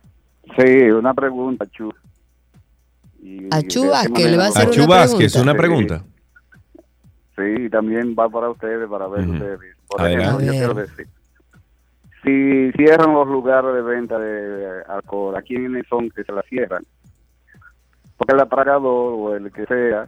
sí, 0.59 0.91
una 0.91 1.15
pregunta, 1.15 1.67
Chu. 1.67 1.93
A 3.51 3.63
Chu 3.63 3.89
Vázquez, 3.89 4.31
le 4.31 4.37
va 4.37 4.45
a 4.47 4.49
hacer 4.49 4.69
A 4.69 4.71
Chu 4.71 4.85
una 4.85 4.89
Vázquez, 4.97 5.33
pregunta. 5.33 5.43
una 5.43 5.55
pregunta. 5.55 6.05
Sí, 7.37 7.71
también 7.71 8.15
va 8.19 8.29
para 8.29 8.51
ustedes, 8.51 8.89
para 8.89 9.07
ver 9.09 9.29
ustedes. 9.29 9.77
Por 9.87 10.01
Adelante. 10.01 10.45
ejemplo, 10.45 10.47
yo 10.47 10.53
quiero 10.53 10.75
decir, 10.75 11.07
si 12.23 12.73
cierran 12.77 13.15
los 13.15 13.27
lugares 13.27 13.75
de 13.75 13.83
venta 13.83 14.19
de 14.19 14.83
alcohol, 14.89 15.37
¿a 15.37 15.43
quiénes 15.43 15.87
son 15.89 16.11
que 16.11 16.23
se 16.25 16.33
la 16.33 16.43
cierran? 16.43 16.85
Porque 18.17 18.35
el 18.35 18.41
apagador 18.41 19.15
o 19.17 19.35
el 19.37 19.51
que 19.53 19.65
sea, 19.67 20.07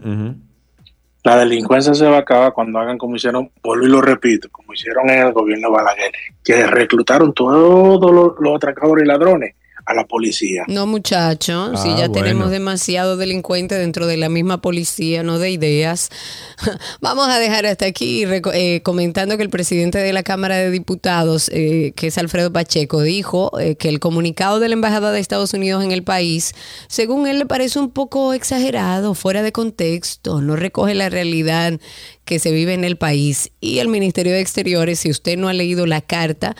La 1.22 1.38
delincuencia 1.38 1.94
se 1.94 2.06
va 2.06 2.16
a 2.16 2.20
acabar 2.20 2.52
cuando 2.52 2.78
hagan 2.78 2.98
como 2.98 3.16
hicieron, 3.16 3.50
vuelvo 3.62 3.86
y 3.86 3.88
lo 3.88 4.02
repito, 4.02 4.48
como 4.52 4.74
hicieron 4.74 5.08
en 5.08 5.26
el 5.26 5.32
gobierno 5.32 5.68
de 5.68 5.74
Balaguer, 5.74 6.12
que 6.44 6.66
reclutaron 6.66 7.32
todos 7.32 8.12
los, 8.12 8.32
los 8.38 8.56
atracadores 8.56 9.04
y 9.04 9.08
ladrones 9.08 9.54
a 9.86 9.92
la 9.94 10.06
policía. 10.06 10.62
No, 10.66 10.86
muchacho, 10.86 11.76
si 11.76 11.90
Ah, 11.90 11.96
ya 11.98 12.08
bueno. 12.08 12.12
tenemos 12.12 12.50
demasiado 12.50 13.16
delincuente 13.18 13.74
dentro 13.74 14.06
de 14.06 14.16
la 14.16 14.28
misma 14.30 14.62
policía, 14.62 15.22
no 15.22 15.38
de 15.38 15.50
ideas. 15.50 16.08
Vamos 17.00 17.28
a 17.28 17.38
dejar 17.38 17.66
hasta 17.66 17.84
aquí 17.86 18.24
reco- 18.24 18.52
eh, 18.54 18.80
comentando 18.82 19.36
que 19.36 19.42
el 19.42 19.50
presidente 19.50 19.98
de 19.98 20.12
la 20.12 20.22
Cámara 20.22 20.56
de 20.56 20.70
Diputados, 20.70 21.50
eh, 21.52 21.92
que 21.96 22.06
es 22.06 22.16
Alfredo 22.18 22.52
Pacheco, 22.52 23.02
dijo 23.02 23.58
eh, 23.60 23.76
que 23.76 23.88
el 23.90 24.00
comunicado 24.00 24.58
de 24.58 24.68
la 24.68 24.74
Embajada 24.74 25.12
de 25.12 25.20
Estados 25.20 25.52
Unidos 25.52 25.84
en 25.84 25.92
el 25.92 26.02
país, 26.02 26.54
según 26.88 27.26
él, 27.26 27.38
le 27.38 27.46
parece 27.46 27.78
un 27.78 27.90
poco 27.90 28.32
exagerado, 28.32 29.14
fuera 29.14 29.42
de 29.42 29.52
contexto, 29.52 30.40
no 30.40 30.56
recoge 30.56 30.94
la 30.94 31.10
realidad 31.10 31.78
que 32.24 32.38
se 32.38 32.52
vive 32.52 32.72
en 32.72 32.84
el 32.84 32.96
país. 32.96 33.50
Y 33.60 33.80
el 33.80 33.88
Ministerio 33.88 34.32
de 34.32 34.40
Exteriores, 34.40 35.00
si 35.00 35.10
usted 35.10 35.36
no 35.36 35.48
ha 35.48 35.52
leído 35.52 35.84
la 35.86 36.00
carta, 36.00 36.56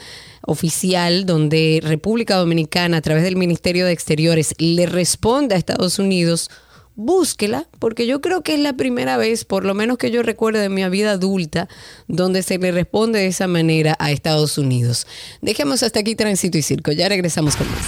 oficial 0.47 1.27
donde 1.27 1.81
República 1.83 2.37
Dominicana 2.37 2.99
a 2.99 3.01
través 3.03 3.25
del 3.25 3.37
Ministerio 3.37 3.87
de 3.87 3.93
Exteriores 3.93 4.55
le 4.59 4.87
responde 4.87 5.55
a 5.55 5.59
Estados 5.59 5.99
Unidos, 5.99 6.51
búsquela, 6.97 7.67
porque 7.79 8.07
yo 8.07 8.21
creo 8.21 8.43
que 8.43 8.55
es 8.55 8.61
la 8.61 8.75
primera 8.75 9.17
vez, 9.17 9.45
por 9.45 9.65
lo 9.65 9.75
menos 9.75 9.99
que 9.99 10.11
yo 10.11 10.23
recuerde 10.23 10.61
de 10.61 10.69
mi 10.69 10.89
vida 10.89 11.13
adulta, 11.13 11.69
donde 12.09 12.43
se 12.43 12.59
le 12.59 12.73
responde 12.73 13.21
de 13.21 13.27
esa 13.27 13.47
manera 13.47 13.97
a 13.99 14.13
Estados 14.13 14.59
Unidos. 14.59 15.07
Dejemos 15.41 15.83
hasta 15.83 16.01
aquí 16.01 16.15
Tránsito 16.15 16.59
y 16.59 16.63
Circo, 16.63 16.93
ya 16.93 17.09
regresamos 17.09 17.57
con 17.57 17.67
más. 17.71 17.85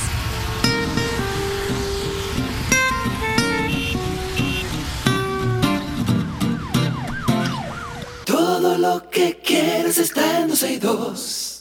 Todo 8.25 8.77
lo 8.77 9.09
que 9.09 9.39
quieres 9.45 9.99
está 9.99 10.41
en 10.41 10.49
12 10.49 10.73
y 10.73 10.79
2. 10.79 11.56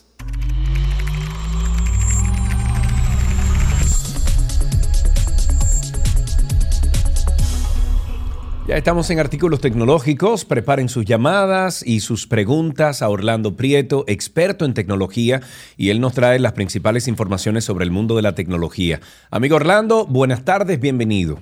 Ya 8.68 8.78
estamos 8.78 9.08
en 9.12 9.20
artículos 9.20 9.62
tecnológicos. 9.62 10.44
Preparen 10.44 10.90
sus 10.90 11.06
llamadas 11.06 11.84
y 11.86 12.00
sus 12.00 12.26
preguntas 12.26 13.04
a 13.04 13.10
Orlando 13.10 13.56
Prieto, 13.56 14.06
experto 14.08 14.66
en 14.66 14.74
tecnología, 14.74 15.42
y 15.78 15.90
él 15.90 16.02
nos 16.02 16.14
trae 16.14 16.40
las 16.40 16.54
principales 16.54 17.08
informaciones 17.08 17.64
sobre 17.64 17.86
el 17.86 17.92
mundo 17.92 18.16
de 18.16 18.24
la 18.24 18.34
tecnología. 18.34 19.02
Amigo 19.30 19.58
Orlando, 19.58 20.08
buenas 20.08 20.46
tardes, 20.46 20.80
bienvenido. 20.80 21.42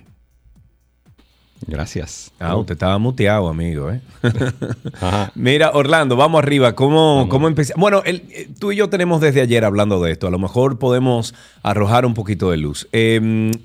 Gracias. 1.65 2.33
Ah, 2.41 2.57
usted 2.57 2.73
estaba 2.73 2.97
muteado, 2.97 3.47
amigo. 3.47 3.89
¿eh? 3.89 4.01
Mira, 5.35 5.71
Orlando, 5.73 6.17
vamos 6.17 6.43
arriba. 6.43 6.75
¿Cómo, 6.75 7.27
cómo 7.29 7.47
empezamos? 7.47 7.79
Bueno, 7.79 8.01
el- 8.05 8.23
eh, 8.31 8.49
tú 8.59 8.73
y 8.73 8.75
yo 8.75 8.89
tenemos 8.89 9.21
desde 9.21 9.39
ayer 9.39 9.63
hablando 9.63 10.01
de 10.03 10.11
esto. 10.11 10.27
A 10.27 10.29
lo 10.29 10.39
mejor 10.39 10.77
podemos 10.77 11.33
arrojar 11.61 12.05
un 12.05 12.15
poquito 12.15 12.51
de 12.51 12.57
luz. 12.57 12.89
Eh, 12.91 13.15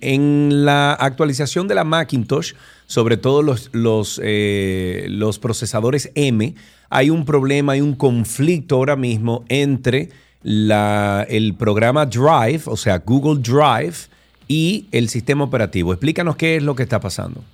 en 0.01 0.65
la 0.65 0.93
actualización 0.93 1.67
de 1.67 1.75
la 1.75 1.83
Macintosh, 1.83 2.53
sobre 2.89 3.19
todo 3.19 3.43
los, 3.43 3.69
los, 3.73 4.19
eh, 4.25 5.07
los 5.11 5.39
procesadores 5.39 6.11
M, 6.15 6.55
hay 6.89 7.11
un 7.11 7.27
problema, 7.27 7.75
hay 7.75 7.83
un 7.83 7.95
conflicto 7.95 8.77
ahora 8.77 8.97
mismo 8.97 9.45
entre 9.49 10.09
la, 10.43 11.27
el 11.29 11.55
programa 11.55 12.07
Drive, 12.07 12.63
o 12.65 12.77
sea, 12.77 12.99
Google 12.99 13.43
Drive, 13.43 14.09
y 14.49 14.87
el 14.91 15.11
sistema 15.11 15.45
operativo. 15.45 15.93
Explícanos 15.93 16.37
qué 16.37 16.57
es 16.57 16.63
lo 16.63 16.75
que 16.75 16.83
está 16.83 16.99
pasando. 16.99 17.45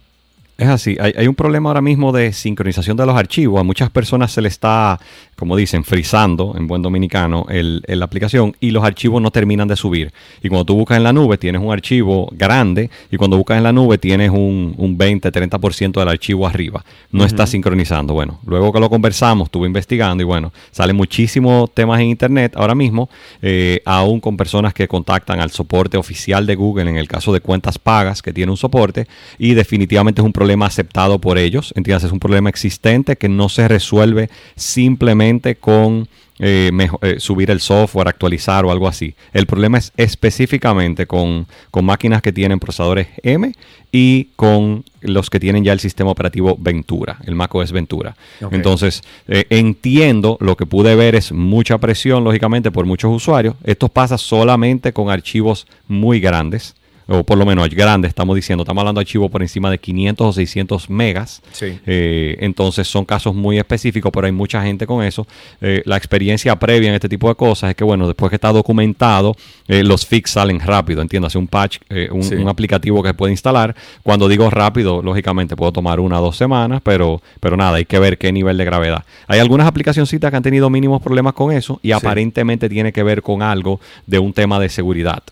Es 0.57 0.69
así, 0.69 0.97
hay, 1.01 1.13
hay 1.17 1.27
un 1.27 1.35
problema 1.35 1.71
ahora 1.71 1.81
mismo 1.81 2.13
de 2.13 2.33
sincronización 2.33 2.97
de 2.97 3.05
los 3.05 3.17
archivos. 3.17 3.59
A 3.61 3.65
muchas 3.65 3.91
personas 3.91 4.31
se 4.31 4.41
le 4.41 4.47
está, 4.47 5.01
como 5.35 5.57
dicen, 5.57 5.83
frizando 5.83 6.55
en 6.57 6.69
buen 6.69 6.81
dominicano 6.81 7.47
el, 7.49 7.83
el- 7.89 7.99
la 7.99 8.05
aplicación 8.05 8.55
y 8.61 8.71
los 8.71 8.85
archivos 8.85 9.21
no 9.21 9.33
terminan 9.33 9.67
de 9.67 9.75
subir. 9.75 10.13
Y 10.45 10.49
cuando 10.49 10.65
tú 10.65 10.77
buscas 10.77 10.97
en 10.97 11.03
la 11.03 11.13
nube 11.13 11.39
tienes 11.39 11.61
un 11.61 11.73
archivo 11.73 12.29
grande 12.31 12.89
y 13.11 13.17
cuando 13.17 13.37
buscas 13.37 13.57
en 13.59 13.65
la 13.65 13.73
nube 13.73 13.99
tienes 13.99 14.31
un, 14.31 14.77
un 14.79 14.97
20-30% 14.97 15.99
del 15.99 16.09
archivo 16.09 16.47
arriba. 16.47 16.85
No 17.11 17.25
está 17.25 17.49
sincronizando. 17.49 18.15
Bueno, 18.15 18.39
luego 18.47 18.73
que 18.73 18.79
lo 18.79 18.89
conversamos, 18.89 19.47
estuve 19.47 19.67
investigando 19.67 20.23
y 20.23 20.25
bueno, 20.27 20.53
salen 20.71 20.95
muchísimos 20.95 21.75
temas 21.75 21.99
en 22.01 22.07
internet 22.07 22.53
ahora 22.55 22.77
mismo, 22.77 23.11
eh, 23.43 23.81
aún 23.85 24.21
con 24.21 24.37
personas 24.37 24.73
que 24.73 24.87
contactan 24.87 25.41
al 25.41 25.51
soporte 25.51 25.97
oficial 25.97 26.47
de 26.47 26.55
Google 26.55 26.89
en 26.91 26.97
el 26.97 27.09
caso 27.09 27.33
de 27.33 27.41
cuentas 27.41 27.77
pagas 27.81 28.23
que 28.23 28.33
tiene 28.33 28.53
un 28.53 28.57
soporte 28.57 29.09
y 29.37 29.55
definitivamente 29.55 30.21
es 30.21 30.25
un 30.25 30.33
problema 30.33 30.44
aceptado 30.63 31.21
por 31.21 31.39
ellos, 31.39 31.73
entiendes, 31.77 32.05
es 32.05 32.13
un 32.13 32.21
problema 32.21 32.49
existente 32.49 33.17
que 33.17 33.29
no 33.29 33.49
se 33.49 33.69
resuelve 33.69 34.31
simplemente 34.57 35.57
con 35.57 36.09
eh, 36.41 36.71
eh, 37.03 37.21
subir 37.21 37.51
el 37.53 37.61
software, 37.61 38.09
actualizar 38.09 38.65
o 38.65 38.73
algo 38.73 38.89
así. 38.89 39.15
El 39.33 39.47
problema 39.47 39.79
es 39.79 39.93
específicamente 39.97 41.07
con, 41.07 41.47
con 41.71 41.85
máquinas 41.85 42.23
que 42.23 42.33
tienen 42.33 42.59
procesadores 42.59 43.07
M 43.23 43.53
y 43.93 44.31
con 44.35 44.85
los 45.01 45.31
que 45.31 45.39
tienen 45.39 45.63
ya 45.63 45.73
el 45.73 45.79
sistema 45.79 46.11
operativo 46.11 46.57
Ventura, 46.59 47.19
el 47.25 47.37
macOS 47.37 47.71
Ventura. 47.71 48.17
Entonces, 48.51 49.03
eh, 49.29 49.47
entiendo, 49.51 50.37
lo 50.41 50.57
que 50.57 50.67
pude 50.67 50.97
ver 50.97 51.15
es 51.15 51.31
mucha 51.31 51.79
presión, 51.79 52.25
lógicamente, 52.25 52.73
por 52.73 52.85
muchos 52.85 53.15
usuarios. 53.15 53.55
Esto 53.63 53.89
pasa 53.89 54.19
solamente 54.19 54.93
con 54.93 55.11
archivos 55.11 55.69
muy 55.87 56.19
grandes, 56.19 56.75
o 57.07 57.23
por 57.25 57.37
lo 57.39 57.45
menos 57.45 57.69
grandes, 57.71 58.09
estamos 58.11 58.35
diciendo, 58.37 58.63
estamos 58.63 58.81
hablando 58.81 58.99
de 59.01 59.03
archivos 59.03 59.31
por 59.31 59.43
encima 59.43 59.71
de 59.71 59.79
500 59.79 60.27
o 60.27 60.33
600 60.33 60.91
megas. 60.91 61.43
Sí. 61.53 61.79
Eh, 61.87 62.37
entonces 62.41 62.89
son 62.89 63.05
casos 63.05 63.35
muy 63.35 63.59
específicos, 63.59 64.11
pero 64.13 64.27
hay 64.27 64.33
mucha 64.33 64.63
gente 64.63 64.87
con 64.87 65.05
eso. 65.05 65.27
Eh, 65.61 65.83
la 65.85 65.97
experiencia 65.97 66.59
previa 66.59 66.89
en 66.89 66.95
este 66.95 67.09
tipo 67.09 67.29
de 67.29 67.35
cosas 67.35 67.71
es 67.71 67.77
que, 67.77 67.85
bueno, 67.85 68.07
después 68.07 68.31
que 68.31 68.37
está 68.37 68.53
documentado, 68.53 69.37
eh, 69.69 69.83
los 69.83 70.07
fix 70.07 70.31
salen 70.31 70.61
rápido, 70.61 71.03
entiéndase, 71.03 71.39
un 71.39 71.47
patch, 71.49 71.79
un, 72.11 72.23
Sí. 72.23 72.35
un 72.37 72.49
aplicativo 72.49 73.03
que 73.03 73.11
se 73.11 73.15
puede 73.15 73.33
instalar. 73.33 73.75
Cuando 74.03 74.29
digo 74.29 74.49
rápido, 74.51 75.03
lógicamente 75.03 75.57
puedo 75.57 75.73
tomar 75.73 76.01
una 76.01 76.21
o 76.21 76.25
dos 76.25 76.37
semanas, 76.37 76.81
pero, 76.83 77.21
pero 77.41 77.57
nada, 77.57 77.77
hay 77.77 77.85
que 77.85 77.99
ver 77.99 78.19
qué 78.19 78.33
nivel 78.33 78.57
de 78.57 78.65
gravedad. 78.65 79.05
Hay 79.27 79.41
algunas 79.41 79.67
aplicacioncitas 79.67 80.31
que 80.31 80.37
han 80.37 80.43
tenido 80.43 80.71
mínimos 80.71 81.03
problemas 81.03 81.35
con 81.35 81.53
eso 81.53 81.81
y 81.83 81.93
aparentemente 81.93 82.69
tiene 82.69 82.93
que 82.93 83.03
ver 83.03 83.23
con 83.23 83.43
algo 83.43 83.81
de 84.07 84.19
un 84.19 84.33
tema 84.33 84.59
de 84.59 84.69
seguridad. 84.69 85.23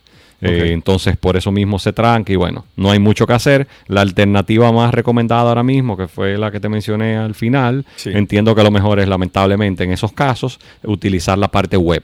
Eh, 0.44 0.58
Ok. 0.62 0.68
entonces, 0.70 1.16
por 1.16 1.36
eso 1.36 1.52
mismo 1.52 1.78
se 1.78 1.92
tranca 1.92 2.32
y 2.32 2.36
bueno, 2.36 2.64
no 2.76 2.90
hay 2.90 2.98
mucho 2.98 3.26
que 3.26 3.32
hacer. 3.32 3.68
La 3.86 4.00
alternativa 4.00 4.72
más 4.72 4.92
recomendada 4.92 5.48
ahora 5.48 5.62
mismo, 5.62 5.96
que 5.96 6.08
fue 6.08 6.36
la 6.36 6.50
que 6.50 6.58
te 6.58 6.68
mencioné 6.68 7.16
al 7.16 7.34
final, 7.34 7.86
Sí. 7.96 8.10
entiendo 8.12 8.54
que 8.54 8.62
lo 8.64 8.70
mejor 8.72 8.98
es 8.98 9.06
lamentablemente 9.08 9.84
en 9.84 9.92
esos 9.92 10.12
casos 10.12 10.58
utilizar 10.82 11.38
la 11.38 11.48
parte 11.48 11.76
web. 11.76 12.02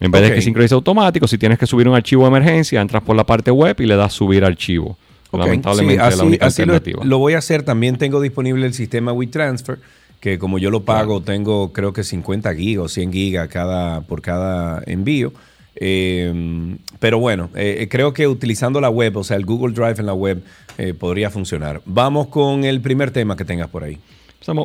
En 0.00 0.10
vez 0.12 0.22
de 0.22 0.34
que 0.34 0.42
sincronice 0.42 0.74
automático, 0.74 1.26
si 1.26 1.38
tienes 1.38 1.58
que 1.58 1.66
subir 1.66 1.88
un 1.88 1.94
archivo 1.96 2.22
de 2.22 2.28
emergencia, 2.28 2.80
entras 2.80 3.02
por 3.02 3.16
la 3.16 3.24
parte 3.24 3.50
web 3.50 3.74
y 3.80 3.86
le 3.86 3.96
das 3.96 4.12
subir 4.12 4.44
archivo. 4.44 4.96
Ok, 5.30 5.40
Lamentablemente 5.40 6.02
sí, 6.02 6.08
es 6.10 6.16
la 6.18 6.24
única 6.24 6.46
así 6.46 6.62
alternativa. 6.62 7.04
lo 7.04 7.18
voy 7.18 7.32
a 7.34 7.38
hacer. 7.38 7.62
También 7.62 7.96
tengo 7.96 8.20
disponible 8.20 8.64
el 8.66 8.74
sistema 8.74 9.12
WeTransfer, 9.12 9.78
que 10.20 10.38
como 10.38 10.58
yo 10.58 10.70
lo 10.70 10.84
pago, 10.84 11.20
tengo 11.22 11.72
creo 11.72 11.92
que 11.92 12.04
50 12.04 12.54
gigas 12.54 12.84
o 12.84 12.88
100 12.88 13.12
gigas 13.12 13.48
cada, 13.48 14.02
por 14.02 14.22
cada 14.22 14.82
envío. 14.86 15.32
Eh, 15.80 16.76
pero 16.98 17.18
bueno, 17.18 17.50
eh, 17.54 17.86
creo 17.90 18.12
que 18.12 18.26
utilizando 18.26 18.80
la 18.80 18.90
web, 18.90 19.16
o 19.16 19.24
sea, 19.24 19.36
el 19.36 19.44
Google 19.44 19.72
Drive 19.74 19.96
en 19.98 20.06
la 20.06 20.14
web, 20.14 20.42
eh, 20.76 20.94
podría 20.94 21.30
funcionar. 21.30 21.80
Vamos 21.84 22.28
con 22.28 22.64
el 22.64 22.80
primer 22.80 23.10
tema 23.10 23.36
que 23.36 23.44
tengas 23.44 23.68
por 23.68 23.84
ahí. 23.84 23.98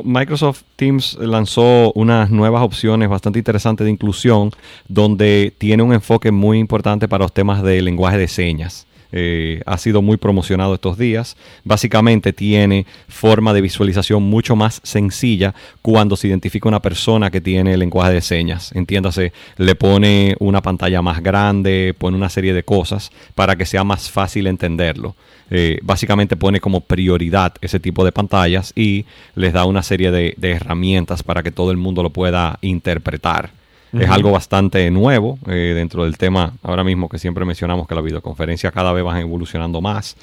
Microsoft 0.04 0.62
Teams 0.76 1.18
lanzó 1.20 1.92
unas 1.94 2.30
nuevas 2.30 2.62
opciones 2.62 3.08
bastante 3.08 3.38
interesantes 3.38 3.84
de 3.84 3.90
inclusión, 3.90 4.50
donde 4.88 5.52
tiene 5.58 5.82
un 5.82 5.92
enfoque 5.92 6.30
muy 6.30 6.58
importante 6.58 7.06
para 7.08 7.24
los 7.24 7.32
temas 7.32 7.62
de 7.62 7.82
lenguaje 7.82 8.16
de 8.16 8.28
señas. 8.28 8.86
Eh, 9.16 9.62
ha 9.64 9.78
sido 9.78 10.02
muy 10.02 10.16
promocionado 10.16 10.74
estos 10.74 10.98
días. 10.98 11.36
Básicamente 11.62 12.32
tiene 12.32 12.84
forma 13.06 13.54
de 13.54 13.60
visualización 13.60 14.24
mucho 14.24 14.56
más 14.56 14.80
sencilla 14.82 15.54
cuando 15.82 16.16
se 16.16 16.26
identifica 16.26 16.68
una 16.68 16.82
persona 16.82 17.30
que 17.30 17.40
tiene 17.40 17.76
lenguaje 17.76 18.12
de 18.12 18.20
señas. 18.20 18.72
Entiéndase, 18.74 19.32
le 19.56 19.76
pone 19.76 20.34
una 20.40 20.62
pantalla 20.62 21.00
más 21.00 21.22
grande, 21.22 21.94
pone 21.96 22.16
una 22.16 22.28
serie 22.28 22.52
de 22.52 22.64
cosas 22.64 23.12
para 23.36 23.54
que 23.54 23.66
sea 23.66 23.84
más 23.84 24.10
fácil 24.10 24.48
entenderlo. 24.48 25.14
Eh, 25.48 25.78
básicamente 25.82 26.34
pone 26.34 26.58
como 26.58 26.80
prioridad 26.80 27.54
ese 27.60 27.78
tipo 27.78 28.04
de 28.04 28.10
pantallas 28.10 28.72
y 28.74 29.04
les 29.36 29.52
da 29.52 29.64
una 29.64 29.84
serie 29.84 30.10
de, 30.10 30.34
de 30.36 30.50
herramientas 30.50 31.22
para 31.22 31.44
que 31.44 31.52
todo 31.52 31.70
el 31.70 31.76
mundo 31.76 32.02
lo 32.02 32.10
pueda 32.10 32.58
interpretar. 32.62 33.63
Es 33.98 34.10
algo 34.10 34.32
bastante 34.32 34.90
nuevo 34.90 35.38
eh, 35.46 35.72
dentro 35.74 36.04
del 36.04 36.18
tema, 36.18 36.54
ahora 36.62 36.84
mismo 36.84 37.08
que 37.08 37.18
siempre 37.18 37.44
mencionamos 37.44 37.86
que 37.86 37.94
las 37.94 38.04
videoconferencias 38.04 38.72
cada 38.72 38.92
vez 38.92 39.04
van 39.04 39.18
evolucionando 39.18 39.80
más 39.80 40.16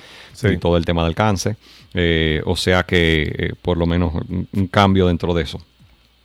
y 0.44 0.58
todo 0.58 0.78
el 0.78 0.86
tema 0.86 1.04
del 1.04 1.10
alcance. 1.10 1.56
Eh, 1.94 2.42
o 2.46 2.56
sea 2.56 2.84
que 2.84 3.36
eh, 3.38 3.54
por 3.62 3.78
lo 3.78 3.86
menos 3.86 4.14
un, 4.14 4.48
un 4.52 4.68
cambio 4.68 5.08
dentro 5.08 5.34
de 5.34 5.44
eso. 5.44 5.60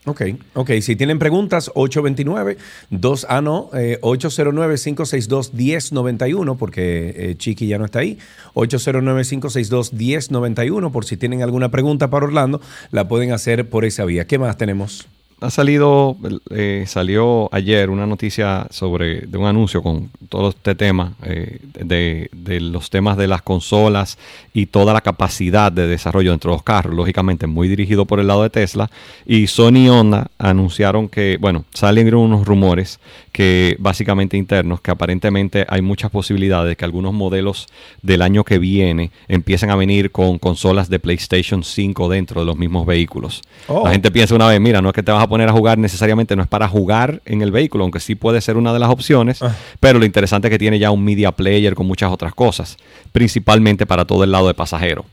Ok, 0.07 0.23
ok. 0.55 0.71
Si 0.83 0.95
tienen 0.95 1.19
preguntas, 1.19 1.73
829 1.75 2.59
2 2.91 3.27
ah, 3.29 3.41
no, 3.41 3.71
eh, 3.75 3.99
809-562-1091, 4.03 6.57
porque 6.57 7.13
eh, 7.17 7.35
Chiqui 7.37 7.67
ya 7.67 7.79
no 7.79 7.87
está 7.87 7.99
ahí. 7.99 8.17
809-562-1091, 8.55 10.93
por 10.93 11.05
si 11.05 11.17
tienen 11.17 11.43
alguna 11.43 11.73
pregunta 11.73 12.09
para 12.09 12.27
Orlando, 12.27 12.61
la 12.93 13.09
pueden 13.09 13.33
hacer 13.33 13.69
por 13.69 13.85
esa 13.85 14.05
vía. 14.05 14.29
¿Qué 14.29 14.39
más 14.39 14.57
tenemos? 14.57 15.09
Ha 15.39 15.51
salido, 15.51 16.17
eh, 16.49 16.85
salió 16.87 17.51
ayer 17.53 17.91
una 17.91 18.07
noticia 18.07 18.67
sobre 18.71 19.21
de 19.21 19.37
un 19.37 19.45
anuncio 19.45 19.83
con 19.83 20.09
todo 20.31 20.49
este 20.49 20.75
tema 20.75 21.13
eh, 21.25 21.59
de, 21.79 22.31
de 22.33 22.61
los 22.61 22.89
temas 22.89 23.19
de 23.19 23.27
las 23.27 23.43
consolas 23.43 24.17
y 24.55 24.65
toda 24.65 24.95
la 24.95 25.03
capacidad 25.03 25.71
de 25.71 25.87
desarrollo 25.87 26.31
dentro 26.31 26.53
de 26.53 26.57
los 26.57 26.63
carros, 26.63 26.95
lógicamente 26.95 27.47
muy 27.47 27.69
dirigido 27.69 28.07
por 28.07 28.19
el 28.19 28.29
lado 28.29 28.45
de 28.45 28.49
Tesla. 28.49 28.91
Y 29.27 29.47
Sony 29.49 29.85
y 29.85 29.89
Honda 29.91 30.29
anunciaron 30.39 31.11
que, 31.11 31.37
bueno, 31.39 31.67
salen 31.75 32.07
unos 32.15 32.47
rumores 32.47 33.01
que 33.33 33.77
básicamente 33.79 34.37
internos, 34.37 34.81
que 34.81 34.91
aparentemente 34.91 35.67
hay 35.69 35.83
muchas 35.83 36.11
posibilidades 36.11 36.71
de 36.71 36.77
que 36.77 36.85
algunos 36.85 37.13
modelos 37.13 37.67
del 38.01 38.23
año 38.23 38.45
que 38.45 38.59
viene 38.59 39.11
empiecen 39.29 39.71
a 39.71 39.77
venir 39.77 40.11
con 40.11 40.39
consolas 40.39 40.89
de 40.89 40.99
PlayStation 40.99 41.63
5 41.63 42.09
dentro 42.09 42.41
de 42.41 42.47
los 42.47 42.57
mismos 42.57 42.87
vehículos. 42.87 43.43
Oh. 43.67 43.83
La 43.85 43.93
gente 43.93 44.11
piensa 44.11 44.35
una 44.35 44.49
vez, 44.49 44.61
mira, 44.61 44.81
no 44.81 44.89
es 44.89 44.95
que 44.95 45.03
te 45.03 45.13
vas 45.13 45.23
a 45.23 45.26
poner 45.27 45.49
a 45.49 45.53
jugar 45.53 45.79
necesariamente, 45.79 46.37
no 46.37 46.43
es 46.43 46.49
para 46.49 46.69
jugar 46.69 47.23
en 47.25 47.43
el 47.43 47.51
vehículo, 47.51 47.85
aunque 47.85 48.01
sí 48.01 48.15
puede 48.15 48.41
ser 48.41 48.57
una 48.57 48.73
de 48.73 48.79
las 48.79 48.91
opciones, 48.91 49.41
pero 49.81 49.99
lo 49.99 50.05
interesante 50.05 50.49
es 50.49 50.51
que 50.51 50.59
tiene 50.59 50.79
ya 50.79 50.91
un 50.91 51.05
media 51.05 51.33
player 51.33 51.75
con 51.75 51.87
muchas 51.87 52.11
otras 52.13 52.35
cosas, 52.35 52.77
principalmente 53.13 53.87
para 53.87 54.05
todo 54.05 54.25
el 54.25 54.33
lado 54.33 54.49
de 54.49 54.55
pasajero, 54.55 55.05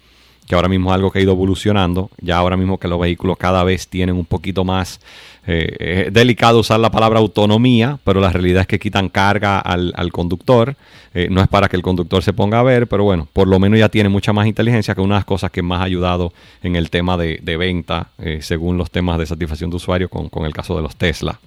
que 0.48 0.56
ahora 0.56 0.68
mismo 0.68 0.90
es 0.90 0.96
algo 0.96 1.12
que 1.12 1.20
ha 1.20 1.22
ido 1.22 1.32
evolucionando, 1.32 2.10
ya 2.22 2.38
ahora 2.38 2.58
mismo 2.58 2.78
que 2.78 2.88
los 2.88 3.00
vehículos 3.00 3.38
cada 3.38 3.64
vez 3.64 3.88
tienen 3.88 4.16
un 4.16 4.26
poquito 4.26 4.64
más, 4.64 5.00
eh, 5.48 6.06
es 6.08 6.14
delicado 6.14 6.60
usar 6.60 6.80
la 6.80 6.90
palabra 6.92 7.20
autonomía, 7.20 8.00
pero 8.04 8.20
la 8.22 8.30
realidad 8.32 8.62
es 8.62 8.68
que 8.68 8.80
quitan 8.80 9.10
carga 9.10 9.60
al, 9.60 9.94
al 9.96 10.12
conductor, 10.12 10.76
Eh, 11.16 11.28
no 11.30 11.42
es 11.44 11.48
para 11.48 11.70
que 11.70 11.76
el 11.76 11.84
conductor 11.84 12.24
se 12.24 12.34
ponga 12.34 12.60
a 12.60 12.64
ver, 12.64 12.88
pero 12.88 13.04
bueno, 13.04 13.28
por 13.34 13.48
lo 13.48 13.60
menos 13.60 13.78
ya 13.78 13.88
tiene 13.88 14.10
mucha 14.10 14.34
más 14.34 14.48
inteligencia 14.48 14.96
que 14.96 15.02
una 15.02 15.14
de 15.14 15.20
las 15.20 15.26
cosas 15.26 15.52
que 15.52 15.62
más 15.62 15.80
ha 15.80 15.84
ayudado 15.84 16.34
en 16.64 16.76
el 16.76 16.90
tema 16.90 17.18
de, 17.18 17.40
de 17.44 17.56
venta, 17.56 18.08
eh, 18.18 18.40
según 18.42 18.80
los 18.80 18.90
temas 18.90 19.20
de 19.20 19.28
satisfacción 19.28 19.70
de 19.70 19.76
usuario 19.76 20.10
con, 20.10 20.28
con 20.30 20.44
el 20.46 20.54
caso 20.54 20.76
de 20.76 20.82
los 20.82 20.96
Tesla. 20.96 21.40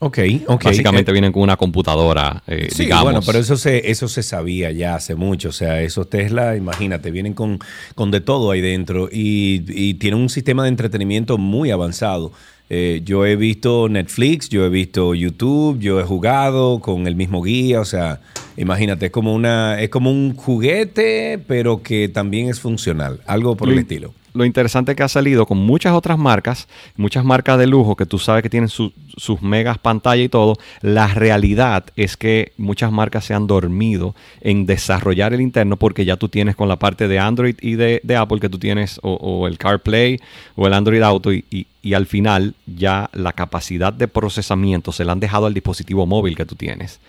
Ok, 0.00 0.18
ok. 0.48 0.64
Básicamente 0.64 1.10
Eh, 1.10 1.12
vienen 1.12 1.30
con 1.32 1.42
una 1.42 1.56
computadora, 1.56 2.42
eh, 2.48 2.68
Sí, 2.72 2.84
digamos. 2.84 3.04
bueno, 3.04 3.20
pero 3.24 3.38
eso 3.38 3.56
se, 3.56 3.88
eso 3.88 4.08
se 4.08 4.24
sabía 4.24 4.72
ya 4.72 4.96
hace 4.96 5.14
mucho. 5.14 5.50
O 5.50 5.52
sea, 5.52 5.80
esos 5.80 6.08
Tesla, 6.10 6.56
imagínate, 6.56 7.12
vienen 7.12 7.34
con, 7.34 7.58
con 7.94 8.10
de 8.10 8.20
todo 8.20 8.50
ahí 8.50 8.60
dentro 8.60 9.08
y, 9.12 9.62
y 9.68 9.94
tienen 9.94 10.20
un 10.20 10.28
sistema 10.28 10.64
de 10.64 10.70
entretenimiento 10.70 11.38
muy 11.38 11.70
avanzado. 11.70 12.32
Eh, 12.70 13.00
yo 13.04 13.24
he 13.24 13.36
visto 13.36 13.88
Netflix, 13.88 14.48
yo 14.50 14.64
he 14.64 14.68
visto 14.68 15.14
YouTube, 15.14 15.78
yo 15.78 16.00
he 16.00 16.04
jugado 16.04 16.80
con 16.80 17.06
el 17.06 17.16
mismo 17.16 17.42
guía. 17.42 17.80
O 17.80 17.84
sea, 17.84 18.20
imagínate, 18.56 19.06
es 19.06 19.12
como, 19.12 19.34
una, 19.34 19.80
es 19.80 19.88
como 19.88 20.10
un 20.10 20.34
juguete, 20.34 21.38
pero 21.46 21.82
que 21.82 22.08
también 22.08 22.48
es 22.48 22.60
funcional. 22.60 23.20
Algo 23.26 23.56
por 23.56 23.68
el 23.68 23.76
Lo- 23.76 23.80
estilo. 23.80 24.14
Lo 24.38 24.44
interesante 24.44 24.92
es 24.92 24.96
que 24.96 25.02
ha 25.02 25.08
salido 25.08 25.44
con 25.46 25.58
muchas 25.58 25.92
otras 25.92 26.16
marcas, 26.18 26.68
muchas 26.96 27.24
marcas 27.24 27.58
de 27.58 27.66
lujo 27.66 27.96
que 27.96 28.06
tú 28.06 28.18
sabes 28.18 28.42
que 28.42 28.48
tienen 28.48 28.68
su- 28.68 28.92
sus 29.16 29.42
megas 29.42 29.78
pantalla 29.78 30.22
y 30.22 30.28
todo. 30.28 30.56
La 30.80 31.08
realidad 31.08 31.84
es 31.96 32.16
que 32.16 32.52
muchas 32.56 32.92
marcas 32.92 33.24
se 33.24 33.34
han 33.34 33.46
dormido 33.48 34.14
en 34.40 34.64
desarrollar 34.64 35.34
el 35.34 35.40
interno 35.40 35.76
porque 35.76 36.04
ya 36.04 36.16
tú 36.16 36.28
tienes 36.28 36.54
con 36.56 36.68
la 36.68 36.76
parte 36.78 37.08
de 37.08 37.18
Android 37.18 37.56
y 37.60 37.74
de, 37.74 38.00
de 38.04 38.16
Apple 38.16 38.38
que 38.40 38.48
tú 38.48 38.58
tienes 38.58 39.00
o, 39.02 39.14
o 39.14 39.46
el 39.48 39.58
CarPlay 39.58 40.20
o 40.56 40.66
el 40.66 40.72
Android 40.72 41.02
Auto 41.02 41.32
y, 41.32 41.44
y- 41.50 41.66
y 41.82 41.94
al 41.94 42.06
final 42.06 42.54
ya 42.66 43.08
la 43.12 43.32
capacidad 43.32 43.92
de 43.92 44.08
procesamiento 44.08 44.92
se 44.92 45.04
la 45.04 45.12
han 45.12 45.20
dejado 45.20 45.46
al 45.46 45.54
dispositivo 45.54 46.06
móvil 46.06 46.36
que 46.36 46.44
tú 46.44 46.54
tienes. 46.54 47.00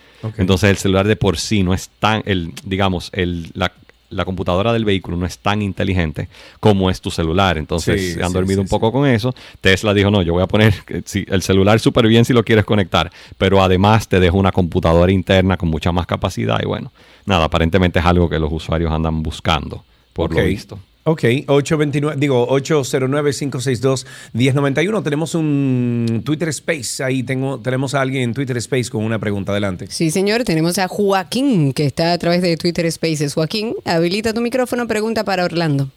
Entonces 0.41 0.69
el 0.69 0.77
celular 0.77 1.07
de 1.07 1.15
por 1.15 1.37
sí 1.37 1.63
no 1.63 1.73
es 1.73 1.89
tan, 1.99 2.23
el, 2.25 2.53
digamos, 2.65 3.09
el, 3.13 3.51
la, 3.53 3.71
la 4.09 4.25
computadora 4.25 4.73
del 4.73 4.85
vehículo 4.85 5.17
no 5.17 5.25
es 5.25 5.37
tan 5.39 5.61
inteligente 5.61 6.29
como 6.59 6.89
es 6.89 7.01
tu 7.01 7.11
celular. 7.11 7.57
Entonces 7.57 8.01
Sí, 8.01 8.13
se 8.13 8.23
han 8.23 8.29
sí, 8.29 8.33
dormido 8.33 8.57
sí, 8.57 8.61
un 8.61 8.67
poco 8.67 8.91
con 8.91 9.07
eso. 9.07 9.33
Tesla 9.61 9.93
dijo, 9.93 10.11
no, 10.11 10.21
yo 10.21 10.33
voy 10.33 10.43
a 10.43 10.47
poner 10.47 10.73
el 11.27 11.41
celular 11.41 11.79
súper 11.79 12.07
bien 12.07 12.25
si 12.25 12.33
lo 12.33 12.43
quieres 12.43 12.65
conectar, 12.65 13.11
pero 13.37 13.61
además 13.61 14.07
te 14.07 14.19
dejo 14.19 14.37
una 14.37 14.51
computadora 14.51 15.11
interna 15.11 15.57
con 15.57 15.69
mucha 15.69 15.91
más 15.91 16.05
capacidad 16.07 16.59
y 16.61 16.65
bueno, 16.65 16.91
nada, 17.25 17.45
aparentemente 17.45 17.99
es 17.99 18.05
algo 18.05 18.29
que 18.29 18.39
los 18.39 18.51
usuarios 18.51 18.91
andan 18.91 19.21
buscando, 19.23 19.83
por 20.13 20.33
lo 20.33 20.43
visto. 20.43 20.79
Ok, 21.11 21.23
829, 21.47 22.17
digo 22.19 22.47
809-562-1091. 22.49 25.01
Tenemos 25.03 25.33
un 25.33 26.21
Twitter 26.23 26.49
Space. 26.49 27.03
Ahí 27.03 27.23
tengo, 27.23 27.59
tenemos 27.59 27.95
a 27.95 28.01
alguien 28.01 28.21
en 28.21 28.35
Twitter 28.35 28.55
Space 28.57 28.91
con 28.91 29.03
una 29.03 29.17
pregunta. 29.17 29.51
Adelante. 29.51 29.87
Sí, 29.89 30.11
señor, 30.11 30.43
tenemos 30.43 30.77
a 30.77 30.87
Joaquín, 30.87 31.73
que 31.73 31.87
está 31.87 32.13
a 32.13 32.17
través 32.19 32.43
de 32.43 32.55
Twitter 32.57 32.91
Spaces. 32.91 33.33
Joaquín, 33.33 33.73
habilita 33.85 34.35
tu 34.35 34.41
micrófono, 34.41 34.85
pregunta 34.85 35.23
para 35.23 35.45
Orlando. 35.45 35.89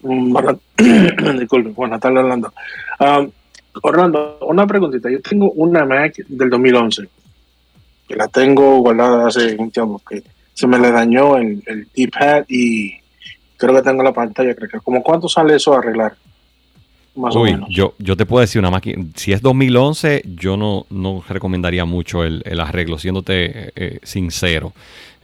Mm, 0.00 0.32
buena- 0.32 0.56
Disculpe, 1.38 1.68
buenas 1.72 2.00
tardes, 2.00 2.20
Orlando. 2.20 2.50
Ah, 2.98 3.26
Orlando, 3.82 4.38
una 4.48 4.66
preguntita. 4.66 5.10
Yo 5.10 5.20
tengo 5.20 5.50
una 5.50 5.84
Mac 5.84 6.14
del 6.28 6.48
2011 6.48 7.02
que 8.08 8.16
la 8.16 8.26
tengo 8.28 8.78
guardada 8.78 9.28
hace 9.28 9.54
un 9.58 9.70
tiempo 9.70 10.00
que 10.08 10.22
se 10.54 10.66
me 10.66 10.78
le 10.78 10.90
dañó 10.92 11.36
el, 11.36 11.62
el 11.66 11.86
D-pad 11.94 12.44
y 12.48 12.94
creo 13.58 13.74
que 13.74 13.82
tengo 13.82 14.02
la 14.02 14.14
pantalla. 14.14 14.54
Creo 14.54 14.70
que 14.70 14.80
como 14.80 15.02
cuánto 15.02 15.28
sale 15.28 15.54
eso 15.56 15.74
a 15.74 15.78
arreglar, 15.78 16.14
más 17.18 17.36
o 17.36 17.42
menos. 17.42 17.68
yo, 17.68 17.94
yo 17.98 18.16
te 18.16 18.24
puedo 18.24 18.40
decir 18.40 18.60
una 18.60 18.70
máquina. 18.70 19.04
Si 19.16 19.32
es 19.32 19.42
2011, 19.42 20.22
yo 20.36 20.56
no, 20.56 20.86
no 20.88 21.22
recomendaría 21.28 21.84
mucho 21.84 22.24
el, 22.24 22.42
el 22.46 22.60
arreglo, 22.60 22.98
siéndote 22.98 23.44
eh, 23.44 23.72
eh, 23.76 23.98
sincero. 24.02 24.72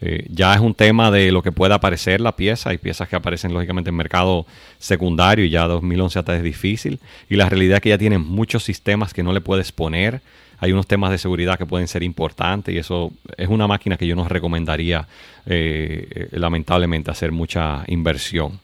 Eh, 0.00 0.26
ya 0.28 0.52
es 0.54 0.60
un 0.60 0.74
tema 0.74 1.10
de 1.10 1.32
lo 1.32 1.42
que 1.42 1.52
pueda 1.52 1.76
aparecer 1.76 2.20
la 2.20 2.36
pieza. 2.36 2.70
Hay 2.70 2.78
piezas 2.78 3.08
que 3.08 3.16
aparecen 3.16 3.54
lógicamente 3.54 3.90
en 3.90 3.96
mercado 3.96 4.44
secundario 4.78 5.44
y 5.44 5.50
ya 5.50 5.66
2011 5.66 6.18
hasta 6.18 6.36
es 6.36 6.42
difícil. 6.42 6.98
Y 7.30 7.36
la 7.36 7.48
realidad 7.48 7.76
es 7.76 7.82
que 7.82 7.88
ya 7.90 7.98
tienen 7.98 8.20
muchos 8.20 8.64
sistemas 8.64 9.14
que 9.14 9.22
no 9.22 9.32
le 9.32 9.40
puedes 9.40 9.72
poner. 9.72 10.20
Hay 10.58 10.72
unos 10.72 10.86
temas 10.86 11.10
de 11.10 11.18
seguridad 11.18 11.58
que 11.58 11.66
pueden 11.66 11.88
ser 11.88 12.02
importantes 12.02 12.74
y 12.74 12.78
eso 12.78 13.12
es 13.36 13.48
una 13.48 13.66
máquina 13.66 13.96
que 13.96 14.06
yo 14.06 14.16
no 14.16 14.28
recomendaría 14.28 15.06
eh, 15.46 16.28
lamentablemente 16.32 17.10
hacer 17.10 17.32
mucha 17.32 17.84
inversión. 17.86 18.60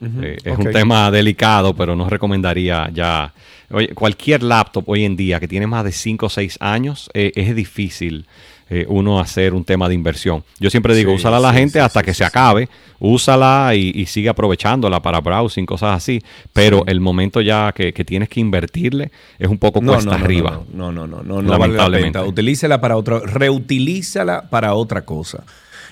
Eh, 0.00 0.38
es 0.44 0.56
un 0.56 0.70
tema 0.70 1.10
delicado, 1.10 1.74
pero 1.74 1.96
no 1.96 2.08
recomendaría 2.08 2.88
ya. 2.92 3.32
Oye, 3.70 3.88
cualquier 3.88 4.42
laptop 4.42 4.88
hoy 4.88 5.04
en 5.04 5.16
día 5.16 5.40
que 5.40 5.48
tiene 5.48 5.66
más 5.66 5.84
de 5.84 5.92
5 5.92 6.26
o 6.26 6.28
6 6.28 6.58
años, 6.60 7.10
eh, 7.14 7.32
es 7.34 7.54
difícil 7.54 8.26
eh, 8.70 8.84
uno 8.88 9.20
hacer 9.20 9.54
un 9.54 9.64
tema 9.64 9.88
de 9.88 9.94
inversión. 9.94 10.44
Yo 10.60 10.70
siempre 10.70 10.94
digo, 10.94 11.10
Sí, 11.12 11.16
úsala 11.16 11.38
a 11.38 11.40
la 11.40 11.52
sí, 11.52 11.58
gente 11.58 11.72
sí, 11.74 11.78
hasta 11.78 12.02
que 12.02 12.12
se 12.12 12.24
acabe, 12.24 12.68
úsala 12.98 13.74
y, 13.74 13.92
y 13.94 14.06
sigue 14.06 14.28
aprovechándola 14.28 15.00
para 15.00 15.20
browsing, 15.20 15.64
cosas 15.66 15.96
así. 15.96 16.22
Pero 16.52 16.84
el 16.86 17.00
momento 17.00 17.40
ya 17.40 17.72
que, 17.72 17.92
que 17.92 18.04
tienes 18.04 18.28
que 18.28 18.40
invertirle 18.40 19.10
es 19.38 19.48
un 19.48 19.58
poco 19.58 19.80
No, 19.80 19.92
cuesta 19.92 20.12
no, 20.12 20.18
no, 20.18 20.24
arriba. 20.24 20.60
No, 20.72 20.92
no, 20.92 21.06
no, 21.06 21.22
no, 21.22 21.40
no, 21.40 21.42
no 21.42 21.58
vale 21.58 21.74
la 21.74 21.90
pena. 21.90 22.24
Utilícela 22.24 22.80
para 22.80 22.96
otra, 22.96 23.20
reutilízala 23.20 24.48
para 24.50 24.74
otra 24.74 25.02
cosa. 25.04 25.44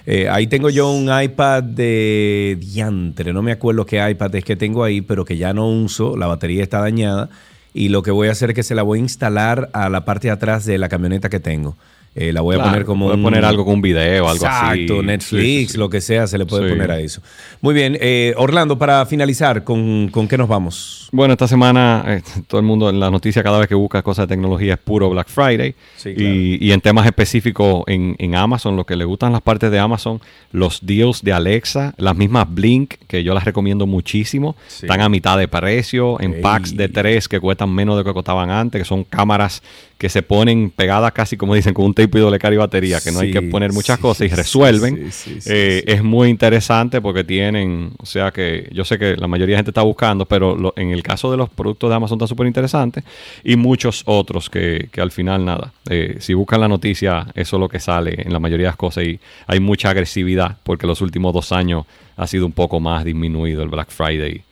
Eh, 0.08 0.28
ahí 0.28 0.46
tengo 0.46 0.70
yo 0.70 0.92
un 0.92 1.10
iPad 1.20 1.64
de 1.64 2.56
diantre, 2.60 3.32
no 3.32 3.42
me 3.42 3.50
acuerdo 3.50 3.84
qué 3.84 4.08
iPad 4.08 4.32
es 4.36 4.44
que 4.44 4.54
tengo 4.54 4.84
ahí, 4.84 5.00
pero 5.00 5.24
que 5.24 5.36
ya 5.36 5.52
no 5.52 5.68
uso, 5.68 6.16
la 6.16 6.28
batería 6.28 6.62
está 6.62 6.78
dañada 6.78 7.28
y 7.74 7.88
lo 7.88 8.02
que 8.02 8.12
voy 8.12 8.28
a 8.28 8.32
hacer 8.32 8.50
es 8.50 8.54
que 8.54 8.62
se 8.62 8.76
la 8.76 8.82
voy 8.84 9.00
a 9.00 9.02
instalar 9.02 9.68
a 9.72 9.88
la 9.88 10.04
parte 10.04 10.28
de 10.28 10.32
atrás 10.32 10.64
de 10.64 10.78
la 10.78 10.88
camioneta 10.88 11.28
que 11.28 11.40
tengo. 11.40 11.76
Eh, 12.18 12.32
la 12.32 12.40
voy 12.40 12.54
a 12.54 12.58
Claro, 12.58 12.70
poner 12.70 12.86
como 12.86 13.04
puede 13.06 13.16
un- 13.18 13.22
poner 13.22 13.44
algo 13.44 13.64
con 13.66 13.74
un 13.74 13.82
video, 13.82 14.26
algo 14.26 14.46
así. 14.46 14.80
Exacto, 14.80 15.02
Netflix, 15.02 15.42
Sí, 15.44 15.66
sí, 15.66 15.72
sí. 15.72 15.78
lo 15.78 15.90
que 15.90 16.00
sea, 16.00 16.26
se 16.26 16.38
le 16.38 16.46
puede 16.46 16.66
poner 16.70 16.90
a 16.90 16.98
eso. 16.98 17.20
Muy 17.60 17.74
bien, 17.74 17.98
eh, 18.00 18.32
Orlando, 18.38 18.78
para 18.78 19.04
finalizar, 19.04 19.64
¿con, 19.64 20.08
¿con 20.08 20.26
qué 20.26 20.38
nos 20.38 20.48
vamos? 20.48 21.10
Bueno, 21.12 21.32
esta 21.34 21.46
semana 21.46 22.04
eh, 22.08 22.22
todo 22.48 22.58
el 22.58 22.66
mundo 22.66 22.88
en 22.88 22.98
la 23.00 23.10
noticia 23.10 23.42
cada 23.42 23.58
vez 23.58 23.68
que 23.68 23.74
busca 23.74 24.02
cosas 24.02 24.26
de 24.26 24.34
tecnología 24.34 24.74
es 24.74 24.80
puro 24.80 25.10
Black 25.10 25.28
Friday. 25.28 25.74
Claro. 26.02 26.20
y, 26.20 26.58
y 26.60 26.72
en 26.72 26.80
temas 26.80 27.04
específicos 27.06 27.82
en, 27.86 28.16
en 28.18 28.34
Amazon, 28.34 28.76
lo 28.76 28.84
que 28.86 28.96
le 28.96 29.04
gustan 29.04 29.32
las 29.32 29.42
partes 29.42 29.70
de 29.70 29.78
Amazon, 29.78 30.20
los 30.52 30.86
deals 30.86 31.22
de 31.22 31.32
Alexa, 31.34 31.92
las 31.98 32.16
mismas 32.16 32.46
Blink, 32.48 32.94
que 33.08 33.22
yo 33.24 33.34
las 33.34 33.44
recomiendo 33.44 33.86
muchísimo, 33.86 34.56
están 34.68 35.00
a 35.02 35.08
mitad 35.08 35.36
de 35.36 35.48
precio, 35.48 36.20
en 36.20 36.34
Ey. 36.34 36.40
packs 36.42 36.76
de 36.76 36.88
tres 36.88 37.28
que 37.28 37.40
cuestan 37.40 37.70
menos 37.74 37.96
de 37.96 38.00
lo 38.00 38.04
que 38.04 38.14
costaban 38.14 38.50
antes, 38.50 38.80
que 38.80 38.84
son 38.86 39.04
cámaras 39.04 39.62
que 39.98 40.08
se 40.10 40.22
ponen 40.22 40.68
pegadas 40.70 41.12
casi 41.12 41.38
como 41.38 41.54
dicen 41.54 41.72
con 41.72 41.86
un 41.86 41.94
tape 41.94 42.18
y 42.18 42.20
doble 42.20 42.38
cara 42.38 42.54
y 42.54 42.58
batería, 42.58 43.00
que 43.00 43.10
no 43.12 43.20
hay 43.20 43.30
que 43.30 43.40
poner 43.40 43.72
muchas 43.72 43.96
sí, 43.96 44.02
cosas 44.02 44.26
y 44.26 44.28
resuelven. 44.28 45.10
sí, 45.10 45.38
Eh. 45.46 45.84
Es 45.86 46.02
muy 46.02 46.28
interesante 46.28 47.00
porque 47.00 47.24
tienen, 47.24 47.92
o 47.98 48.04
sea 48.06 48.30
que 48.30 48.68
yo 48.72 48.84
sé 48.84 48.98
que 48.98 49.16
la 49.16 49.26
mayoría 49.26 49.54
de 49.54 49.58
gente 49.60 49.70
está 49.70 49.82
buscando, 49.82 50.26
pero 50.26 50.54
lo- 50.56 50.74
en 50.76 50.90
el 50.90 51.02
caso 51.02 51.30
de 51.30 51.38
los 51.38 51.48
productos 51.48 51.88
de 51.88 51.96
Amazon 51.96 52.16
está 52.18 52.26
súper 52.26 52.46
interesante 52.46 53.02
y 53.42 53.56
muchos 53.56 54.02
otros 54.04 54.50
que, 54.50 54.88
que 54.92 55.00
al 55.00 55.10
final 55.10 55.44
nada. 55.44 55.72
eh, 55.88 56.16
si 56.20 56.34
buscan 56.34 56.60
la 56.60 56.68
noticia, 56.68 57.26
eso 57.34 57.56
es 57.56 57.60
lo 57.60 57.68
que 57.68 57.80
sale 57.80 58.14
en 58.22 58.32
la 58.32 58.38
mayoría 58.38 58.66
de 58.66 58.70
las 58.72 58.76
cosas 58.76 59.04
y 59.04 59.18
hay 59.46 59.60
mucha 59.60 59.88
agresividad 59.90 60.58
porque 60.62 60.86
los 60.86 61.00
últimos 61.00 61.32
dos 61.32 61.52
años 61.52 61.84
ha 62.18 62.26
sido 62.26 62.44
un 62.46 62.52
poco 62.52 62.80
más 62.80 63.04
disminuido 63.04 63.62
el 63.62 63.68
Black 63.70 63.90
Friday. 63.90 64.42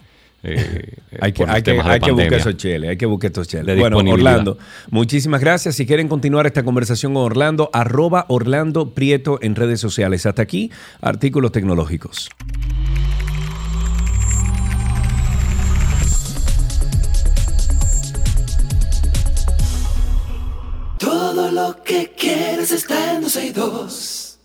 Eh, 0.45 0.99
Hay 1.21 1.33
que, 1.33 1.45
hay 1.45 1.63
que, 1.63 1.81
hay 1.81 2.01
que 2.01 2.13
buscar 2.13 2.35
esos 2.35 2.57
cheles, 2.57 2.91
hay 2.91 2.97
que 2.97 3.07
buscar 3.07 3.29
estos 3.29 3.49
cheles. 3.49 3.79
Bueno. 3.79 3.99
Orlando, 3.99 4.59
muchísimas 4.91 5.41
gracias. 5.41 5.75
Si 5.77 5.87
quieren 5.87 6.09
continuar 6.09 6.47
esta 6.47 6.63
conversación 6.63 7.15
con 7.15 7.23
Orlando, 7.23 7.71
arroba 7.73 8.27
Orlando 8.29 8.93
Prieto 8.95 9.39
en 9.41 9.55
redes 9.55 9.81
sociales. 9.81 10.27
Hasta 10.27 10.43
aquí, 10.43 10.71
artículos 11.01 11.53
tecnológicos. 11.53 12.29
Todo 20.99 21.51
lo 21.51 21.83
que 21.83 22.13
quieres 22.17 22.71
está 22.71 23.15
en 23.15 23.23
262. 23.23 24.39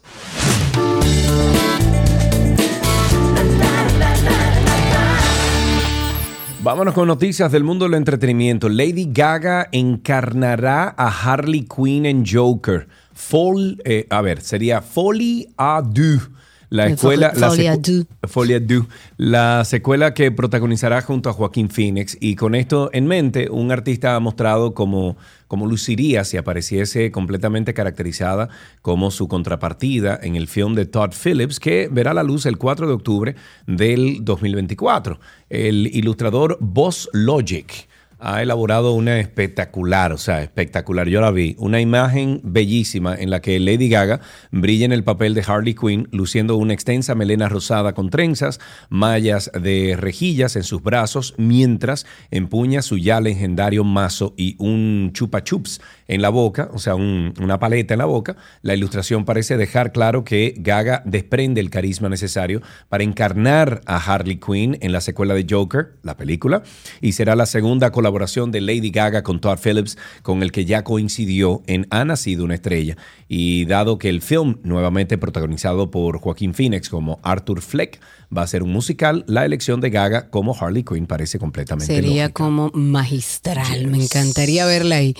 Vámonos 6.69 6.93
con 6.93 7.07
noticias 7.07 7.51
del 7.51 7.63
mundo 7.63 7.85
del 7.85 7.95
entretenimiento. 7.95 8.69
Lady 8.69 9.09
Gaga 9.11 9.69
encarnará 9.71 10.93
a 10.95 11.07
Harley 11.07 11.65
Quinn 11.65 12.05
en 12.05 12.23
Joker. 12.23 12.87
Fall, 13.11 13.81
eh, 13.85 14.05
a 14.11 14.21
ver, 14.21 14.39
sería 14.41 14.79
Folie 14.79 15.49
à 15.57 15.81
Deux. 15.81 16.29
La 16.71 16.85
escuela, 16.87 17.31
Fo- 17.33 17.39
la 17.39 17.47
Deux. 17.77 18.05
Folie 18.27 18.53
à 18.53 18.59
Deux. 18.59 18.83
La 19.17 19.65
secuela 19.65 20.13
que 20.13 20.29
protagonizará 20.31 21.01
junto 21.01 21.29
a 21.29 21.33
Joaquín 21.33 21.69
Phoenix. 21.69 22.15
Y 22.21 22.35
con 22.35 22.53
esto 22.53 22.91
en 22.93 23.07
mente, 23.07 23.49
un 23.49 23.71
artista 23.71 24.15
ha 24.15 24.19
mostrado 24.19 24.75
cómo, 24.75 25.17
cómo 25.47 25.65
luciría 25.65 26.23
si 26.23 26.37
apareciese 26.37 27.09
completamente 27.11 27.73
caracterizada 27.73 28.49
como 28.83 29.09
su 29.09 29.27
contrapartida 29.27 30.19
en 30.21 30.35
el 30.35 30.47
film 30.47 30.75
de 30.75 30.85
Todd 30.85 31.11
Phillips, 31.11 31.59
que 31.59 31.89
verá 31.91 32.13
la 32.13 32.21
luz 32.21 32.45
el 32.45 32.57
4 32.59 32.85
de 32.87 32.93
octubre 32.93 33.35
del 33.65 34.19
2024. 34.21 35.19
El 35.49 35.87
ilustrador 35.87 36.57
Boss 36.61 37.09
Logic 37.13 37.88
ha 38.19 38.41
elaborado 38.41 38.93
una 38.93 39.19
espectacular, 39.19 40.11
o 40.11 40.17
sea, 40.17 40.43
espectacular, 40.43 41.07
yo 41.07 41.21
la 41.21 41.31
vi, 41.31 41.55
una 41.57 41.79
imagen 41.79 42.41
bellísima 42.43 43.15
en 43.15 43.29
la 43.29 43.41
que 43.41 43.59
Lady 43.59 43.89
Gaga 43.89 44.19
brilla 44.51 44.85
en 44.85 44.91
el 44.91 45.03
papel 45.03 45.33
de 45.33 45.43
Harley 45.45 45.73
Quinn, 45.73 46.07
luciendo 46.11 46.57
una 46.57 46.73
extensa 46.73 47.15
melena 47.15 47.47
rosada 47.47 47.93
con 47.93 48.09
trenzas, 48.09 48.59
mallas 48.89 49.49
de 49.59 49.95
rejillas 49.97 50.55
en 50.55 50.63
sus 50.63 50.83
brazos, 50.83 51.33
mientras 51.37 52.05
empuña 52.29 52.81
su 52.81 52.97
ya 52.97 53.21
legendario 53.21 53.83
mazo 53.83 54.33
y 54.37 54.55
un 54.59 55.11
chupa 55.13 55.43
chups 55.43 55.81
en 56.09 56.21
la 56.21 56.27
boca, 56.29 56.69
o 56.73 56.79
sea, 56.79 56.95
un- 56.95 57.33
una 57.41 57.59
paleta 57.59 57.93
en 57.93 57.99
la 57.99 58.05
boca. 58.05 58.35
La 58.61 58.73
ilustración 58.75 59.23
parece 59.23 59.55
dejar 59.55 59.93
claro 59.93 60.25
que 60.25 60.55
Gaga 60.57 61.01
desprende 61.05 61.61
el 61.61 61.69
carisma 61.69 62.09
necesario 62.09 62.61
para 62.89 63.03
encarnar 63.05 63.81
a 63.85 63.95
Harley 63.97 64.37
Quinn 64.39 64.77
en 64.81 64.91
la 64.91 64.99
secuela 64.99 65.33
de 65.33 65.45
Joker, 65.49 65.93
la 66.03 66.17
película, 66.17 66.63
y 66.99 67.13
será 67.13 67.35
la 67.37 67.45
segunda 67.45 67.91
colaboración 67.91 68.51
de 68.51 68.59
Lady 68.61 68.89
Gaga 68.91 69.23
con 69.23 69.39
Todd 69.39 69.59
Phillips, 69.63 69.97
con 70.23 70.43
el 70.43 70.51
que 70.51 70.65
ya 70.65 70.83
coincidió 70.83 71.61
en 71.67 71.87
Ha 71.91 72.03
nacido 72.03 72.43
una 72.43 72.55
estrella. 72.55 72.97
Y 73.27 73.65
dado 73.65 73.97
que 73.99 74.09
el 74.09 74.21
film, 74.21 74.57
nuevamente 74.63 75.17
protagonizado 75.19 75.91
por 75.91 76.19
Joaquín 76.19 76.53
Phoenix 76.55 76.89
como 76.89 77.19
Arthur 77.21 77.61
Fleck, 77.61 77.99
va 78.35 78.41
a 78.43 78.47
ser 78.47 78.63
un 78.63 78.71
musical, 78.71 79.23
la 79.27 79.45
elección 79.45 79.79
de 79.81 79.89
Gaga 79.89 80.29
como 80.29 80.55
Harley 80.59 80.83
Quinn 80.83 81.05
parece 81.07 81.39
completamente 81.39 81.85
Sería 81.93 82.23
lógica. 82.25 82.33
como 82.33 82.69
magistral, 82.73 83.87
me 83.87 84.03
encantaría 84.03 84.65
verla 84.65 84.95
ahí. 84.97 85.15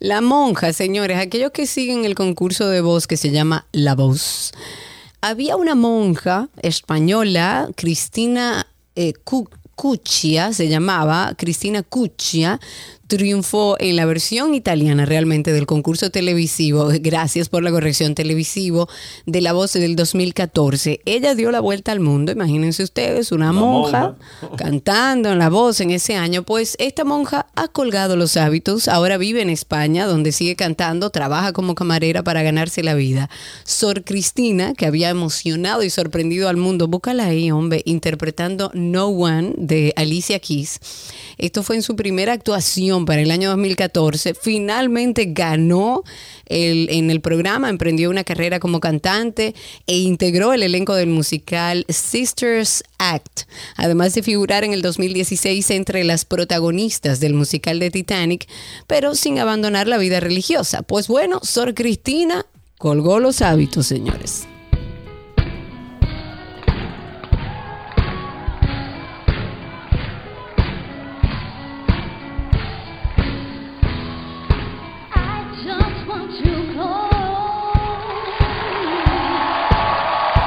La 0.00 0.20
monja, 0.34 0.72
señores, 0.72 1.18
aquellos 1.18 1.52
que 1.52 1.64
siguen 1.64 2.04
el 2.04 2.16
concurso 2.16 2.68
de 2.68 2.80
voz 2.80 3.06
que 3.06 3.16
se 3.16 3.30
llama 3.30 3.66
La 3.70 3.94
Voz. 3.94 4.52
Había 5.20 5.56
una 5.56 5.76
monja 5.76 6.48
española, 6.60 7.68
Cristina 7.76 8.66
eh, 8.96 9.12
Cu- 9.22 9.48
Cuccia, 9.76 10.52
se 10.52 10.66
llamaba, 10.68 11.34
Cristina 11.38 11.82
Cuccia, 11.84 12.58
triunfó 13.06 13.76
en 13.78 13.96
la 13.96 14.06
versión 14.06 14.54
italiana 14.54 15.04
realmente 15.04 15.52
del 15.52 15.66
concurso 15.66 16.10
televisivo, 16.10 16.88
gracias 17.00 17.48
por 17.48 17.62
la 17.62 17.70
corrección 17.70 18.14
televisivo 18.14 18.88
de 19.26 19.40
La 19.40 19.52
Voz 19.52 19.74
del 19.74 19.96
2014. 19.96 21.00
Ella 21.04 21.34
dio 21.34 21.50
la 21.50 21.60
vuelta 21.60 21.92
al 21.92 22.00
mundo, 22.00 22.32
imagínense 22.32 22.82
ustedes, 22.82 23.32
una 23.32 23.52
monja 23.52 24.16
cantando 24.56 25.32
en 25.32 25.38
La 25.38 25.50
Voz 25.50 25.80
en 25.80 25.90
ese 25.90 26.16
año, 26.16 26.42
pues 26.42 26.76
esta 26.78 27.04
monja 27.04 27.46
ha 27.54 27.68
colgado 27.68 28.16
los 28.16 28.36
hábitos, 28.36 28.88
ahora 28.88 29.18
vive 29.18 29.42
en 29.42 29.50
España, 29.50 30.06
donde 30.06 30.32
sigue 30.32 30.56
cantando, 30.56 31.10
trabaja 31.10 31.52
como 31.52 31.74
camarera 31.74 32.22
para 32.22 32.42
ganarse 32.42 32.82
la 32.82 32.94
vida. 32.94 33.28
Sor 33.64 34.04
Cristina, 34.04 34.74
que 34.74 34.86
había 34.86 35.10
emocionado 35.10 35.82
y 35.82 35.90
sorprendido 35.90 36.48
al 36.48 36.56
mundo, 36.56 36.88
búscala 36.88 37.26
ahí, 37.26 37.50
hombre, 37.50 37.82
interpretando 37.84 38.70
No 38.74 39.08
One 39.08 39.54
de 39.56 39.92
Alicia 39.96 40.38
Keys. 40.38 40.80
Esto 41.38 41.62
fue 41.62 41.76
en 41.76 41.82
su 41.82 41.96
primera 41.96 42.32
actuación 42.32 42.93
para 43.04 43.20
el 43.20 43.30
año 43.30 43.48
2014. 43.50 44.34
Finalmente 44.34 45.26
ganó 45.28 46.04
el- 46.46 46.88
en 46.90 47.10
el 47.10 47.20
programa, 47.20 47.68
emprendió 47.68 48.08
una 48.10 48.22
carrera 48.22 48.60
como 48.60 48.78
cantante 48.80 49.54
e 49.86 49.96
integró 49.98 50.52
el 50.52 50.62
elenco 50.62 50.94
del 50.94 51.08
musical 51.08 51.84
Sisters 51.88 52.84
Act, 52.98 53.42
además 53.76 54.14
de 54.14 54.22
figurar 54.22 54.62
en 54.64 54.72
el 54.72 54.82
2016 54.82 55.70
entre 55.70 56.04
las 56.04 56.24
protagonistas 56.24 57.18
del 57.20 57.34
musical 57.34 57.78
de 57.80 57.90
Titanic, 57.90 58.46
pero 58.86 59.14
sin 59.14 59.38
abandonar 59.38 59.88
la 59.88 59.98
vida 59.98 60.20
religiosa. 60.20 60.82
Pues 60.82 61.08
bueno, 61.08 61.40
Sor 61.42 61.74
Cristina 61.74 62.46
colgó 62.78 63.18
los 63.18 63.42
hábitos, 63.42 63.86
señores. 63.86 64.46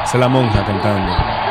Es 0.08 0.14
la 0.14 0.30
monja 0.30 0.64
cantando. 0.64 1.47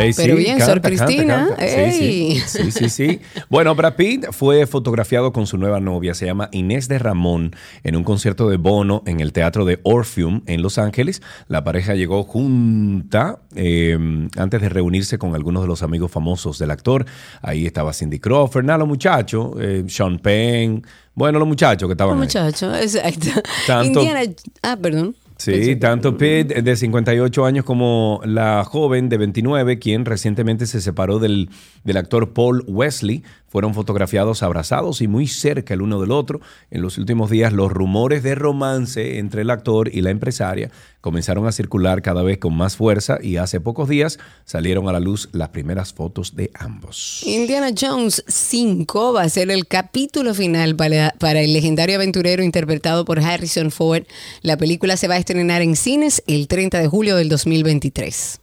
Ey, 0.00 0.12
Pero 0.16 0.36
sí, 0.36 0.42
bien, 0.42 0.58
canta, 0.58 0.66
Sor 0.72 0.80
Cristina. 0.82 1.46
canta. 1.48 1.66
Sí, 1.68 1.92
sí. 1.92 2.04
Ey. 2.04 2.40
Sí, 2.46 2.70
sí, 2.70 2.88
sí. 2.88 3.20
Bueno, 3.48 3.74
Brad 3.74 3.94
Pitt 3.94 4.26
fue 4.32 4.66
fotografiado 4.66 5.32
con 5.32 5.46
su 5.46 5.58
nueva 5.58 5.80
novia, 5.80 6.14
se 6.14 6.26
llama 6.26 6.48
Inés 6.52 6.88
de 6.88 6.98
Ramón, 6.98 7.54
en 7.84 7.96
un 7.96 8.04
concierto 8.04 8.48
de 8.48 8.56
Bono 8.56 9.02
en 9.06 9.20
el 9.20 9.32
Teatro 9.32 9.64
de 9.64 9.80
Orpheum 9.82 10.42
en 10.46 10.62
Los 10.62 10.78
Ángeles. 10.78 11.22
La 11.48 11.64
pareja 11.64 11.94
llegó 11.94 12.24
junta 12.24 13.40
eh, 13.54 13.98
antes 14.36 14.60
de 14.60 14.68
reunirse 14.68 15.18
con 15.18 15.34
algunos 15.34 15.62
de 15.62 15.68
los 15.68 15.82
amigos 15.82 16.10
famosos 16.10 16.58
del 16.58 16.70
actor. 16.70 17.04
Ahí 17.42 17.66
estaba 17.66 17.92
Cindy 17.92 18.18
Crawford, 18.18 18.64
nada, 18.64 18.78
los 18.78 18.88
muchachos, 18.88 19.52
eh, 19.60 19.84
Sean 19.88 20.18
Penn, 20.18 20.84
bueno, 21.14 21.38
los 21.38 21.48
muchachos 21.48 21.88
que 21.88 21.92
estaban 21.92 22.14
ahí. 22.14 22.20
Muchacho, 22.20 22.74
exacto. 22.76 23.28
Tanto- 23.66 24.00
Indiana, 24.02 24.20
ah, 24.62 24.76
perdón. 24.80 25.14
Sí, 25.38 25.76
tanto 25.76 26.16
Pitt 26.16 26.48
de 26.48 26.76
58 26.76 27.46
años 27.46 27.64
como 27.64 28.20
la 28.24 28.64
joven 28.64 29.08
de 29.08 29.18
29, 29.18 29.78
quien 29.78 30.04
recientemente 30.04 30.66
se 30.66 30.80
separó 30.80 31.20
del, 31.20 31.48
del 31.84 31.96
actor 31.96 32.32
Paul 32.32 32.64
Wesley, 32.66 33.22
fueron 33.48 33.74
fotografiados 33.74 34.42
abrazados 34.42 35.00
y 35.00 35.08
muy 35.08 35.26
cerca 35.26 35.74
el 35.74 35.82
uno 35.82 36.00
del 36.00 36.12
otro. 36.12 36.40
En 36.70 36.82
los 36.82 36.98
últimos 36.98 37.30
días 37.30 37.52
los 37.52 37.72
rumores 37.72 38.22
de 38.22 38.34
romance 38.34 39.18
entre 39.18 39.42
el 39.42 39.50
actor 39.50 39.88
y 39.92 40.02
la 40.02 40.10
empresaria 40.10 40.70
comenzaron 41.00 41.46
a 41.46 41.52
circular 41.52 42.02
cada 42.02 42.22
vez 42.22 42.38
con 42.38 42.54
más 42.54 42.76
fuerza 42.76 43.18
y 43.22 43.36
hace 43.36 43.60
pocos 43.60 43.88
días 43.88 44.18
salieron 44.44 44.88
a 44.88 44.92
la 44.92 45.00
luz 45.00 45.28
las 45.32 45.50
primeras 45.50 45.92
fotos 45.92 46.36
de 46.36 46.50
ambos. 46.54 47.22
Indiana 47.24 47.70
Jones 47.78 48.24
5 48.26 49.12
va 49.12 49.22
a 49.22 49.28
ser 49.28 49.50
el 49.50 49.66
capítulo 49.66 50.34
final 50.34 50.76
para, 50.76 51.14
para 51.18 51.40
el 51.40 51.52
legendario 51.52 51.96
aventurero 51.96 52.42
interpretado 52.42 53.04
por 53.04 53.20
Harrison 53.20 53.70
Ford. 53.70 54.04
La 54.42 54.56
película 54.56 54.96
se 54.96 55.08
va 55.08 55.14
a 55.14 55.18
estrenar 55.18 55.62
en 55.62 55.76
cines 55.76 56.22
el 56.26 56.48
30 56.48 56.80
de 56.80 56.88
julio 56.88 57.16
del 57.16 57.28
2023. 57.28 58.40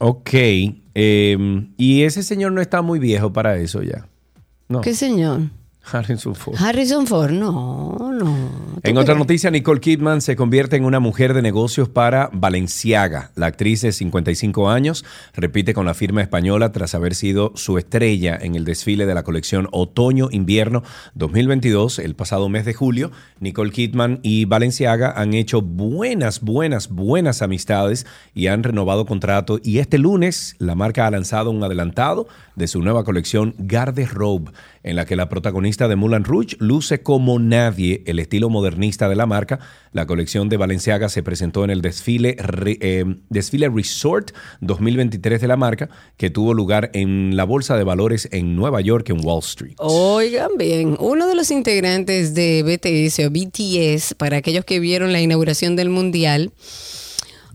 Ok, 0.00 0.30
eh, 0.32 1.36
y 1.76 2.02
ese 2.02 2.22
señor 2.22 2.52
no 2.52 2.60
está 2.60 2.82
muy 2.82 2.98
viejo 2.98 3.32
para 3.32 3.56
eso 3.58 3.82
ya. 3.82 4.08
No. 4.68 4.80
¿Qué 4.82 4.94
señor? 4.94 5.50
Harrison 5.90 6.34
Ford. 6.34 6.56
Harrison 6.58 7.06
Ford, 7.06 7.30
no, 7.30 7.96
no. 8.12 8.36
En 8.82 8.98
otra 8.98 9.14
noticia, 9.14 9.50
Nicole 9.50 9.80
Kidman 9.80 10.20
se 10.20 10.36
convierte 10.36 10.76
en 10.76 10.84
una 10.84 11.00
mujer 11.00 11.34
de 11.34 11.42
negocios 11.42 11.88
para 11.88 12.30
Balenciaga. 12.32 13.30
La 13.34 13.46
actriz 13.46 13.82
de 13.82 13.92
55 13.92 14.70
años 14.70 15.04
repite 15.34 15.74
con 15.74 15.86
la 15.86 15.94
firma 15.94 16.22
española 16.22 16.72
tras 16.72 16.94
haber 16.94 17.14
sido 17.14 17.52
su 17.54 17.78
estrella 17.78 18.38
en 18.40 18.54
el 18.54 18.64
desfile 18.64 19.06
de 19.06 19.14
la 19.14 19.22
colección 19.22 19.68
Otoño-Invierno 19.72 20.82
2022 21.14 21.98
el 21.98 22.14
pasado 22.14 22.48
mes 22.48 22.64
de 22.64 22.74
julio. 22.74 23.10
Nicole 23.40 23.70
Kidman 23.70 24.20
y 24.22 24.44
Balenciaga 24.44 25.12
han 25.16 25.34
hecho 25.34 25.62
buenas, 25.62 26.40
buenas, 26.40 26.88
buenas 26.88 27.42
amistades 27.42 28.06
y 28.34 28.46
han 28.48 28.62
renovado 28.62 29.06
contrato. 29.06 29.58
Y 29.62 29.78
este 29.78 29.98
lunes 29.98 30.56
la 30.58 30.74
marca 30.74 31.06
ha 31.06 31.10
lanzado 31.10 31.50
un 31.50 31.62
adelantado 31.62 32.28
de 32.56 32.66
su 32.66 32.82
nueva 32.82 33.04
colección 33.04 33.54
Garde 33.58 34.06
Robe, 34.06 34.50
en 34.88 34.96
la 34.96 35.04
que 35.04 35.16
la 35.16 35.28
protagonista 35.28 35.86
de 35.86 35.96
Moulin 35.96 36.24
Rouge 36.24 36.56
luce 36.60 37.02
como 37.02 37.38
nadie 37.38 38.02
el 38.06 38.18
estilo 38.18 38.48
modernista 38.48 39.08
de 39.10 39.16
la 39.16 39.26
marca. 39.26 39.60
La 39.92 40.06
colección 40.06 40.48
de 40.48 40.56
Balenciaga 40.56 41.10
se 41.10 41.22
presentó 41.22 41.62
en 41.62 41.68
el 41.68 41.82
desfile, 41.82 42.36
eh, 42.80 43.04
desfile 43.28 43.68
Resort 43.68 44.30
2023 44.62 45.42
de 45.42 45.46
la 45.46 45.58
marca, 45.58 45.90
que 46.16 46.30
tuvo 46.30 46.54
lugar 46.54 46.90
en 46.94 47.36
la 47.36 47.44
Bolsa 47.44 47.76
de 47.76 47.84
Valores 47.84 48.30
en 48.32 48.56
Nueva 48.56 48.80
York, 48.80 49.10
en 49.10 49.22
Wall 49.22 49.40
Street. 49.40 49.74
Oigan 49.76 50.52
bien, 50.56 50.96
uno 50.98 51.26
de 51.26 51.34
los 51.34 51.50
integrantes 51.50 52.34
de 52.34 52.62
BTS, 52.62 54.14
para 54.14 54.38
aquellos 54.38 54.64
que 54.64 54.80
vieron 54.80 55.12
la 55.12 55.20
inauguración 55.20 55.76
del 55.76 55.90
Mundial, 55.90 56.50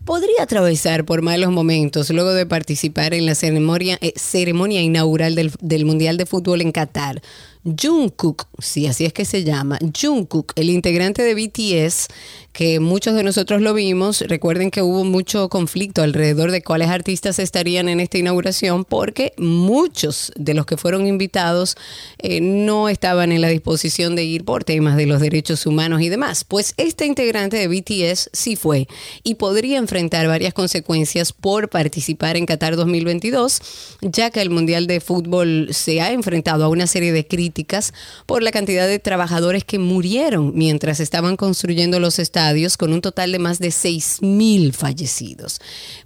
podría 0.06 0.44
atravesar 0.44 1.06
por 1.06 1.22
malos 1.22 1.52
momentos 1.52 2.10
luego 2.10 2.34
de 2.34 2.46
participar 2.46 3.14
en 3.14 3.26
la 3.26 3.36
ceremonia, 3.36 3.98
eh, 4.02 4.14
ceremonia 4.16 4.82
inaugural 4.82 5.36
del, 5.36 5.52
del 5.62 5.86
Mundial 5.86 6.18
de 6.18 6.26
Fútbol 6.26 6.62
en 6.62 6.72
Qatar. 6.72 7.22
Jungkook, 7.64 8.48
sí, 8.60 8.88
así 8.88 9.06
es 9.06 9.14
que 9.14 9.24
se 9.24 9.46
llama, 9.46 9.80
Jungkook, 9.80 10.52
el 10.56 10.70
integrante 10.70 11.24
de 11.24 11.34
BTS, 11.34 12.08
que 12.54 12.80
muchos 12.80 13.16
de 13.16 13.24
nosotros 13.24 13.62
lo 13.62 13.74
vimos, 13.74 14.22
recuerden 14.22 14.70
que 14.70 14.84
hubo 14.84 15.04
mucho 15.04 15.50
conflicto 15.50 16.04
alrededor 16.04 16.52
de 16.52 16.62
cuáles 16.62 16.90
artistas 16.90 17.40
estarían 17.40 17.90
en 17.90 18.00
esta 18.00 18.20
inauguración, 18.20 18.86
porque 18.86 19.34
muchos 19.38 20.32
de 20.36 20.54
los 20.54 20.68
que 20.68 20.78
fueron 20.78 21.08
invitados 21.08 21.76
eh, 22.20 22.42
no 22.42 22.90
estaban 22.90 23.32
en 23.32 23.42
la 23.42 23.48
disposición 23.48 24.16
de 24.16 24.24
ir 24.24 24.46
por 24.46 24.64
temas 24.64 24.98
de 24.98 25.08
los 25.08 25.20
derechos 25.20 25.66
humanos 25.66 26.02
y 26.02 26.10
demás. 26.10 26.44
Pues 26.44 26.76
este 26.78 27.08
integrante 27.08 27.58
de 27.58 27.68
BTS 27.68 28.30
sí 28.34 28.56
fue 28.56 28.88
y 29.24 29.36
podría 29.36 29.80
enfrentar 29.80 30.28
varias 30.28 30.54
consecuencias 30.54 31.34
por 31.34 31.70
participar 31.70 32.38
en 32.38 32.46
Qatar 32.46 32.76
2022, 32.76 33.62
ya 34.02 34.30
que 34.30 34.42
el 34.42 34.52
Mundial 34.52 34.86
de 34.86 35.02
Fútbol 35.02 35.70
se 35.72 36.02
ha 36.02 36.12
enfrentado 36.12 36.66
a 36.66 36.70
una 36.70 36.86
serie 36.86 37.12
de 37.14 37.26
críticas 37.26 37.96
por 38.28 38.44
la 38.44 38.52
cantidad 38.52 38.88
de 38.88 39.00
trabajadores 39.00 39.64
que 39.64 39.80
murieron 39.80 40.52
mientras 40.54 41.00
estaban 41.00 41.36
construyendo 41.36 42.00
los 42.00 42.20
estadios, 42.20 42.43
con 42.78 42.94
un 42.94 43.02
total 43.02 43.32
de 43.32 43.40
más 43.40 43.60
de 43.60 43.70
6.000 43.70 44.74
fallecidos. 44.74 45.60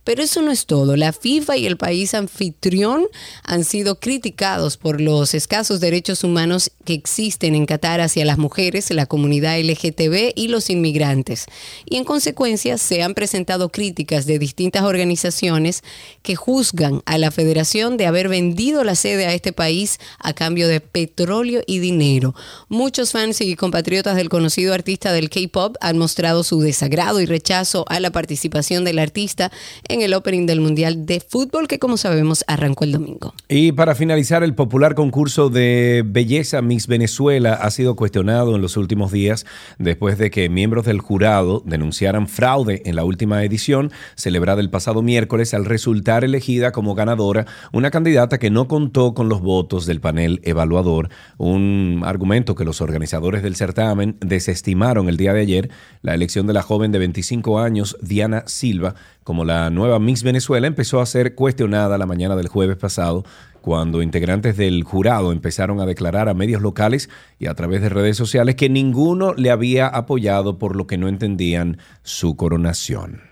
Pero 0.04 0.22
eso 0.22 0.42
no 0.42 0.52
es 0.52 0.66
todo. 0.66 0.96
La 0.96 1.12
FIFA 1.12 1.58
y 1.58 1.66
el 1.66 1.78
país 1.78 2.14
anfitrión 2.14 3.06
han 3.44 3.64
sido 3.64 4.00
criticados 4.00 4.78
por 4.78 5.02
los 5.02 5.34
escasos 5.34 5.80
derechos 5.80 6.24
humanos 6.24 6.72
que 6.86 6.94
existen 6.94 7.56
en 7.56 7.66
Qatar 7.66 8.02
hacia 8.02 8.24
las 8.24 8.38
mujeres, 8.38 8.92
la 8.92 9.08
comunidad 9.08 9.60
LGTB 9.60 10.34
y 10.36 10.48
los 10.48 10.70
inmigrantes. 10.70 11.46
Y 11.86 11.98
en 11.98 12.04
consecuencia 12.04 12.78
se 12.78 13.02
han 13.02 13.14
presentado 13.14 13.70
críticas 13.70 14.26
de 14.26 14.40
distintas 14.40 14.84
organizaciones 14.84 15.84
que 16.22 16.36
juzgan 16.36 17.02
a 17.06 17.18
la 17.18 17.32
federación 17.32 17.98
de 17.98 18.06
haber 18.06 18.30
vendido 18.30 18.84
la 18.84 18.96
sede 18.96 19.26
a 19.26 19.34
este 19.34 19.54
país 19.54 20.00
a 20.20 20.34
cambio 20.34 20.68
de 20.68 20.82
petróleo 20.82 21.64
y 21.66 21.80
dinero. 21.80 22.36
Muchos 22.70 23.12
fans 23.12 23.42
y 23.42 23.56
compatriotas 23.56 24.16
del 24.16 24.30
conocido 24.30 24.74
artista 24.74 25.12
del 25.12 25.30
K-pop 25.30 25.76
han 25.82 25.98
mostrado 25.98 26.27
su 26.44 26.60
desagrado 26.60 27.22
y 27.22 27.26
rechazo 27.26 27.86
a 27.88 28.00
la 28.00 28.12
participación 28.12 28.84
del 28.84 29.00
artista 29.00 29.52
en 29.88 30.02
el 30.02 30.14
opening 30.14 30.46
del 30.46 30.62
Mundial 30.62 31.06
de 31.06 31.20
Fútbol 31.20 31.68
que 31.68 31.80
como 31.80 31.98
sabemos 31.98 32.44
arrancó 32.48 32.84
el 32.84 32.92
domingo. 32.92 33.34
Y 33.48 33.72
para 33.72 33.96
finalizar, 33.96 34.44
el 34.44 34.56
popular 34.56 34.96
concurso 34.96 35.50
de 35.50 36.04
belleza 36.06 36.62
Miss 36.62 36.88
Venezuela 36.88 37.54
ha 37.54 37.72
sido 37.72 37.96
cuestionado 37.96 38.56
en 38.56 38.62
los 38.62 38.78
últimos 38.78 39.12
días 39.12 39.46
después 39.78 40.18
de 40.18 40.30
que 40.30 40.50
miembros 40.50 40.86
del 40.86 41.00
jurado 41.00 41.64
denunciaran 41.66 42.28
fraude 42.28 42.82
en 42.86 42.96
la 42.96 43.04
última 43.04 43.44
edición, 43.44 43.92
celebrada 44.16 44.62
el 44.62 44.70
pasado 44.70 45.02
miércoles, 45.02 45.54
al 45.54 45.66
resultar 45.66 46.24
elegida 46.24 46.72
como 46.72 46.96
ganadora 46.96 47.46
una 47.72 47.92
candidata 47.92 48.38
que 48.38 48.50
no 48.50 48.68
contó 48.68 49.14
con 49.14 49.30
los 49.30 49.42
votos 49.42 49.86
del 49.86 50.02
panel 50.02 50.42
evaluador, 50.44 51.10
un 51.38 52.02
argumento 52.06 52.56
que 52.56 52.66
los 52.66 52.82
organizadores 52.82 53.44
del 53.44 53.56
certamen 53.56 54.18
desestimaron 54.20 55.10
el 55.10 55.18
día 55.18 55.34
de 55.34 55.42
ayer. 55.42 55.70
La 56.02 56.17
elección 56.18 56.48
de 56.48 56.54
la 56.54 56.62
joven 56.62 56.92
de 56.92 57.00
25 57.00 57.60
años, 57.60 57.98
Diana 58.02 58.44
Silva, 58.48 58.96
como 59.24 59.46
la 59.46 59.70
nueva 59.70 60.00
Miss 60.00 60.24
Venezuela 60.24 60.68
empezó 60.68 61.00
a 61.00 61.06
ser 61.06 61.36
cuestionada 61.36 61.98
la 61.98 62.06
mañana 62.06 62.36
del 62.36 62.50
jueves 62.50 62.78
pasado 62.78 63.24
cuando 63.68 64.02
integrantes 64.02 64.56
del 64.56 64.86
jurado 64.86 65.34
empezaron 65.34 65.82
a 65.82 65.86
declarar 65.86 66.30
a 66.30 66.34
medios 66.34 66.62
locales 66.62 67.10
y 67.38 67.48
a 67.48 67.54
través 67.54 67.82
de 67.82 67.90
redes 67.90 68.16
sociales 68.16 68.56
que 68.56 68.70
ninguno 68.70 69.34
le 69.34 69.52
había 69.52 69.88
apoyado 69.88 70.58
por 70.58 70.78
lo 70.78 70.88
que 70.88 70.98
no 70.98 71.10
entendían 71.10 71.78
su 72.02 72.38
coronación. 72.38 73.24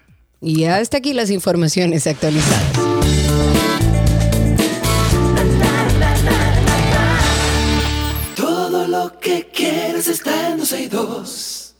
Y 0.41 0.65
hasta 0.65 0.97
aquí 0.97 1.13
las 1.13 1.31
informaciones 1.31 2.05
actualizadas. 2.05 2.73
Todo 8.35 8.87
lo 8.87 9.17
que 9.19 9.49
quieres 9.53 10.09
está 10.09 10.51
en 10.51 10.57
262. 10.57 11.75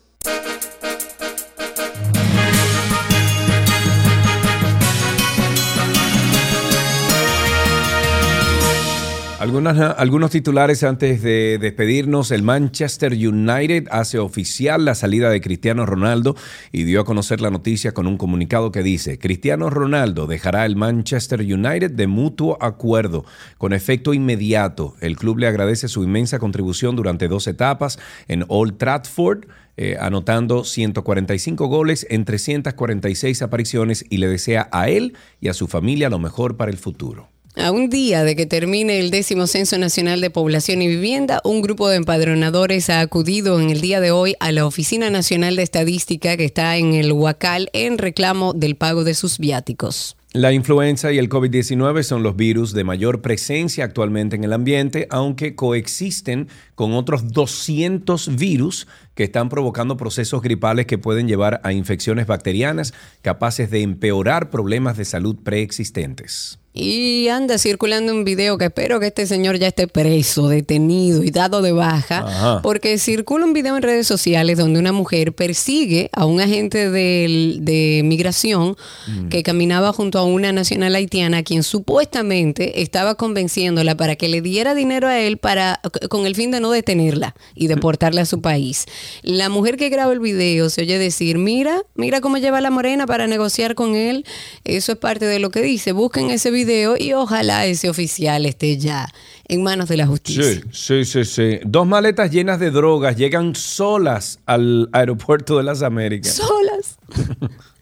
Algunas, 9.45 9.77
algunos 9.99 10.31
titulares 10.31 10.81
antes 10.81 11.22
de 11.22 11.59
despedirnos. 11.61 12.31
El 12.31 12.41
Manchester 12.41 13.13
United 13.13 13.85
hace 13.91 14.17
oficial 14.17 14.85
la 14.85 14.95
salida 14.95 15.30
de 15.30 15.39
Cristiano 15.39 15.85
Ronaldo 15.85 16.35
y 16.72 16.81
dio 16.81 16.99
a 16.99 17.05
conocer 17.05 17.41
la 17.41 17.51
noticia 17.51 17.93
con 17.93 18.07
un 18.07 18.17
comunicado 18.17 18.72
que 18.72 18.81
dice, 18.81 19.19
Cristiano 19.19 19.69
Ronaldo 19.69 20.26
dejará 20.26 20.65
el 20.65 20.76
Manchester 20.76 21.41
United 21.41 21.91
de 21.91 22.07
mutuo 22.07 22.57
acuerdo, 22.59 23.23
con 23.59 23.73
efecto 23.73 24.15
inmediato. 24.15 24.95
El 24.99 25.15
club 25.15 25.38
le 25.38 25.45
agradece 25.45 25.89
su 25.89 26.03
inmensa 26.03 26.39
contribución 26.39 26.95
durante 26.95 27.27
dos 27.27 27.45
etapas 27.45 27.99
en 28.27 28.45
Old 28.47 28.80
Trafford. 28.80 29.45
eh, 29.77 29.97
anotando 29.99 30.63
145 30.63 31.67
goles 31.67 32.07
en 32.09 32.26
346 32.26 33.43
apariciones 33.43 34.05
y 34.09 34.17
le 34.17 34.27
desea 34.27 34.69
a 34.72 34.89
él 34.89 35.15
y 35.39 35.49
a 35.49 35.53
su 35.53 35.67
familia 35.67 36.09
lo 36.09 36.17
mejor 36.17 36.57
para 36.57 36.72
el 36.72 36.77
futuro. 36.77 37.34
A 37.57 37.72
un 37.72 37.90
día 37.90 38.26
de 38.26 38.36
que 38.36 38.45
termine 38.45 38.99
el 38.99 39.11
décimo 39.11 39.48
Censo 39.48 39.77
Nacional 39.77 40.19
de 40.19 40.30
Población 40.30 40.82
y 40.82 40.88
Vivienda, 40.88 41.40
un 41.45 41.61
grupo 41.61 41.88
de 41.88 41.95
empadronadores 41.95 42.90
ha 42.90 42.99
acudido 42.99 43.61
en 43.61 43.69
el 43.69 43.80
día 43.80 44.02
de 44.02 44.11
hoy 44.11 44.36
a 44.41 44.52
la 44.52 44.65
Oficina 44.65 45.10
Nacional 45.10 45.56
de 45.56 45.64
Estadística 45.64 46.36
que 46.36 46.44
está 46.44 46.76
en 46.76 46.94
el 46.94 47.14
Huacal 47.14 47.69
en 47.72 47.98
reclamo 47.98 48.52
del 48.52 48.76
pago 48.76 49.06
de 49.06 49.14
sus 49.14 49.40
viáticos. 49.40 50.18
La 50.34 50.52
influenza 50.52 51.14
y 51.14 51.18
el 51.18 51.30
COVID-19 51.30 52.03
son 52.03 52.22
los 52.22 52.36
virus 52.36 52.73
de 52.73 52.84
mayor 52.84 53.22
presencia 53.22 53.86
actualmente 53.86 54.36
en 54.36 54.44
el 54.44 54.52
ambiente, 54.52 55.07
aunque 55.10 55.56
coexisten 55.56 56.49
con 56.76 56.91
otros 56.91 57.32
200 57.32 58.36
virus 58.36 58.86
que 59.15 59.23
están 59.23 59.49
provocando 59.49 59.97
procesos 59.97 60.41
gripales 60.41 60.85
que 60.85 60.97
pueden 60.97 61.27
llevar 61.27 61.61
a 61.63 61.73
infecciones 61.73 62.27
bacterianas 62.27 62.93
capaces 63.21 63.71
de 63.71 63.81
empeorar 63.81 64.49
problemas 64.49 64.97
de 64.97 65.05
salud 65.05 65.35
preexistentes. 65.43 66.59
Y 66.77 67.29
anda 67.29 67.57
circulando 67.57 68.11
un 68.11 68.25
video 68.25 68.57
que 68.57 68.65
espero 68.65 68.99
que 68.99 69.07
este 69.07 69.25
señor 69.27 69.57
ya 69.57 69.67
esté 69.67 69.87
preso, 69.87 70.49
detenido 70.49 71.23
y 71.23 71.31
dado 71.31 71.61
de 71.61 71.71
baja, 71.71 72.17
Ajá. 72.27 72.61
porque 72.61 72.97
circula 72.97 73.45
un 73.45 73.53
video 73.53 73.77
en 73.77 73.81
redes 73.81 74.07
sociales 74.07 74.57
donde 74.57 74.77
una 74.79 74.91
mujer 74.91 75.33
persigue 75.33 76.09
a 76.11 76.25
un 76.25 76.41
agente 76.41 76.89
del- 76.89 77.59
de, 77.61 78.01
migración 78.03 78.75
Mm. 79.07 79.29
que 79.29 79.41
caminaba 79.41 79.93
junto 79.93 80.19
a 80.19 80.25
una 80.25 80.51
nacional 80.51 80.93
haitiana, 80.95 81.43
quien 81.43 81.63
supuestamente 81.63 82.81
estaba 82.81 83.15
convenciéndola 83.15 83.95
para 83.95 84.17
que 84.17 84.27
le 84.27 84.41
diera 84.41 84.75
dinero 84.75 85.07
a 85.07 85.17
él 85.17 85.37
para 85.37 85.79
con 86.09 86.25
el 86.25 86.35
fin 86.35 86.51
de 86.51 86.59
no 86.59 86.71
detenerla 86.71 87.35
y 87.55 87.67
deportarla 87.67 88.23
a 88.23 88.25
su 88.25 88.41
país. 88.41 88.85
La 89.22 89.49
mujer 89.49 89.77
que 89.77 89.90
graba 89.90 90.14
el 90.14 90.19
video 90.19 90.69
se 90.69 90.82
oye 90.82 90.98
decir, 90.98 91.38
mira, 91.38 91.82
mira 91.95 92.22
cómo 92.22 92.38
lleva 92.38 92.61
la 92.61 92.72
morena 92.72 93.06
para 93.06 93.27
negociar 93.27 93.76
con 93.76 93.95
él. 93.95 94.26
Eso 94.64 94.94
es 94.94 94.98
parte 94.98 95.26
de 95.26 95.40
lo 95.40 95.49
que 95.52 95.61
dice. 95.61 95.91
Busquen 95.91 96.30
ese 96.30 96.52
video 96.52 96.95
y 96.98 97.14
ojalá 97.14 97.65
ese 97.65 97.90
oficial 97.90 98.45
esté 98.45 98.77
ya 98.77 99.07
en 99.48 99.64
manos 99.64 99.90
de 99.90 99.98
la 99.98 100.07
justicia. 100.07 100.44
Sí, 100.44 100.61
sí, 100.72 101.06
sí, 101.06 101.26
sí. 101.26 101.60
Dos 101.65 101.88
maletas 101.88 102.32
llenas 102.32 102.60
de 102.60 102.72
drogas 102.72 103.15
llegan 103.15 103.56
solas 103.56 104.40
al 104.45 104.90
aeropuerto 104.91 105.57
de 105.57 105.64
las 105.64 105.82
Américas. 105.82 106.34
Solas. 106.34 106.98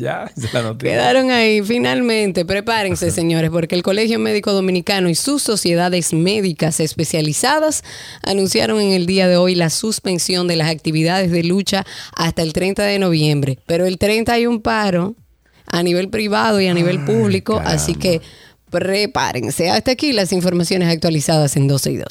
ya, 0.00 0.30
es 0.36 0.52
la 0.52 0.62
noticia. 0.62 0.94
Quedaron 0.94 1.30
ahí, 1.30 1.62
finalmente. 1.62 2.44
Prepárense, 2.44 3.10
señores, 3.10 3.50
porque 3.50 3.74
el 3.74 3.82
Colegio 3.82 4.18
Médico 4.18 4.52
Dominicano 4.52 5.08
y 5.08 5.14
sus 5.14 5.42
sociedades 5.42 6.12
médicas 6.12 6.80
especializadas 6.80 7.84
anunciaron 8.22 8.80
en 8.80 8.92
el 8.92 9.06
día 9.06 9.28
de 9.28 9.36
hoy 9.36 9.54
la 9.54 9.70
suspensión 9.70 10.48
de 10.48 10.56
las 10.56 10.70
actividades 10.70 11.30
de 11.30 11.44
lucha 11.44 11.84
hasta 12.16 12.42
el 12.42 12.52
30 12.52 12.82
de 12.82 12.98
noviembre. 12.98 13.58
Pero 13.66 13.86
el 13.86 13.98
30 13.98 14.32
hay 14.32 14.46
un 14.46 14.60
paro 14.60 15.14
a 15.66 15.82
nivel 15.82 16.08
privado 16.08 16.60
y 16.60 16.66
a 16.66 16.74
nivel 16.74 17.04
público, 17.04 17.60
así 17.64 17.94
que 17.94 18.20
prepárense. 18.70 19.70
Hasta 19.70 19.92
aquí 19.92 20.12
las 20.12 20.32
informaciones 20.32 20.88
actualizadas 20.88 21.56
en 21.56 21.68
12 21.68 21.92
y 21.92 21.96
2. 21.96 22.06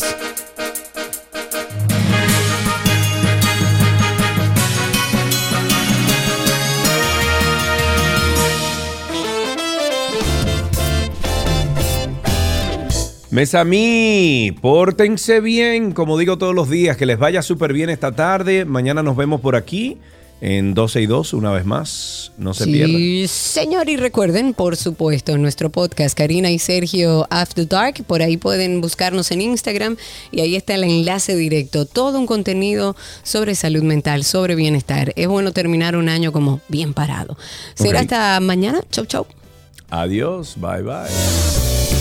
Mesamí, 13.32 14.56
pórtense 14.60 15.40
bien, 15.40 15.92
como 15.92 16.18
digo 16.18 16.38
todos 16.40 16.56
los 16.56 16.70
días, 16.70 16.98
que 16.98 17.06
les 17.06 17.20
vaya 17.20 17.44
súper 17.44 17.74
bien 17.74 17.90
esta 17.90 18.12
tarde. 18.12 18.66
Mañana 18.66 19.04
nos 19.04 19.16
vemos 19.16 19.40
por 19.40 19.56
aquí 19.56 19.98
en 20.42 20.74
12 20.74 21.02
y 21.02 21.06
2 21.06 21.34
una 21.34 21.52
vez 21.52 21.66
más. 21.66 22.32
No 22.38 22.54
se 22.54 22.66
pierdan. 22.66 22.98
Sí, 22.98 23.28
señor, 23.28 23.90
y 23.90 23.98
recuerden, 23.98 24.54
por 24.54 24.78
supuesto, 24.78 25.38
nuestro 25.38 25.70
podcast 25.70 26.18
Karina 26.18 26.50
y 26.50 26.58
Sergio 26.58 27.28
After 27.30 27.68
Dark, 27.68 28.04
por 28.08 28.22
ahí 28.22 28.38
pueden 28.38 28.82
buscarnos 28.82 29.30
en 29.32 29.42
Instagram 29.42 29.98
y 30.32 30.42
ahí 30.42 30.56
está 30.56 30.76
el 30.76 30.84
enlace 30.84 31.36
directo, 31.36 31.86
todo 31.86 32.18
un 32.18 32.26
contenido 32.26 32.96
sobre 33.24 33.54
salud 33.54 33.84
mental, 33.84 34.24
sobre 34.24 34.56
bienestar. 34.56 35.14
Es 35.16 35.28
bueno 35.28 35.52
terminar 35.52 35.96
un 35.96 36.10
año 36.10 36.32
como 36.32 36.62
bien 36.68 36.94
parado. 36.94 37.38
Será 37.76 38.00
hasta 38.00 38.40
mañana. 38.40 38.82
Chau, 38.90 39.06
chau. 39.06 39.28
Adiós, 39.92 40.56
bye 40.60 40.82
bye. 40.82 41.99